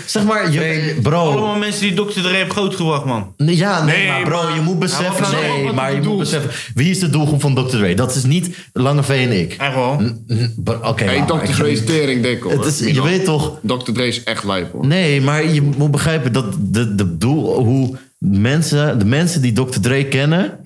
zeg 0.07 0.24
maar, 0.24 0.53
je, 0.53 0.99
bro. 1.03 1.30
Allemaal 1.30 1.57
mensen 1.59 1.82
die 1.82 1.95
Dr. 1.95 2.20
Dre 2.20 2.36
hebben 2.36 2.51
grootgebracht, 2.55 3.05
man. 3.05 3.34
Nee, 3.36 3.57
Ja, 3.57 3.84
nee, 3.84 3.97
Nee, 3.97 4.09
maar 4.09 4.22
bro, 4.22 4.43
maar- 4.43 4.55
je 4.55 4.61
moet 4.61 4.78
beseffen... 4.78 5.22
nou- 5.22 5.62
nee, 5.62 5.72
maar 5.72 5.95
je 5.95 6.01
moet 6.01 6.18
beseffen... 6.18 6.51
Wie 6.74 6.90
is 6.90 6.99
de 6.99 7.11
doelgroep 7.11 7.40
van 7.40 7.55
Dr. 7.55 7.76
Dre? 7.76 7.95
Dat 7.95 8.14
is 8.14 8.24
niet 8.24 8.57
Lange 8.72 9.03
V 9.03 9.09
en 9.09 9.40
ik. 9.40 9.53
Echt 9.59 9.74
wel. 9.74 10.01
Oké, 10.82 11.05
Hey, 11.05 11.18
nou, 11.18 11.47
Dr. 11.47 11.53
Dre 11.53 11.70
is 11.70 11.84
tering 11.84 12.22
dik, 12.22 12.43
hoor. 12.43 12.53
Het 12.53 12.64
is, 12.64 12.78
je 12.78 13.03
weet 13.03 13.24
toch... 13.24 13.59
Dr. 13.62 13.93
Dre 13.93 14.07
is 14.07 14.22
echt 14.22 14.45
lijp, 14.45 14.72
hoor. 14.72 14.86
Nee, 14.86 15.20
maar 15.20 15.45
je 15.47 15.62
moet 15.62 15.90
begrijpen 15.90 16.32
dat 16.32 16.55
de, 16.59 16.95
de 16.95 17.16
doel... 17.16 17.64
Hoe 17.64 17.97
mensen, 18.18 18.99
de 18.99 19.05
mensen 19.05 19.43
die 19.43 19.53
Dr. 19.53 19.80
Dre 19.80 20.05
kennen... 20.05 20.59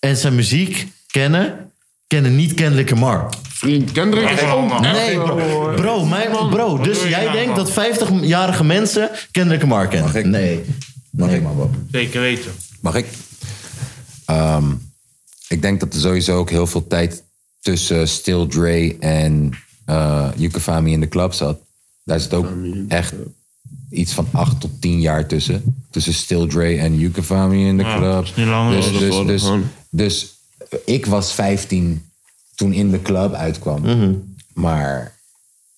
en 0.00 0.16
zijn 0.16 0.34
muziek 0.34 0.86
kennen... 1.10 1.70
kennen 2.12 2.36
niet 2.36 2.54
Kendrick 2.54 2.90
Lamar. 2.90 3.28
Vriend, 3.48 3.92
Kendrick 3.92 4.24
is 4.30 4.30
echt 4.40 4.80
Nee, 4.80 5.16
wel- 5.18 5.74
bro, 5.74 6.04
mijn, 6.04 6.30
bro. 6.50 6.78
Dus 6.78 7.02
jij 7.02 7.24
nou, 7.24 7.32
denkt 7.36 7.56
dat 7.56 7.70
50-jarige 7.70 8.64
mensen 8.64 9.10
Kendrick 9.30 9.60
Lamar 9.62 9.88
kennen? 9.88 10.06
Mag 10.06 10.16
ik? 10.16 10.24
Nee. 10.26 10.60
Nee, 11.10 11.40
man, 11.40 11.54
bro. 11.54 11.70
Zeker 11.90 12.20
weten. 12.20 12.52
Mag 12.80 12.94
ik? 12.94 13.06
Ehm, 14.26 14.64
ik 15.48 15.62
denk 15.62 15.80
dat 15.80 15.94
er 15.94 16.00
sowieso 16.00 16.36
ook 16.38 16.50
heel 16.50 16.66
veel 16.66 16.86
tijd 16.86 17.22
tussen 17.60 18.08
Still 18.08 18.46
Dre 18.46 18.96
en 18.98 19.52
eh 19.84 20.28
Yukafami 20.36 20.92
in 20.92 21.00
de 21.00 21.08
club 21.08 21.32
zat. 21.32 21.58
Daar 22.04 22.20
zit 22.20 22.34
ook 22.34 22.48
echt 22.88 23.12
iets 23.90 24.12
van 24.12 24.26
acht 24.32 24.60
tot 24.60 24.80
tien 24.80 25.00
jaar 25.00 25.26
tussen. 25.26 25.84
Tussen 25.90 26.14
Still 26.14 26.46
Dre 26.46 26.76
en 26.76 26.98
Yukavami 26.98 27.66
in 27.66 27.76
de 27.76 27.82
Ja, 27.84 27.96
club. 27.96 28.12
dat 28.12 28.24
is 28.24 28.34
niet 28.34 28.46
lang. 28.46 28.74
Dus, 28.74 28.84
Ja, 28.86 28.90
dat 28.90 29.00
dus, 29.00 29.08
wel, 29.08 29.24
dus, 29.24 29.42
gewoon. 29.42 29.64
dus 29.90 30.40
ik 30.84 31.06
was 31.06 31.32
15 31.32 32.10
toen 32.54 32.72
in 32.72 32.90
de 32.90 33.02
club 33.02 33.32
uitkwam. 33.34 33.80
Mhm. 33.82 34.12
Maar 34.54 35.20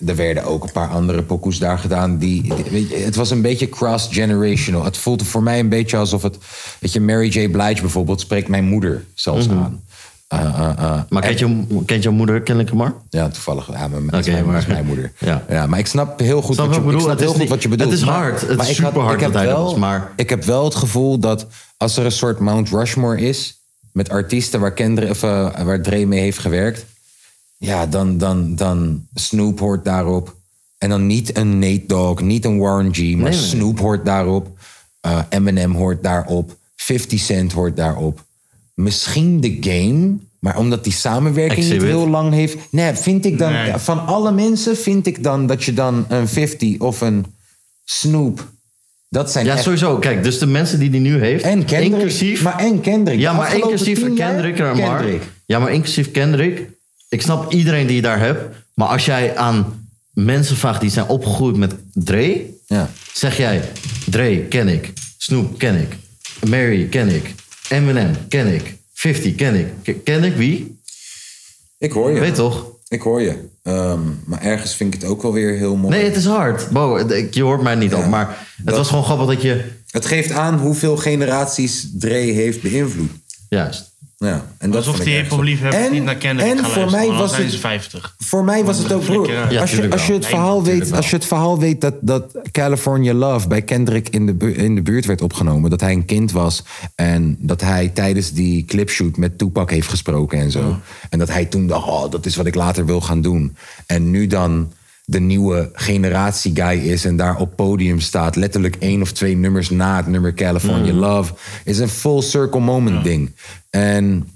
er 0.06 0.16
werden 0.16 0.44
ook 0.44 0.64
een 0.64 0.72
paar 0.72 0.88
andere 0.88 1.22
pokoes 1.22 1.58
daar 1.58 1.78
gedaan. 1.78 2.18
Die, 2.18 2.42
die- 2.42 2.64
weet 2.70 2.88
je, 2.88 2.96
het 2.96 3.14
was 3.14 3.30
een 3.30 3.42
beetje 3.42 3.68
cross-generational. 3.68 4.84
Het 4.84 4.96
voelde 4.96 5.24
voor 5.24 5.42
mij 5.42 5.58
een 5.58 5.68
beetje 5.68 5.96
alsof 5.96 6.22
het... 6.22 6.38
Weet 6.80 6.92
je, 6.92 7.00
Mary 7.00 7.28
J. 7.28 7.48
Blige 7.48 7.80
bijvoorbeeld 7.80 8.20
spreekt 8.20 8.48
mijn 8.48 8.64
moeder 8.64 9.04
zelfs 9.14 9.46
Mhm. 9.48 9.56
aan. 9.58 9.82
Uh, 10.34 10.40
uh, 10.40 10.70
uh. 10.78 11.00
Maar 11.08 11.22
kent, 11.22 11.38
je, 11.38 11.64
kent 11.86 12.02
jouw 12.02 12.12
moeder 12.12 12.40
kennelijk 12.42 12.74
maar? 12.74 12.94
Ja, 13.10 13.28
toevallig. 13.28 13.68
Ja, 13.72 13.88
mijn, 13.88 14.06
dat 14.06 14.26
is 14.26 14.42
maar- 14.42 14.64
mijn 14.68 14.86
moeder. 14.86 15.12
Ja. 15.48 15.66
maar 15.66 15.78
ik 15.78 15.86
snap 15.86 16.18
heel 16.20 16.42
goed, 16.42 16.54
Snap 16.54 16.66
wat, 16.66 16.74
je, 16.76 16.82
ik 16.92 16.98
snap 17.00 17.08
Het 17.10 17.18
heel 17.18 17.26
is 17.28 17.32
goed 17.32 17.40
niet- 17.40 17.50
wat 17.50 17.62
je 17.62 17.68
bedoelt. 17.68 17.90
het 17.90 17.98
is 18.00 18.04
hard. 18.06 18.40
Het 18.40 18.50
is 18.50 18.56
maar 18.56 18.68
ik 18.68 18.76
had- 18.78 19.12
ik 19.12 19.20
heb 19.20 19.32
wel- 19.32 19.64
was, 19.64 19.74
maar- 19.74 20.12
Ik 20.16 20.28
heb 20.30 20.44
wel 20.44 20.64
het 20.64 20.74
gevoel 20.74 21.18
dat 21.18 21.46
als 21.76 21.96
er 21.96 22.04
een 22.04 22.12
soort 22.12 22.38
Mount 22.38 22.68
Rushmore 22.68 23.20
is... 23.20 23.62
met 23.94 24.10
artiesten 24.10 24.60
waar, 24.60 24.72
Kendrick, 24.74 25.10
of, 25.10 25.22
eh, 25.22 25.60
waar 25.60 25.82
Dre 25.82 26.06
mee 26.06 26.20
heeft 26.20 26.38
gewerkt... 26.38 26.86
ja, 27.56 27.86
dan, 27.86 28.18
dan, 28.18 28.56
dan 28.56 29.06
Snoop 29.14 29.58
hoort 29.58 29.84
daarop. 29.84 30.36
En 30.78 30.88
dan 30.88 31.06
niet 31.06 31.36
een 31.36 31.58
Nate 31.58 31.84
Dogg, 31.86 32.20
niet 32.20 32.44
een 32.44 32.58
Warren 32.58 32.94
G... 32.94 32.98
maar 32.98 33.06
Nee, 33.06 33.16
nee. 33.16 33.32
Snoop 33.32 33.78
hoort 33.78 34.04
daarop. 34.04 34.58
eh, 35.00 35.18
Eminem 35.28 35.74
hoort 35.74 36.02
daarop. 36.02 36.56
50 36.76 37.20
Cent 37.20 37.52
hoort 37.52 37.76
daarop. 37.76 38.24
Misschien 38.74 39.40
The 39.40 39.56
Game... 39.60 40.16
Maar 40.38 40.58
omdat 40.58 40.84
die 40.84 40.92
samenwerking 40.92 41.70
niet 41.70 41.82
heel 41.82 42.08
lang 42.08 42.32
heeft. 42.32 42.56
Nee, 42.70 42.94
vind 42.94 43.24
ik 43.24 43.38
dan. 43.38 43.52
Nee. 43.52 43.72
Van 43.76 44.06
alle 44.06 44.32
mensen 44.32 44.76
vind 44.76 45.06
ik 45.06 45.22
dan 45.22 45.46
dat 45.46 45.64
je 45.64 45.72
dan 45.72 46.04
een 46.08 46.28
50 46.28 46.78
of 46.78 47.00
een 47.00 47.26
Snoop. 47.84 48.52
Dat 49.14 49.32
zijn 49.32 49.44
Ja, 49.46 49.52
echt- 49.52 49.62
sowieso. 49.62 49.98
Kijk, 49.98 50.22
dus 50.22 50.38
de 50.38 50.46
mensen 50.46 50.78
die 50.78 50.90
die 50.90 51.00
nu 51.00 51.18
heeft. 51.18 51.44
En 51.44 51.64
Kendrick. 51.64 51.92
Inclusief. 51.92 52.42
Maar 52.42 52.58
en 52.58 52.80
Kendrick. 52.80 53.18
Ja, 53.18 53.32
maar 53.32 53.56
inclusief 53.56 53.98
10 53.98 54.14
jaar, 54.16 54.30
Kendrick, 54.30 54.58
Lamar. 54.58 54.98
Kendrick. 55.00 55.22
Ja, 55.46 55.58
maar 55.58 55.72
inclusief 55.72 56.10
Kendrick. 56.10 56.68
Ik 57.08 57.22
snap 57.22 57.52
iedereen 57.52 57.86
die 57.86 57.96
je 57.96 58.02
daar 58.02 58.18
hebt. 58.18 58.56
Maar 58.74 58.88
als 58.88 59.04
jij 59.04 59.36
aan 59.36 59.88
mensen 60.12 60.56
vraagt 60.56 60.80
die 60.80 60.90
zijn 60.90 61.06
opgegroeid 61.06 61.56
met 61.56 61.74
Dre. 61.92 62.46
Ja. 62.66 62.90
Zeg 63.12 63.36
jij, 63.36 63.62
Dre 64.10 64.36
ken 64.48 64.68
ik. 64.68 64.92
Snoop 65.18 65.58
ken 65.58 65.80
ik. 65.80 65.96
Mary 66.48 66.86
ken 66.88 67.08
ik. 67.08 67.34
Eminem 67.68 68.10
ken 68.28 68.54
ik. 68.54 68.76
50 68.94 69.34
ken 69.34 69.54
ik. 69.84 70.04
Ken 70.04 70.24
ik 70.24 70.34
wie? 70.36 70.78
Ik 71.78 71.92
hoor 71.92 72.10
je. 72.14 72.20
Weet 72.20 72.34
toch? 72.34 72.66
Ik 72.94 73.02
hoor 73.02 73.20
je. 73.22 73.48
Ehm, 73.62 74.00
maar 74.24 74.40
ergens 74.42 74.74
vind 74.74 74.94
ik 74.94 75.00
het 75.00 75.10
ook 75.10 75.22
wel 75.22 75.32
weer 75.32 75.56
heel 75.56 75.76
mooi. 75.76 75.96
Nee, 75.96 76.04
het 76.04 76.16
is 76.16 76.24
hard. 76.26 76.70
Bo, 76.70 76.98
je 77.30 77.42
hoort 77.42 77.62
mij 77.62 77.74
niet 77.74 77.94
op. 77.94 78.06
Maar 78.06 78.28
het 78.56 78.66
Dat- 78.66 78.76
was 78.76 78.88
gewoon 78.88 79.04
grappig 79.04 79.26
dat 79.26 79.42
je... 79.42 79.64
Het 79.90 80.06
geeft 80.06 80.30
aan 80.30 80.58
hoeveel 80.58 80.96
generaties 80.96 81.88
Dre 81.98 82.14
heeft 82.14 82.62
beïnvloed. 82.62 83.10
Juist. 83.48 83.92
Ja, 84.16 84.46
en 84.58 84.70
dat 84.70 84.86
Alsof 84.86 84.96
die 84.96 85.04
ergens 85.04 85.20
hip-hop 85.28 85.42
liefhebbers 85.44 85.84
En- 85.84 85.92
niet 85.92 86.02
naar 86.02 86.16
Kendrick 86.16 86.50
en 86.50 86.58
gaan 86.58 86.70
voor 86.70 86.90
mij 86.90 87.06
was 87.06 87.36
het- 87.36 87.50
ze 87.50 87.58
50. 87.58 88.14
Voor 88.18 88.44
mij 88.44 88.64
was 88.64 88.78
het 88.78 88.92
ook, 88.92 89.04
broer. 89.04 89.18
Als, 89.60 89.70
je, 89.70 89.90
als, 89.90 90.06
je 90.06 90.12
het 90.12 90.26
verhaal 90.26 90.60
Nee, 90.60 90.78
weet, 90.78 90.92
als 90.92 91.10
je 91.10 91.16
het 91.16 91.24
verhaal 91.24 91.58
weet 91.58 91.80
dat, 91.80 91.94
dat 92.00 92.38
California 92.52 93.14
Love 93.14 93.48
bij 93.48 93.62
Kendrick 93.62 94.08
in 94.08 94.26
de, 94.26 94.34
bu- 94.34 94.54
in 94.56 94.74
de 94.74 94.82
buurt 94.82 95.04
werd 95.04 95.22
opgenomen. 95.22 95.70
Dat 95.70 95.80
hij 95.80 95.92
een 95.92 96.04
kind 96.04 96.32
was. 96.32 96.62
En 96.94 97.36
dat 97.40 97.60
hij 97.60 97.88
tijdens 97.88 98.32
die 98.32 98.64
clipshoot 98.64 99.16
met 99.16 99.38
Tupac 99.38 99.70
heeft 99.70 99.88
gesproken 99.88 100.38
en 100.38 100.50
zo. 100.50 100.76
En 101.10 101.18
dat 101.18 101.28
hij 101.28 101.44
toen 101.44 101.66
dacht, 101.66 101.86
oh, 101.88 102.10
dat 102.10 102.26
is 102.26 102.36
wat 102.36 102.46
ik 102.46 102.54
later 102.54 102.86
wil 102.86 103.00
gaan 103.00 103.20
doen. 103.20 103.56
En 103.86 104.10
nu 104.10 104.26
dan 104.26 104.72
de 105.04 105.20
nieuwe 105.20 105.70
generatie 105.72 106.54
guy 106.54 106.78
is 106.78 107.04
en 107.04 107.16
daar 107.16 107.36
op 107.36 107.56
podium 107.56 108.00
staat. 108.00 108.36
Letterlijk 108.36 108.76
één 108.78 109.02
of 109.02 109.12
twee 109.12 109.36
nummers 109.36 109.70
na 109.70 109.96
het 109.96 110.06
nummer 110.06 110.34
California 110.34 110.92
Mm. 110.92 110.98
Love. 110.98 111.32
Is 111.64 111.78
een 111.78 111.88
full 111.88 112.20
circle 112.22 112.60
moment 112.60 113.04
ding. 113.04 113.30
En 113.70 114.28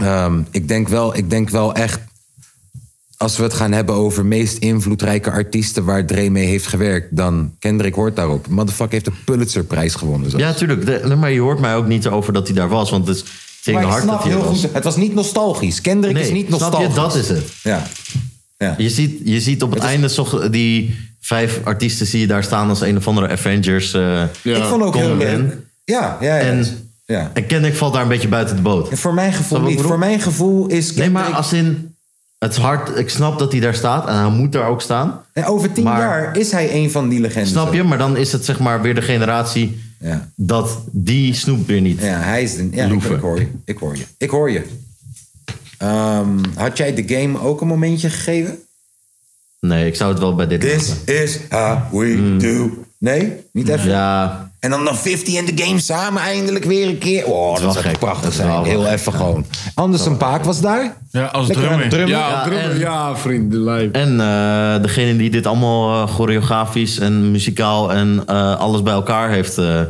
ehm, 0.00 0.40
ik, 0.50 0.68
denk 0.68 0.88
wel, 0.88 1.16
ik 1.16 1.30
denk 1.30 1.50
wel 1.50 1.74
echt 1.74 2.00
als 3.16 3.36
we 3.36 3.42
het 3.42 3.54
gaan 3.54 3.72
hebben 3.72 3.94
over 3.94 4.26
meest 4.26 4.58
invloedrijke 4.58 5.30
artiesten 5.30 5.84
waar 5.84 6.06
Dre 6.06 6.30
mee 6.30 6.46
heeft 6.46 6.66
gewerkt, 6.66 7.16
dan 7.16 7.54
Kendrick 7.58 7.94
hoort 7.94 8.16
daarop. 8.16 8.46
Motherfucker 8.48 8.92
heeft 8.92 9.04
de 9.04 9.12
Pulitzerprijs 9.24 9.94
gewonnen. 9.94 10.30
zelfs. 10.30 10.44
Ja, 10.44 10.52
tuurlijk. 10.52 10.86
De- 10.86 11.16
maar 11.16 11.30
je 11.30 11.40
hoort 11.40 11.60
mij 11.60 11.76
ook 11.76 11.86
niet 11.86 12.06
over 12.08 12.32
dat 12.32 12.46
hij 12.46 12.56
daar 12.56 12.68
was. 12.68 12.90
Want 12.90 13.06
het 13.08 13.16
is 13.16 13.72
maar 13.72 13.96
ik 13.96 14.02
snap 14.02 14.22
heel 14.22 14.38
was. 14.44 14.60
goed. 14.60 14.72
Het 14.72 14.84
was 14.84 14.96
niet 14.96 15.14
nostalgisch. 15.14 15.80
Kendrick 15.80 16.14
Nee, 16.14 16.22
is 16.22 16.30
niet 16.30 16.46
snap 16.54 16.60
je? 16.72 16.86
nostalgisch. 16.88 16.94
Dat 16.94 17.14
is 17.14 17.28
het. 17.28 17.52
Ja. 17.62 17.86
Ja. 18.56 18.74
Je, 18.78 18.90
ziet, 18.90 19.20
je 19.24 19.40
ziet 19.40 19.62
op 19.62 19.70
het, 19.70 19.82
einde 19.82 20.08
zocht, 20.08 20.52
die 20.52 20.96
vijf 21.20 21.60
artiesten 21.64 22.06
zie 22.06 22.20
je 22.20 22.26
daar 22.26 22.44
staan 22.44 22.68
als 22.68 22.80
een 22.80 22.96
of 22.96 23.08
andere 23.08 23.28
Avengers. 23.28 23.94
eh 23.94 24.22
Ik 24.42 24.62
vond 24.64 24.82
ook 24.82 24.94
heel 24.96 25.16
leuk. 25.16 25.56
Ja, 25.84 26.16
ja, 26.20 26.36
ja. 26.36 26.40
En, 26.40 26.66
ja. 27.04 27.30
en 27.34 27.46
Kendrick 27.46 27.74
valt 27.74 27.92
daar 27.92 28.02
een 28.02 28.08
beetje 28.08 28.28
buiten 28.28 28.56
de 28.56 28.62
boot. 28.62 28.98
voor 28.98 29.14
mijn 29.14 29.32
gevoel 29.32 29.60
niet. 29.60 29.80
Voor 29.80 29.98
mijn 29.98 30.20
gevoel 30.20 30.66
is 30.66 30.94
Nee, 30.94 31.10
maar 31.10 31.32
als 31.32 31.52
in... 31.52 31.94
Het 32.38 32.52
is 32.52 32.58
hard. 32.58 32.98
Ik 32.98 33.08
snap 33.08 33.38
dat 33.38 33.52
hij 33.52 33.60
daar 33.60 33.74
staat. 33.74 34.08
En 34.08 34.14
hij 34.16 34.30
moet 34.30 34.52
daar 34.52 34.68
ook 34.68 34.82
staan. 34.82 35.20
En 35.32 35.44
over 35.44 35.72
tien 35.72 35.84
Maar- 35.84 36.00
jaar 36.00 36.36
is 36.36 36.52
hij 36.52 36.74
een 36.74 36.90
van 36.90 37.08
die 37.08 37.20
legendes. 37.20 37.50
Snap 37.50 37.72
je? 37.74 37.82
Maar 37.82 37.98
dan 37.98 38.16
is 38.16 38.32
het 38.32 38.44
zeg 38.44 38.58
maar 38.58 38.82
weer 38.82 38.94
de 38.94 39.02
generatie... 39.02 39.84
Ja. 40.00 40.28
dat 40.34 40.78
die 40.90 41.34
Snoep 41.34 41.66
weer 41.66 41.80
niet 41.80 42.00
Ja, 42.00 42.18
hij 42.18 42.42
is 42.42 42.56
de, 42.56 42.68
ja, 42.72 42.84
ik 42.86 43.02
hoor 43.20 43.38
je. 43.38 43.46
Ik 43.64 43.78
hoor 43.78 43.96
je. 43.96 44.04
Ik 44.18 44.30
hoor 44.30 44.50
je. 44.50 44.62
Ehm, 45.78 46.38
had 46.54 46.76
jij 46.76 46.94
de 46.94 47.14
game 47.14 47.40
ook 47.40 47.60
een 47.60 47.66
momentje 47.66 48.10
gegeven? 48.10 48.58
Nee, 49.60 49.86
ik 49.86 49.96
zou 49.96 50.10
het 50.10 50.20
wel 50.20 50.34
bij 50.34 50.46
dit 50.46 50.60
This 50.60 50.92
is 51.04 51.38
how 51.50 51.78
we 51.90 52.36
do. 52.38 52.84
Nee? 52.98 53.32
Niet 53.52 53.68
even? 53.68 53.80
Hmm. 53.80 53.90
Ja. 53.90 54.50
En 54.60 54.70
dan 54.70 54.82
nog 54.82 54.98
50 54.98 55.34
in 55.34 55.44
de 55.56 55.62
game 55.64 55.80
samen 55.80 56.22
eindelijk 56.22 56.64
weer 56.64 56.88
een 56.88 56.98
keer. 56.98 57.26
Oh, 57.26 57.52
dat, 57.52 57.62
wel 57.62 57.72
zou 57.72 57.84
gek. 57.84 57.98
prachtig 57.98 58.24
Dat 58.24 58.32
zijn. 58.32 58.48
wel 58.48 58.64
Heel 58.64 58.86
even 58.86 59.12
gewoon. 59.12 59.46
Anders 59.74 60.06
een 60.06 60.16
Paak 60.16 60.44
was 60.44 60.60
daar. 60.60 60.96
Ja, 61.10 61.24
als 61.26 61.46
drummer. 61.46 61.98
Ja, 61.98 62.06
Ja, 62.06 62.42
drummer, 62.44 62.70
en- 62.70 62.78
ja 62.78 63.16
vriend, 63.16 63.50
de 63.50 63.58
lijf. 63.58 63.90
En 63.92 64.20
eh, 64.20 64.82
degene 64.82 65.16
die 65.16 65.30
dit 65.30 65.46
allemaal 65.46 66.02
eh, 66.02 66.14
choreografisch 66.14 66.98
en 66.98 67.30
muzikaal 67.30 67.92
en 67.92 68.22
eh, 68.26 68.56
alles 68.58 68.82
bij 68.82 68.92
elkaar 68.92 69.30
heeft 69.30 69.58
eh, 69.58 69.80
eh, 69.80 69.86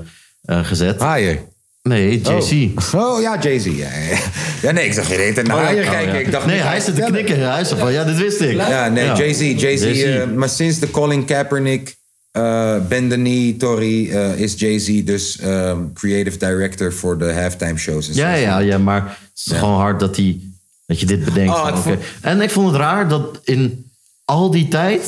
gezet. 0.64 1.00
Haaien. 1.00 1.38
Nee. 1.86 2.20
Oh, 2.24 2.94
oh 2.94 3.20
ja, 3.20 3.38
Jay-Z. 3.40 3.64
Ja, 3.64 3.72
ja. 3.72 4.18
ja, 4.62 4.70
nee, 4.70 4.86
ik 4.86 4.92
zag 4.92 5.08
je 5.10 5.16
deed 5.16 5.42
naar 5.46 5.56
Oh, 5.56 5.66
kijken. 5.90 6.20
Ik 6.20 6.30
dacht, 6.32 6.46
nee, 6.46 6.60
hij 6.60 6.80
zit 6.80 6.94
te 6.94 7.00
knikken. 7.02 7.50
Hij 7.52 7.60
is 7.60 7.68
van, 7.68 7.92
ja, 7.92 8.04
dit 8.04 8.16
wist 8.18 8.40
ik. 8.40 8.52
Ja, 8.56 8.88
nee, 8.88 9.04
Ja. 9.04 9.16
Jay-Z. 9.16 9.40
Jay-Z, 9.40 9.82
Jay-Z. 9.82 10.02
eh, 10.02 10.24
maar 10.34 10.48
sinds 10.48 10.78
de 10.78 10.90
Colin 10.90 11.24
Kaepernick, 11.24 11.96
eh 12.32 12.76
Ben 12.88 13.08
Denis, 13.08 13.54
Tory, 13.58 14.10
eh, 14.10 14.38
is 14.40 14.54
Jay-Z 14.56 15.02
dus 15.04 15.38
ehm, 15.38 15.78
creative 15.94 16.38
director 16.38 16.92
voor 16.92 17.18
de 17.18 17.32
halftime 17.32 17.78
shows. 17.78 18.08
en 18.08 18.14
Ja, 18.14 18.34
zo. 18.34 18.40
ja, 18.40 18.58
ja, 18.58 18.78
maar 18.78 19.02
het 19.02 19.30
is 19.34 19.44
Ja. 19.44 19.58
gewoon 19.58 19.78
hard 19.78 20.00
dat, 20.00 20.16
hij, 20.16 20.40
dat 20.86 21.00
je 21.00 21.06
dit 21.06 21.24
bedenkt. 21.24 21.52
Oh, 21.52 21.58
van, 21.60 21.68
ik 21.68 21.74
oké. 21.74 21.82
vond- 21.82 21.98
En 22.20 22.40
ik 22.40 22.50
vond 22.50 22.66
het 22.72 22.76
raar 22.76 23.08
dat 23.08 23.40
in 23.44 23.90
al 24.24 24.50
die 24.50 24.68
tijd 24.68 25.02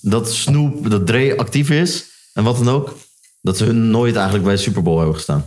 dat 0.00 0.32
Snoop, 0.32 0.90
dat 0.90 1.06
Dre 1.06 1.36
actief 1.36 1.70
is 1.70 2.04
en 2.32 2.44
wat 2.44 2.56
dan 2.56 2.68
ook, 2.68 2.96
dat 3.40 3.56
ze 3.56 3.64
hun 3.64 3.90
nooit 3.90 4.14
eigenlijk 4.14 4.44
bij 4.44 4.54
de 4.54 4.60
Super 4.60 4.82
Bowl 4.82 4.96
hebben 4.96 5.14
gestaan. 5.16 5.44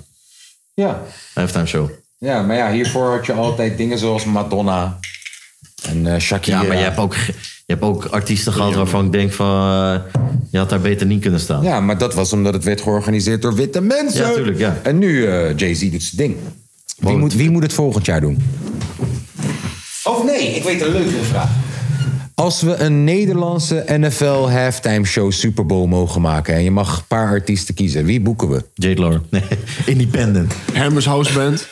Ja. 0.81 1.01
Halftime 1.33 1.65
show. 1.65 1.89
ja, 2.17 2.41
maar 2.41 2.55
ja, 2.55 2.71
hiervoor 2.71 3.09
had 3.09 3.25
je 3.25 3.33
altijd 3.33 3.77
dingen 3.77 3.97
zoals 3.97 4.25
Madonna 4.25 4.99
en 5.83 6.07
eh 6.13 6.19
Shakira. 6.19 6.61
Ja, 6.61 6.67
maar 6.67 6.77
je 6.77 6.83
hebt 6.83 6.97
ook, 6.97 7.15
je 7.15 7.33
hebt 7.65 7.81
ook 7.81 8.05
artiesten 8.05 8.53
gehad 8.53 8.73
waarvan 8.75 9.05
ik 9.05 9.11
denk 9.11 9.31
van, 9.31 9.71
eh, 9.71 10.19
je 10.51 10.57
had 10.57 10.69
daar 10.69 10.79
beter 10.79 11.05
niet 11.07 11.21
kunnen 11.21 11.39
staan. 11.39 11.63
Ja, 11.63 11.79
maar 11.79 11.97
dat 11.97 12.13
was 12.13 12.33
omdat 12.33 12.53
het 12.53 12.63
werd 12.63 12.81
georganiseerd 12.81 13.41
door 13.41 13.55
witte 13.55 13.81
mensen. 13.81 14.27
Ja, 14.27 14.33
tuurlijk, 14.33 14.57
ja. 14.57 14.77
En 14.83 14.97
nu 14.97 15.25
eh, 15.27 15.57
Jay-Z 15.57 15.89
doet 15.91 16.03
zijn 16.03 16.17
ding. 16.17 16.35
Wie 16.97 17.17
moet, 17.17 17.33
wie 17.33 17.49
moet 17.49 17.63
het 17.63 17.73
volgend 17.73 18.05
jaar 18.05 18.21
doen? 18.21 18.43
Of 20.03 20.23
nee, 20.23 20.55
ik 20.55 20.63
weet 20.63 20.81
een 20.81 20.91
leuke 20.91 21.23
vraag. 21.23 21.49
Als 22.39 22.61
we 22.61 22.76
een 22.76 23.03
Nederlandse 23.03 23.84
NFL 23.88 24.49
halftime 24.49 25.05
show 25.05 25.31
Super 25.31 25.65
Bowl 25.65 25.88
mogen 25.88 26.22
maken... 26.22 26.53
en 26.55 26.64
je 26.64 26.72
mag 26.72 26.97
een 26.97 27.07
paar 27.07 27.27
artiesten 27.27 27.73
kiezen, 27.76 28.05
wie 28.05 28.22
boeken 28.22 28.49
we? 28.49 28.65
Jade 28.73 29.01
Lore. 29.01 29.22
Nee, 29.30 29.41
independent. 29.85 30.53
Hermes 30.72 31.05
House 31.05 31.34
Band. 31.34 31.68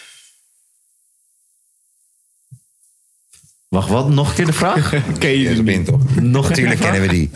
Wacht, 3.68 3.90
wat? 3.90 4.10
Nog 4.10 4.30
een 4.30 4.36
keer 4.36 4.46
de 4.46 4.54
vraag? 4.54 4.90
Ken 5.20 5.30
je 5.30 5.40
Ja, 5.40 5.48
die 5.48 5.56
dat 5.56 5.66
niet? 5.66 5.76
ben 5.76 5.84
toch? 5.84 6.22
Nog 6.22 6.50
Natuurlijk 6.50 6.80
kennen 6.80 7.02
we 7.02 7.08
die. 7.08 7.30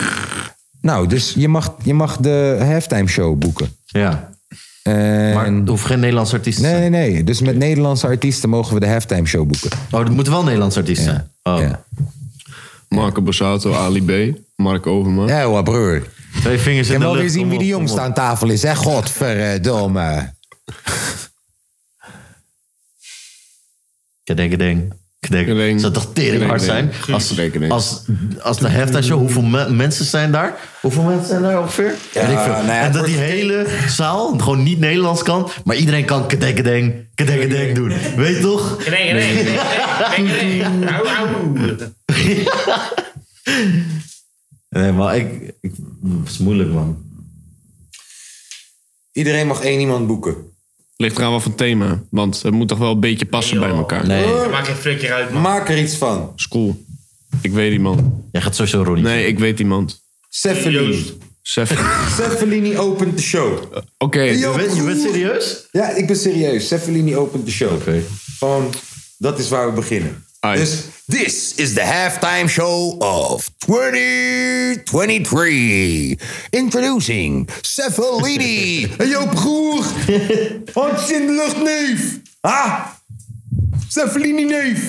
Nou, 0.82 1.08
dus 1.08 1.34
je 1.38 1.48
mag, 1.48 1.76
je 1.84 1.94
mag 1.94 2.18
de 2.18 2.58
halftime 2.60 3.08
show 3.08 3.38
boeken. 3.38 3.70
Ja, 3.86 4.30
En- 4.84 5.34
maar 5.34 5.46
het 5.54 5.68
hoeft 5.68 5.86
geen 5.86 6.00
Nederlandse 6.00 6.36
artiesten 6.36 6.64
te 6.64 6.70
Nee, 6.70 6.80
zijn. 6.80 6.92
nee, 6.92 7.12
nee. 7.12 7.24
Dus 7.24 7.42
met 7.42 7.56
Nederlandse 7.58 8.08
artiesten 8.08 8.50
mogen 8.50 8.74
we 8.74 8.80
de 8.80 8.88
halftime 8.88 9.28
show 9.28 9.48
boeken. 9.48 9.70
Oh, 9.92 10.00
het 10.00 10.10
moet 10.10 10.28
wel 10.28 10.44
Nederlandse 10.44 10.80
artiesten 10.80 11.06
zijn. 11.06 11.32
Oh. 11.44 11.60
Ja. 11.62 11.84
Marco 12.90 13.22
Borsato, 13.22 13.74
Ali 13.74 14.02
B, 14.02 14.12
Mark 14.56 14.88
Overmars. 14.88 15.32
Ja, 15.32 15.44
hoor, 15.44 15.64
broer. 15.64 16.08
Twee 16.42 16.58
vingers 16.58 16.88
Je 16.88 16.94
in 16.94 17.00
de 17.00 17.06
wil 17.06 17.16
lucht. 17.16 17.22
weer 17.26 17.34
zien 17.34 17.42
kom 17.42 17.50
wie 17.50 17.60
de 17.60 17.66
op, 17.66 17.70
kom 17.72 17.80
jongste 17.80 17.98
op. 18.00 18.04
aan 18.04 18.14
tafel 18.14 18.50
is, 18.50 18.62
hè? 18.62 18.76
Godverdomme. 18.76 20.34
Kedeng, 24.24 24.50
kedeng. 24.50 24.94
Kedek. 25.20 25.80
Zou 25.80 25.94
toch 25.94 26.14
tering 26.14 26.46
hard 26.46 26.62
zijn? 26.62 26.92
Als, 27.12 27.30
als, 27.70 28.04
als 28.42 28.58
de 28.58 28.70
halftime 28.70 29.02
show, 29.04 29.20
hoeveel 29.20 29.42
me- 29.42 29.70
mensen 29.70 30.06
zijn 30.06 30.32
daar? 30.32 30.58
Hoeveel 30.82 31.04
mensen 31.04 31.28
zijn 31.28 31.42
daar 31.42 31.60
ongeveer? 31.62 31.96
Ja, 32.14 32.22
Weet 32.28 32.32
ik 32.38 32.44
veel. 32.44 32.54
nou 32.54 32.66
ja, 32.66 32.82
en 32.82 32.92
dat 32.92 33.06
die 33.06 33.16
hele 33.18 33.68
zaal 33.88 34.38
gewoon 34.38 34.64
niet 34.64 34.80
Nederlands 34.80 35.24
kan, 35.24 35.50
maar 35.64 35.76
iedereen 35.76 36.06
kan 36.06 36.28
kedek 36.28 36.56
kedek, 36.56 37.06
kedek 37.16 37.40
kedek 37.40 37.76
doen. 37.76 37.94
Weet 38.16 38.36
je 38.36 38.42
toch? 38.42 38.78
Nee, 44.70 44.92
maar 44.92 45.16
ik, 45.18 45.54
ik... 45.62 45.72
Het 46.22 46.30
is 46.30 46.38
moeilijk, 46.38 46.70
man. 46.70 47.04
Iedereen 49.12 49.48
mag 49.48 49.62
één 49.62 49.80
iemand 49.80 50.08
boeken. 50.08 50.36
Ligt 51.02 51.18
eraan 51.18 51.32
wat 51.32 51.42
voor 51.42 51.56
thema. 51.56 52.04
Want 52.10 52.42
het 52.42 52.54
moet 52.54 52.68
toch 52.68 52.78
wel 52.78 52.92
een 52.92 53.00
beetje 53.00 53.26
passen 53.26 53.60
bij 53.60 53.70
elkaar. 53.70 54.08
Maak 54.50 54.66
geen 54.66 54.76
flikker 54.76 55.14
uit, 55.14 55.32
man. 55.32 55.42
Maak 55.42 55.70
er 55.70 55.80
iets 55.80 55.96
van. 55.96 56.32
School. 56.36 56.84
Ik 57.42 57.52
weet 57.52 57.72
iemand. 57.72 58.02
Jij 58.32 58.42
gaat 58.42 58.56
sowieso 58.56 58.84
Ronnie. 58.84 59.04
Nee, 59.04 59.28
ik 59.28 59.40
weet 59.40 59.60
iemand. 59.60 60.04
Cefalini. 60.30 61.18
Sef. 61.42 61.70
Cefalini 62.18 62.78
opent 62.88 63.16
de 63.18 63.24
show. 63.24 63.60
Oké. 63.98 64.22
Yo, 64.22 64.52
Je 64.52 64.58
bent, 64.58 64.76
je 64.76 64.84
bent 64.84 65.02
serieus? 65.02 65.68
Ja, 65.72 65.90
ik 65.96 66.08
ben 66.08 66.16
serieus. 66.16 66.68
Cefalini 66.68 67.16
opent 67.16 67.46
de 67.46 67.52
show. 67.52 67.82
Gewoon, 68.40 68.70
dat 69.18 69.40
is 69.40 69.50
waar 69.50 69.68
we 69.70 69.74
beginnen. 69.74 70.24
Dus, 70.40 70.84
this 71.08 71.54
is 71.56 71.74
the 71.74 71.82
halftime 71.82 72.48
show 72.48 72.96
of 73.00 73.50
2023. 73.58 76.18
Introducing 76.50 77.50
Cefalini. 77.62 78.88
hey, 78.98 79.08
yo, 79.14 79.26
broer. 79.26 79.84
Handjes 80.74 81.12
in 81.12 81.26
de 81.26 81.32
lucht, 81.34 81.62
neef. 81.64 82.20
Ah, 82.42 82.86
Cefalini, 83.90 84.44
neef. 84.46 84.80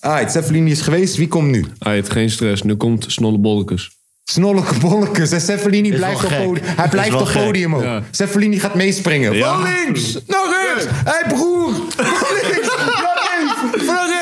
Ah, 0.00 0.28
Cefalini 0.28 0.70
is 0.70 0.80
geweest. 0.80 1.16
Wie 1.16 1.28
komt 1.28 1.50
nu? 1.50 1.64
Uit, 1.78 2.10
geen 2.10 2.30
stress. 2.30 2.62
Nu 2.62 2.74
komt 2.74 3.04
Snolle 3.08 3.38
Bollekes. 3.38 3.90
Snolleke 4.24 4.78
bollekes. 4.78 5.30
En 5.30 5.40
Cefalini 5.40 5.88
Is 5.90 5.96
blijft 5.96 6.24
op 6.24 6.30
podium. 6.30 6.64
Hij 6.64 6.88
blijft 6.88 7.14
op 7.14 7.30
podium 7.32 7.74
ook. 7.74 7.82
Ja. 7.82 8.02
Gaat 8.12 8.74
meespringen. 8.74 9.32
Ja. 9.32 9.54
Van 9.54 9.62
links 9.62 10.12
naar 10.26 10.72
rechts. 10.74 10.84
Hé 10.84 10.90
hey, 11.04 11.24
broer. 11.28 11.72
Van 11.96 12.28
links 12.42 12.66
naar 12.66 13.04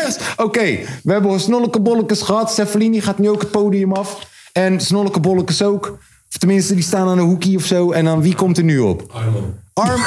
rechts. 0.02 0.18
Oké, 0.36 0.78
we 1.02 1.12
hebben 1.12 1.40
Snolleke 1.40 1.80
bollekes 1.80 2.22
gehad. 2.22 2.52
Cefalini 2.52 3.00
gaat 3.00 3.18
nu 3.18 3.28
ook 3.28 3.40
het 3.40 3.50
podium 3.50 3.92
af. 3.92 4.18
En 4.52 4.80
Snolleke 4.80 5.20
bollekes 5.20 5.62
ook. 5.62 5.98
Of 6.28 6.38
tenminste, 6.38 6.74
die 6.74 6.82
staan 6.82 7.08
aan 7.08 7.18
een 7.18 7.24
hoekie 7.24 7.56
of 7.56 7.64
zo. 7.64 7.92
En 7.92 8.04
dan 8.04 8.22
wie 8.22 8.34
komt 8.34 8.58
er 8.58 8.64
nu 8.64 8.78
op? 8.78 9.02
Armo. 9.12 9.54
Arm. 9.72 10.00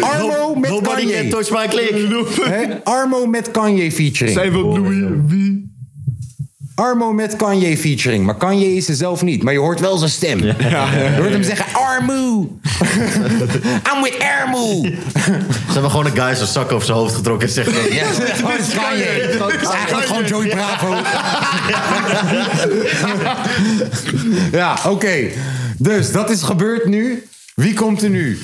Armo 0.00 0.54
met 0.54 0.70
Nobody 0.70 1.02
Kanye. 1.02 1.12
can 1.20 1.28
touch 1.28 1.50
my 1.50 1.68
click. 1.68 1.94
Hè? 2.40 2.84
Armo 2.84 3.26
met 3.26 3.50
Kanye 3.50 3.92
featuring. 3.92 4.36
Zijn 4.36 4.52
we 4.52 4.58
Louis? 4.58 5.04
Wie? 5.26 5.74
Armo 6.76 7.12
met 7.12 7.36
Kanye 7.36 7.76
featuring. 7.78 8.24
Maar 8.24 8.36
Kanye 8.36 8.74
is 8.74 8.88
er 8.88 8.94
zelf 8.94 9.22
niet. 9.22 9.42
Maar 9.42 9.52
je 9.52 9.58
hoort 9.58 9.80
wel 9.80 9.96
zijn 9.98 10.10
stem. 10.10 10.38
Je 10.44 11.14
hoort 11.16 11.30
hem 11.30 11.42
zeggen, 11.42 11.66
Armo. 11.72 12.40
I'm 13.92 14.02
with 14.02 14.18
Armo. 14.18 14.82
Ze 14.82 15.72
hebben 15.72 15.90
gewoon 15.90 16.06
een 16.06 16.16
guy 16.16 16.34
zijn 16.34 16.48
zak 16.48 16.72
over 16.72 16.86
zijn 16.86 16.98
hoofd 16.98 17.14
getrokken 17.14 17.48
en 17.48 17.54
zegt... 17.54 17.92
Ja, 17.92 18.04
dat 18.04 18.58
is 18.58 18.74
Kanye. 18.74 19.04
Het 19.04 19.62
is 19.62 19.68
eigenlijk 19.68 20.06
gewoon 20.06 20.24
Joey 20.24 20.48
Bravo. 20.48 20.94
ja, 24.58 24.78
oké. 24.86 25.28
Dus, 25.78 26.12
dat 26.12 26.30
is 26.30 26.42
gebeurd 26.42 26.86
nu. 26.86 27.26
Wie 27.54 27.74
komt 27.74 28.02
er 28.02 28.10
nu? 28.10 28.38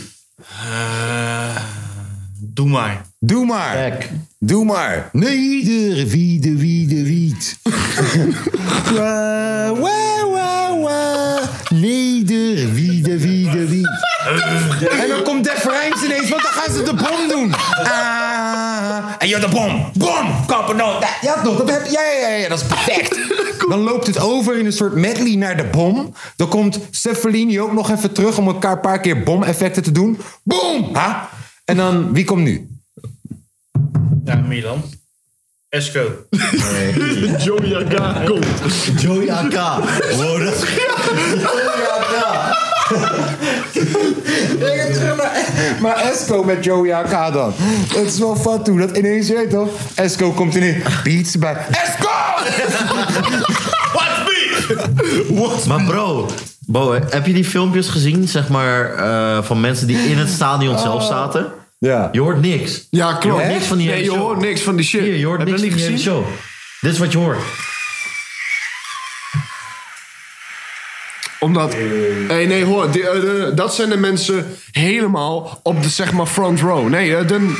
doe 2.39 2.69
maar. 2.69 3.07
Doe 3.19 3.45
maar. 3.45 3.99
Doe 4.45 4.65
maar. 4.65 5.09
Neder, 5.13 6.07
wie 6.07 6.41
de 6.41 6.57
wie 6.57 6.87
de 6.87 7.03
wiet. 7.05 7.57
Wa, 8.97 9.73
wa, 9.75 10.29
wa, 10.31 10.79
wa. 10.79 11.39
Neder, 11.69 12.73
wie 12.73 13.03
de 13.03 13.19
wie 13.19 13.51
de 13.51 13.69
wiet. 13.69 13.89
En 15.01 15.09
dan 15.09 15.23
komt 15.23 15.45
Def 15.45 15.65
Rijms 15.65 16.05
ineens, 16.05 16.29
want 16.29 16.43
dan 16.43 16.53
gaan 16.53 16.75
ze 16.75 16.83
de 16.83 16.95
bom 16.95 17.29
doen. 17.29 17.55
Ah, 17.85 19.05
en 19.19 19.29
joh, 19.29 19.41
de 19.41 19.49
bom. 19.49 19.91
Bom, 19.95 20.47
kampenoot. 20.47 21.05
Ja, 21.21 21.43
toch, 21.43 21.57
dat 21.57 21.71
heb, 21.71 21.87
ja, 21.91 22.01
ja, 22.03 22.29
ja, 22.29 22.37
ja, 22.37 22.49
dat 22.49 22.61
is 22.61 22.67
perfect. 22.67 23.19
Dan 23.69 23.81
loopt 23.81 24.07
het 24.07 24.21
over 24.21 24.59
in 24.59 24.67
een 24.67 24.73
soort 24.73 24.95
medley 24.95 25.37
naar 25.37 25.57
de 25.57 25.65
bom. 25.65 26.15
Dan 26.37 26.49
komt 26.49 26.79
Cefalini 26.91 27.61
ook 27.61 27.73
nog 27.73 27.91
even 27.91 28.13
terug 28.13 28.39
om 28.39 28.47
elkaar 28.47 28.73
een 28.73 28.81
paar 28.81 29.01
keer 29.01 29.23
bom-effecten 29.23 29.83
te 29.83 29.93
doen. 29.93 30.19
Boom! 30.43 30.89
Ha? 30.93 31.29
En 31.65 31.77
dan, 31.77 32.13
wie 32.13 32.25
komt 32.25 32.43
nu? 32.43 32.72
Ja, 34.25 34.35
Milan. 34.37 34.83
Esco. 35.69 36.01
Joey 37.45 37.75
AK 37.77 38.27
komt. 38.27 38.47
Joey 39.01 39.31
AK. 39.31 39.53
Wow, 40.17 40.45
dat 40.45 40.55
is... 40.55 40.61
Joey 41.41 41.89
AK. 41.89 42.51
Ik 44.59 44.81
heb 44.81 44.93
terug 44.93 45.17
naar- 45.17 45.77
Maar 45.81 45.97
Esco 45.97 46.43
met 46.45 46.65
Joey 46.65 46.93
AK 46.95 47.33
dan. 47.33 47.53
Het 47.95 48.07
is 48.07 48.19
wel 48.19 48.37
fat 48.37 48.65
toe. 48.65 48.79
Dat 48.79 48.97
ineens, 48.97 49.27
je 49.27 49.35
weet 49.35 49.51
toch? 49.51 49.69
Esco 49.95 50.31
komt 50.33 50.55
ineens. 50.55 51.03
Beats 51.03 51.33
erbij. 51.33 51.57
Esco! 51.71 52.09
What's 55.35 55.67
me? 55.67 55.75
Maar 55.75 55.85
bro, 55.85 56.29
Bo, 56.67 56.93
heb 56.93 57.27
je 57.27 57.33
die 57.33 57.45
filmpjes 57.45 57.89
gezien, 57.89 58.29
zeg 58.29 58.49
maar, 58.49 58.95
eh, 58.95 59.43
van 59.43 59.61
mensen 59.61 59.87
die 59.87 59.99
in 59.99 60.19
het 60.19 60.29
stadion 60.29 60.79
zelf 60.79 61.05
zaten? 61.05 61.47
Ja. 61.91 62.09
Je 62.13 62.21
hoort 62.21 62.41
niks. 62.41 62.87
Ja, 62.91 63.09
Je 63.09 63.19
klopt. 63.19 63.37
hoort 63.37 63.47
niks 63.53 63.67
van 63.67 63.77
die 63.77 63.87
nee, 63.87 63.95
hele 63.97 64.09
je 64.11 64.15
show. 64.17 64.27
hoort 64.27 64.41
niks 64.41 64.61
van 64.61 64.77
die 64.77 64.85
shit. 64.85 65.01
Hier, 65.03 65.17
je 65.17 65.27
hoort 65.27 65.39
Heb 65.39 65.49
je 65.49 65.55
niks 65.55 65.65
van 65.67 65.71
niet 65.71 65.79
die 65.89 65.89
hele 65.97 66.03
gezien? 66.03 66.15
show. 66.15 66.27
Dit 66.81 66.93
is 66.93 66.99
wat 66.99 67.13
je 67.13 67.19
hoort. 67.19 67.39
Omdat, 71.43 71.75
nee, 72.29 72.47
nee, 72.47 72.65
hoor, 72.65 72.91
die, 72.91 73.09
eh, 73.09 73.21
de- 73.21 73.53
dat 73.55 73.75
zijn 73.75 73.89
de 73.89 73.97
mensen 73.97 74.47
helemaal 74.71 75.61
op 75.63 75.83
de 75.83 75.89
zeg 75.89 76.13
maar 76.13 76.27
front 76.27 76.61
row. 76.61 76.89
Nee, 76.89 77.17
eh, 77.17 77.27
de- 77.29 77.55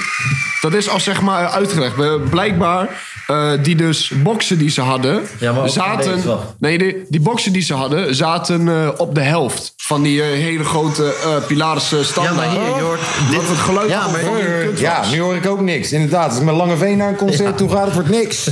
dat 0.61 0.75
is 0.75 0.89
al 0.89 1.01
zeg 1.01 1.21
maar 1.23 1.47
uitgelegd. 1.49 1.99
Eh, 2.01 2.13
blijkbaar, 2.31 2.89
eh, 3.27 3.51
die 3.63 3.77
dus 3.77 4.13
boksen 4.23 4.59
die 4.59 4.71
ze 4.71 4.81
hadden, 4.81 5.23
Ja, 5.39 5.53
maar 5.53 5.63
ook 5.63 5.69
zaten. 5.69 6.15
deze, 6.15 6.29
wacht. 6.29 6.45
nee, 6.59 6.79
die, 6.79 6.97
die 7.09 7.21
boksen 7.21 7.53
die 7.53 7.63
ze 7.63 7.75
hadden, 7.75 8.15
zaten 8.15 8.69
eh, 8.69 8.89
op 8.97 9.15
de 9.15 9.21
helft 9.21 9.73
van 9.77 10.03
die 10.03 10.23
eh, 10.23 10.29
hele 10.29 10.65
grote 10.65 11.15
eh 11.25 11.47
pilarische 11.47 12.05
standaard. 12.05 12.37
Ja, 12.53 12.59
maar 12.59 12.67
hier, 12.67 12.77
je 12.77 12.83
hoort 12.83 13.01
dit- 13.29 13.37
Wat 13.37 13.49
het 13.49 13.59
geluid 13.59 13.89
Ja, 13.89 14.07
maar 14.09 14.21
van 14.21 14.37
Ja, 14.77 15.03
nu 15.11 15.21
hoor 15.21 15.35
ik 15.37 15.47
ook 15.47 15.61
niks. 15.61 15.93
Inderdaad, 15.93 16.29
als 16.31 16.39
ik 16.39 16.45
met 16.45 16.55
Lange 16.55 16.77
Veen 16.77 16.97
naar 16.97 17.09
een 17.09 17.17
concert 17.17 17.57
toe 17.59 17.69
ga, 17.71 17.85
dat 17.85 17.95
wordt 17.95 18.11
niks. 18.11 18.49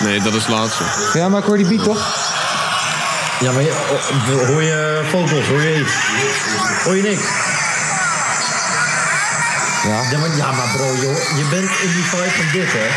Nee, 0.00 0.20
dat 0.20 0.34
is 0.34 0.46
laatste. 0.46 0.84
Ja, 1.12 1.28
maar 1.28 1.40
ik 1.40 1.46
hoor 1.46 1.56
die 1.56 1.66
beat 1.66 1.84
toch? 1.84 2.06
Ja, 3.40 3.52
maar 3.52 3.62
je, 3.62 3.72
oh, 3.90 4.46
hoor 4.46 4.62
je 4.62 5.02
vocals, 5.10 5.46
hoor 5.48 5.62
je 5.62 5.80
iets? 5.80 5.92
Hoor 6.84 6.96
je 6.96 7.02
niks? 7.02 7.22
Ja. 9.82 10.10
Ja, 10.10 10.18
maar, 10.18 10.36
ja, 10.36 10.52
maar 10.52 10.68
bro, 10.76 10.94
joh, 10.94 11.16
je 11.38 11.44
bent 11.50 11.70
in 11.82 11.92
die 11.92 12.04
vibe 12.04 12.30
van 12.30 12.46
dit, 12.52 12.72
hè? 12.72 12.88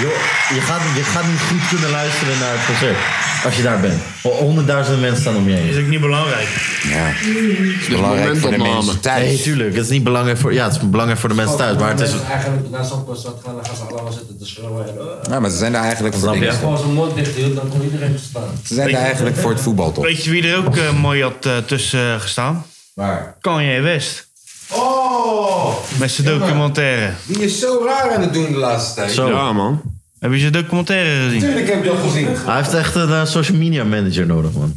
Joh, 0.00 0.18
je, 0.54 0.60
gaat, 0.60 0.80
je 0.94 1.04
gaat 1.04 1.26
niet 1.26 1.40
goed 1.48 1.68
kunnen 1.68 1.90
luisteren 1.90 2.38
naar 2.38 2.52
het 2.52 2.66
concert. 2.66 2.98
Als 3.44 3.56
je 3.56 3.62
daar 3.62 3.80
bent. 3.80 4.00
Ho- 4.22 4.30
Honderdduizenden 4.30 5.00
mensen 5.00 5.20
staan 5.20 5.36
om 5.36 5.48
je 5.48 5.54
heen. 5.54 5.68
Is 5.68 5.76
ook 5.76 5.86
niet 5.86 6.00
belangrijk. 6.00 6.48
Ja. 6.82 6.96
Het 6.98 7.80
is 7.80 7.86
belangrijk 7.88 8.36
voor 8.38 8.50
de 8.50 8.58
mensen 8.58 8.84
Nee, 8.92 9.00
thuis. 9.00 9.42
tuurlijk. 9.42 9.74
Het 9.74 9.84
is 9.84 9.90
niet 9.90 10.04
belangrijk 10.04 10.38
voor, 10.38 10.52
ja, 10.54 10.64
het 10.64 10.72
is 10.74 10.90
belangrijk 10.90 11.20
voor 11.20 11.28
de 11.28 11.34
mensen 11.34 11.56
thuis. 11.56 11.76
Maar 11.78 11.88
het 11.90 12.00
is... 12.00 12.12
Als 12.12 12.22
eigenlijk 12.22 12.70
naar 12.70 12.84
zo'n 12.84 13.04
concert 13.04 13.34
gaan, 13.44 13.54
dan 13.54 13.64
gaan 13.66 13.76
ze 13.76 13.82
allemaal 13.82 14.12
zitten 14.12 14.38
te 14.38 14.46
schreeuwen. 14.46 14.86
En, 14.88 14.94
Ja, 15.32 15.40
maar 15.40 15.50
ze 15.50 15.56
zijn 15.56 15.74
er 15.74 15.80
eigenlijk 15.80 16.14
voor 16.14 16.32
dingen. 16.32 16.52
Gewoon 16.52 16.78
zijn 16.78 16.92
mond 16.92 17.14
dicht 17.14 17.34
hield, 17.34 17.56
dan 17.56 17.68
kon 17.68 17.82
iedereen 17.82 18.18
staan. 18.30 18.42
Ze 18.66 18.74
zijn 18.74 18.88
er 18.88 18.94
eigenlijk 18.94 19.36
voor 19.36 19.50
het 19.50 19.60
voetbal 19.60 19.92
toch? 19.92 20.04
Weet 20.04 20.24
je 20.24 20.30
wie 20.30 20.48
er 20.48 20.56
ook 20.66 20.76
eh, 20.76 20.92
mooi 21.00 21.22
had 21.22 21.46
eh, 21.46 21.56
tussen 21.66 22.14
eh, 22.14 22.20
gestaan? 22.20 22.64
Waar? 22.94 23.36
Kanye 23.40 23.80
West. 23.80 24.30
Oh! 24.70 25.74
Met 25.98 26.10
zijn 26.10 26.26
documentaire. 26.26 27.10
Die 27.26 27.42
is 27.44 27.60
zo 27.60 27.82
raar 27.86 28.14
aan 28.14 28.20
het 28.22 28.32
doen 28.32 28.52
de 28.52 28.58
laatste 28.58 28.94
tijd. 28.94 29.10
Zo. 29.12 29.28
Ja, 29.28 29.52
man. 29.52 29.80
Heb 30.22 30.32
je 30.32 30.38
zijn 30.38 30.52
documentaire 30.52 31.24
gezien? 31.24 31.40
Tuurlijk 31.40 31.68
heb 31.68 31.84
je 31.84 31.88
dat 31.90 31.98
gezien. 32.00 32.26
Hij 32.26 32.56
heeft 32.56 32.74
echt 32.74 32.94
een 32.94 33.10
eh, 33.10 33.24
social 33.26 33.56
media 33.56 33.84
manager 33.84 34.26
nodig, 34.26 34.52
man. 34.52 34.74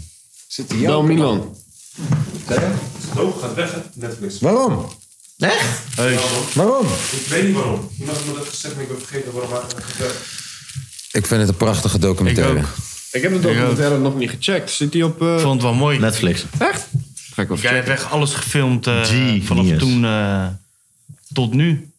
Zit 0.47 0.72
hij 0.72 0.80
Wel 0.80 1.03
Milan. 1.03 1.55
Oh, 3.17 3.41
gaat 3.41 3.53
weg, 3.53 3.72
hè? 3.72 3.77
Netflix. 3.93 4.39
Waarom? 4.39 4.85
Echt? 5.38 5.80
Waarom? 6.53 6.85
Ik 7.11 7.26
weet 7.30 7.45
niet 7.45 7.55
waarom. 7.55 7.89
Iemand 7.99 8.17
heeft 8.17 8.30
me 8.30 8.34
dat 8.38 8.47
gezegd, 8.47 8.73
maar 8.76 8.84
ik 8.84 8.89
ben 8.89 8.99
vergeten 8.99 9.31
waarom 9.34 9.51
hij 9.51 9.61
het 9.61 9.76
gezegd 9.84 10.15
Ik 11.11 11.26
vind 11.26 11.39
het 11.41 11.49
een 11.49 11.55
prachtige 11.55 11.99
documentaire. 11.99 12.59
Ik 12.59 12.65
ook. 12.65 12.69
Ik 13.11 13.22
heb 13.22 13.31
de 13.31 13.39
documentaire 13.39 13.97
nog 13.97 14.15
niet 14.17 14.30
gecheckt. 14.30 14.72
Zit 14.72 14.91
die 14.91 15.05
op... 15.05 15.22
eh, 15.22 15.34
Ik 15.34 15.39
vond 15.39 15.53
het 15.53 15.61
wel 15.61 15.73
mooi. 15.73 15.99
Netflix. 15.99 16.45
Echt? 16.57 16.88
Ga 17.34 17.41
ik 17.41 17.47
wel 17.47 17.57
Jij 17.57 17.73
hebt 17.76 17.88
echt 17.89 18.09
alles 18.09 18.34
gefilmd 18.34 18.88
eh, 18.88 19.03
Genius. 19.03 19.45
vanaf 19.45 19.65
toen 19.77 20.05
eh, 20.05 20.45
tot 21.34 21.53
nu. 21.53 21.89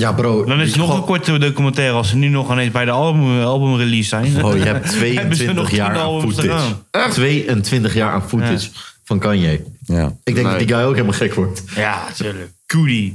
Ja, 0.00 0.12
bro. 0.12 0.44
Dan 0.44 0.60
is 0.60 0.68
het 0.68 0.76
nog 0.76 0.94
een 0.96 1.04
korte 1.04 1.38
documentaire 1.38 1.94
als 1.94 2.08
ze 2.08 2.16
nu 2.16 2.28
nog 2.28 2.50
ineens 2.52 2.72
bij 2.72 2.84
de 2.84 2.90
album, 2.90 3.40
albumrelease 3.40 4.08
zijn. 4.08 4.44
Oh, 4.44 4.56
je 4.56 4.62
hebt 4.62 4.84
Hebben 5.00 5.36
ze 5.36 5.44
22 5.44 5.54
nog 5.54 5.70
jaar 5.70 5.96
aan 5.96 6.20
footage. 6.20 6.76
gaan. 6.90 7.10
22 7.10 7.94
jaar 7.94 8.12
aan 8.12 8.28
footage 8.28 8.68
van 9.04 9.18
Kanye. 9.18 9.64
Ja. 9.86 10.16
Ik 10.24 10.34
denk 10.34 10.46
dat 10.46 10.58
die 10.58 10.68
guy 10.68 10.82
ook 10.82 10.92
helemaal 10.92 11.12
gek 11.12 11.34
wordt. 11.34 11.62
Ja, 11.74 12.04
natuurlijk. 12.08 12.50
Koody. 12.66 13.14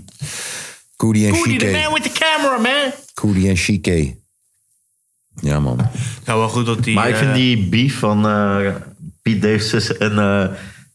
Koody 0.95 1.25
en 1.25 1.31
Koody, 1.31 1.57
the 1.57 1.65
man 1.65 1.93
with 1.93 2.03
the 2.03 2.19
camera, 2.19 2.57
man. 2.57 2.91
Koody 3.13 3.47
en 3.47 3.55
Chique. 3.55 4.15
Ja, 5.41 5.59
man. 5.59 5.77
Nou, 6.25 6.39
wel 6.39 6.49
goed 6.49 6.65
dat 6.65 6.83
die... 6.83 6.95
maar 6.95 7.09
ik 7.09 7.15
vind 7.15 7.29
eh, 7.29 7.35
die 7.35 7.57
beef 7.69 7.99
van 7.99 8.27
eh 8.27 8.75
Pete 9.21 9.39
Davidson 9.39 9.97
en, 9.97 10.19
eh 10.19 10.47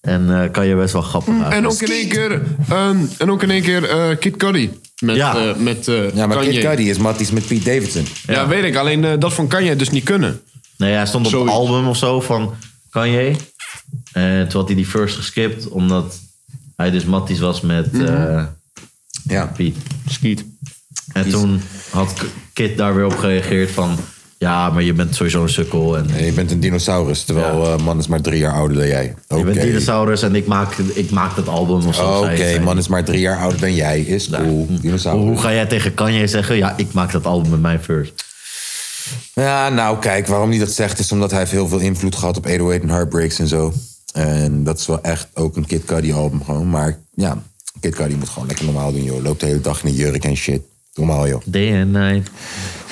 en 0.07 0.43
eh 0.43 0.51
Kanye 0.51 0.74
best 0.77 0.93
wel 0.93 1.03
grappig. 1.03 1.35
En 1.35 1.41
eigenlijk. 1.43 1.73
ook 1.73 1.81
in 1.89 1.95
één 1.95 2.09
keer, 2.09 2.43
ehm, 2.69 2.97
en 3.19 3.31
ook 3.31 3.43
in 3.43 3.51
één 3.51 3.62
keer 3.62 3.89
eh, 3.91 4.16
Kid 4.19 4.37
Cudi. 4.37 4.70
Met, 4.99 5.16
Ja. 5.16 5.37
eh, 5.37 5.57
met 5.57 5.85
Ja, 6.15 6.27
maar 6.27 6.37
Kanye. 6.37 6.51
Kid 6.51 6.61
Cudi 6.70 6.91
is 6.91 6.99
matties 6.99 7.31
met 7.31 7.47
Pete 7.47 7.65
Davidson. 7.65 8.05
Ja, 8.27 8.49
weet 8.49 8.65
ik. 8.65 8.77
Alleen 8.77 9.19
dat 9.20 9.35
van 9.35 9.47
Kanye 9.49 9.77
dus 9.77 9.91
niet 9.91 10.05
kunnen. 10.05 10.41
Nee, 10.78 10.93
hij 10.95 11.07
stond 11.07 11.27
op 11.27 11.33
het 11.33 11.41
Zoiets. 11.41 11.57
album 11.59 11.89
of 11.89 11.97
zo 11.97 12.20
van 12.20 12.55
Kanye. 12.91 13.37
En 14.12 14.49
toen 14.49 14.59
had 14.61 14.69
hij 14.69 14.77
die 14.77 14.87
first 14.87 15.16
geskipt, 15.16 15.69
omdat 15.69 16.19
hij 16.77 16.91
dus 16.91 17.05
matties 17.05 17.39
was 17.39 17.61
met 17.61 17.89
eh 18.03 18.45
Ja. 19.28 19.47
Piet. 19.57 19.77
Skiet. 20.09 20.45
En 21.12 21.31
toen 21.31 21.62
had 21.91 22.23
Kid 22.53 22.77
daar 22.77 22.95
weer 22.95 23.05
op 23.05 23.16
gereageerd 23.19 23.70
van... 23.70 23.97
Ja, 24.39 24.71
maar 24.71 24.83
je 24.83 24.93
bent 24.93 25.15
sowieso 25.15 25.43
een 25.43 25.49
sukkel. 25.49 25.97
En 25.97 26.25
je 26.25 26.33
bent 26.33 26.51
een 26.51 26.61
dinosaurus, 26.61 27.25
terwijl 27.25 27.65
eh, 27.65 27.85
man 27.85 27.99
is 27.99 28.07
maar 28.07 28.21
drie 28.21 28.39
jaar 28.39 28.53
ouder 28.53 28.77
dan 28.77 28.87
jij. 28.87 29.15
Oké, 29.29 29.39
Je 29.39 29.45
bent 29.45 29.61
dinosaurus 29.61 30.23
en 30.23 30.35
ik 30.35 30.47
maak, 30.47 30.75
ik 30.77 31.11
maak 31.11 31.37
dat 31.37 31.49
album 31.49 31.87
of 31.87 31.95
zo. 31.95 32.19
Oké, 32.19 32.61
man 32.61 32.79
is 32.79 32.89
maar 32.89 33.05
drie 33.05 33.21
jaar 33.21 33.39
ouder 33.39 33.61
dan 33.61 33.75
jij. 33.75 34.01
Is 34.01 34.31
cool. 34.31 34.45
Hoe, 34.45 34.81
Dinosaurus. 34.81 35.25
hoe 35.25 35.39
ga 35.39 35.53
jij 35.53 35.67
tegen 35.67 35.95
Kanye 35.95 36.27
zeggen? 36.27 36.57
Ja, 36.57 36.75
ik 36.77 36.93
maak 36.93 37.13
dat 37.13 37.27
album 37.27 37.51
met 37.51 37.61
mijn 37.61 37.81
first. 37.83 38.25
Ja, 39.35 39.69
nou 39.69 39.99
kijk, 39.99 40.27
waarom 40.27 40.51
hij 40.51 40.59
dat 40.59 40.71
zegt 40.71 40.99
is 40.99 41.13
omdat 41.13 41.31
hij 41.31 41.39
heeft 41.39 41.51
heel 41.51 41.69
veel 41.69 41.79
invloed 41.79 42.17
gehad 42.17 42.37
op 42.37 42.45
808 42.47 42.83
en 42.83 42.89
Heartbreaks 42.91 43.39
en 43.39 43.49
zo. 43.49 43.73
En 44.13 44.65
dat 44.65 44.79
is 44.79 44.87
wel 44.87 45.03
echt 45.03 45.29
ook 45.35 45.57
een 45.57 45.67
Kid 45.67 45.85
Cudi 45.85 46.13
album 46.13 46.45
gewoon. 46.45 46.71
Maar 46.71 46.99
ja, 47.15 47.43
Kid 47.81 47.95
Cudi 47.95 48.17
moet 48.17 48.29
gewoon 48.29 48.47
lekker 48.47 48.65
normaal 48.65 48.93
doen, 48.93 49.03
joh. 49.05 49.23
Loopt 49.23 49.41
de 49.41 49.47
hele 49.47 49.61
dag 49.61 49.83
in 49.83 49.89
een 49.89 49.95
jurk 49.95 50.25
en 50.25 50.37
shit. 50.37 50.63
Normaal, 50.95 51.29
joh. 51.29 51.41
Day 51.45 51.81
and 51.81 51.93
night. 51.93 52.31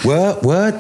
What, 0.03 0.37
what? 0.41 0.75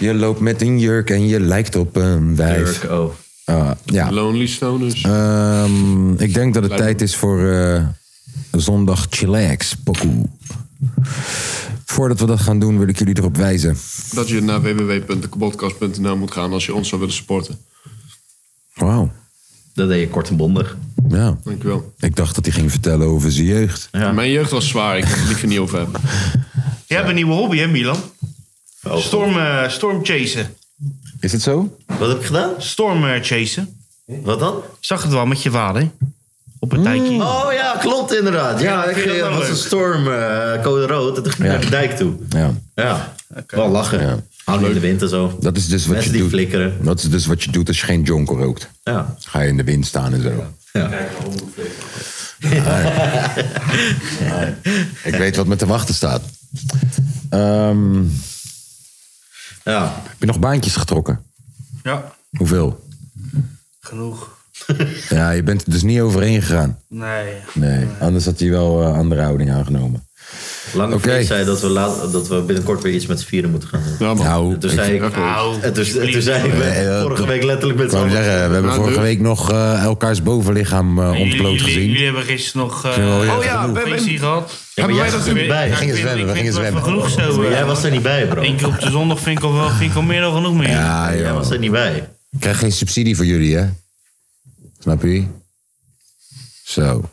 Je 0.00 0.14
loopt 0.14 0.40
met 0.40 0.62
een 0.62 0.78
jurk 0.78 1.10
en 1.10 1.26
je 1.26 1.40
lijkt 1.40 1.76
op 1.76 1.96
een 1.96 2.36
wijf. 2.36 2.80
Dirk, 2.80 2.92
oh. 2.92 3.12
Ah, 3.44 3.70
ja. 3.84 4.12
Lonely 4.12 4.46
Stoners. 4.46 5.02
Ehm, 5.02 6.12
ik 6.12 6.34
denk 6.34 6.54
dat 6.54 6.62
het 6.62 6.76
tijd 6.76 7.00
is 7.00 7.16
voor 7.16 7.48
eh, 7.48 7.86
zondag 8.50 9.06
chillax, 9.10 9.76
pokoe. 9.84 10.24
Voordat 11.84 12.20
we 12.20 12.26
dat 12.26 12.40
gaan 12.40 12.58
doen, 12.58 12.78
wil 12.78 12.88
ik 12.88 12.98
jullie 12.98 13.18
erop 13.18 13.36
wijzen. 13.36 13.76
Dat 14.12 14.28
je 14.28 14.40
naar 14.40 14.62
www.dekapodcast.nl 14.62 16.16
moet 16.16 16.30
gaan 16.30 16.52
als 16.52 16.66
je 16.66 16.74
ons 16.74 16.88
zou 16.88 17.00
willen 17.00 17.16
supporten. 17.16 17.58
Wauw. 18.74 19.12
Dat 19.74 19.88
deed 19.88 20.00
je 20.00 20.08
kort 20.08 20.28
en 20.28 20.36
bondig. 20.36 20.76
Ja. 21.08 21.38
Dankjewel. 21.44 21.92
Ik 21.98 22.16
dacht 22.16 22.34
dat 22.34 22.44
hij 22.44 22.54
ging 22.54 22.70
vertellen 22.70 23.06
over 23.06 23.32
zijn 23.32 23.46
jeugd. 23.46 23.88
Ja. 23.92 24.12
Mijn 24.12 24.30
jeugd 24.30 24.50
was 24.50 24.68
zwaar. 24.68 24.98
Ik 24.98 25.04
kan 25.04 25.12
het 25.12 25.26
liever 25.26 25.48
niet 25.48 25.58
over 25.58 25.78
hebben. 25.78 26.00
Je 26.86 26.94
hebt 26.94 27.08
een 27.08 27.14
nieuwe 27.14 27.32
hobby, 27.32 27.58
hè, 27.58 27.66
Milan? 27.66 27.96
Oh. 28.82 28.96
Storm, 28.96 29.38
eh, 29.38 29.68
storm 29.68 30.04
chasen. 30.04 30.54
Is 31.20 31.32
het 31.32 31.42
zo? 31.42 31.76
Wat 31.98 32.08
heb 32.08 32.18
ik 32.18 32.24
gedaan? 32.26 32.50
Storm 32.58 33.04
eh, 33.08 33.22
chasen. 33.22 33.76
Wat 34.04 34.38
dan? 34.38 34.56
Ik 34.56 34.62
zag 34.80 35.02
het 35.02 35.12
wel 35.12 35.26
met 35.26 35.42
je 35.42 35.50
vader. 35.50 35.90
Op 36.58 36.72
een 36.72 36.82
dijkje. 36.82 37.22
Oh 37.22 37.52
ja, 37.52 37.76
klopt 37.80 38.14
inderdaad. 38.14 38.60
Ja, 38.60 38.84
Ja, 38.84 38.90
ik 38.90 38.96
ging- 38.96 39.36
was 39.36 39.48
een 39.48 39.56
storm, 39.56 40.12
eh, 40.12 40.62
code 40.62 40.86
rood. 40.86 41.16
En 41.16 41.22
toen 41.22 41.32
ging 41.32 41.44
ik 41.44 41.50
Ja. 41.50 41.52
naar 41.52 41.60
de 41.64 41.70
dijk 41.70 41.96
toe. 41.96 42.14
Ja. 42.28 42.54
Ja, 42.74 43.14
wel 43.46 43.68
lachen. 43.68 44.00
Ja. 44.00 44.18
Hang 44.44 44.66
in 44.66 44.72
de 44.72 44.80
wind 44.80 45.02
en 45.02 45.08
zo. 45.08 45.36
Dat 45.40 45.56
is 45.56 45.68
dus 45.68 45.86
wat 45.86 45.94
Mensen 45.94 46.12
je 46.12 46.16
die 46.18 46.26
doet. 46.26 46.30
flikkeren. 46.38 46.78
Dat 46.84 46.98
is 46.98 47.10
dus 47.10 47.26
wat 47.26 47.42
je 47.42 47.50
doet 47.50 47.68
als 47.68 47.80
je 47.80 47.86
geen 47.86 48.02
jonko 48.02 48.36
rookt. 48.36 48.70
Ja. 48.82 49.14
Ga 49.18 49.40
je 49.40 49.48
in 49.48 49.56
de 49.56 49.64
wind 49.64 49.86
staan 49.86 50.12
en 50.14 50.22
zo. 50.22 50.44
ja. 50.72 50.90
Ik 55.04 55.14
weet 55.14 55.36
wat 55.36 55.46
me 55.46 55.56
te 55.56 55.66
wachten 55.66 55.94
staat. 55.94 56.22
Ehm, 57.30 58.02
ja. 59.64 59.92
heb 60.02 60.16
je 60.18 60.26
nog 60.26 60.38
baantjes 60.38 60.76
getrokken? 60.76 61.22
Ja, 61.82 62.12
Hoeveel? 62.36 62.84
genoeg. 63.80 64.38
Ja, 65.08 65.30
je 65.30 65.42
bent 65.42 65.62
er 65.66 65.70
dus 65.72 65.82
niet 65.82 66.00
overheen 66.00 66.42
gegaan. 66.42 66.78
Nee. 66.88 67.34
Nee, 67.54 67.86
anders 68.00 68.24
had 68.24 68.38
hij 68.40 68.50
wel 68.50 68.82
eh, 68.82 68.94
andere 68.96 69.22
houding 69.22 69.50
aangenomen. 69.52 70.08
Lange. 70.74 71.00
Freek 71.00 71.26
zei 71.26 71.44
dat 71.44 71.60
we, 71.60 71.68
laat, 71.68 72.12
dat 72.12 72.28
we 72.28 72.40
binnenkort 72.42 72.82
weer 72.82 72.92
iets 72.92 73.06
met 73.06 73.20
z'n 73.20 73.26
vieren 73.26 73.50
moeten 73.50 73.68
gaan 73.68 73.82
doen. 73.98 74.08
Ja, 74.08 74.14
man. 74.14 74.24
Nou, 74.26 74.52
En 74.52 74.58
toen 74.58 74.70
zei 74.70 74.92
ik... 74.94 75.16
Nou, 75.16 75.60
En 75.62 75.72
toen, 75.72 75.84
en 75.84 76.10
toen 76.10 76.22
zei 76.22 76.48
ik 76.48 76.52
vorige 77.02 77.26
week 77.26 77.42
letterlijk 77.42 77.78
met 77.78 77.90
z'n 77.90 77.96
zeggen, 77.96 78.22
we 78.24 78.30
hebben 78.30 78.62
Nou, 78.62 78.74
vorige 78.74 79.00
week 79.00 79.20
nog 79.20 79.50
eh, 79.50 79.82
elkaars 79.82 80.22
bovenlichaam 80.22 81.00
Jullie, 81.00 81.20
ontbloot 81.22 81.62
gezien. 81.62 81.86
jullie 81.86 82.04
hebben 82.04 82.22
gisteren 82.22 82.66
nog 82.66 82.82
weer 82.82 82.92
Oh 82.92 83.44
ja, 83.44 83.60
genoeg? 83.62 83.82
we 83.84 84.18
gehad. 84.18 84.52
Ja, 84.74 84.86
maar 84.86 84.94
jij 84.94 85.02
wij 85.02 85.10
was 85.10 85.18
dat 85.20 85.28
er 85.28 85.34
niet 85.40 85.48
bij. 85.48 85.68
Ja, 85.68 85.74
gingen 85.74 85.96
zwemmen, 85.96 86.26
we 86.26 86.32
gingen 86.32 86.52
zwemmen. 86.52 86.82
Genoeg 86.82 87.10
zo. 87.10 87.50
Jij 87.50 87.64
was 87.64 87.84
er 87.84 87.90
niet 87.90 88.02
bij, 88.02 88.26
bro. 88.26 88.42
Eén 88.42 88.56
keer 88.56 88.66
op 88.66 88.80
de 88.80 88.90
zondag 88.90 89.20
vind 89.20 89.38
ik 89.38 89.44
al, 89.44 89.54
wel, 89.54 89.70
vind 89.70 89.90
ik 89.90 89.96
al 89.96 90.02
meer 90.02 90.20
dan 90.20 90.34
genoeg 90.34 90.54
meer. 90.54 90.68
Ja, 90.70 91.14
Jij 91.16 91.32
was 91.32 91.50
er 91.50 91.58
niet 91.58 91.70
bij. 91.70 92.08
Ik 92.30 92.40
krijg 92.40 92.58
geen 92.58 92.72
subsidie 92.72 93.16
voor 93.16 93.24
jullie, 93.26 93.56
hè? 93.56 93.66
Snap 94.78 95.02
je? 95.02 95.24
Zo. 96.64 97.10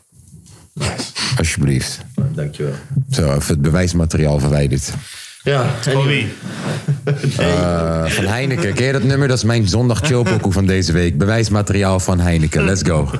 Alsjeblieft. 1.38 2.00
Dankjewel. 2.34 2.72
Zo, 3.10 3.34
even 3.34 3.52
het 3.52 3.62
bewijsmateriaal 3.62 4.38
verwijderd. 4.38 4.92
Ja, 5.42 5.66
anyway. 5.86 6.06
wie? 6.06 6.28
Eh, 7.38 8.04
van 8.06 8.24
Heineken. 8.24 8.74
Ken 8.74 8.86
je 8.86 8.92
dat 8.92 9.02
nummer? 9.02 9.28
Dat 9.28 9.36
is 9.36 9.44
mijn 9.44 9.68
zondag 9.68 10.00
chillpokoe 10.00 10.52
van 10.52 10.66
deze 10.66 10.92
week. 10.92 11.18
Bewijsmateriaal 11.18 12.00
van 12.00 12.20
Heineken. 12.20 12.64
Let's 12.64 12.82
go. 12.82 13.10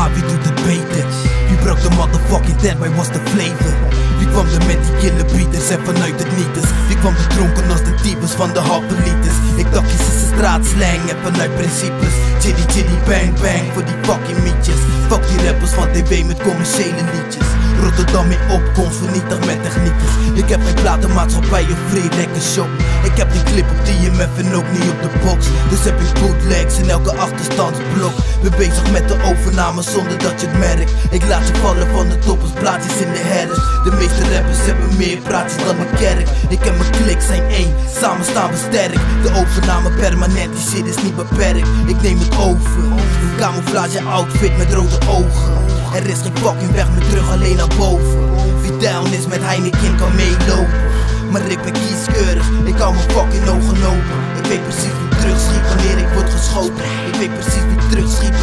Maar 0.00 0.12
wie 0.14 0.26
doet 0.32 0.44
het 0.44 0.54
beter? 0.54 1.06
Wie 1.48 1.58
brak 1.64 1.80
de 1.82 1.90
motherfucking 1.96 2.58
tent, 2.58 2.78
waar 2.78 2.94
was 2.94 3.08
de 3.08 3.20
flavor? 3.32 3.74
Wie 4.18 4.28
kwam 4.32 4.46
er 4.46 4.66
met 4.66 4.80
die 4.86 4.96
killer 5.00 5.26
beaters 5.34 5.68
en 5.70 5.80
vanuit 5.84 6.18
het 6.22 6.32
nietes? 6.36 6.68
Wie 6.88 6.98
kwam 7.02 7.14
er 7.14 7.28
dronken 7.28 7.70
als 7.70 7.84
de 7.88 7.94
types 8.02 8.32
van 8.40 8.52
de 8.52 8.60
hoppelites? 8.60 9.36
Ik 9.56 9.72
dacht 9.72 9.90
je 9.90 9.98
is 9.98 10.26
straatslang 10.32 11.02
en 11.12 11.18
vanuit 11.24 11.54
principes 11.54 12.14
Chitty 12.42 12.64
chitty 12.72 12.98
bang 13.08 13.32
bang 13.42 13.64
voor 13.72 13.84
die 13.84 13.98
fucking 14.02 14.40
mietjes 14.44 14.82
Fuck 15.08 15.22
die 15.28 15.46
rappers 15.46 15.70
van 15.70 15.88
tv 15.92 16.24
met 16.24 16.42
commerciële 16.42 17.02
liedjes 17.14 17.59
Rotterdam 17.82 18.30
in 18.30 18.50
opkomst, 18.50 18.96
vernietigd 18.96 19.46
met 19.46 19.62
techniekjes 19.62 20.14
Ik 20.34 20.48
heb 20.48 20.60
geen 20.64 20.74
platenmaatschappij 20.74 21.62
of 21.62 21.78
free 21.88 22.28
shop. 22.40 22.68
Ik 23.02 23.16
heb 23.16 23.32
die 23.32 23.42
clip 23.42 23.70
op 23.70 23.84
TMF 23.84 24.32
en 24.36 24.54
ook 24.54 24.70
niet 24.72 24.90
op 24.90 25.02
de 25.02 25.10
box. 25.24 25.46
Dus 25.68 25.84
heb 25.84 26.00
ik 26.00 26.20
bootlegs 26.20 26.78
in 26.78 26.90
elke 26.90 27.12
achterstandsblok. 27.16 28.12
Ben 28.42 28.52
bezig 28.56 28.90
met 28.90 29.08
de 29.08 29.16
overname 29.22 29.82
zonder 29.82 30.18
dat 30.18 30.40
je 30.40 30.46
het 30.46 30.58
merkt. 30.58 30.92
Ik 31.10 31.24
laat 31.28 31.48
je 31.48 31.54
vallen 31.54 31.88
van 31.88 32.08
de 32.08 32.18
toppers, 32.18 32.50
plaatjes 32.52 33.00
in 33.00 33.12
de 33.12 33.22
herfst 33.22 33.84
De 33.84 33.92
meeste 33.92 34.34
rappers 34.34 34.66
hebben 34.66 34.96
meer 34.96 35.18
praatjes 35.18 35.64
dan 35.64 35.78
een 35.78 35.94
kerk. 35.98 36.28
Ik 36.48 36.66
en 36.66 36.76
mijn 36.76 36.90
klik 36.90 37.20
zijn 37.20 37.42
één, 37.50 37.74
samen 38.00 38.24
staan 38.24 38.50
we 38.50 38.56
sterk. 38.56 39.00
De 39.22 39.30
overname 39.40 39.90
permanent, 39.90 40.52
die 40.52 40.64
shit 40.70 40.86
is 40.86 41.02
niet 41.02 41.16
beperkt. 41.16 41.68
Ik 41.86 42.02
neem 42.02 42.18
het 42.18 42.38
over. 42.38 42.82
Camouflage 43.38 44.02
outfit 44.02 44.56
met 44.56 44.72
rode 44.72 44.98
ogen 45.08 45.59
Er 45.94 46.06
is 46.06 46.20
geen 46.20 46.36
fucking 46.36 46.72
weg 46.72 46.88
meer 46.90 47.08
terug, 47.08 47.30
alleen 47.30 47.56
naar 47.56 47.74
boven. 47.78 48.18
Wie 48.60 48.76
down 48.76 49.12
is 49.12 49.26
met 49.26 49.42
Heineken 49.42 49.96
kan 49.96 50.14
meelopen. 50.14 50.80
Maar 51.30 51.46
ik 51.46 51.62
ben 51.62 51.72
kieskeurig, 51.72 52.48
ik 52.64 52.76
hou 52.76 52.94
mijn 52.94 53.10
fucking 53.10 53.48
ogen 53.48 53.82
open. 53.92 54.18
Ik 54.40 54.46
weet 54.50 54.62
precies 54.62 54.94
wie 55.00 55.18
terugschiet 55.20 55.68
wanneer 55.68 55.98
ik 55.98 56.08
word 56.14 56.30
geschoten. 56.30 56.84
Ik 57.10 57.14
weet 57.18 57.34
precies 57.34 57.64
wie 57.68 57.88
terugschiet 57.88 58.34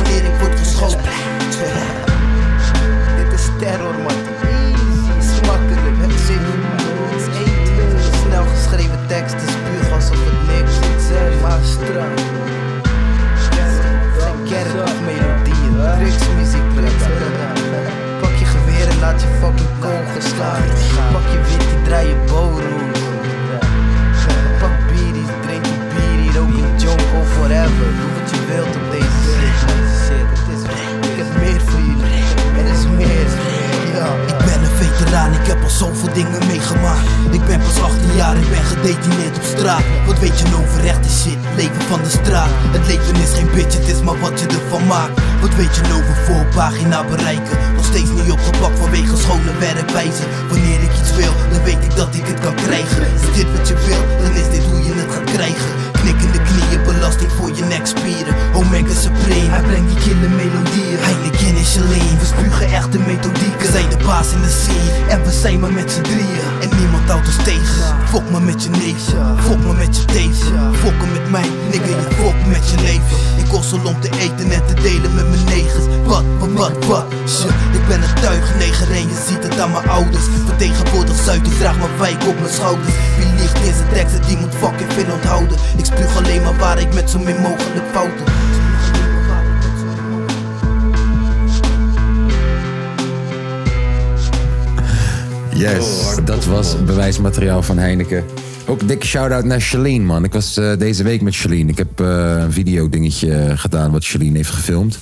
van 97.67 97.77
Heineken. 97.77 98.25
Ook 98.67 98.87
dikke 98.87 99.05
shout-out 99.05 99.43
naar 99.43 99.61
Shalene, 99.61 100.03
man. 100.03 100.23
Ik 100.23 100.33
was 100.33 100.57
eh, 100.57 100.77
deze 100.77 101.03
week 101.03 101.21
met 101.21 101.33
Shalene. 101.33 101.71
Ik 101.71 101.77
heb 101.77 101.99
eh, 101.99 102.07
een 102.39 102.51
video-dingetje 102.51 103.57
gedaan 103.57 103.91
wat 103.91 104.03
Shalene 104.03 104.37
heeft 104.37 104.49
gefilmd. 104.49 104.99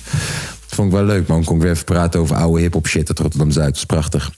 Dat 0.60 0.74
vond 0.74 0.88
ik 0.88 0.94
wel 0.94 1.04
leuk, 1.04 1.26
man. 1.26 1.44
Kon 1.44 1.56
ik 1.56 1.62
weer 1.62 1.70
even 1.70 1.84
praten 1.84 2.20
over 2.20 2.36
oude 2.36 2.60
hip-hop 2.60 2.86
shit 2.86 3.08
uit 3.08 3.18
Rotterdam-Zuid. 3.18 3.66
Dat 3.66 3.76
is 3.76 3.84
prachtig. 3.84 4.30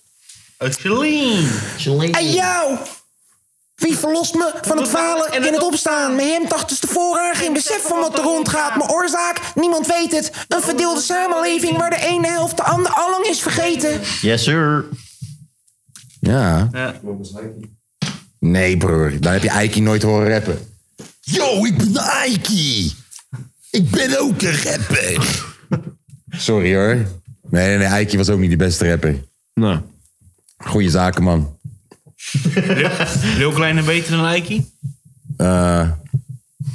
Jolien. 1.77 2.15
Hey 2.15 2.33
jou! 2.33 2.77
Wie 3.75 3.97
verlost 3.97 4.35
me 4.35 4.53
van 4.63 4.77
het 4.79 4.89
falen 4.89 5.33
en 5.33 5.43
het 5.43 5.63
opstaan? 5.63 6.17
Mijn 6.17 6.29
hem 6.29 6.47
achterste 6.53 6.87
vooraan, 6.87 7.35
geen 7.35 7.53
besef 7.53 7.83
van 7.83 8.01
wat 8.01 8.19
er 8.19 8.25
rondgaat. 8.25 8.77
Mijn 8.77 8.91
oorzaak, 8.91 9.41
niemand 9.55 9.87
weet 9.87 10.13
het. 10.13 10.33
Een 10.49 10.63
verdeelde 10.63 11.01
samenleving 11.01 11.77
waar 11.77 11.91
de 11.91 12.07
ene 12.07 12.29
helft 12.29 12.57
de 12.57 12.63
ander 12.63 12.93
allang 12.93 13.25
is 13.25 13.41
vergeten. 13.41 14.01
Yes, 14.21 14.43
sir. 14.43 14.85
Ja. 16.21 16.69
Ja. 16.73 16.95
Nee, 18.39 18.77
broer. 18.77 19.21
Daar 19.21 19.33
heb 19.33 19.43
je 19.43 19.49
Eiki 19.51 19.81
nooit 19.81 20.03
horen 20.03 20.29
rappen. 20.33 20.59
Yo, 21.21 21.65
ik 21.65 21.77
ben 21.77 21.97
Aiki. 21.97 22.93
Ik 23.71 23.91
ben 23.91 24.21
ook 24.21 24.43
een 24.43 24.63
rapper. 24.63 25.45
Sorry 26.31 26.75
hoor. 26.75 26.95
Nee, 27.51 27.67
nee, 27.69 27.77
nee. 27.79 27.87
Eiki 27.87 28.17
was 28.17 28.29
ook 28.29 28.39
niet 28.39 28.51
de 28.51 28.57
beste 28.57 28.89
rapper. 28.91 29.25
Nou. 29.55 29.81
Goeie 30.57 30.91
zaken, 30.91 31.23
man. 31.23 31.57
Heel 33.21 33.53
kleine 33.53 33.83
beter 33.83 34.17
dan 34.17 34.27
Eiki? 34.27 34.71
Eh, 35.37 35.91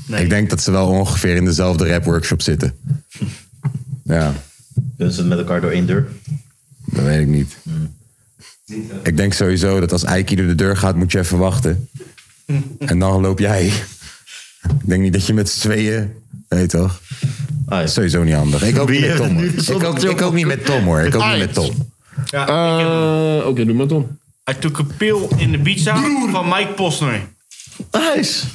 Ik 0.07 0.30
denk 0.30 0.49
dat 0.49 0.61
ze 0.61 0.72
wel 0.72 0.88
ongeveer 0.88 1.35
in 1.35 1.45
dezelfde 1.45 1.88
rap-workshop 1.88 2.41
zitten. 2.41 2.76
Ja, 4.03 4.34
Kunnen 4.98 5.14
ze 5.14 5.19
het 5.19 5.30
met 5.30 5.38
elkaar 5.38 5.61
door 5.61 5.72
één 5.72 5.85
deur? 5.85 6.07
dat 6.85 7.03
weet 7.03 7.22
ik 7.22 7.27
niet. 7.27 7.57
Ik 9.03 9.18
denk 9.18 9.34
sowieso 9.34 9.80
dat 9.80 9.91
als 9.91 10.03
Eiki 10.03 10.35
door 10.35 10.48
de 10.48 10.56
deur 10.56 10.77
gaat, 10.77 10.95
moet 10.95 11.11
je 11.11 11.19
even 11.19 11.38
wachten. 11.38 11.90
En 12.80 12.99
dan 12.99 13.22
loop 13.22 13.40
jij. 13.40 13.65
Ik 13.65 14.72
denk 14.85 15.02
niet 15.02 15.14
dat 15.14 15.26
je 15.26 15.34
met 15.34 15.49
z'n 15.49 15.60
tweeën... 15.60 16.11
Nee, 16.49 16.65
toch? 16.68 17.02
Ah, 17.65 17.80
ja. 17.80 17.88
Sowieso 17.88 18.23
niet 18.23 18.34
handig. 18.34 18.64
Ik 18.64 18.80
ook 18.80 18.90
niet 18.90 19.02
met 19.07 19.15
Tom. 19.15 19.38
Ik 19.44 19.84
ook, 19.84 19.99
ik 19.99 20.22
ook 20.22 20.34
niet 20.34 20.45
met 20.45 20.65
Tom, 20.65 20.84
hoor. 20.84 20.99
Ik 21.02 21.15
ook 21.15 21.26
niet 21.26 21.38
met 21.40 21.53
Tom. 21.53 21.91
Ja, 22.26 22.48
Eh, 23.40 23.48
Oké, 23.48 23.65
doe 23.65 23.76
maar 23.76 23.88
Tom. 23.88 24.18
I 24.52 24.53
took 24.60 24.80
a 24.80 24.84
pill 24.98 25.27
in 25.38 25.52
de 25.52 25.60
pizza 25.60 25.95
van 26.31 26.45
Mike 26.48 26.72
Posner. 26.76 27.22
Nice. 27.91 28.45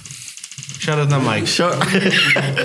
Shout 0.79 0.99
out 0.99 1.09
naar 1.09 1.21
Mike. 1.21 1.47
Shout- 1.57 1.79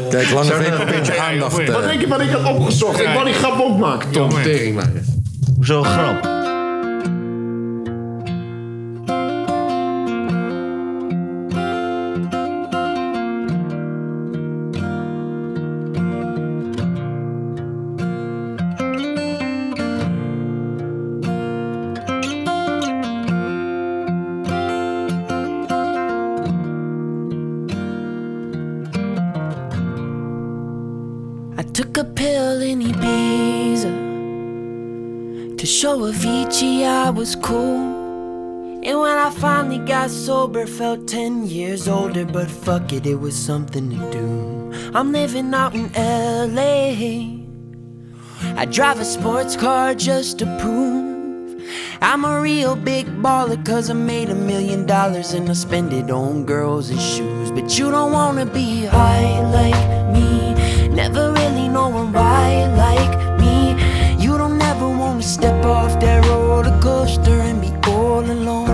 Kijk, 0.10 0.30
lange 0.30 0.53
veep 0.53 0.80
een 0.80 0.86
beetje 0.86 1.20
aandacht. 1.22 1.53
goeie. 1.53 1.68
eh. 1.68 1.74
Wat 1.74 1.84
denk 1.84 2.02
je 2.02 2.07
wat 2.07 2.22
ik 2.22 2.30
had 2.30 2.44
opgezocht? 2.56 2.99
Ik 2.99 3.07
wou 3.07 3.26
die 3.26 3.34
grap 3.34 3.60
ook 3.60 3.78
maken, 3.80 4.11
Tom. 4.11 4.30
Teringleier. 4.30 5.03
Hoezo 5.56 5.80
een 5.80 5.86
grap? 5.86 6.33
Avicii 36.12 36.86
I 36.86 37.10
was 37.10 37.36
cool. 37.36 38.82
And 38.84 39.00
when 39.00 39.18
I 39.18 39.30
finally 39.30 39.80
got 39.80 40.10
sober, 40.10 40.66
felt 40.68 41.08
10 41.08 41.46
years 41.48 41.88
older, 41.88 42.26
but 42.26 42.52
fuck 42.52 42.92
it, 42.92 43.06
it 43.06 43.16
was 43.16 43.36
something 43.36 43.90
to 43.90 44.12
do. 44.12 44.92
I'm 44.94 45.14
living 45.14 45.54
out 45.54 45.74
in 45.74 45.92
LA. 45.94 47.44
I 48.56 48.66
drive 48.66 49.00
a 49.00 49.06
sports 49.06 49.56
car 49.56 49.96
just 49.96 50.40
to 50.40 50.46
prove 50.60 51.04
I'm 52.02 52.26
a 52.26 52.42
real 52.42 52.76
big 52.76 53.08
baller, 53.24 53.66
cause 53.66 53.90
I 53.90 53.94
made 53.94 54.30
a 54.30 54.36
million 54.36 54.86
dollars 54.86 55.34
and 55.34 55.50
I 55.50 55.54
spend 55.54 55.94
it 55.94 56.12
on 56.12 56.46
girls 56.46 56.90
and 56.90 57.00
shoes. 57.00 57.50
But 57.52 57.80
you 57.80 57.90
don't 57.92 58.12
wanna 58.12 58.46
be 58.46 58.86
high 58.86 59.40
like 59.58 60.14
me, 60.14 60.54
never 60.90 61.32
really 61.32 61.70
knowing 61.70 62.12
why 62.12 62.33
all 68.24 68.32
alone. 68.32 68.70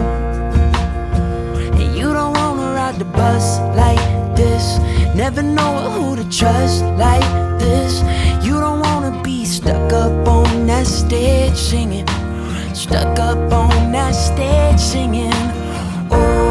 And 1.73 1.95
you 1.95 2.13
don't 2.13 2.33
wanna 2.33 2.73
ride 2.73 2.97
the 2.99 3.05
bus 3.05 3.59
like 3.75 3.99
this, 4.35 4.79
never 5.15 5.41
know 5.41 5.89
who 5.91 6.15
to 6.15 6.23
trust 6.29 6.83
like 6.97 7.29
this. 7.59 8.01
You 8.45 8.59
don't 8.59 8.79
wanna 8.79 9.21
be 9.23 9.45
stuck 9.45 9.93
up 9.93 10.27
on 10.27 10.67
that 10.67 10.87
stage 10.87 11.55
singing. 11.55 12.07
Stuck 12.73 13.19
up 13.19 13.51
on 13.51 13.91
that 13.91 14.11
stage 14.11 14.79
singing. 14.79 15.33
All 16.11 16.48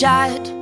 shot. 0.00 0.52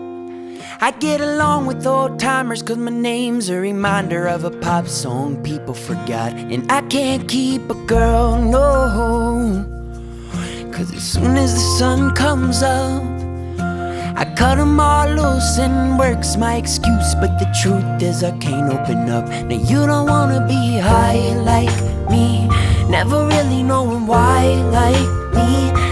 I 0.81 0.93
get 1.01 1.21
along 1.21 1.67
with 1.67 1.85
old 1.85 2.21
timers 2.21 2.63
cause 2.63 2.77
my 2.77 2.93
name's 2.93 3.49
a 3.49 3.59
reminder 3.59 4.29
of 4.29 4.45
a 4.45 4.51
pop 4.51 4.87
song 4.87 5.43
people 5.43 5.75
forgot. 5.75 6.33
And 6.35 6.71
I 6.71 6.83
can't 6.83 7.29
keep 7.29 7.69
a 7.69 7.75
girl, 7.75 8.39
no. 8.41 9.67
Cause 10.73 10.95
as 10.95 11.03
soon 11.03 11.37
as 11.37 11.53
the 11.55 11.67
sun 11.79 12.15
comes 12.15 12.63
up, 12.63 13.03
I 14.23 14.25
cut 14.37 14.59
'em 14.59 14.79
all 14.79 15.09
loose 15.09 15.59
and 15.59 15.99
work's 15.99 16.37
my 16.37 16.55
excuse. 16.55 17.17
But 17.17 17.33
the 17.41 17.49
truth 17.61 18.03
is, 18.11 18.23
I 18.23 18.33
can't 18.39 18.73
open 18.73 19.11
up. 19.11 19.27
Now, 19.49 19.61
you 19.71 19.81
don't 19.91 20.09
wanna 20.09 20.47
be 20.47 20.79
high 20.79 21.35
like 21.53 21.77
me, 22.09 22.49
never 22.89 23.27
really 23.27 23.63
knowing 23.65 24.07
why 24.07 24.43
like 24.79 25.09
me. 25.35 25.84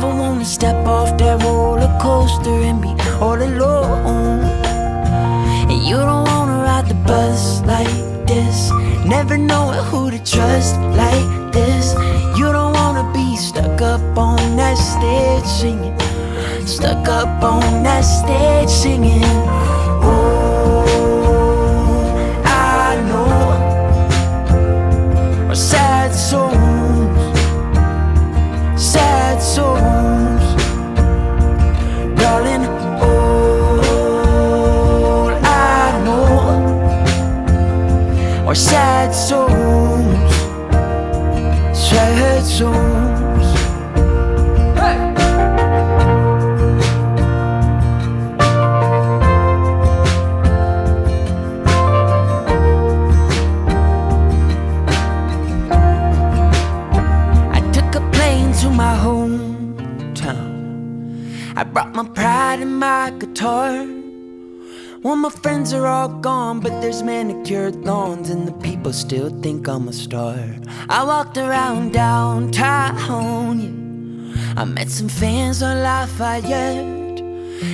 You 0.00 0.08
wanna 0.08 0.44
step 0.44 0.86
off 0.86 1.16
that 1.16 1.42
roller 1.42 1.90
coaster 2.00 2.50
and 2.50 2.82
be 2.82 2.94
all 3.18 3.40
alone. 3.40 4.44
And 5.70 5.82
you 5.82 5.96
don't 5.96 6.28
wanna 6.28 6.62
ride 6.62 6.86
the 6.86 6.94
bus 6.94 7.62
like 7.62 7.88
this, 8.26 8.70
never 9.06 9.38
knowing 9.38 9.82
who 9.84 10.10
to 10.10 10.18
trust 10.18 10.76
like 11.02 11.52
this. 11.52 11.94
You 12.38 12.52
don't 12.52 12.74
wanna 12.74 13.10
be 13.14 13.36
stuck 13.36 13.80
up 13.80 14.18
on 14.18 14.56
that 14.56 14.76
stage 14.76 15.46
singing. 15.60 15.96
Stuck 16.66 17.08
up 17.08 17.42
on 17.42 17.82
that 17.82 18.02
stage 18.02 18.68
singing. 18.68 19.24
Sad 38.56 39.14
songs, 39.14 40.32
sad 41.78 42.42
songs. 42.42 43.46
Hey. 44.80 44.96
I 57.52 57.60
took 57.72 57.94
a 57.94 58.00
plane 58.10 58.52
to 58.54 58.70
my 58.70 58.96
hometown. 59.04 60.46
I 61.56 61.62
brought 61.64 61.94
my 61.94 62.04
pride 62.04 62.60
and 62.60 62.80
my 62.80 63.10
guitar. 63.18 63.95
Well, 65.06 65.14
my 65.14 65.30
friends 65.30 65.72
are 65.72 65.86
all 65.86 66.08
gone, 66.08 66.58
but 66.58 66.80
there's 66.80 67.00
manicured 67.00 67.76
lawns, 67.84 68.28
and 68.28 68.44
the 68.44 68.50
people 68.54 68.92
still 68.92 69.30
think 69.40 69.68
I'm 69.68 69.86
a 69.86 69.92
star. 69.92 70.36
I 70.88 71.04
walked 71.04 71.38
around 71.38 71.92
downtown, 71.92 73.60
yeah. 73.60 74.54
I 74.56 74.64
met 74.64 74.90
some 74.90 75.08
fans 75.08 75.62
on 75.62 75.80
Lafayette. 75.84 77.22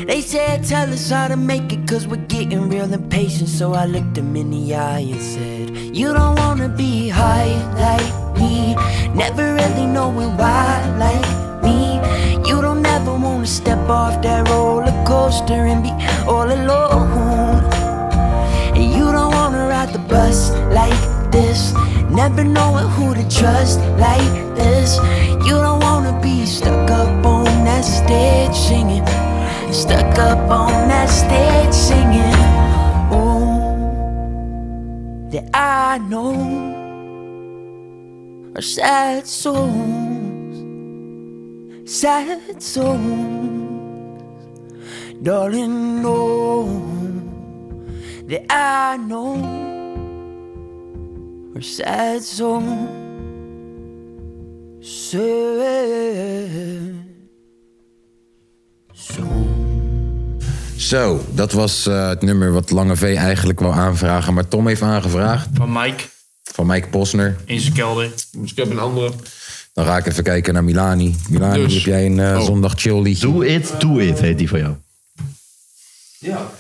They 0.06 0.20
said, 0.20 0.64
Tell 0.64 0.92
us 0.92 1.08
how 1.08 1.28
to 1.28 1.38
make 1.38 1.72
it, 1.72 1.88
cause 1.88 2.06
we're 2.06 2.26
getting 2.26 2.68
real 2.68 2.92
impatient. 2.92 3.48
So 3.48 3.72
I 3.72 3.86
looked 3.86 4.12
them 4.12 4.36
in 4.36 4.50
the 4.50 4.74
eye 4.74 4.98
and 4.98 5.22
said, 5.22 5.96
You 5.96 6.12
don't 6.12 6.38
wanna 6.38 6.68
be 6.68 7.08
high 7.08 7.54
like 7.80 8.36
me. 8.38 8.74
Never 9.14 9.54
really 9.54 9.86
knowing 9.86 10.36
why 10.36 10.84
like 10.98 11.41
me. 11.62 12.00
You 12.48 12.60
don't 12.60 12.84
ever 12.86 13.14
wanna 13.14 13.46
step 13.46 13.88
off 13.88 14.20
that 14.22 14.48
roller 14.48 14.92
coaster 15.04 15.66
and 15.72 15.82
be 15.82 15.92
all 16.26 16.48
alone. 16.50 17.64
And 18.76 18.86
you 18.96 19.12
don't 19.12 19.32
wanna 19.32 19.66
ride 19.68 19.92
the 19.92 20.00
bus 20.00 20.50
like 20.78 21.02
this. 21.30 21.72
Never 22.10 22.44
knowing 22.44 22.88
who 22.94 23.14
to 23.14 23.24
trust 23.28 23.78
like 23.98 24.34
this. 24.54 24.98
You 25.46 25.56
don't 25.66 25.80
wanna 25.80 26.18
be 26.20 26.44
stuck 26.46 26.90
up 26.90 27.24
on 27.24 27.44
that 27.64 27.84
stage 27.84 28.54
singing. 28.54 29.06
Stuck 29.72 30.18
up 30.18 30.50
on 30.50 30.88
that 30.88 31.08
stage 31.08 31.72
singing. 31.72 32.36
Oh, 33.10 33.74
that 35.30 35.46
I 35.54 35.98
know 36.10 36.34
a 38.54 38.60
sad 38.60 39.26
songs, 39.26 40.01
sad 41.84 42.62
songs, 42.62 43.60
darling. 45.22 46.00
Know 46.02 46.66
that 48.28 48.42
I 48.50 48.96
know 48.96 49.36
are 51.54 51.62
sad 51.62 52.22
songs, 52.22 52.88
sad 54.80 55.52
Zo, 60.76 61.20
dat 61.34 61.52
was 61.52 61.86
eh, 61.86 62.08
het 62.08 62.22
nummer 62.22 62.52
wat 62.52 62.70
Lange 62.70 62.96
V 62.96 63.16
eigenlijk 63.16 63.60
wou 63.60 63.74
aanvragen, 63.74 64.34
maar 64.34 64.48
Tom 64.48 64.66
heeft 64.66 64.82
aangevraagd. 64.82 65.48
Van 65.54 65.72
Mike 65.72 66.04
Van 66.42 66.66
Mike 66.66 66.88
Posner. 66.88 67.36
in 67.44 67.60
zijn 67.60 67.74
kelder. 67.74 68.10
Dus 68.32 68.50
ik 68.50 68.56
heb 68.56 68.70
een 68.70 68.78
andere. 68.78 69.12
Dan 69.72 69.84
ga 69.86 69.96
ik 69.96 70.06
even 70.06 70.22
kijken 70.22 70.54
naar 70.54 70.64
Milani. 70.64 71.16
Milani, 71.28 71.62
Dus- 71.64 71.74
heb 71.74 71.82
jij 71.82 72.06
een 72.06 72.20
eh, 72.20 72.38
Oh. 72.38 72.44
zondag 72.44 72.72
chill 72.76 73.00
liedje? 73.02 73.26
Do 73.32 73.42
It, 73.42 73.80
Do 73.80 73.98
It 73.98 74.20
heet 74.20 74.38
die 74.38 74.48
van 74.48 74.58
jou. 74.58 74.74
Ja. 76.18 76.50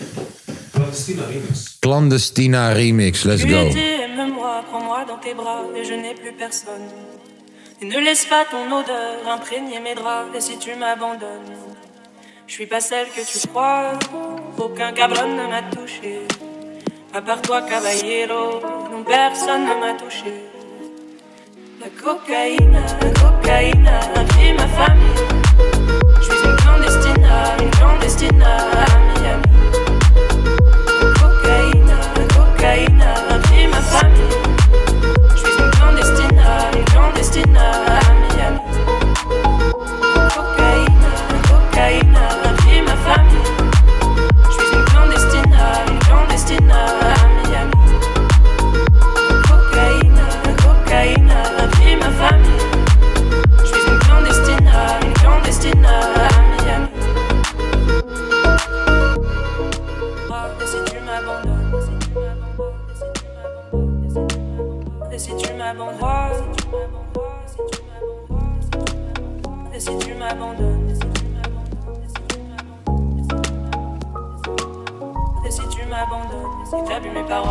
Clandestina 0.72 1.22
remix. 1.26 1.76
Clandestina 1.80 2.72
remix, 2.72 3.22
let's 3.22 3.42
Tu 3.42 3.48
go. 3.48 3.60
étais, 3.66 4.00
aime-moi, 4.02 4.62
prends-moi 4.70 5.04
dans 5.06 5.18
tes 5.20 5.34
bras 5.34 5.62
et 5.76 5.84
je 5.84 5.94
n'ai 5.94 6.14
plus 6.14 6.32
personne. 6.38 6.86
Et 7.80 7.84
ne 7.86 7.98
laisse 8.00 8.24
pas 8.26 8.44
ton 8.50 8.64
odeur 8.80 9.14
imprégner 9.36 9.80
mes 9.80 9.94
draps 9.94 10.34
et 10.36 10.40
si 10.40 10.56
tu 10.58 10.70
m'abandonnes, 10.76 11.56
je 12.46 12.52
suis 12.52 12.66
pas 12.66 12.80
celle 12.80 13.06
que 13.16 13.22
tu 13.30 13.38
crois. 13.48 13.98
Aucun 14.58 14.92
cabron 14.92 15.28
ne 15.40 15.46
m'a 15.52 15.62
touché. 15.76 16.12
À 17.14 17.20
part 17.20 17.42
toi, 17.42 17.60
caballero, 17.62 18.60
non 18.92 19.02
personne 19.04 19.64
ne 19.70 19.74
m'a 19.82 19.92
touché. 20.02 20.32
La 21.82 21.88
cocaïne, 22.00 22.78
la 23.00 23.10
cocaïne 23.10 23.88
a 23.88 24.24
pris 24.26 24.52
ma 24.52 24.68
famille. 24.68 25.26
Je 26.20 26.22
suis 26.22 26.44
une 26.44 26.54
clandestina, 26.54 27.56
une 27.60 27.70
clandestina 27.70 28.56
à 28.70 28.86
Miami. 29.00 29.42
La 31.00 31.06
cocaïne, 31.18 31.92
la 32.16 32.24
cocaïne 32.36 33.02
a 33.02 33.38
pris 33.40 33.66
ma 33.66 33.80
famille. 33.80 34.38
Je 35.30 35.38
suis 35.38 35.58
une 35.58 35.70
clandestina, 35.72 36.70
une 36.76 36.84
clandestina 36.84 37.66
à 37.88 38.01
m'abandonnes, 65.74 66.52
et 69.74 69.80
si 69.80 69.98
tu 69.98 70.14
m'abandonnes, 70.14 70.90
et 75.46 75.50
si 75.50 75.68
tu 75.68 75.86
m'abandonnes, 75.86 76.66
si 76.66 76.76
t'as 76.86 77.00
vu 77.00 77.10
mes 77.10 77.22
paroles, 77.22 77.48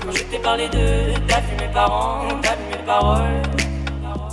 quand 0.00 0.12
je 0.12 0.22
t'ai 0.24 0.38
parlé 0.38 0.68
de, 0.68 1.14
t'as 1.28 1.40
vu 1.40 1.56
mes 1.60 1.72
parents, 1.72 2.28
t'as 2.40 2.56
vu 2.56 2.64
mes 2.70 2.84
paroles. 2.86 3.42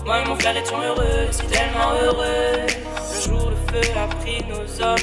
Moi 0.05 0.21
et 0.21 0.27
mon 0.27 0.35
frère 0.35 0.55
étions 0.55 0.81
heureux, 0.81 1.27
si 1.31 1.45
tellement 1.47 1.91
heureux. 2.01 2.65
Le 2.65 3.21
jour 3.21 3.49
le 3.49 3.55
feu 3.71 3.91
a 3.97 4.07
pris 4.15 4.41
nos 4.47 4.81
hommes, 4.81 4.97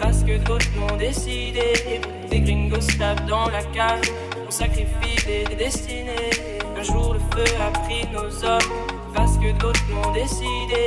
parce 0.00 0.24
que 0.24 0.38
d'autres 0.38 0.66
l'ont 0.76 0.96
décidé. 0.96 2.00
Des 2.30 2.40
gringos 2.40 2.86
tapent 2.98 3.26
dans 3.26 3.48
la 3.50 3.62
cave, 3.62 4.00
on 4.46 4.50
sacrifie 4.50 5.26
des, 5.26 5.44
des 5.44 5.54
destinées. 5.54 6.57
Un 6.78 6.82
jour 6.84 7.14
le 7.14 7.18
feu 7.18 7.54
a 7.60 7.76
pris 7.80 8.06
nos 8.12 8.44
hommes, 8.44 8.60
parce 9.12 9.36
que 9.38 9.50
d'autres 9.58 9.80
l'ont 9.90 10.12
décidé. 10.12 10.86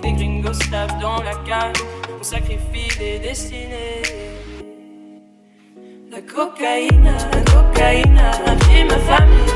Des 0.00 0.12
gringos 0.12 0.54
se 0.54 0.70
tapent 0.70 0.98
dans 0.98 1.22
la 1.22 1.34
cave, 1.44 1.74
on 2.18 2.22
sacrifie 2.22 2.96
des 2.98 3.18
destinées. 3.18 4.00
La 6.10 6.22
cocaïne, 6.22 7.12
la 7.32 7.40
cocaïne 7.52 8.18
a 8.18 8.54
ma 8.84 8.98
famille. 8.98 9.52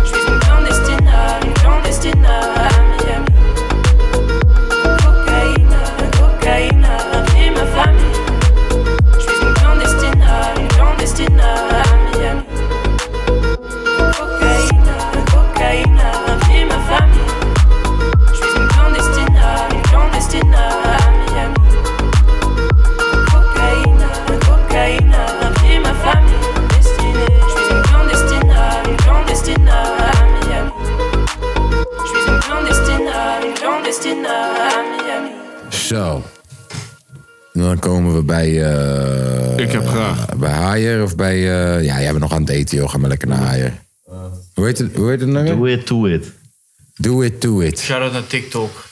Je 0.00 0.06
suis 0.06 0.26
une 0.26 0.38
clandestina, 0.38 1.38
une 1.44 1.52
clandestina 1.52 2.97
Haier 40.84 41.02
of 41.02 41.16
bij... 41.16 41.34
eh, 41.36 41.84
ja, 41.84 42.00
jij 42.00 42.08
bent 42.08 42.20
nog 42.20 42.32
aan 42.32 42.40
het 42.40 42.50
eten, 42.50 42.78
joh. 42.78 42.90
Ga 42.90 42.98
maar 42.98 43.08
lekker 43.08 43.28
naar 43.28 43.38
Haier. 43.38 43.72
Hoe 44.54 44.66
heet 44.66 44.78
het, 44.78 44.96
hoe 44.96 45.10
heet 45.10 45.20
het 45.20 45.28
nummer? 45.28 45.56
Do 45.56 45.64
It, 45.64 45.86
Do 45.86 46.06
It. 46.06 46.32
Do 47.00 47.20
it, 47.22 47.40
do 47.42 47.60
it. 47.60 47.78
Shout 47.78 48.02
out 48.02 48.12
naar 48.12 48.26
TikTok. 48.26 48.84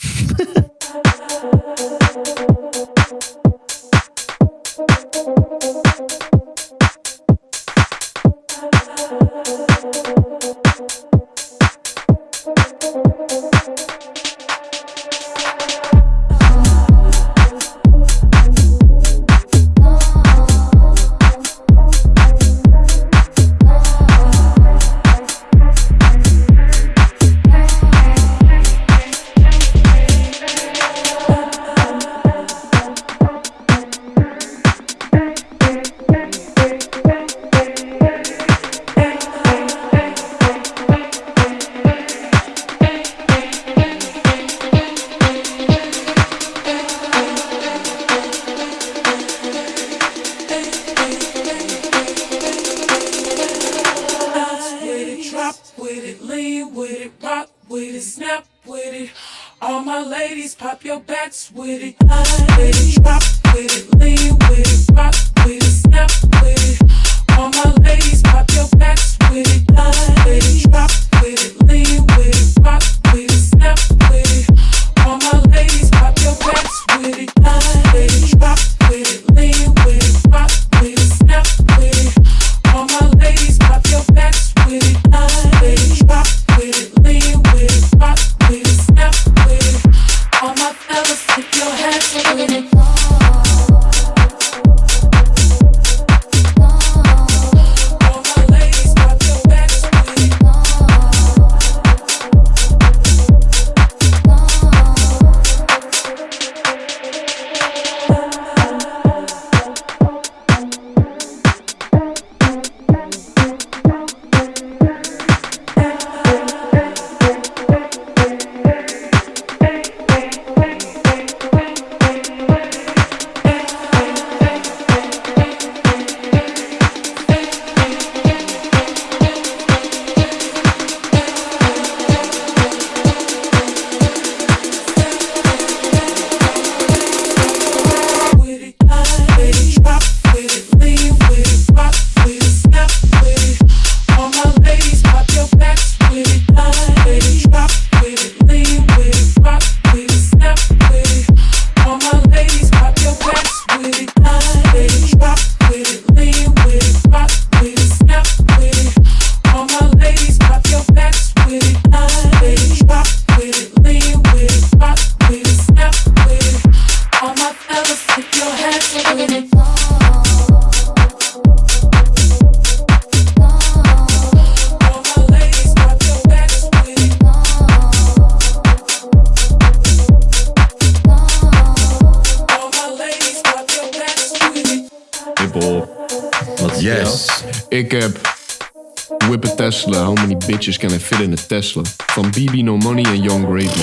How 189.97 190.13
many 190.15 190.37
bitches 190.37 190.79
can 190.79 190.91
I 190.91 190.99
fit 190.99 191.21
in 191.21 191.33
a 191.33 191.37
Tesla? 191.47 191.83
Van 192.07 192.31
BB 192.31 192.63
No 192.63 192.77
Money 192.77 193.05
en 193.05 193.23
Young 193.23 193.45
Gravy. 193.45 193.81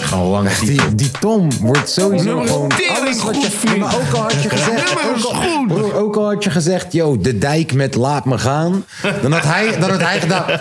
Gewoon 0.00 0.30
lang 0.30 0.48
Die, 0.58 0.94
die 0.94 1.10
Tom 1.10 1.48
wordt 1.60 1.90
sowieso 1.90 2.24
Nummer 2.24 2.46
gewoon 2.46 2.70
alles 2.96 3.22
wat 3.22 3.34
je... 3.34 3.40
goed, 3.40 3.54
vriend. 3.54 3.78
Maar 3.78 3.94
ook 3.94 4.14
al 4.14 4.22
had 4.22 4.42
je 4.42 4.48
gezegd... 4.48 4.94
Ook 5.16 5.70
al, 5.70 5.92
ook 5.92 6.16
al 6.16 6.28
had 6.28 6.44
je 6.44 6.50
gezegd, 6.50 6.92
yo, 6.92 7.18
de 7.18 7.38
dijk 7.38 7.72
met 7.74 7.94
laat 7.94 8.24
me 8.24 8.38
gaan. 8.38 8.84
Dan 9.22 9.32
had 9.32 9.44
hij, 9.44 9.78
dan 9.78 9.90
had 9.90 10.00
hij 10.00 10.20
gedaan... 10.20 10.44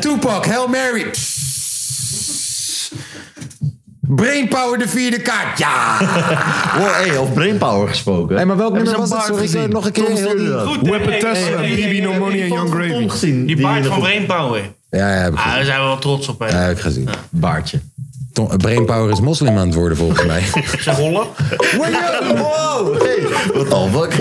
Tupac, 0.00 0.46
Hail 0.46 0.68
Mary. 0.68 1.10
Brainpower 4.08 4.78
de 4.78 4.88
vierde 4.88 5.20
kaart, 5.22 5.58
ja! 5.58 5.98
Wow, 6.78 6.90
hey, 6.92 7.18
over 7.18 7.32
brainpower 7.34 7.88
gesproken. 7.88 8.36
Hey, 8.36 8.44
maar 8.46 8.56
welk 8.56 8.72
nummer 8.72 8.92
ze 8.92 8.98
was 8.98 9.08
baard 9.08 9.24
Sorry, 9.24 9.70
nog 9.72 9.84
een 9.86 9.92
keer 9.92 10.04
dat. 10.48 10.66
Goed, 10.66 10.88
hey, 10.90 11.18
Tesla, 11.20 11.56
BB 11.60 12.02
No 12.02 12.12
Money 12.12 12.40
en 12.42 12.48
Young 12.48 12.70
Tom 12.70 12.80
Gravy. 12.80 13.08
gezien. 13.08 13.46
Die 13.46 13.60
baard 13.60 13.86
van. 13.86 13.98
Brainpower. 14.00 14.60
Ja, 14.90 15.14
ja, 15.14 15.22
heb 15.22 15.32
ik 15.32 15.38
Ah, 15.38 15.54
daar 15.54 15.64
zijn 15.64 15.80
we 15.80 15.86
wel 15.86 15.98
trots 15.98 16.28
op. 16.28 16.40
Ja, 16.40 16.46
Hè. 16.46 16.58
heb 16.58 16.76
ik 16.76 16.82
gezien. 16.82 17.08
Baardje. 17.30 17.80
Tom- 18.32 18.56
Brainpower 18.56 19.10
is 19.12 19.20
moslim 19.20 19.58
aan 19.58 19.66
het 19.66 19.74
worden, 19.74 19.98
volgens 19.98 20.24
mij. 20.26 20.42
Zeg 20.80 20.96
rollen. 20.96 21.26
Wow, 21.76 23.02
hey, 23.02 23.18
wat 23.54 23.72
al 23.72 23.88
fuck. 23.88 24.14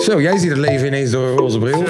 Zo, 0.00 0.20
jij 0.20 0.38
ziet 0.38 0.50
het 0.50 0.58
leven 0.58 0.86
ineens 0.86 1.10
door 1.10 1.28
een 1.28 1.36
roze 1.36 1.58
bril. 1.58 1.82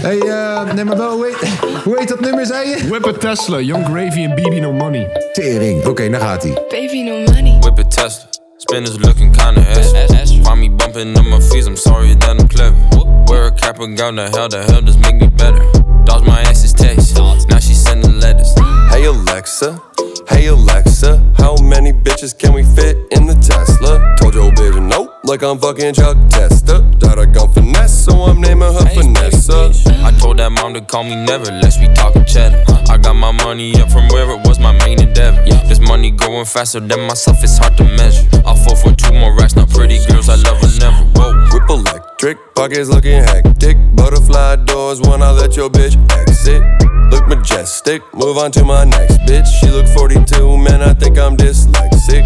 hey, 0.00 0.18
eh, 0.18 0.72
nee, 0.74 0.84
maar 0.84 0.96
wel, 0.96 1.12
hoe 1.12 1.26
heet, 1.26 1.48
hoe 1.84 1.98
heet 1.98 2.08
dat 2.08 2.20
nummer, 2.20 2.46
zei 2.46 2.68
je? 2.68 2.88
Whip 2.88 3.06
a 3.06 3.12
Tesla, 3.12 3.60
Young 3.60 3.84
Gravy 3.84 4.22
en 4.24 4.34
BB 4.34 4.60
No 4.60 4.72
Money. 4.72 5.08
Tering. 5.32 5.86
Oké, 5.86 6.10
daar 6.10 6.20
gaat 6.20 6.42
hij. 6.42 6.52
Baby, 6.52 7.02
no 7.02 7.32
money. 7.32 7.58
Whip 7.60 7.78
a 7.78 7.84
Tesla. 7.88 8.28
Spinners 8.56 8.96
looking 8.98 9.36
kinda 9.36 9.60
ass. 9.60 9.90
Find 10.42 10.58
me 10.58 10.70
bumping 10.70 11.18
on 11.18 11.28
my 11.28 11.40
fees, 11.40 11.66
I'm 11.66 11.76
sorry 11.76 12.16
that 12.16 12.40
I'm 12.40 12.46
clever. 12.48 12.76
Wear 13.26 13.46
a 13.46 13.52
cap 13.52 13.80
and 13.80 13.98
gown, 13.98 14.16
the 14.16 14.28
hell, 14.30 14.48
the 14.48 14.62
hell 14.62 14.80
does 14.80 14.96
make 14.98 15.16
me 15.20 15.26
better. 15.26 15.64
Dodge 16.04 16.24
my 16.26 16.40
ex's 16.42 16.72
text, 16.72 17.16
now 17.48 17.58
she 17.58 17.74
sending 17.74 18.20
letters. 18.20 18.54
Hey 18.90 19.04
Alexa, 19.04 19.80
hey 20.28 20.46
Alexa, 20.46 21.20
how 21.42 21.56
many 21.56 21.92
bitches 21.92 22.32
can 22.38 22.54
we 22.54 22.62
fit 22.62 22.96
in 23.10 23.26
the 23.26 23.34
Tesla? 23.34 24.14
Told 24.18 24.34
your 24.34 24.52
bitch 24.52 24.80
no, 24.80 25.12
like 25.24 25.42
I'm 25.42 25.58
fucking 25.58 25.94
Chuck 25.94 26.16
Tester. 26.30 26.78
I 27.22 27.26
gun 27.26 27.52
finesse, 27.52 28.04
so 28.04 28.12
I'm 28.22 28.40
naming 28.40 28.72
her 28.72 28.86
Vanessa. 28.94 29.70
I 30.06 30.10
told 30.18 30.38
that 30.38 30.50
mom 30.50 30.74
to 30.74 30.80
call 30.80 31.04
me 31.04 31.14
never, 31.14 31.50
let's 31.62 31.76
be 31.76 31.88
talking 31.94 32.24
cheddar. 32.24 32.64
I 32.88 32.96
got 32.96 33.14
my 33.14 33.32
money 33.32 33.74
up 33.80 33.90
from 33.90 34.08
where 34.08 34.30
it 34.30 34.46
was 34.48 34.58
my 34.58 34.72
main 34.84 35.00
endeavor. 35.02 35.42
This 35.68 35.80
money 35.80 36.10
growing 36.10 36.46
faster 36.46 36.80
than 36.80 37.00
myself, 37.06 37.42
it's 37.42 37.58
hard 37.58 37.76
to 37.78 37.84
measure. 37.84 38.26
I'll 38.46 38.56
fall 38.56 38.76
for 38.76 38.92
two 38.94 39.12
more 39.12 39.36
racks, 39.36 39.54
now 39.54 39.66
pretty 39.66 39.98
girls, 40.06 40.28
I 40.28 40.36
love 40.36 40.58
her 40.62 40.72
never. 40.80 41.04
Whoa. 41.14 41.32
Whip 41.52 42.11
electric, 42.22 42.54
pockets 42.54 42.88
looking 42.88 43.22
hectic. 43.24 43.76
Butterfly 43.94 44.56
doors 44.64 45.00
when 45.00 45.22
I 45.22 45.30
let 45.30 45.56
your 45.56 45.68
bitch 45.70 45.96
exit. 46.10 46.62
Look 47.10 47.26
majestic, 47.28 48.02
move 48.14 48.38
on 48.38 48.52
to 48.52 48.64
my 48.64 48.84
next 48.84 49.18
bitch. 49.26 49.46
She 49.60 49.68
look 49.68 49.86
42, 49.88 50.56
man, 50.56 50.82
I 50.82 50.94
think 50.94 51.18
I'm 51.18 51.36
dyslexic. 51.36 52.22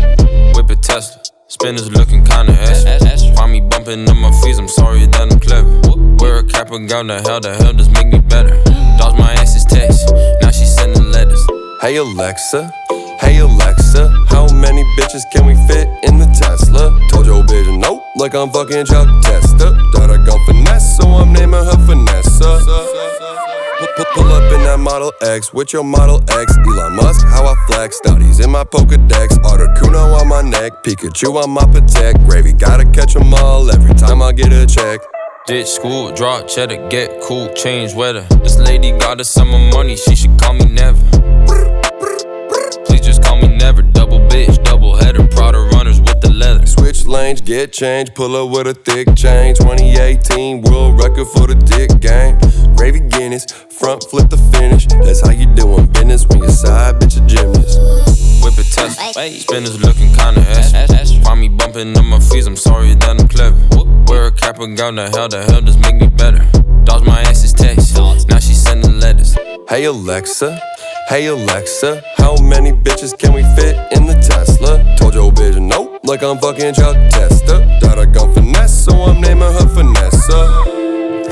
Whip 0.55 0.71
a 0.71 0.77
Tesla. 0.77 1.23
Spinners 1.49 1.91
looking 1.91 2.25
kinda 2.25 2.53
ass. 2.53 3.37
Find 3.37 3.53
me 3.53 3.61
bumping 3.61 4.09
on 4.09 4.19
my 4.19 4.31
fees, 4.43 4.59
I'm 4.59 4.69
sorry 4.69 5.07
that 5.07 5.33
I'm 5.33 5.41
clever. 5.41 5.81
Wear 6.19 6.39
a 6.39 6.45
cap 6.45 6.71
and 6.73 6.89
gown, 6.89 7.07
the 7.07 7.23
hell, 7.23 7.41
the 7.41 7.55
hell 7.55 7.73
does 7.73 7.89
make 7.91 8.09
me 8.09 8.19
better. 8.19 8.61
Dodge 8.99 9.19
my 9.19 9.33
ex's 9.35 9.65
text, 9.65 10.13
now 10.43 10.51
she 10.51 10.67
sending 10.67 11.11
letters. 11.11 11.43
Hey 11.81 11.97
Alexa, 11.97 12.71
hey 13.21 13.39
Alexa, 13.39 14.09
how 14.29 14.47
many 14.53 14.83
bitches 14.99 15.23
can 15.33 15.47
we 15.47 15.55
fit 15.67 15.89
in 16.05 16.19
the 16.19 16.27
Tesla? 16.39 16.91
Told 17.11 17.27
your 17.27 17.43
bitch 17.45 17.79
no, 17.79 18.05
like 18.17 18.35
I'm 18.35 18.51
fucking 18.51 18.87
Chuck 18.87 19.09
Testa. 19.23 19.77
That 19.93 20.11
I 20.11 20.17
gun 20.25 20.39
finesse, 20.47 20.97
so 20.97 21.09
I'm 21.09 21.33
naming 21.33 21.65
her 21.65 21.77
Vanessa. 21.77 22.61
Pull, 24.15 24.33
up 24.33 24.53
in 24.53 24.63
that 24.65 24.79
Model 24.79 25.13
X 25.23 25.53
with 25.55 25.73
your 25.73 25.85
Model 25.85 26.23
X. 26.31 26.57
Elon 26.59 26.97
Musk, 26.97 27.27
how 27.27 27.45
I 27.45 27.55
flex. 27.67 28.01
Stouties 28.01 28.43
in 28.43 28.51
my 28.51 28.65
Pokedex. 28.65 29.39
Articuno 29.43 30.21
on 30.21 30.29
my 30.29 30.43
neck. 30.43 30.83
Pikachu 30.83 31.43
on 31.43 31.51
my 31.51 31.65
Protect. 31.65 32.19
Gravy, 32.27 32.53
gotta 32.53 32.85
catch 32.85 33.17
'em 33.17 33.33
all 33.35 33.71
every 33.71 33.95
time 33.95 34.23
I 34.23 34.33
get 34.33 34.53
a 34.53 34.67
check. 34.67 35.01
Ditch 35.47 35.69
school, 35.69 36.13
drop 36.13 36.49
cheddar, 36.49 36.89
get 36.89 37.23
cool, 37.23 37.49
change 37.55 37.95
weather. 37.95 38.27
This 38.43 38.59
lady 38.59 38.93
got 38.93 39.21
us 39.21 39.31
some 39.31 39.51
money, 39.71 39.97
she 39.97 40.17
should 40.17 40.37
call 40.41 40.55
me 40.55 40.65
never. 40.65 40.99
Just. 43.67 43.93
Double 43.93 44.21
bitch, 44.29 44.63
double 44.63 44.95
header, 44.97 45.27
Prada 45.27 45.59
runners 45.73 46.01
with 46.01 46.21
the 46.21 46.31
leather. 46.31 46.65
Switch 46.67 47.05
lanes, 47.07 47.41
get 47.41 47.73
change, 47.73 48.15
pull 48.15 48.37
up 48.37 48.51
with 48.51 48.69
a 48.69 48.75
thick 48.75 49.09
chain. 49.17 49.55
2018 49.55 50.63
world 50.63 51.03
record 51.03 51.27
for 51.27 51.47
the 51.49 51.57
dick 51.57 51.91
game. 52.01 52.39
Gravy 52.77 53.01
Guinness, 53.01 53.47
front 53.71 54.05
flip 54.05 54.31
the 54.31 54.37
finish. 54.55 54.87
That's 54.87 55.21
how 55.27 55.33
you 55.33 55.47
doing 55.47 55.87
business 55.87 56.27
when 56.29 56.41
your 56.41 56.51
side 56.51 56.97
bitch 57.01 57.17
a 57.19 57.27
gymnast. 57.27 57.81
Whip 58.45 58.55
a 58.55 58.63
test, 58.63 59.01
spinners 59.43 59.81
looking 59.83 60.15
kinda 60.15 60.43
ass. 60.47 61.13
Find 61.25 61.41
me 61.41 61.49
bumping 61.49 61.99
on 61.99 62.07
my 62.07 62.21
fees, 62.21 62.47
I'm 62.47 62.57
sorry 62.57 62.95
that 62.95 63.21
I'm 63.21 63.27
clever. 63.27 63.59
Wear 64.07 64.27
a 64.27 64.33
cap 64.33 64.61
and 64.61 64.77
gown, 64.77 64.95
the 64.95 65.11
hell, 65.11 65.29
the 65.29 65.43
hell 65.43 65.61
does 65.61 65.79
make 65.79 65.97
me 65.97 66.07
better. 66.07 66.47
Dodge 66.85 67.05
my 67.05 67.21
ex's 67.23 67.53
text, 67.53 67.97
now 67.97 68.39
she 68.39 68.55
sending 68.55 69.01
letters. 69.01 69.37
Hey 69.69 69.85
Alexa, 69.85 70.61
Hey 71.09 71.27
Alexa, 71.27 72.03
how 72.27 72.37
many 72.43 72.73
bitches 72.73 73.17
can 73.17 73.33
we 73.33 73.43
fit 73.55 73.77
in 73.91 74.07
the 74.07 74.19
Tesla? 74.19 74.95
Told 74.97 75.15
your 75.15 75.33
bitch 75.33 75.59
nope, 75.61 75.99
like 76.03 76.25
I'm 76.25 76.39
fucking 76.39 76.75
Chuck 76.75 76.97
Tester. 77.09 77.59
That 77.81 77.99
I 77.99 78.07
gun 78.07 78.33
finesse, 78.35 78.85
so 78.85 78.93
I'm 78.93 79.21
naming 79.21 79.53
her 79.53 79.69
Vanessa. 79.69 80.41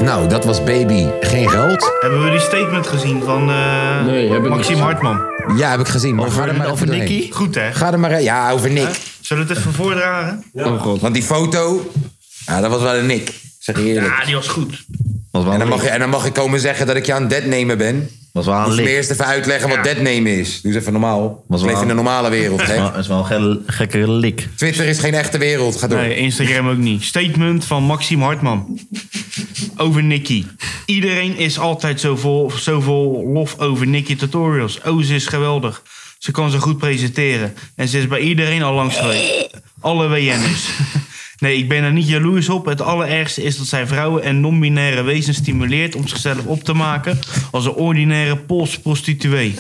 Nou, 0.00 0.28
dat 0.28 0.44
was 0.44 0.64
Baby 0.64 1.06
Geen 1.20 1.50
Geld. 1.50 1.90
Hebben 2.00 2.24
we 2.24 2.30
die 2.30 2.40
statement 2.40 2.86
gezien 2.86 3.22
van 3.22 3.50
eh 3.50 4.48
Maxime 4.48 4.80
Hartman? 4.80 5.20
Ja, 5.56 5.70
heb 5.70 5.80
ik 5.80 5.88
gezien. 5.88 6.14
Maar 6.14 6.30
ga 6.30 6.46
er 6.46 6.56
maar 6.56 6.70
even 6.70 6.86
doorheen. 6.86 7.32
Goed 7.32 7.54
hè? 7.54 7.72
Ga 7.72 7.92
er 7.92 8.00
maar... 8.00 8.22
Ja, 8.22 8.50
over 8.50 8.70
Nick. 8.70 9.00
Zullen 9.20 9.46
we 9.46 9.48
het 9.48 9.58
even 9.58 9.72
voordragen? 9.72 10.44
Oh 10.52 10.82
god. 10.82 11.00
Want 11.00 11.14
die 11.14 11.22
foto... 11.22 11.90
Ja, 12.46 12.60
dat 12.60 12.70
was 12.70 12.82
wel 12.82 12.94
een 12.94 13.06
Nick. 13.06 13.34
Zeg 13.58 13.76
je 13.76 13.84
eerlijk. 13.84 14.18
Ja, 14.18 14.24
die 14.24 14.34
was 14.34 14.48
goed. 14.48 14.84
En 15.32 15.58
dan, 15.58 15.68
mag 15.68 15.82
je, 15.82 15.88
en 15.88 16.00
dan 16.00 16.08
mag 16.10 16.26
ik 16.26 16.32
komen 16.32 16.60
zeggen 16.60 16.86
dat 16.86 16.96
ik 16.96 17.06
je 17.06 17.12
aan 17.12 17.20
het 17.20 17.30
deadnemen 17.30 17.78
ben. 17.78 18.08
Was 18.34 18.46
wel 18.46 18.74
je 18.74 18.82
me 18.82 18.88
eerst 18.90 19.10
even 19.10 19.24
uitleggen 19.26 19.68
wat 19.68 19.84
deadnemen 19.84 20.38
is. 20.38 20.60
Doe 20.60 20.72
eens 20.72 20.80
even 20.80 20.92
normaal. 20.92 21.44
Was 21.48 21.62
leef 21.62 21.72
wel- 21.72 21.82
in 21.82 21.88
een 21.88 21.94
normale 21.94 22.30
wereld, 22.30 22.66
hè? 22.66 22.76
Dat 22.76 22.96
is 22.96 23.06
wel 23.06 23.26
een 23.30 23.62
gekke 23.66 24.10
lik. 24.10 24.48
Twitter 24.56 24.84
is 24.86 24.98
geen 24.98 25.14
echte 25.14 25.38
wereld. 25.38 25.76
Ga 25.76 25.86
door. 25.86 25.98
Nee, 25.98 26.16
Instagram 26.16 26.68
ook 26.68 26.76
niet. 26.76 27.02
Statement 27.04 27.64
van 27.64 27.82
Maxime 27.82 28.24
Hartman. 28.24 28.78
Over 29.76 30.02
Nicky. 30.02 30.44
Iedereen 30.86 31.36
is 31.36 31.58
altijd 31.58 32.00
zo 32.00 32.16
vol, 32.16 32.50
zo 32.50 32.80
vol 32.80 33.26
lof 33.32 33.58
over 33.58 33.86
Nicky 33.86 34.16
Tutorials. 34.16 34.80
Oh, 34.84 35.02
ze 35.02 35.14
is 35.14 35.26
geweldig. 35.26 35.82
Ze 36.18 36.30
kan 36.30 36.50
ze 36.50 36.58
goed 36.60 36.78
presenteren. 36.78 37.54
En 37.76 37.88
ze 37.88 37.98
is 37.98 38.08
bij 38.08 38.20
iedereen 38.20 38.62
al 38.62 38.74
langs 38.74 38.96
geweest. 38.96 39.50
Alle 39.80 40.08
WN'ers. 40.08 40.68
Nee, 41.44 41.56
ik 41.56 41.68
ben 41.68 41.82
er 41.82 41.92
niet 41.92 42.08
jaloers 42.08 42.48
op. 42.48 42.66
Het 42.66 42.80
allerergste 42.80 43.42
is 43.42 43.56
dat 43.56 43.66
zij 43.66 43.86
vrouwen 43.86 44.22
en 44.22 44.40
non-binaire 44.40 45.02
wezens 45.02 45.36
stimuleert 45.36 45.94
om 45.94 46.08
zichzelf 46.08 46.46
op 46.46 46.64
te 46.64 46.72
maken 46.72 47.18
als 47.50 47.64
een 47.64 47.72
ordinaire 47.72 48.36
Poolse 48.36 48.80
prostituee. 48.80 49.54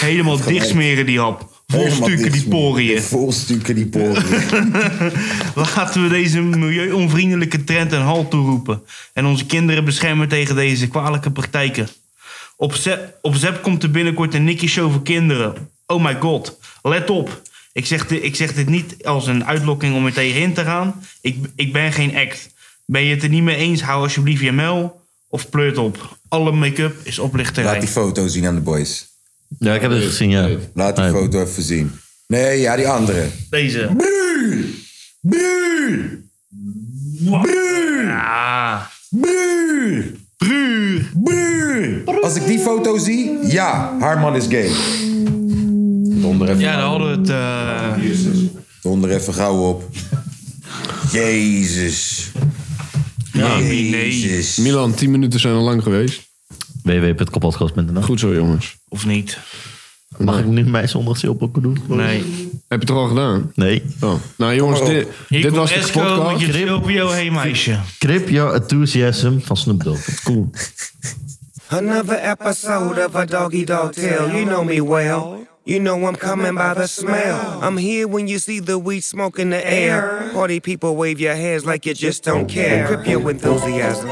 Helemaal 0.00 0.40
dichtsmeren 0.40 1.06
die 1.06 1.20
hap. 1.20 1.62
Vol 1.66 1.90
stukken 1.90 2.32
die 2.32 2.48
poriën. 2.48 3.02
Vol 3.02 3.32
stukken 3.32 3.74
die 3.74 3.86
poriën. 3.86 4.72
Laten 5.74 6.02
we 6.02 6.08
deze 6.08 6.40
milieuonvriendelijke 6.40 7.64
trend 7.64 7.92
een 7.92 8.00
halt 8.00 8.30
toeroepen. 8.30 8.82
En 9.12 9.26
onze 9.26 9.46
kinderen 9.46 9.84
beschermen 9.84 10.28
tegen 10.28 10.54
deze 10.54 10.88
kwalijke 10.88 11.30
praktijken. 11.30 11.88
Op 12.56 12.74
Zep, 12.74 13.18
op 13.22 13.34
Zep 13.34 13.62
komt 13.62 13.82
er 13.82 13.90
binnenkort 13.90 14.34
een 14.34 14.44
Nicky 14.44 14.66
Show 14.66 14.92
voor 14.92 15.02
kinderen. 15.02 15.54
Oh 15.86 16.04
my 16.04 16.16
god, 16.20 16.58
let 16.82 17.10
op. 17.10 17.42
Ik 17.78 17.86
zeg, 17.86 18.06
dit, 18.06 18.22
ik 18.22 18.36
zeg 18.36 18.54
dit 18.54 18.68
niet 18.68 19.04
als 19.04 19.26
een 19.26 19.44
uitlokking 19.44 19.94
om 19.94 20.06
er 20.06 20.12
tegenin 20.12 20.54
te 20.54 20.64
gaan. 20.64 21.02
Ik, 21.20 21.36
ik 21.54 21.72
ben 21.72 21.92
geen 21.92 22.16
act. 22.16 22.48
Ben 22.86 23.04
je 23.04 23.14
het 23.14 23.22
er 23.22 23.28
niet 23.28 23.42
mee 23.42 23.56
eens, 23.56 23.82
hou 23.82 24.02
alsjeblieft 24.02 24.42
je 24.42 24.52
mel 24.52 25.00
of 25.28 25.48
pleurt 25.48 25.78
op. 25.78 26.18
Alle 26.28 26.52
make-up 26.52 26.94
is 27.02 27.18
oplichterij. 27.18 27.72
Laat 27.72 27.80
die 27.80 27.88
foto 27.88 28.26
zien 28.26 28.46
aan 28.46 28.54
de 28.54 28.60
boys. 28.60 29.08
Ja, 29.58 29.74
ik 29.74 29.80
heb 29.80 29.90
het 29.90 30.04
gezien, 30.04 30.30
ja. 30.30 30.48
Laat 30.74 30.96
die 30.96 31.10
foto 31.10 31.42
even 31.42 31.62
zien. 31.62 31.92
Nee, 32.26 32.60
ja, 32.60 32.76
die 32.76 32.88
andere. 32.88 33.26
Deze. 33.50 33.90
Ja. 35.20 36.10
Als 42.22 42.34
ik 42.34 42.46
die 42.46 42.58
foto 42.58 42.98
zie, 42.98 43.38
ja, 43.46 43.96
haar 43.98 44.18
man 44.18 44.36
is 44.36 44.46
gay. 44.48 44.70
Donder 46.20 46.48
even. 46.48 46.60
Ja, 46.60 46.76
dan 46.80 46.88
hadden 46.90 47.10
we 47.24 47.32
het... 47.32 48.08
eh, 48.08 48.52
Donder 48.82 49.10
even 49.10 49.34
gauw 49.34 49.68
op. 49.68 49.84
Jezus. 51.12 52.30
Jezus. 53.32 54.56
Milan, 54.56 54.94
10 54.94 55.10
minuten 55.10 55.40
zijn 55.40 55.54
al 55.54 55.62
lang 55.62 55.82
geweest. 55.82 56.28
www.kapotkast.nl 56.82 58.02
Goed 58.02 58.20
zo, 58.20 58.34
jongens. 58.34 58.76
Of 58.88 59.06
niet? 59.06 59.38
Mag 60.18 60.38
ik 60.38 60.46
nu 60.46 60.64
mijn 60.64 60.88
zondagsilpokken 60.88 61.62
doen? 61.62 61.78
Nee. 61.86 62.18
Heb 62.68 62.82
je 62.82 62.86
het 62.86 62.90
al 62.90 63.06
gedaan? 63.08 63.52
Nee. 63.54 63.82
Oh. 64.00 64.14
Nou 64.36 64.54
jongens, 64.54 64.80
dit, 64.84 65.06
Hier 65.28 65.42
dit 65.42 65.50
komt 65.52 65.56
was 65.56 65.68
de 65.70 65.76
Esco 65.76 66.00
met 66.02 66.14
podcast. 66.14 66.40
je 66.46 66.52
Silvio 66.52 67.10
Hey 67.10 67.30
Meisje. 67.30 67.78
Crip 67.98 68.28
Your 68.28 68.54
Enthusiasm 68.54 69.38
van 69.38 69.56
Snoop 69.56 69.84
Dogg. 69.84 70.22
Cool. 70.22 70.50
Another 71.68 72.30
episode 72.30 73.06
of 73.06 73.14
a 73.14 73.24
doggy 73.24 73.64
dog 73.64 73.92
tale. 73.92 74.30
You 74.32 74.44
know 74.44 74.64
me 74.64 74.84
well. 74.84 75.46
You 75.68 75.78
know 75.78 76.06
I'm 76.06 76.16
coming 76.16 76.54
by 76.54 76.72
the 76.72 76.88
smell. 76.88 77.62
I'm 77.62 77.76
here 77.76 78.08
when 78.08 78.26
you 78.26 78.38
see 78.38 78.58
the 78.58 78.78
weed 78.78 79.02
smoke 79.02 79.38
in 79.38 79.50
the 79.50 79.70
air. 79.70 80.30
Party 80.32 80.60
people 80.60 80.96
wave 80.96 81.20
your 81.20 81.34
hands 81.34 81.66
like 81.66 81.84
you 81.84 81.92
just 81.92 82.24
don't 82.24 82.48
care. 82.48 82.86
Grip 82.86 83.06
your 83.06 83.30
enthusiasm. 83.30 84.08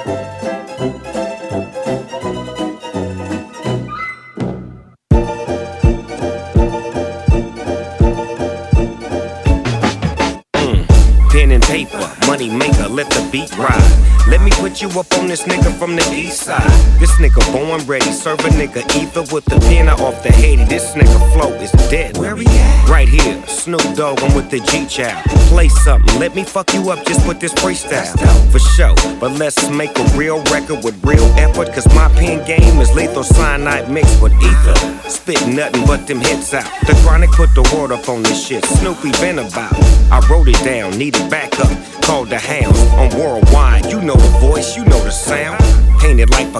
Money 12.36 12.50
maker, 12.50 12.86
let 12.88 13.08
the 13.08 13.26
beat 13.32 13.50
ride. 13.56 14.06
Let 14.28 14.42
me 14.42 14.50
put 14.50 14.82
you 14.82 14.88
up 15.00 15.10
on 15.18 15.26
this 15.26 15.44
nigga 15.44 15.72
from 15.78 15.96
the 15.96 16.02
east 16.12 16.42
side. 16.42 16.68
This 17.00 17.12
nigga 17.12 17.40
born 17.52 17.80
ready, 17.86 18.10
serve 18.10 18.40
a 18.40 18.50
nigga 18.60 18.82
ether 19.00 19.22
with 19.32 19.44
the 19.46 19.58
pen 19.60 19.88
off 19.88 20.22
the 20.22 20.32
head. 20.32 20.68
This 20.68 20.92
nigga 20.94 21.32
flow 21.32 21.52
is 21.54 21.70
dead. 21.88 22.18
Where 22.18 22.36
we 22.36 22.44
at? 22.46 22.88
Right 22.88 23.08
here, 23.08 23.40
Snoop 23.46 23.80
Dogg, 23.94 24.20
I'm 24.22 24.34
with 24.34 24.50
the 24.50 24.60
G 24.60 24.84
Child. 24.86 25.24
Play 25.48 25.68
something, 25.68 26.18
let 26.18 26.34
me 26.34 26.44
fuck 26.44 26.74
you 26.74 26.90
up 26.90 27.06
just 27.06 27.26
with 27.26 27.40
this 27.40 27.54
freestyle. 27.54 28.12
For 28.52 28.58
sure, 28.58 28.94
but 29.18 29.32
let's 29.32 29.70
make 29.70 29.96
a 29.98 30.04
real 30.16 30.42
record 30.52 30.84
with 30.84 31.02
real 31.04 31.24
effort. 31.38 31.72
Cause 31.72 31.86
my 31.94 32.08
pen 32.16 32.44
game 32.46 32.80
is 32.80 32.92
lethal 32.94 33.24
cyanide 33.24 33.90
mixed 33.90 34.20
with 34.20 34.34
ether. 34.42 35.08
Spit 35.08 35.40
nothing 35.48 35.86
but 35.86 36.06
them 36.06 36.20
hits 36.20 36.52
out. 36.52 36.68
The 36.86 36.94
chronic 37.02 37.30
put 37.30 37.54
the 37.54 37.62
word 37.74 37.92
up 37.92 38.08
on 38.08 38.22
this 38.24 38.46
shit. 38.46 38.64
Snoopy 38.64 39.12
been 39.22 39.38
about. 39.38 39.72
I 40.10 40.20
wrote 40.28 40.48
it 40.48 40.62
down, 40.64 40.90
Need 40.90 41.14
needed 41.14 41.30
backup. 41.30 41.70
Called 42.02 42.25
the 42.28 42.38
hounds 42.38 42.80
on 42.94 43.18
worldwide. 43.18 43.86
You 43.86 44.00
know 44.00 44.16
the 44.16 44.38
voice, 44.38 44.76
you 44.76 44.84
know 44.84 45.02
the 45.02 45.10
sound. 45.10 45.65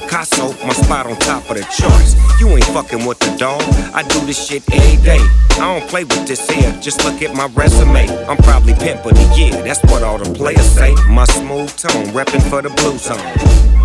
Picasso, 0.01 0.53
my 0.67 0.75
spot 0.75 1.07
on 1.07 1.17
top 1.17 1.49
of 1.49 1.57
the 1.57 1.63
charts. 1.73 2.17
You 2.39 2.49
ain't 2.49 2.67
fucking 2.67 3.07
with 3.07 3.19
the 3.19 3.35
dog. 3.39 3.63
I 3.95 4.03
do 4.03 4.21
this 4.27 4.37
shit 4.37 4.63
every 4.71 5.03
day. 5.03 5.21
I 5.53 5.79
don't 5.79 5.89
play 5.89 6.05
with 6.05 6.27
this 6.27 6.49
here, 6.51 6.71
just 6.83 7.03
look 7.03 7.23
at 7.23 7.35
my 7.35 7.47
resume. 7.55 8.07
I'm 8.29 8.37
probably 8.37 8.75
pimping 8.75 9.15
the 9.15 9.35
year, 9.35 9.53
that's 9.65 9.83
what 9.85 10.03
all 10.03 10.19
the 10.19 10.31
players 10.35 10.69
say. 10.69 10.95
My 11.09 11.25
smooth 11.25 11.75
tone, 11.79 12.13
reppin' 12.13 12.43
for 12.51 12.61
the 12.61 12.69
blue 12.69 12.99
zone. 12.99 13.17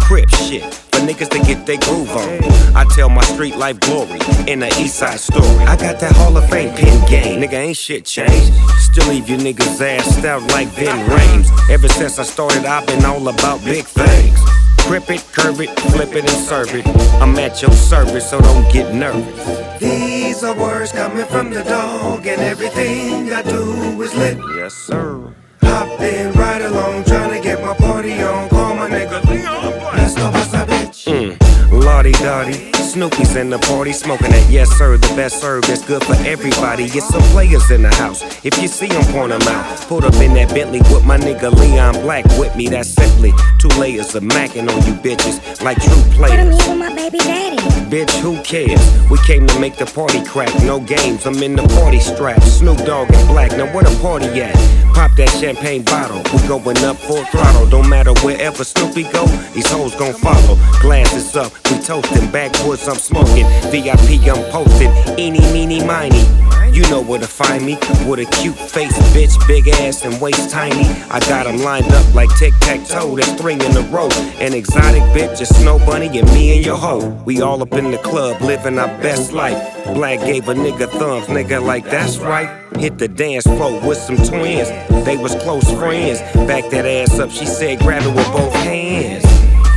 Crip 0.01 0.29
shit, 0.29 0.63
for 0.91 0.99
niggas 0.99 1.29
to 1.29 1.39
get 1.39 1.65
their 1.65 1.77
groove 1.77 2.11
on. 2.11 2.75
I 2.75 2.83
tell 2.93 3.07
my 3.07 3.23
street 3.23 3.55
life 3.55 3.79
glory 3.79 4.19
in 4.47 4.59
the 4.59 4.67
east 4.79 4.95
side 4.95 5.19
story. 5.19 5.47
I 5.63 5.77
got 5.77 6.01
that 6.01 6.11
Hall 6.17 6.35
of 6.35 6.49
Fame 6.49 6.75
pin 6.75 6.99
game, 7.09 7.41
nigga 7.41 7.53
ain't 7.53 7.77
shit 7.77 8.03
changed. 8.03 8.53
Still 8.79 9.07
leave 9.07 9.29
your 9.29 9.39
niggas 9.39 9.79
assed 9.79 10.25
out 10.25 10.43
like 10.51 10.67
Vin 10.69 11.07
Rames. 11.07 11.49
Ever 11.69 11.87
since 11.87 12.19
I 12.19 12.23
started, 12.23 12.65
I've 12.65 12.85
been 12.85 13.05
all 13.05 13.25
about 13.29 13.63
big 13.63 13.85
things. 13.85 14.60
Grip 14.87 15.09
it, 15.09 15.23
curve 15.31 15.61
it, 15.61 15.69
flip 15.91 16.13
it, 16.15 16.29
and 16.29 16.45
serve 16.45 16.73
it. 16.75 16.85
I'm 17.21 17.37
at 17.39 17.61
your 17.61 17.71
service, 17.71 18.29
so 18.29 18.41
don't 18.41 18.71
get 18.71 18.93
nervous. 18.93 19.79
These 19.79 20.43
are 20.43 20.55
words 20.55 20.91
coming 20.91 21.25
from 21.25 21.51
the 21.51 21.63
dog, 21.63 22.27
and 22.27 22.41
everything 22.41 23.31
I 23.31 23.41
do 23.41 24.01
is 24.01 24.13
lit. 24.15 24.37
Yes, 24.55 24.73
sir. 24.73 25.33
Hopping 25.61 26.33
right 26.33 26.61
along, 26.61 27.05
trying 27.05 27.31
to 27.31 27.41
get 27.41 27.61
my 27.61 27.73
party 27.75 28.21
on. 28.21 28.49
Call 28.49 28.75
my 28.75 28.89
nigga 28.89 29.23
Leon 29.29 29.79
Black. 29.79 29.97
Let's 29.97 30.15
go, 30.15 30.29
what's 30.29 30.53
up, 30.53 30.67
bitch? 30.67 31.05
Mm. 31.37 31.50
Lottie 31.71 32.11
Dottie. 32.13 32.71
Snoopy's 32.73 33.35
in 33.35 33.49
the 33.49 33.59
party, 33.59 33.93
smoking 33.93 34.31
that 34.31 34.49
yes 34.49 34.69
sir, 34.77 34.97
the 34.97 35.07
best 35.15 35.39
serve 35.39 35.63
that's 35.63 35.85
good 35.85 36.03
for 36.03 36.15
everybody. 36.27 36.89
Get 36.89 37.03
some 37.03 37.21
players 37.31 37.71
in 37.71 37.83
the 37.83 37.95
house. 37.95 38.21
If 38.43 38.61
you 38.61 38.67
see 38.67 38.87
them, 38.87 39.03
point 39.13 39.29
them 39.29 39.41
out. 39.43 39.79
Put 39.87 40.03
up 40.03 40.13
in 40.15 40.33
that 40.33 40.49
Bentley 40.49 40.81
with 40.91 41.05
my 41.05 41.17
nigga 41.17 41.53
Leon 41.53 42.01
Black 42.01 42.25
with 42.37 42.53
me. 42.55 42.67
That's 42.67 42.89
simply 42.89 43.31
two 43.59 43.69
layers 43.79 44.13
of 44.15 44.23
macking 44.23 44.69
on 44.69 44.85
you 44.85 44.93
bitches 44.99 45.61
like 45.61 45.81
true 45.81 46.03
players. 46.11 46.55
with 46.57 46.77
my 46.77 46.93
baby 46.93 47.19
daddy. 47.19 47.57
Bitch, 47.91 48.11
who 48.21 48.41
cares? 48.43 48.79
We 49.09 49.17
came 49.19 49.45
to 49.47 49.59
make 49.59 49.75
the 49.75 49.85
party 49.85 50.23
crack. 50.23 50.49
No 50.63 50.79
games, 50.79 51.25
I'm 51.25 51.41
in 51.43 51.55
the 51.55 51.67
party 51.79 51.99
strap. 51.99 52.41
Snoop 52.41 52.77
Dogg 52.85 53.11
and 53.13 53.27
Black, 53.27 53.51
now 53.51 53.73
where 53.73 53.83
the 53.83 53.97
party 54.01 54.27
at? 54.41 54.55
Pop 54.93 55.11
that 55.17 55.29
champagne 55.39 55.83
bottle. 55.83 56.21
We 56.33 56.47
going 56.47 56.77
up 56.85 56.97
full 56.97 57.23
throttle. 57.25 57.67
Don't 57.69 57.89
matter 57.89 58.13
wherever 58.23 58.63
Snoopy 58.63 59.03
go, 59.11 59.25
these 59.53 59.69
hoes 59.69 59.95
gon' 59.95 60.13
follow. 60.13 60.55
Glasses 60.81 61.35
up, 61.35 61.51
we 61.71 61.83
toasting. 61.83 62.31
Backwoods, 62.31 62.87
I'm 62.87 62.95
smoking. 62.95 63.45
VIP, 63.71 64.21
I'm 64.27 64.43
posting. 64.51 64.91
Eeny, 65.17 65.39
meeny, 65.53 65.83
miny. 65.83 66.25
You 66.71 66.83
know 66.89 67.01
where 67.01 67.19
to 67.19 67.27
find 67.27 67.65
me. 67.65 67.77
With 68.07 68.19
a 68.19 68.25
cute 68.39 68.55
face, 68.55 68.97
bitch, 69.13 69.35
big 69.47 69.67
ass 69.67 70.05
and 70.05 70.21
waist 70.21 70.49
tiny. 70.49 70.85
I 71.09 71.19
got 71.27 71.45
'em 71.45 71.57
lined 71.63 71.91
up 71.91 72.15
like 72.15 72.29
tic 72.37 72.53
tac 72.61 72.87
toe. 72.87 73.15
That's 73.17 73.29
three 73.33 73.55
in 73.55 73.75
a 73.75 73.81
row. 73.91 74.07
An 74.39 74.53
exotic 74.53 75.03
bitch, 75.13 75.41
a 75.41 75.45
snow 75.45 75.79
bunny, 75.79 76.07
and 76.17 76.31
me 76.33 76.55
and 76.55 76.65
your 76.65 76.77
hoe. 76.77 77.13
We 77.25 77.41
all 77.41 77.61
up 77.61 77.73
in 77.73 77.91
the 77.91 77.97
club, 77.97 78.41
living 78.41 78.79
our 78.79 78.87
best 78.99 79.33
life. 79.33 79.59
Black 79.93 80.21
gave 80.21 80.47
a 80.47 80.53
nigga 80.53 80.89
thumbs, 80.89 81.27
nigga, 81.27 81.61
like 81.61 81.89
that's 81.89 82.17
right. 82.19 82.49
Hit 82.77 82.97
the 82.97 83.09
dance 83.09 83.43
floor 83.43 83.81
with 83.81 83.97
some 83.97 84.17
twins. 84.17 84.69
They 85.05 85.17
was 85.17 85.35
close 85.35 85.69
friends. 85.71 86.21
Back 86.47 86.69
that 86.69 86.85
ass 86.85 87.19
up, 87.19 87.31
she 87.31 87.45
said, 87.45 87.79
grab 87.79 88.03
it 88.03 88.15
with 88.15 88.31
both 88.31 88.53
hands. 88.53 89.30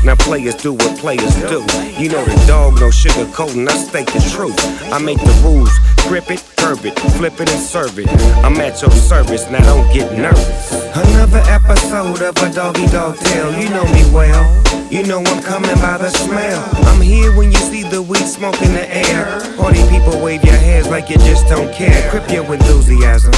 Now 0.05 0.14
players 0.16 0.55
do 0.55 0.74
what 0.74 0.98
players 0.98 1.35
do. 1.36 1.64
You 1.97 2.10
know 2.10 2.22
the 2.24 2.44
dog, 2.47 2.78
no 2.78 2.90
sugar 2.90 3.24
coating, 3.32 3.66
I 3.66 3.72
state 3.72 4.06
the 4.09 4.20
truth. 4.36 4.55
I 4.93 4.98
make 4.98 5.18
the 5.18 5.32
rules, 5.43 5.72
grip 6.06 6.31
it, 6.31 6.44
curb 6.59 6.85
it, 6.85 6.98
flip 7.16 7.40
it 7.40 7.48
and 7.48 7.60
serve 7.60 7.98
it. 7.98 8.09
I'm 8.44 8.60
at 8.60 8.82
your 8.82 8.90
service, 8.90 9.48
now 9.51 9.64
don't 9.64 9.90
get 9.94 10.12
nervous. 10.12 10.72
Another 10.94 11.43
episode 11.48 12.20
of 12.20 12.36
a 12.36 12.52
doggy 12.52 12.86
dog 12.89 13.16
tale, 13.16 13.59
you 13.59 13.70
know 13.70 13.85
me 13.86 14.05
well. 14.12 14.44
You 14.93 15.05
know 15.05 15.20
I'm 15.24 15.43
coming 15.43 15.74
by 15.76 15.97
the 15.97 16.10
smell. 16.10 16.62
I'm 16.86 17.01
here 17.01 17.35
when 17.35 17.51
you 17.51 17.59
see 17.59 17.82
the 17.82 18.02
weed 18.02 18.26
smoke 18.26 18.60
in 18.60 18.74
the 18.74 18.86
air. 18.86 19.40
Party 19.56 19.81
people 19.89 20.20
wave 20.22 20.44
your 20.44 20.55
hands 20.56 20.86
like 20.90 21.09
you 21.09 21.16
just 21.16 21.47
don't 21.48 21.72
care. 21.72 22.10
Crip 22.10 22.31
your 22.31 22.44
enthusiasm. 22.52 23.32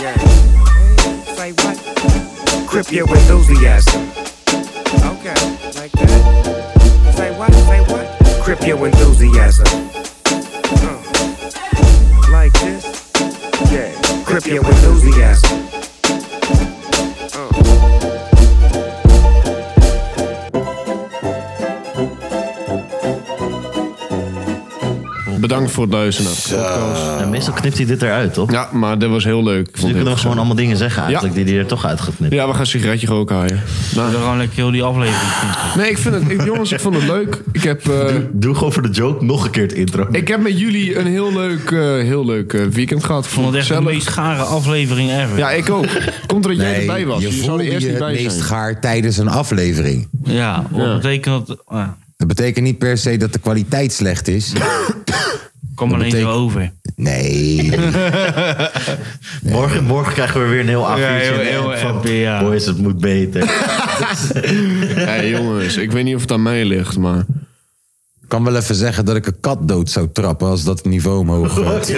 Yeah. 0.00 0.16
Say 1.36 1.52
what? 1.52 2.66
Crip 2.66 2.90
your 2.90 3.08
enthusiasm. 3.08 4.29
Okay, 5.20 5.34
like 5.76 5.92
that. 5.92 7.14
Say 7.14 7.36
what? 7.36 7.52
Say 7.52 7.80
what? 7.92 8.42
Crip 8.42 8.66
your 8.66 8.86
enthusiasm. 8.86 9.66
Uh, 10.80 12.30
like 12.32 12.54
this. 12.54 13.12
Yeah. 13.70 14.24
Crip 14.24 14.46
your 14.46 14.64
enthusiasm. 14.64 15.69
Bedankt 25.40 25.70
voor 25.70 25.84
het 25.84 25.92
luisteren 25.92 26.30
naar 26.30 26.40
de 26.64 26.74
podcast. 26.74 27.20
Ja, 27.20 27.26
meestal 27.26 27.52
knipt 27.54 27.76
hij 27.76 27.86
dit 27.86 28.02
eruit, 28.02 28.34
toch? 28.34 28.50
Ja, 28.52 28.68
maar 28.72 28.98
dit 28.98 29.08
was 29.08 29.24
heel 29.24 29.42
leuk. 29.42 29.72
Dus 29.72 29.82
nu 29.82 29.92
kunnen 29.92 30.12
we 30.12 30.18
gewoon 30.18 30.36
allemaal 30.36 30.56
dingen 30.56 30.76
zeggen 30.76 31.02
eigenlijk 31.02 31.34
die 31.34 31.44
hij 31.44 31.56
er 31.58 31.66
toch 31.66 31.84
uit 31.84 32.00
gaat 32.00 32.14
knippen. 32.16 32.38
Ja, 32.38 32.46
we 32.46 32.52
gaan 32.52 32.60
een 32.60 32.66
sigaretje 32.66 33.06
roken 33.06 33.36
haaien. 33.36 33.60
Nou. 33.94 34.10
Dan 34.12 34.20
gewoon 34.20 34.36
lekker 34.38 34.56
heel 34.56 34.70
die 34.70 34.82
aflevering. 34.82 35.32
Nee, 35.76 35.90
ik 35.90 35.98
vind 35.98 36.14
het, 36.14 36.30
ik- 36.30 36.44
jongens, 36.44 36.72
ik 36.72 36.80
vond 36.80 36.94
het 36.94 37.04
leuk. 37.04 37.42
Ik 37.52 37.62
heb, 37.62 37.88
eh, 37.88 38.14
Doe 38.32 38.54
gewoon 38.54 38.72
voor 38.72 38.82
de 38.82 38.88
joke 38.90 39.24
nog 39.24 39.44
een 39.44 39.50
keer 39.50 39.62
het 39.62 39.72
intro. 39.72 40.06
ik 40.12 40.28
heb 40.28 40.40
met 40.42 40.58
jullie 40.60 40.98
een 40.98 41.06
heel 41.06 41.32
leuk, 41.32 41.70
eh, 41.70 41.78
heel 41.80 42.24
leuk 42.24 42.52
eh, 42.52 42.66
weekend 42.66 43.04
gehad. 43.04 43.24
Ik 43.24 43.30
vond 43.30 43.46
het 43.46 43.54
echt 43.56 43.68
de 43.68 43.80
meest 43.80 44.08
gare 44.08 44.42
aflevering 44.42 45.10
ever. 45.10 45.38
Ja, 45.38 45.50
ik 45.50 45.70
ook. 45.70 45.86
Komt 46.26 46.44
er 46.44 46.50
dat 46.50 46.60
jij 46.60 46.80
erbij 46.80 47.06
was. 47.06 47.22
je 47.22 47.36
Je 47.36 47.42
zou 47.42 47.62
je 47.62 47.70
het 47.88 48.00
meest 48.00 48.40
gaar 48.40 48.80
tijdens 48.80 49.16
een 49.18 49.28
aflevering. 49.28 50.08
Ja, 50.24 50.64
wat 50.70 50.94
betekent 51.00 51.46
dat? 51.46 51.58
Dat 52.20 52.28
betekent 52.28 52.64
niet 52.64 52.78
per 52.78 52.98
se 52.98 53.16
dat 53.16 53.32
de 53.32 53.38
kwaliteit 53.38 53.92
slecht 53.92 54.28
is. 54.28 54.52
Kom 55.74 55.92
alleen 55.92 56.10
betekent- 56.10 56.30
over. 56.32 56.72
Nee. 56.96 57.72
Morgen, 59.42 59.84
morgen 59.84 60.12
krijgen 60.12 60.40
we 60.42 60.46
weer 60.48 60.60
een 60.60 60.68
heel 60.68 60.80
Ja, 60.80 60.86
avondje. 60.86 61.32
heel- 61.42 61.70
heel 61.70 61.76
van, 61.78 62.10
ja. 62.12 62.40
Boys, 62.42 62.66
het 62.66 62.78
moet 62.78 62.98
beter. 63.00 63.50
Hey, 65.10 65.28
jongens, 65.30 65.76
ik 65.76 65.92
weet 65.92 66.04
niet 66.04 66.14
of 66.14 66.20
het 66.20 66.32
aan 66.32 66.42
mij 66.42 66.64
ligt, 66.64 66.98
maar... 66.98 67.18
Ik 68.22 68.28
kan 68.36 68.44
wel 68.44 68.56
even 68.56 68.74
zeggen 68.74 69.04
dat 69.04 69.16
ik 69.16 69.26
een 69.26 69.40
kat 69.40 69.68
dood 69.68 69.90
zou 69.90 70.08
trappen 70.12 70.48
als 70.48 70.64
dat 70.64 70.84
niveau 70.84 71.18
omhoog 71.18 71.52
gaat. 71.54 71.88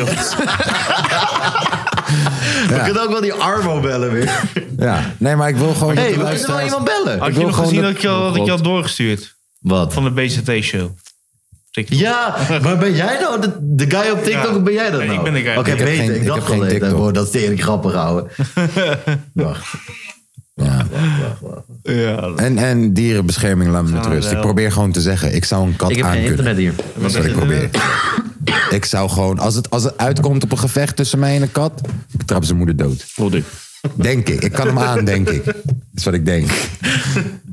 We 2.68 2.80
kunnen 2.84 3.02
ook 3.02 3.10
wel 3.10 3.20
die 3.20 3.32
Armo 3.32 3.80
bellen 3.80 4.12
weer. 4.12 4.40
Ja, 4.78 5.14
nee, 5.18 5.36
maar 5.36 5.48
ik 5.48 5.56
wil 5.56 5.74
gewoon. 5.74 5.96
Hey, 5.96 6.04
dat 6.14 6.14
de 6.14 6.24
we 6.24 6.30
kunnen 6.34 6.56
wel 6.56 6.64
iemand 6.64 6.84
bellen. 6.84 7.18
Had 7.18 7.28
Ik 7.28 7.34
je 7.34 7.38
wil 7.40 7.48
nog 7.48 7.56
gezien 7.58 7.74
dat- 7.74 7.84
dat 7.84 7.94
ik, 7.94 8.00
je 8.00 8.08
al, 8.08 8.22
dat 8.26 8.36
ik 8.36 8.44
je 8.44 8.50
had 8.50 8.64
doorgestuurd? 8.64 9.34
Wat? 9.62 9.92
Van 9.92 10.04
de 10.04 10.10
BCT-show. 10.10 10.90
Ja, 11.70 12.36
maar 12.62 12.78
ben 12.78 12.94
jij 12.94 13.18
nou 13.20 13.40
de, 13.40 13.56
de 13.60 13.90
guy 13.90 14.10
op 14.10 14.24
TikTok? 14.24 14.44
Ja. 14.50 14.56
of 14.56 14.62
ben 14.62 14.72
jij 14.72 14.90
dat 14.90 14.98
Nee, 14.98 15.08
nou? 15.08 15.18
ik 15.18 15.24
ben 15.24 15.42
de 15.42 15.48
guy. 15.48 15.56
Oké, 15.58 15.70
Ik 15.70 15.78
heb 15.78 15.86
beter. 15.86 16.04
geen- 16.04 16.14
ik 16.20 16.26
dacht 16.26 16.38
heb 16.40 16.48
al 16.48 16.52
geen 16.54 16.62
even, 16.68 16.80
TikTok. 16.80 16.98
wow, 16.98 17.14
dat 17.14 17.24
is 17.24 17.30
tering 17.30 17.62
grappig 17.62 17.92
houden. 17.92 18.30
Wacht. 19.32 19.74
Ja. 20.54 20.86
Ja. 21.82 22.30
En, 22.36 22.58
en 22.58 22.92
dierenbescherming, 22.92 23.70
laat 23.70 23.84
me 23.84 23.90
met 23.90 24.06
rust. 24.06 24.30
Ik 24.30 24.40
probeer 24.40 24.72
gewoon 24.72 24.92
te 24.92 25.00
zeggen, 25.00 25.34
ik 25.34 25.44
zou 25.44 25.66
een 25.66 25.76
kat 25.76 25.90
Ik 25.90 25.96
heb 25.96 26.06
geen 26.06 26.24
internet 26.24 26.56
hier. 26.56 26.72
Dat 26.98 27.10
is 27.10 27.16
wat 27.16 27.24
ik 27.24 27.32
probeer. 27.32 27.70
Ik 28.70 28.84
zou 28.84 29.08
gewoon, 29.10 29.38
als 29.38 29.54
het, 29.54 29.70
als 29.70 29.82
het 29.84 29.98
uitkomt 29.98 30.44
op 30.44 30.52
een 30.52 30.58
gevecht 30.58 30.96
tussen 30.96 31.18
mij 31.18 31.36
en 31.36 31.42
een 31.42 31.52
kat, 31.52 31.80
ik 32.18 32.22
trap 32.22 32.44
zijn 32.44 32.56
moeder 32.56 32.76
dood. 32.76 33.04
Denk 33.94 34.28
ik. 34.28 34.42
Ik 34.44 34.52
kan 34.52 34.66
hem 34.66 34.78
aan, 34.78 35.04
denk 35.04 35.28
ik. 35.30 35.44
Dat 35.44 35.54
is 35.94 36.04
wat 36.04 36.14
ik 36.14 36.24
denk. 36.24 36.50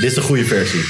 Dit 0.00 0.04
is 0.10 0.14
de 0.14 0.20
goede 0.20 0.44
versie. 0.44 0.84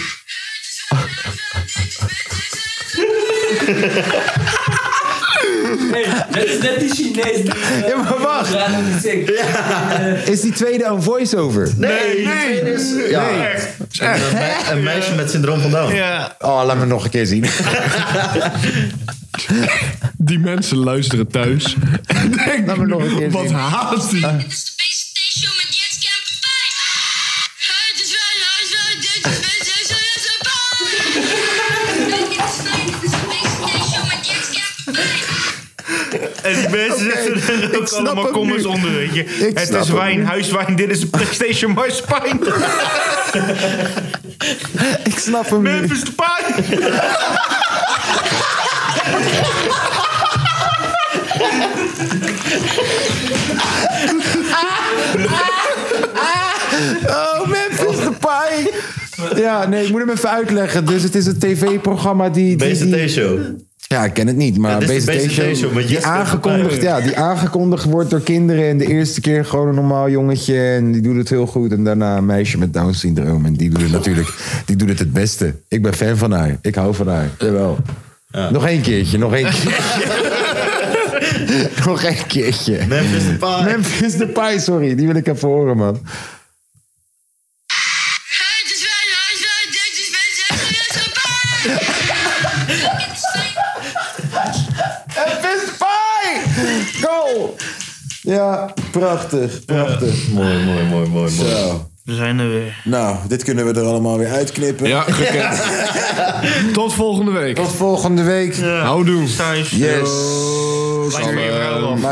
Het 6.31 6.45
is 6.45 6.59
net 6.59 6.81
die 6.81 6.91
Chinees 6.95 7.37
die... 7.43 7.53
eh, 7.55 7.89
Ja, 7.89 7.97
maar 8.03 8.19
wacht. 8.19 8.57
zingt. 9.03 9.31
Is 10.29 10.41
die 10.41 10.53
tweede 10.53 10.85
een 10.85 11.03
voice-over? 11.03 11.71
Nee, 11.77 12.25
nee. 12.27 12.65
Dit 12.65 12.81
is, 12.81 13.11
ja, 13.11 13.29
Een, 13.29 14.21
me- 14.33 14.71
een 14.71 14.83
meisje 14.83 15.15
met 15.15 15.31
syndroom 15.31 15.61
van 15.61 15.71
Down. 15.71 15.95
Ja. 15.95 16.37
Oh, 16.39 16.63
laat 16.65 16.77
me 16.79 16.87
nog 16.87 17.05
een 17.05 17.11
keer 17.11 17.27
zien. 17.27 17.45
Die 20.17 20.39
mensen 20.39 20.77
luisteren 20.77 21.31
thuis. 21.31 21.77
En 22.07 22.31
denken, 22.31 22.67
Laat 22.67 22.77
me 22.77 22.87
nog 22.87 23.03
een 23.03 23.17
keer 23.17 23.31
wat 23.31 23.47
zien. 23.47 23.55
haat 23.55 24.11
die? 24.11 24.27
En 36.43 36.55
die 36.55 36.69
mensen 36.69 37.13
zetten 37.41 37.73
er 37.73 37.79
ook 37.81 37.89
allemaal 37.93 38.31
comments 38.31 38.65
nu. 38.65 38.69
onder, 38.71 38.93
weet 38.95 39.15
je. 39.15 39.25
Ik 39.25 39.59
Het 39.59 39.67
snap 39.69 39.83
is 39.83 39.89
wijn, 39.91 40.19
nu. 40.19 40.25
huiswijn, 40.25 40.77
dit 40.77 40.91
is 40.91 41.03
een 41.03 41.11
PlayStation 41.11 41.73
Marspijn. 41.73 42.41
Ik 45.05 45.19
snap 45.19 45.51
hem 45.51 45.63
nu. 45.63 45.71
Memphis 45.71 46.01
de 46.05 46.13
pijn. 46.13 46.65
Oh, 57.07 57.47
Memphis 57.47 57.97
de 57.97 58.11
Pie. 58.21 58.73
Ja, 59.43 59.67
nee, 59.67 59.85
ik 59.85 59.91
moet 59.91 60.01
hem 60.01 60.11
even 60.11 60.31
uitleggen. 60.31 60.85
Dus 60.85 61.03
het 61.03 61.15
is 61.15 61.27
een 61.27 61.39
tv-programma 61.39 62.29
die... 62.29 62.57
die, 62.57 62.79
die- 62.79 62.97
BCT-show. 62.97 63.39
Ja, 63.95 64.05
ik 64.05 64.13
ken 64.13 64.27
het 64.27 64.37
niet, 64.37 64.59
maar 64.59 64.71
Ja, 64.71 64.79
met 64.79 65.89
die, 65.89 66.07
aangekondigd, 66.07 66.83
ja, 66.83 67.01
die 67.01 67.17
aangekondigd 67.17 67.85
wordt 67.85 68.11
door 68.11 68.21
kinderen. 68.21 68.69
En 68.69 68.79
de 68.79 68.87
eerste 68.87 69.21
keer 69.21 69.45
gewoon 69.45 69.69
een 69.69 69.75
normaal 69.75 70.11
jongetje. 70.11 70.61
En 70.61 70.93
die 70.93 71.03
doet 71.03 71.17
het 71.17 71.29
heel 71.29 71.47
goed. 71.47 71.73
En 71.73 71.85
daarna 71.85 72.17
een 72.17 72.27
meisje 72.27 72.59
met 72.59 72.73
Down 72.73 72.93
syndroom. 72.93 73.45
En 73.45 73.55
die 73.55 73.71
doet 73.71 73.83
het 73.83 73.91
natuurlijk 73.91 74.63
die 74.67 74.77
doet 74.77 74.89
het 74.89 74.99
het 74.99 75.13
beste. 75.13 75.55
Ik 75.69 75.83
ben 75.83 75.95
fan 75.95 76.17
van 76.17 76.33
haar. 76.33 76.59
Ik 76.63 76.75
hou 76.75 76.95
van 76.95 77.09
haar. 77.09 77.29
Jawel. 77.39 77.79
Nog 78.51 78.67
één 78.67 78.81
keertje, 78.81 79.19
nog 79.19 79.35
één 79.35 79.51
keertje. 79.51 79.71
nog 81.87 82.03
één 82.03 82.27
keertje. 82.27 82.79
Memphis 82.89 83.25
de 83.25 83.37
Pie. 83.39 83.65
Memphis 83.65 84.17
de 84.17 84.27
Pie, 84.27 84.61
sorry. 84.61 84.95
Die 84.95 85.07
wil 85.07 85.17
ik 85.17 85.27
even 85.27 85.49
horen, 85.49 85.77
man. 85.77 86.01
Ja, 98.23 98.75
prachtig, 98.91 99.65
prachtig. 99.65 100.29
Mooi, 100.29 100.65
mooi, 100.65 100.83
mooi, 100.83 101.09
mooi, 101.09 101.09
mooi. 101.09 101.51
Zo. 101.51 101.91
We 102.05 102.15
zijn 102.15 102.39
er 102.39 102.49
weer. 102.49 102.81
Nou, 102.85 103.17
dit 103.29 103.45
kunnen 103.45 103.67
we 103.67 103.81
er 103.81 103.87
allemaal 103.87 104.19
weer 104.19 104.31
uitknippen. 104.31 104.89
Ja, 104.89 105.01
gekend. 105.03 105.63
Tot 106.75 106.93
volgende 106.93 107.31
week. 107.31 107.57
Tot 107.57 107.73
volgende 107.73 108.23
week. 108.23 108.57
Houdoe. 108.61 109.35
Thuis. 109.37 109.71
Yes. 109.71 110.11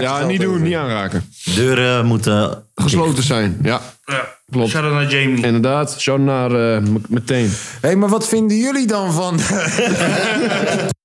Ja, 0.01 0.27
niet 0.27 0.41
doen, 0.41 0.51
over. 0.51 0.61
niet 0.61 0.75
aanraken. 0.75 1.33
Deuren 1.55 2.07
moeten... 2.07 2.63
Gesloten 2.75 3.23
zijn, 3.23 3.59
ja. 3.63 3.81
Ja. 4.05 4.37
Klopt. 4.51 4.71
Shout-out 4.71 4.93
naar 4.93 5.07
Jamie. 5.07 5.45
Inderdaad, 5.45 6.01
shout 6.01 6.21
naar 6.21 6.75
eh, 6.75 6.83
meteen. 7.09 7.49
Hé, 7.49 7.55
hey, 7.81 7.97
maar 7.97 8.09
wat 8.09 8.29
vinden 8.29 8.57
jullie 8.57 8.87
dan 8.87 9.13
van... 9.13 9.39